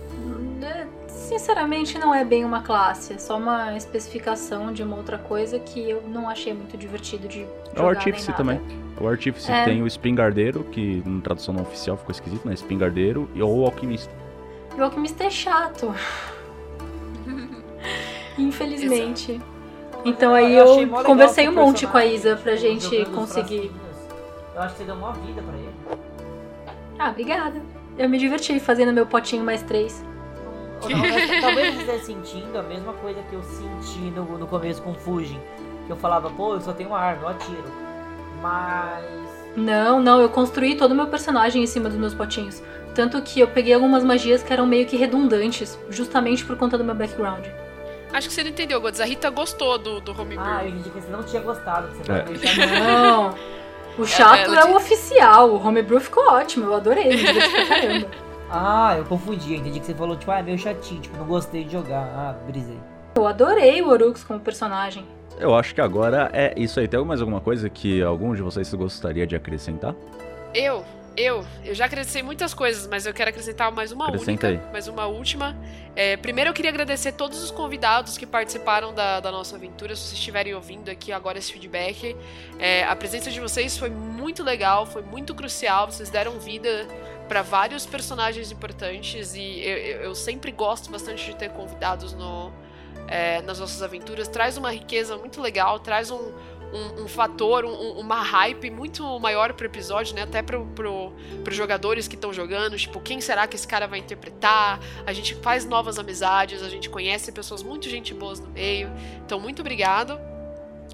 sinceramente 1.28 1.98
não 1.98 2.14
é 2.14 2.24
bem 2.24 2.44
uma 2.44 2.62
classe, 2.62 3.12
é 3.12 3.18
só 3.18 3.36
uma 3.36 3.76
especificação 3.76 4.72
de 4.72 4.82
uma 4.82 4.96
outra 4.96 5.18
coisa 5.18 5.58
que 5.58 5.88
eu 5.88 6.02
não 6.08 6.28
achei 6.28 6.54
muito 6.54 6.76
divertido 6.76 7.28
de 7.28 7.40
jogar. 7.40 7.52
É 7.76 7.82
o 7.82 7.88
Artífice 7.88 8.32
também. 8.32 8.60
O 8.98 9.06
Artífice 9.06 9.52
é... 9.52 9.64
tem 9.64 9.82
o 9.82 9.86
Espingardeiro, 9.86 10.64
que 10.64 11.02
na 11.04 11.20
tradução 11.20 11.54
não 11.54 11.62
oficial 11.62 11.96
ficou 11.96 12.12
esquisito, 12.12 12.48
né? 12.48 12.54
Espingardeiro, 12.54 13.28
ou 13.40 13.60
o 13.60 13.64
Alquimista. 13.66 14.12
E 14.76 14.80
o 14.80 14.84
Alquimista 14.84 15.24
é 15.24 15.30
chato. 15.30 15.94
Infelizmente. 18.38 19.32
Exato. 19.32 19.58
Então 20.04 20.32
aí 20.32 20.54
eu, 20.54 20.80
eu 20.80 21.04
conversei 21.04 21.48
um 21.48 21.52
monte 21.52 21.86
com 21.86 21.98
a 21.98 22.06
Isa 22.06 22.36
pra 22.36 22.56
gente 22.56 23.04
conseguir. 23.06 23.70
Eu 24.54 24.62
acho 24.62 24.74
que 24.74 24.78
você 24.78 24.84
deu 24.84 24.94
uma 24.94 25.12
vida 25.12 25.42
pra 25.42 25.56
ele. 25.56 25.74
Ah, 26.98 27.10
obrigada. 27.10 27.60
Eu 27.98 28.08
me 28.08 28.16
diverti 28.16 28.58
fazendo 28.58 28.92
meu 28.92 29.06
potinho 29.06 29.44
mais 29.44 29.62
três. 29.62 30.02
Talvez, 30.80 31.40
talvez 31.40 31.74
você 31.74 31.80
esteja 31.80 32.04
sentindo 32.04 32.58
a 32.58 32.62
mesma 32.62 32.92
coisa 32.94 33.20
que 33.28 33.34
eu 33.34 33.42
senti 33.42 34.10
no, 34.10 34.38
no 34.38 34.46
começo 34.46 34.82
com 34.82 34.94
Fujin. 34.94 35.40
Que 35.86 35.92
eu 35.92 35.96
falava, 35.96 36.30
pô, 36.30 36.54
eu 36.54 36.60
só 36.60 36.72
tenho 36.72 36.90
uma 36.90 36.98
arma, 36.98 37.22
eu 37.22 37.28
atiro. 37.28 37.64
Mas. 38.40 39.04
Não, 39.56 40.00
não, 40.00 40.20
eu 40.20 40.28
construí 40.28 40.76
todo 40.76 40.92
o 40.92 40.94
meu 40.94 41.06
personagem 41.08 41.62
em 41.62 41.66
cima 41.66 41.88
dos 41.88 41.98
meus 41.98 42.14
potinhos. 42.14 42.62
Tanto 42.94 43.20
que 43.22 43.40
eu 43.40 43.48
peguei 43.48 43.74
algumas 43.74 44.04
magias 44.04 44.42
que 44.42 44.52
eram 44.52 44.66
meio 44.66 44.86
que 44.86 44.96
redundantes, 44.96 45.78
justamente 45.90 46.44
por 46.44 46.56
conta 46.56 46.76
do 46.76 46.84
meu 46.84 46.94
background. 46.94 47.46
Acho 48.12 48.28
que 48.28 48.34
você 48.34 48.42
não 48.42 48.50
entendeu, 48.50 48.80
Godz. 48.80 49.00
A 49.00 49.04
Rita 49.04 49.28
gostou 49.30 49.78
do, 49.78 50.00
do 50.00 50.12
Homebrew. 50.12 50.40
Ah, 50.40 50.64
eu 50.64 50.70
entendi 50.70 50.90
que 50.90 51.00
você 51.00 51.10
não 51.10 51.22
tinha 51.22 51.42
gostado. 51.42 51.88
Você 51.94 52.10
é. 52.10 52.80
Não. 52.80 53.34
O 53.98 54.06
chato 54.06 54.54
é, 54.54 54.60
é 54.60 54.64
o 54.64 54.76
oficial. 54.76 55.50
O 55.50 55.66
Homebrew 55.66 56.00
ficou 56.00 56.26
ótimo. 56.28 56.66
Eu 56.66 56.74
adorei. 56.74 57.16
Me 57.16 57.34
pra 57.34 57.66
caramba. 57.66 58.08
Ah, 58.50 58.94
eu 58.96 59.04
confundi. 59.04 59.52
Eu 59.54 59.60
entendi 59.60 59.80
que 59.80 59.86
você 59.86 59.94
falou, 59.94 60.16
tipo, 60.16 60.30
ah, 60.30 60.38
é 60.38 60.42
meio 60.42 60.58
chatinho, 60.58 61.00
tipo, 61.00 61.16
não 61.16 61.26
gostei 61.26 61.64
de 61.64 61.72
jogar. 61.72 62.02
Ah, 62.02 62.36
brisei. 62.46 62.78
Eu 63.16 63.26
adorei 63.26 63.82
o 63.82 63.88
Orux 63.88 64.24
como 64.24 64.40
personagem. 64.40 65.04
Eu 65.38 65.54
acho 65.54 65.74
que 65.74 65.80
agora 65.80 66.30
é 66.32 66.52
isso 66.56 66.80
aí. 66.80 66.88
Tem 66.88 67.02
mais 67.04 67.20
alguma 67.20 67.40
coisa 67.40 67.68
que 67.68 68.02
algum 68.02 68.34
de 68.34 68.42
vocês 68.42 68.72
gostaria 68.74 69.26
de 69.26 69.36
acrescentar? 69.36 69.94
Eu? 70.54 70.84
Eu, 71.16 71.44
eu 71.64 71.74
já 71.74 71.86
acrescentei 71.86 72.22
muitas 72.22 72.54
coisas, 72.54 72.86
mas 72.86 73.04
eu 73.04 73.12
quero 73.12 73.30
acrescentar 73.30 73.72
mais 73.72 73.90
uma 73.90 74.04
Acrescenta 74.06 74.46
única, 74.46 74.64
aí. 74.66 74.72
mais 74.72 74.86
uma 74.86 75.06
última. 75.06 75.56
É, 75.96 76.16
primeiro 76.16 76.50
eu 76.50 76.54
queria 76.54 76.70
agradecer 76.70 77.10
todos 77.10 77.42
os 77.42 77.50
convidados 77.50 78.16
que 78.16 78.24
participaram 78.24 78.94
da, 78.94 79.18
da 79.18 79.32
nossa 79.32 79.56
aventura. 79.56 79.96
Se 79.96 80.02
vocês 80.02 80.12
estiverem 80.12 80.54
ouvindo 80.54 80.88
aqui 80.88 81.10
agora 81.10 81.36
esse 81.36 81.52
feedback, 81.52 82.14
é, 82.56 82.84
a 82.84 82.94
presença 82.94 83.32
de 83.32 83.40
vocês 83.40 83.76
foi 83.76 83.90
muito 83.90 84.44
legal, 84.44 84.86
foi 84.86 85.02
muito 85.02 85.34
crucial. 85.34 85.90
Vocês 85.90 86.08
deram 86.08 86.38
vida 86.38 86.86
para 87.28 87.42
vários 87.42 87.84
personagens 87.84 88.50
importantes 88.50 89.34
e 89.34 89.60
eu, 89.60 89.76
eu, 90.02 90.14
sempre 90.14 90.50
gosto 90.50 90.90
bastante 90.90 91.26
de 91.26 91.36
ter 91.36 91.50
convidados 91.50 92.14
no, 92.14 92.50
é, 93.06 93.42
nas 93.42 93.58
nossas 93.60 93.82
aventuras. 93.82 94.26
Traz 94.26 94.56
uma 94.56 94.70
riqueza 94.72 95.16
muito 95.16 95.40
legal, 95.40 95.78
traz 95.78 96.10
um, 96.10 96.32
um, 96.72 97.04
um 97.04 97.08
fator, 97.08 97.64
um, 97.64 97.98
uma 97.98 98.22
hype 98.22 98.70
muito 98.70 99.20
maior 99.20 99.52
pro 99.52 99.66
episódio, 99.66 100.14
né? 100.14 100.22
Até 100.22 100.42
pro, 100.42 100.66
pro, 100.66 101.12
pros 101.44 101.56
jogadores 101.56 102.08
que 102.08 102.14
estão 102.14 102.32
jogando, 102.32 102.76
tipo, 102.76 102.98
quem 103.00 103.20
será 103.20 103.46
que 103.46 103.56
esse 103.56 103.68
cara 103.68 103.86
vai 103.86 103.98
interpretar? 103.98 104.80
A 105.06 105.12
gente 105.12 105.34
faz 105.36 105.64
novas 105.64 105.98
amizades, 105.98 106.62
a 106.62 106.68
gente 106.68 106.88
conhece 106.88 107.30
pessoas 107.30 107.62
muito 107.62 107.88
gente 107.88 108.14
boas 108.14 108.40
no 108.40 108.48
meio. 108.48 108.90
Então, 109.24 109.38
muito 109.38 109.60
obrigado 109.60 110.18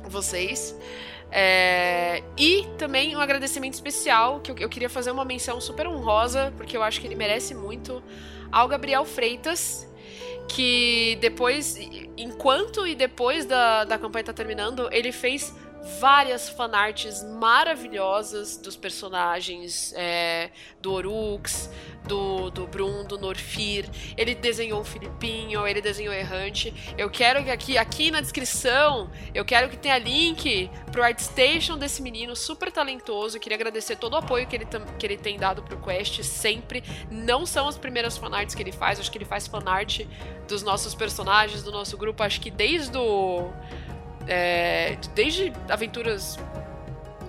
vocês. 0.08 0.76
É, 1.36 2.22
e 2.38 2.64
também 2.78 3.16
um 3.16 3.20
agradecimento 3.20 3.74
especial, 3.74 4.38
que 4.38 4.52
eu, 4.52 4.56
eu, 4.56 4.68
queria 4.68 4.88
fazer 4.88 5.10
uma 5.10 5.24
menção 5.24 5.60
super 5.60 5.84
honrosa, 5.88 6.54
porque 6.56 6.76
eu 6.76 6.82
acho 6.82 7.00
que 7.00 7.08
ele 7.08 7.16
merece 7.16 7.56
muito, 7.56 8.00
ao 8.52 8.68
Gabriel 8.68 9.04
Freitas, 9.04 9.84
que 10.48 11.18
depois, 11.20 11.76
enquanto 12.16 12.86
e 12.86 12.94
depois 12.94 13.46
da, 13.46 13.82
da 13.82 13.98
campanha 13.98 14.26
tá 14.26 14.32
terminando, 14.32 14.88
ele 14.92 15.10
fez 15.10 15.52
várias 16.00 16.48
fanarts 16.48 17.22
maravilhosas 17.22 18.56
dos 18.56 18.76
personagens 18.76 19.92
é, 19.94 20.50
do 20.80 20.92
Orux, 20.92 21.70
do, 22.06 22.50
do 22.50 22.66
Brum, 22.66 23.04
do 23.04 23.18
Norfir. 23.18 23.88
Ele 24.16 24.34
desenhou 24.34 24.80
o 24.80 24.84
Filipinho, 24.84 25.66
ele 25.66 25.80
desenhou 25.80 26.14
o 26.14 26.16
Errante. 26.16 26.72
Eu 26.96 27.10
quero 27.10 27.44
que 27.44 27.50
aqui, 27.50 27.78
aqui 27.78 28.10
na 28.10 28.20
descrição, 28.20 29.10
eu 29.34 29.44
quero 29.44 29.68
que 29.68 29.76
tenha 29.76 29.98
link 29.98 30.70
pro 30.90 31.02
ArtStation 31.02 31.76
desse 31.76 32.02
menino 32.02 32.34
super 32.34 32.70
talentoso. 32.72 33.36
Eu 33.36 33.40
queria 33.40 33.56
agradecer 33.56 33.96
todo 33.96 34.14
o 34.14 34.16
apoio 34.16 34.46
que 34.46 34.56
ele, 34.56 34.66
que 34.98 35.06
ele 35.06 35.16
tem 35.16 35.38
dado 35.38 35.62
pro 35.62 35.76
Quest 35.78 36.22
sempre. 36.22 36.82
Não 37.10 37.44
são 37.44 37.68
as 37.68 37.76
primeiras 37.76 38.16
fanarts 38.16 38.54
que 38.54 38.62
ele 38.62 38.72
faz, 38.72 38.98
acho 38.98 39.10
que 39.10 39.18
ele 39.18 39.24
faz 39.24 39.46
fanart 39.46 40.00
dos 40.48 40.62
nossos 40.62 40.94
personagens, 40.94 41.62
do 41.62 41.72
nosso 41.72 41.96
grupo, 41.96 42.22
acho 42.22 42.40
que 42.40 42.50
desde 42.50 42.96
o. 42.96 43.50
É, 44.26 44.96
desde 45.14 45.52
aventuras 45.68 46.38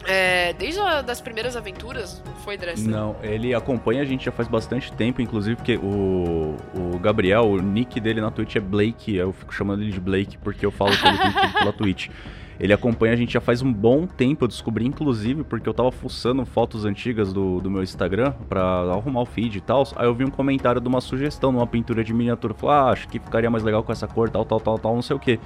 é, 0.07 0.53
desde 0.53 0.79
as 0.79 1.19
primeiras 1.19 1.55
aventuras, 1.55 2.21
foi, 2.43 2.57
Dressa? 2.57 2.87
Não, 2.87 3.15
ele 3.23 3.55
acompanha 3.55 4.03
a 4.03 4.05
gente 4.05 4.25
já 4.25 4.31
faz 4.31 4.47
bastante 4.47 4.93
tempo, 4.93 5.19
inclusive 5.19 5.55
porque 5.55 5.77
o, 5.77 6.55
o 6.75 6.99
Gabriel, 6.99 7.45
o 7.45 7.59
nick 7.59 7.99
dele 7.99 8.21
na 8.21 8.29
Twitch 8.29 8.55
é 8.55 8.59
Blake, 8.59 9.15
eu 9.15 9.33
fico 9.33 9.53
chamando 9.53 9.81
ele 9.81 9.91
de 9.91 9.99
Blake 9.99 10.37
porque 10.37 10.63
eu 10.63 10.71
falo 10.71 10.91
com 10.95 11.07
ele 11.07 11.53
pela 11.59 11.73
Twitch. 11.73 12.09
Ele 12.57 12.71
acompanha 12.71 13.11
a 13.11 13.17
gente 13.17 13.33
já 13.33 13.41
faz 13.41 13.61
um 13.61 13.71
bom 13.71 14.07
tempo, 14.07 14.45
eu 14.45 14.47
descobri 14.47 14.85
inclusive 14.85 15.43
porque 15.43 15.67
eu 15.67 15.73
tava 15.73 15.91
fuçando 15.91 16.45
fotos 16.45 16.85
antigas 16.85 17.33
do, 17.33 17.59
do 17.59 17.69
meu 17.69 17.83
Instagram 17.83 18.31
pra 18.47 18.63
arrumar 18.93 19.23
o 19.23 19.25
feed 19.25 19.57
e 19.57 19.61
tal. 19.61 19.83
Aí 19.95 20.07
eu 20.07 20.15
vi 20.15 20.23
um 20.23 20.29
comentário 20.29 20.79
de 20.79 20.87
uma 20.87 21.01
sugestão 21.01 21.51
numa 21.51 21.67
pintura 21.67 22.01
de 22.01 22.13
miniatura. 22.13 22.53
Falei, 22.53 22.75
ah, 22.77 22.85
acho 22.91 23.09
que 23.09 23.19
ficaria 23.19 23.49
mais 23.49 23.61
legal 23.61 23.83
com 23.83 23.91
essa 23.91 24.07
cor, 24.07 24.29
tal, 24.29 24.45
tal, 24.45 24.61
tal, 24.61 24.79
tal, 24.79 24.95
não 24.95 25.01
sei 25.01 25.17
o 25.17 25.19
que. 25.19 25.37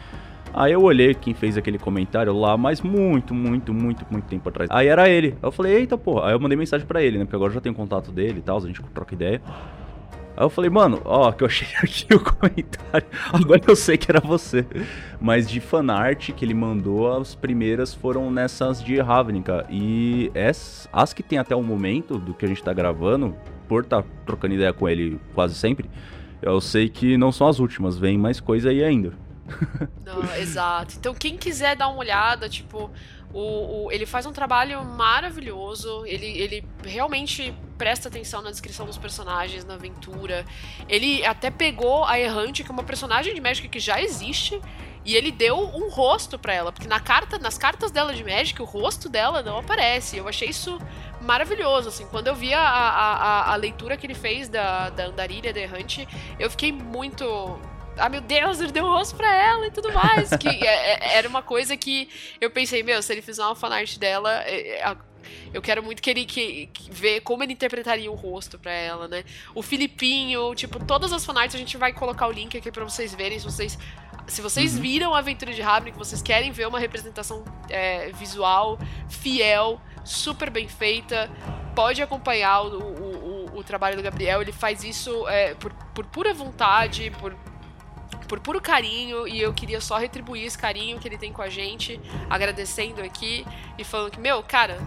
Aí 0.54 0.74
eu 0.74 0.82
olhei 0.82 1.14
quem 1.14 1.34
fez 1.34 1.58
aquele 1.58 1.78
comentário 1.78 2.34
lá, 2.38 2.58
mas 2.58 2.82
muito, 2.82 3.34
muito, 3.34 3.74
muito, 3.74 4.06
muito 4.10 4.26
tempo 4.26 4.50
atrás. 4.50 4.70
Aí 4.72 4.88
era 4.88 5.08
ele. 5.08 5.36
Eu 5.42 5.52
falei, 5.52 5.74
eita 5.76 5.98
porra. 5.98 6.28
Aí 6.28 6.34
eu 6.34 6.40
mandei 6.40 6.58
mensagem 6.58 6.86
para 6.86 7.02
ele, 7.02 7.18
né? 7.18 7.26
Porque 7.26 7.36
agora 7.36 7.52
eu 7.52 7.56
já 7.56 7.62
tenho 7.62 7.76
contato 7.76 8.12
dele 8.12 8.40
e 8.40 8.42
tal, 8.42 8.58
a 8.58 8.62
gente 8.62 8.82
troca 8.94 9.14
ideia. 9.14 9.42
Aí 10.36 10.46
eu 10.46 10.50
falei, 10.50 10.70
mano, 10.70 11.02
ó, 11.04 11.32
que 11.32 11.44
eu 11.44 11.48
achei 11.48 11.68
aqui 11.84 12.14
o 12.14 12.20
comentário. 12.20 13.08
Agora 13.32 13.62
eu 13.68 13.76
sei 13.76 13.98
que 13.98 14.10
era 14.10 14.22
você. 14.22 14.66
Mas 15.20 15.50
de 15.50 15.60
fanart 15.60 16.32
que 16.32 16.46
ele 16.46 16.54
mandou, 16.54 17.12
as 17.12 17.36
primeiras 17.36 17.94
foram 17.94 18.32
nessas 18.32 18.82
de 18.82 19.00
Ravnica. 19.00 19.66
E 19.70 20.32
as, 20.34 20.88
as 20.94 21.14
que 21.14 21.22
tem 21.22 21.38
até 21.38 21.56
o 21.56 21.62
momento 21.62 22.18
do 22.18 22.34
que 22.34 22.46
a 22.46 22.48
gente 22.48 22.64
tá 22.64 22.74
gravando, 22.74 23.36
por 23.68 23.86
tá 23.86 24.04
trocando 24.26 24.56
ideia 24.56 24.74
com 24.74 24.88
ele 24.88 25.20
quase 25.36 25.56
sempre, 25.56 25.90
eu 26.42 26.62
sei 26.62 26.88
que 26.88 27.18
não 27.18 27.32
são 27.32 27.48
as 27.48 27.60
últimas, 27.60 27.98
vem 27.98 28.18
mais 28.18 28.40
coisa 28.40 28.70
aí 28.70 28.82
ainda. 28.82 29.12
Não, 30.06 30.36
exato. 30.36 30.96
Então, 30.98 31.14
quem 31.14 31.38
quiser 31.38 31.76
dar 31.76 31.88
uma 31.88 32.00
olhada, 32.00 32.50
tipo, 32.50 32.92
o, 33.34 33.86
o, 33.86 33.92
ele 33.92 34.06
faz 34.06 34.26
um 34.26 34.32
trabalho 34.32 34.84
maravilhoso. 34.84 36.04
Ele, 36.06 36.26
ele 36.26 36.68
realmente 36.84 37.54
presta 37.78 38.10
atenção 38.10 38.42
na 38.42 38.50
descrição 38.50 38.86
dos 38.86 38.98
personagens, 38.98 39.64
na 39.64 39.76
aventura. 39.76 40.46
Ele 40.88 41.26
até 41.26 41.52
pegou 41.52 42.06
a 42.06 42.20
Errante, 42.20 42.64
que 42.64 42.70
é 42.70 42.74
uma 42.74 42.84
personagem 42.84 43.34
de 43.34 43.40
Magic 43.42 43.68
que 43.70 43.80
já 43.80 44.02
existe, 44.02 44.60
e 45.06 45.16
ele 45.16 45.32
deu 45.32 45.58
um 45.58 45.90
rosto 45.90 46.38
para 46.38 46.54
ela, 46.54 46.72
porque 46.72 46.88
na 46.88 47.00
carta, 47.00 47.40
nas 47.40 47.58
cartas 47.58 47.90
dela 47.90 48.14
de 48.14 48.24
Magic, 48.24 48.62
o 48.62 48.66
rosto 48.66 49.08
dela 49.08 49.42
não 49.42 49.58
aparece. 49.58 50.18
Eu 50.18 50.28
achei 50.28 50.50
isso 50.50 50.78
maravilhoso, 51.22 51.90
assim. 51.90 52.06
Quando 52.08 52.28
eu 52.28 52.36
vi 52.36 52.54
a, 52.54 52.62
a, 52.62 53.54
a, 53.54 53.56
leitura 53.56 53.96
que 53.96 54.06
ele 54.06 54.14
fez 54.14 54.50
da, 54.50 54.90
da 54.90 55.06
Andarilha 55.06 55.54
da 55.54 55.60
Errante, 55.60 56.08
eu 56.38 56.50
fiquei 56.50 56.72
muito 56.72 57.60
ah, 58.00 58.10
meu 58.10 58.22
Deus, 58.22 58.60
ele 58.60 58.72
deu 58.72 58.86
um 58.86 58.90
rosto 58.90 59.16
pra 59.16 59.34
ela 59.34 59.68
e 59.68 59.72
tudo 59.72 59.92
mais. 59.94 60.30
que 60.38 60.48
é, 60.48 60.94
é, 60.94 61.18
era 61.18 61.28
uma 61.28 61.42
coisa 61.42 61.76
que 61.78 62.10
eu 62.40 62.50
pensei, 62.50 62.84
meu, 62.84 63.02
se 63.02 63.12
ele 63.12 63.22
fizer 63.22 63.44
uma 63.44 63.56
fanart 63.56 63.98
dela, 63.98 64.44
é, 64.44 64.80
é, 64.80 64.98
eu 65.54 65.62
quero 65.62 65.84
muito 65.84 66.02
que 66.02 66.10
ele 66.10 66.26
que, 66.26 66.68
que 66.68 66.92
ver 66.92 67.22
como 67.22 67.44
ele 67.44 67.54
interpretaria 67.54 68.12
o 68.12 68.16
rosto 68.16 68.58
para 68.58 68.72
ela, 68.72 69.08
né? 69.08 69.24
O 69.54 69.62
Filipinho, 69.62 70.54
tipo, 70.56 70.84
todas 70.84 71.12
as 71.12 71.26
fanarts 71.26 71.56
a 71.56 71.60
gente 71.60 71.78
vai 71.78 71.94
colocar 71.94 72.28
o 72.28 72.32
link 72.32 72.58
aqui 72.58 72.72
para 72.72 72.84
vocês 72.84 73.14
verem, 73.14 73.40
se 73.40 73.46
vocês 73.46 73.78
se 74.28 74.42
vocês 74.42 74.76
uhum. 74.76 74.82
viram 74.82 75.16
a 75.16 75.20
aventura 75.20 75.52
de 75.52 75.62
Ravnik, 75.62 75.98
vocês 75.98 76.22
querem 76.22 76.52
ver 76.52 76.68
uma 76.68 76.80
representação 76.80 77.44
é, 77.68 78.12
visual 78.12 78.78
fiel, 79.08 79.82
super 80.06 80.52
bem 80.52 80.68
feita, 80.68 81.30
pode 81.76 82.02
acompanhar 82.02 82.62
o, 82.62 82.78
o, 82.78 83.50
o, 83.56 83.60
o 83.60 83.64
trabalho 83.64 83.98
do 83.98 84.04
Gabriel. 84.04 84.42
Ele 84.42 84.52
faz 84.52 84.84
isso 84.84 85.28
é, 85.28 85.56
por, 85.56 85.74
por 85.96 86.06
pura 86.06 86.32
vontade, 86.32 87.12
por, 87.20 87.36
por 88.30 88.40
puro 88.40 88.62
carinho 88.62 89.28
e 89.28 89.42
eu 89.42 89.52
queria 89.52 89.82
só 89.82 89.98
retribuir 89.98 90.46
esse 90.46 90.58
carinho 90.58 91.00
que 91.00 91.08
ele 91.08 91.18
tem 91.18 91.34
com 91.34 91.42
a 91.42 91.50
gente, 91.50 92.00
agradecendo 92.30 93.02
aqui 93.02 93.44
e 93.78 93.84
falando 93.84 94.12
que, 94.12 94.20
meu, 94.20 94.44
cara, 94.44 94.78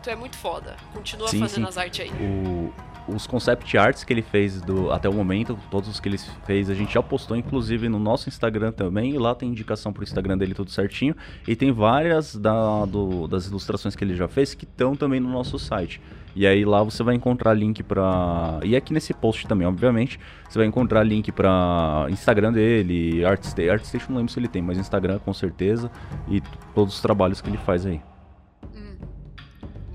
tu 0.00 0.08
é 0.08 0.14
muito 0.14 0.36
foda. 0.36 0.76
Continua 0.92 1.28
sim, 1.28 1.40
fazendo 1.40 1.64
sim. 1.64 1.68
as 1.68 1.76
artes 1.76 2.00
aí. 2.00 2.10
O, 2.10 2.63
os 3.06 3.26
concept 3.26 3.76
arts 3.76 4.04
que 4.04 4.12
ele 4.12 4.22
fez 4.22 4.60
do, 4.60 4.90
até 4.90 5.08
o 5.08 5.12
momento, 5.12 5.58
todos 5.70 5.88
os 5.88 6.00
que 6.00 6.08
ele 6.08 6.18
fez, 6.46 6.70
a 6.70 6.74
gente 6.74 6.94
já 6.94 7.02
postou 7.02 7.36
inclusive 7.36 7.88
no 7.88 7.98
nosso 7.98 8.28
Instagram 8.28 8.72
também. 8.72 9.16
Lá 9.18 9.34
tem 9.34 9.48
indicação 9.48 9.92
pro 9.92 10.02
Instagram 10.02 10.38
dele 10.38 10.54
tudo 10.54 10.70
certinho. 10.70 11.14
E 11.46 11.54
tem 11.54 11.72
várias 11.72 12.36
da, 12.36 12.84
do, 12.84 13.26
das 13.26 13.46
ilustrações 13.46 13.94
que 13.94 14.04
ele 14.04 14.14
já 14.14 14.28
fez 14.28 14.54
que 14.54 14.64
estão 14.64 14.96
também 14.96 15.20
no 15.20 15.28
nosso 15.28 15.58
site. 15.58 16.00
E 16.36 16.46
aí 16.46 16.64
lá 16.64 16.82
você 16.82 17.02
vai 17.02 17.14
encontrar 17.14 17.54
link 17.54 17.82
pra. 17.82 18.58
E 18.64 18.74
aqui 18.74 18.92
nesse 18.92 19.14
post 19.14 19.46
também, 19.46 19.66
obviamente, 19.66 20.18
você 20.48 20.58
vai 20.58 20.66
encontrar 20.66 21.04
link 21.04 21.30
pra 21.30 22.06
Instagram 22.10 22.52
dele, 22.52 23.24
Artstation, 23.24 23.72
Artstation 23.72 24.06
não 24.10 24.18
lembro 24.18 24.32
se 24.32 24.40
ele 24.40 24.48
tem, 24.48 24.60
mas 24.60 24.76
Instagram 24.76 25.20
com 25.20 25.32
certeza. 25.32 25.90
E 26.28 26.42
todos 26.74 26.94
os 26.94 27.00
trabalhos 27.00 27.40
que 27.40 27.48
ele 27.48 27.58
faz 27.58 27.86
aí. 27.86 28.00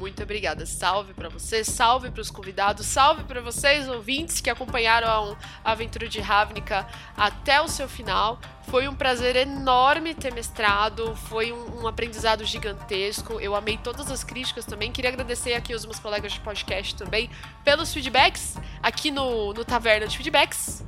Muito 0.09 0.23
obrigada. 0.23 0.65
Salve 0.65 1.13
para 1.13 1.29
você, 1.29 1.63
salve 1.63 2.09
para 2.09 2.19
os 2.19 2.31
convidados, 2.31 2.87
salve 2.87 3.23
para 3.25 3.41
vocês 3.41 3.87
ouvintes 3.87 4.41
que 4.41 4.49
acompanharam 4.49 5.37
a 5.63 5.71
aventura 5.71 6.09
de 6.09 6.19
Ravnica 6.19 6.87
até 7.15 7.61
o 7.61 7.67
seu 7.67 7.87
final. 7.87 8.39
Foi 8.69 8.87
um 8.87 8.95
prazer 8.95 9.35
enorme 9.35 10.15
ter 10.15 10.33
mestrado, 10.33 11.15
foi 11.15 11.51
um, 11.51 11.83
um, 11.83 11.87
aprendizado 11.87 12.43
gigantesco. 12.43 13.39
Eu 13.39 13.55
amei 13.55 13.77
todas 13.77 14.09
as 14.09 14.23
críticas 14.23 14.65
também. 14.65 14.91
Queria 14.91 15.11
agradecer 15.11 15.53
aqui 15.53 15.73
aos 15.73 15.85
meus 15.85 15.99
colegas 15.99 16.33
de 16.33 16.39
podcast 16.39 16.95
também 16.95 17.29
pelos 17.63 17.93
feedbacks 17.93 18.57
aqui 18.81 19.11
no, 19.11 19.53
no 19.53 19.63
Taverna 19.63 20.07
de 20.07 20.17
Feedbacks. 20.17 20.83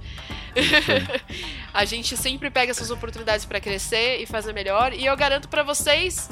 a 1.72 1.85
gente 1.85 2.18
sempre 2.18 2.49
pega 2.49 2.72
essas 2.72 2.89
oportunidades 2.89 3.45
para 3.45 3.61
crescer 3.61 4.18
e 4.19 4.26
fazer 4.26 4.52
melhor. 4.52 4.93
E 4.93 5.06
eu 5.06 5.15
garanto 5.15 5.48
para 5.48 5.61
vocês 5.61 6.27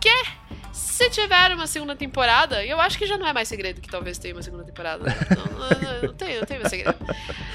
que 0.00 0.41
se 0.72 1.10
tiver 1.10 1.54
uma 1.54 1.66
segunda 1.66 1.94
temporada, 1.94 2.64
eu 2.64 2.80
acho 2.80 2.98
que 2.98 3.06
já 3.06 3.18
não 3.18 3.26
é 3.26 3.32
mais 3.32 3.46
segredo 3.46 3.80
que 3.80 3.88
talvez 3.88 4.18
tenha 4.18 4.34
uma 4.34 4.42
segunda 4.42 4.64
temporada. 4.64 5.04
Não, 5.36 5.58
não, 5.58 6.02
não, 6.08 6.14
tem, 6.14 6.38
não 6.38 6.46
tem 6.46 6.58
mais 6.58 6.70
segredo. 6.70 6.96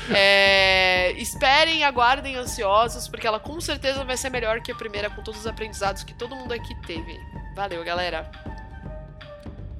É, 0.09 1.11
esperem, 1.13 1.83
aguardem 1.83 2.35
ansiosos, 2.35 3.07
porque 3.07 3.25
ela 3.25 3.39
com 3.39 3.59
certeza 3.59 4.03
vai 4.03 4.15
ser 4.15 4.29
melhor 4.29 4.61
que 4.61 4.71
a 4.71 4.75
primeira, 4.75 5.09
com 5.09 5.21
todos 5.23 5.41
os 5.41 5.47
aprendizados 5.47 6.03
que 6.03 6.13
todo 6.13 6.35
mundo 6.35 6.53
aqui 6.53 6.73
teve. 6.85 7.19
Valeu, 7.55 7.83
galera. 7.83 8.29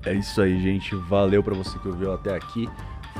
É 0.05 0.13
isso 0.13 0.41
aí, 0.41 0.59
gente. 0.61 0.95
Valeu 0.95 1.43
para 1.43 1.53
você 1.53 1.77
que 1.79 1.87
ouviu 1.87 2.13
até 2.13 2.35
aqui. 2.35 2.67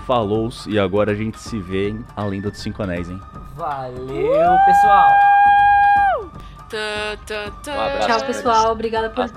Falou 0.05 0.49
e 0.67 0.79
agora 0.79 1.11
a 1.11 1.15
gente 1.15 1.39
se 1.39 1.59
vê 1.59 1.89
em 1.89 2.05
A 2.15 2.23
Lenda 2.23 2.49
dos 2.49 2.61
Cinco 2.61 2.81
Anéis, 2.81 3.09
hein? 3.09 3.19
Valeu, 3.55 4.57
pessoal! 4.65 5.09
Um 6.75 8.05
Tchau, 8.05 8.21
pessoal. 8.25 8.71
Obrigada 8.71 9.09
por 9.09 9.29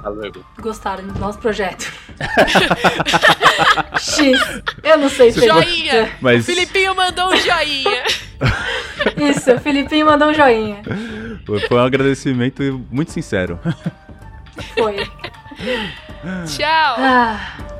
gostarem 0.60 1.06
do 1.06 1.18
nosso 1.18 1.38
projeto. 1.38 1.92
X. 3.98 4.38
Eu 4.82 4.98
não 4.98 5.08
sei 5.08 5.32
se 5.32 5.46
Joinha. 5.46 6.10
Mas... 6.20 6.42
O 6.42 6.46
Filipinho 6.46 6.94
mandou 6.94 7.32
um 7.32 7.36
joinha. 7.36 8.04
Isso, 9.30 9.52
o 9.52 9.60
Filipinho 9.60 10.06
mandou 10.06 10.28
um 10.28 10.34
joinha. 10.34 10.82
Foi 11.68 11.78
um 11.78 11.84
agradecimento 11.84 12.84
muito 12.90 13.12
sincero. 13.12 13.58
Foi. 14.74 14.96
Tchau. 16.46 16.96
Ah. 16.98 17.79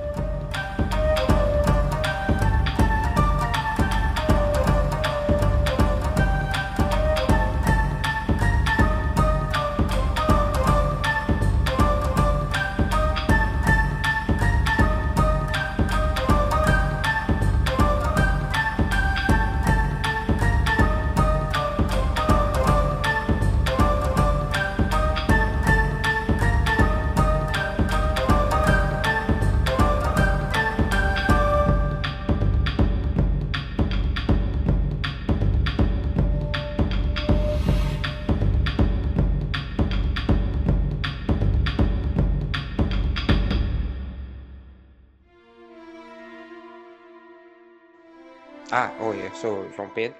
Oi, 49.11 49.27
eu 49.27 49.35
sou 49.35 49.63
o 49.63 49.73
João 49.75 49.89
Pedro. 49.89 50.17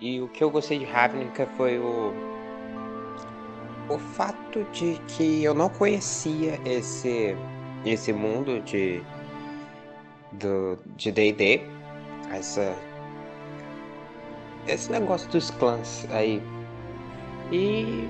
E 0.00 0.20
o 0.20 0.28
que 0.28 0.42
eu 0.42 0.50
gostei 0.50 0.78
de 0.78 0.84
Ravnica 0.84 1.46
foi 1.56 1.78
o. 1.78 2.12
O 3.88 3.98
fato 3.98 4.64
de 4.72 4.98
que 5.08 5.44
eu 5.44 5.54
não 5.54 5.68
conhecia 5.68 6.58
esse. 6.64 7.36
esse 7.84 8.12
mundo 8.12 8.60
de. 8.60 9.02
do. 10.32 10.78
de 10.96 11.12
DD. 11.12 11.60
Essa. 12.32 12.74
Esse 14.66 14.90
negócio 14.90 15.28
dos 15.30 15.50
clãs 15.50 16.06
aí. 16.10 16.42
E. 17.52 18.08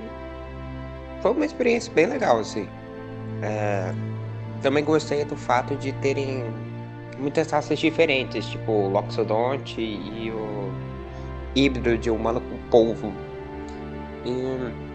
Foi 1.23 1.33
uma 1.33 1.45
experiência 1.45 1.93
bem 1.93 2.07
legal, 2.07 2.39
assim. 2.39 2.69
É, 3.43 3.93
também 4.63 4.85
gostei 4.85 5.25
do 5.25 5.37
fato 5.37 5.75
de 5.77 5.93
terem 5.95 6.45
muitas 7.21 7.51
raças 7.51 7.79
diferentes, 7.79 8.47
tipo 8.47 8.73
o 8.73 8.89
Loxodonte 8.89 9.81
e 9.81 10.31
o 10.31 10.73
híbrido 11.55 11.97
de 11.99 12.11
humano 12.11 12.41
com 12.41 12.59
polvo. 12.71 13.13
E... 14.25 14.91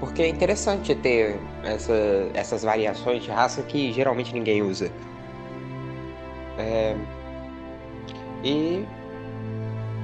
Porque 0.00 0.22
é 0.22 0.28
interessante 0.28 0.94
ter 0.94 1.38
essa, 1.62 1.94
essas 2.32 2.62
variações 2.62 3.22
de 3.22 3.30
raça 3.30 3.62
que 3.62 3.92
geralmente 3.92 4.32
ninguém 4.32 4.62
usa. 4.62 4.90
É... 6.58 6.96
E 8.42 8.84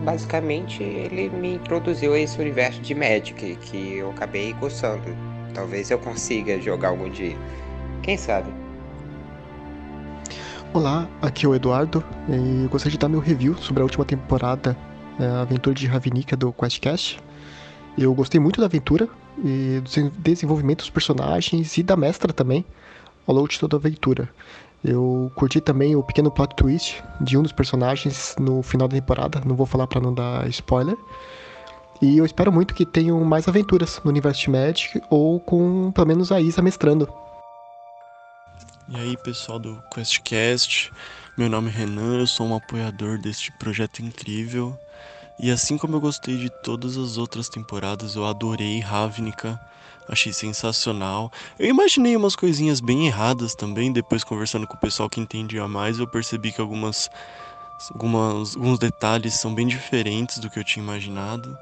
basicamente 0.02 0.82
ele 0.82 1.30
me 1.30 1.54
introduziu 1.54 2.12
a 2.12 2.18
esse 2.18 2.38
universo 2.38 2.80
de 2.82 2.94
Magic 2.94 3.56
que 3.56 3.96
eu 3.96 4.10
acabei 4.10 4.52
gostando. 4.54 5.16
Talvez 5.54 5.90
eu 5.90 5.98
consiga 5.98 6.60
jogar 6.60 6.88
algum 6.88 7.08
dia. 7.08 7.36
Quem 8.02 8.18
sabe? 8.18 8.52
Olá, 10.76 11.08
aqui 11.22 11.46
é 11.46 11.48
o 11.48 11.54
Eduardo 11.54 12.04
e 12.28 12.64
eu 12.64 12.68
gostaria 12.68 12.92
de 12.92 12.98
dar 12.98 13.08
meu 13.08 13.18
review 13.18 13.56
sobre 13.56 13.80
a 13.80 13.84
última 13.84 14.04
temporada, 14.04 14.76
é, 15.18 15.24
a 15.24 15.40
aventura 15.40 15.74
de 15.74 15.86
Ravnica 15.86 16.36
do 16.36 16.52
QuestCast. 16.52 17.18
Eu 17.96 18.12
gostei 18.12 18.38
muito 18.38 18.60
da 18.60 18.66
aventura 18.66 19.08
e 19.42 19.80
do 19.80 20.10
desenvolvimento 20.18 20.80
dos 20.80 20.90
personagens 20.90 21.78
e 21.78 21.82
da 21.82 21.96
mestra 21.96 22.30
também 22.30 22.62
ao 23.26 23.34
longo 23.34 23.48
de 23.48 23.58
toda 23.58 23.74
a 23.74 23.78
aventura. 23.78 24.28
Eu 24.84 25.32
curti 25.34 25.62
também 25.62 25.96
o 25.96 26.02
pequeno 26.02 26.30
plot 26.30 26.54
twist 26.54 27.02
de 27.22 27.38
um 27.38 27.42
dos 27.42 27.52
personagens 27.52 28.36
no 28.38 28.62
final 28.62 28.86
da 28.86 28.96
temporada, 28.96 29.40
não 29.46 29.56
vou 29.56 29.64
falar 29.64 29.86
para 29.86 30.02
não 30.02 30.12
dar 30.12 30.46
spoiler. 30.50 30.98
E 32.02 32.18
eu 32.18 32.26
espero 32.26 32.52
muito 32.52 32.74
que 32.74 32.84
tenham 32.84 33.18
mais 33.24 33.48
aventuras 33.48 33.98
no 34.04 34.10
universo 34.10 34.42
de 34.42 34.50
Magic 34.50 35.00
ou 35.08 35.40
com 35.40 35.90
pelo 35.92 36.06
menos 36.06 36.30
a 36.30 36.38
Isa 36.38 36.60
mestrando. 36.60 37.08
E 38.88 38.96
aí, 38.96 39.16
pessoal 39.16 39.58
do 39.58 39.82
QuestCast, 39.92 40.92
meu 41.36 41.50
nome 41.50 41.68
é 41.70 41.72
Renan, 41.72 42.20
eu 42.20 42.26
sou 42.26 42.46
um 42.46 42.54
apoiador 42.54 43.18
deste 43.18 43.50
projeto 43.50 43.98
incrível. 43.98 44.78
E 45.40 45.50
assim 45.50 45.76
como 45.76 45.96
eu 45.96 46.00
gostei 46.00 46.36
de 46.36 46.48
todas 46.62 46.96
as 46.96 47.18
outras 47.18 47.48
temporadas, 47.48 48.14
eu 48.14 48.24
adorei 48.24 48.78
Ravnica, 48.78 49.60
achei 50.08 50.32
sensacional. 50.32 51.32
Eu 51.58 51.68
imaginei 51.68 52.14
umas 52.16 52.36
coisinhas 52.36 52.78
bem 52.80 53.08
erradas 53.08 53.56
também, 53.56 53.92
depois 53.92 54.22
conversando 54.22 54.68
com 54.68 54.74
o 54.74 54.80
pessoal 54.80 55.10
que 55.10 55.18
entendia 55.18 55.66
mais, 55.66 55.98
eu 55.98 56.06
percebi 56.06 56.52
que 56.52 56.60
algumas, 56.60 57.10
algumas 57.92 58.54
alguns 58.54 58.78
detalhes 58.78 59.34
são 59.34 59.52
bem 59.52 59.66
diferentes 59.66 60.38
do 60.38 60.48
que 60.48 60.60
eu 60.60 60.64
tinha 60.64 60.84
imaginado. 60.84 61.58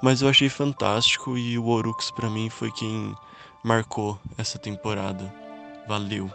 Mas 0.00 0.22
eu 0.22 0.28
achei 0.28 0.48
fantástico 0.48 1.36
e 1.36 1.58
o 1.58 1.66
Orux 1.66 2.12
para 2.12 2.30
mim 2.30 2.48
foi 2.48 2.70
quem 2.70 3.12
marcou 3.64 4.20
essa 4.38 4.56
temporada. 4.56 5.34
Valeu! 5.88 6.30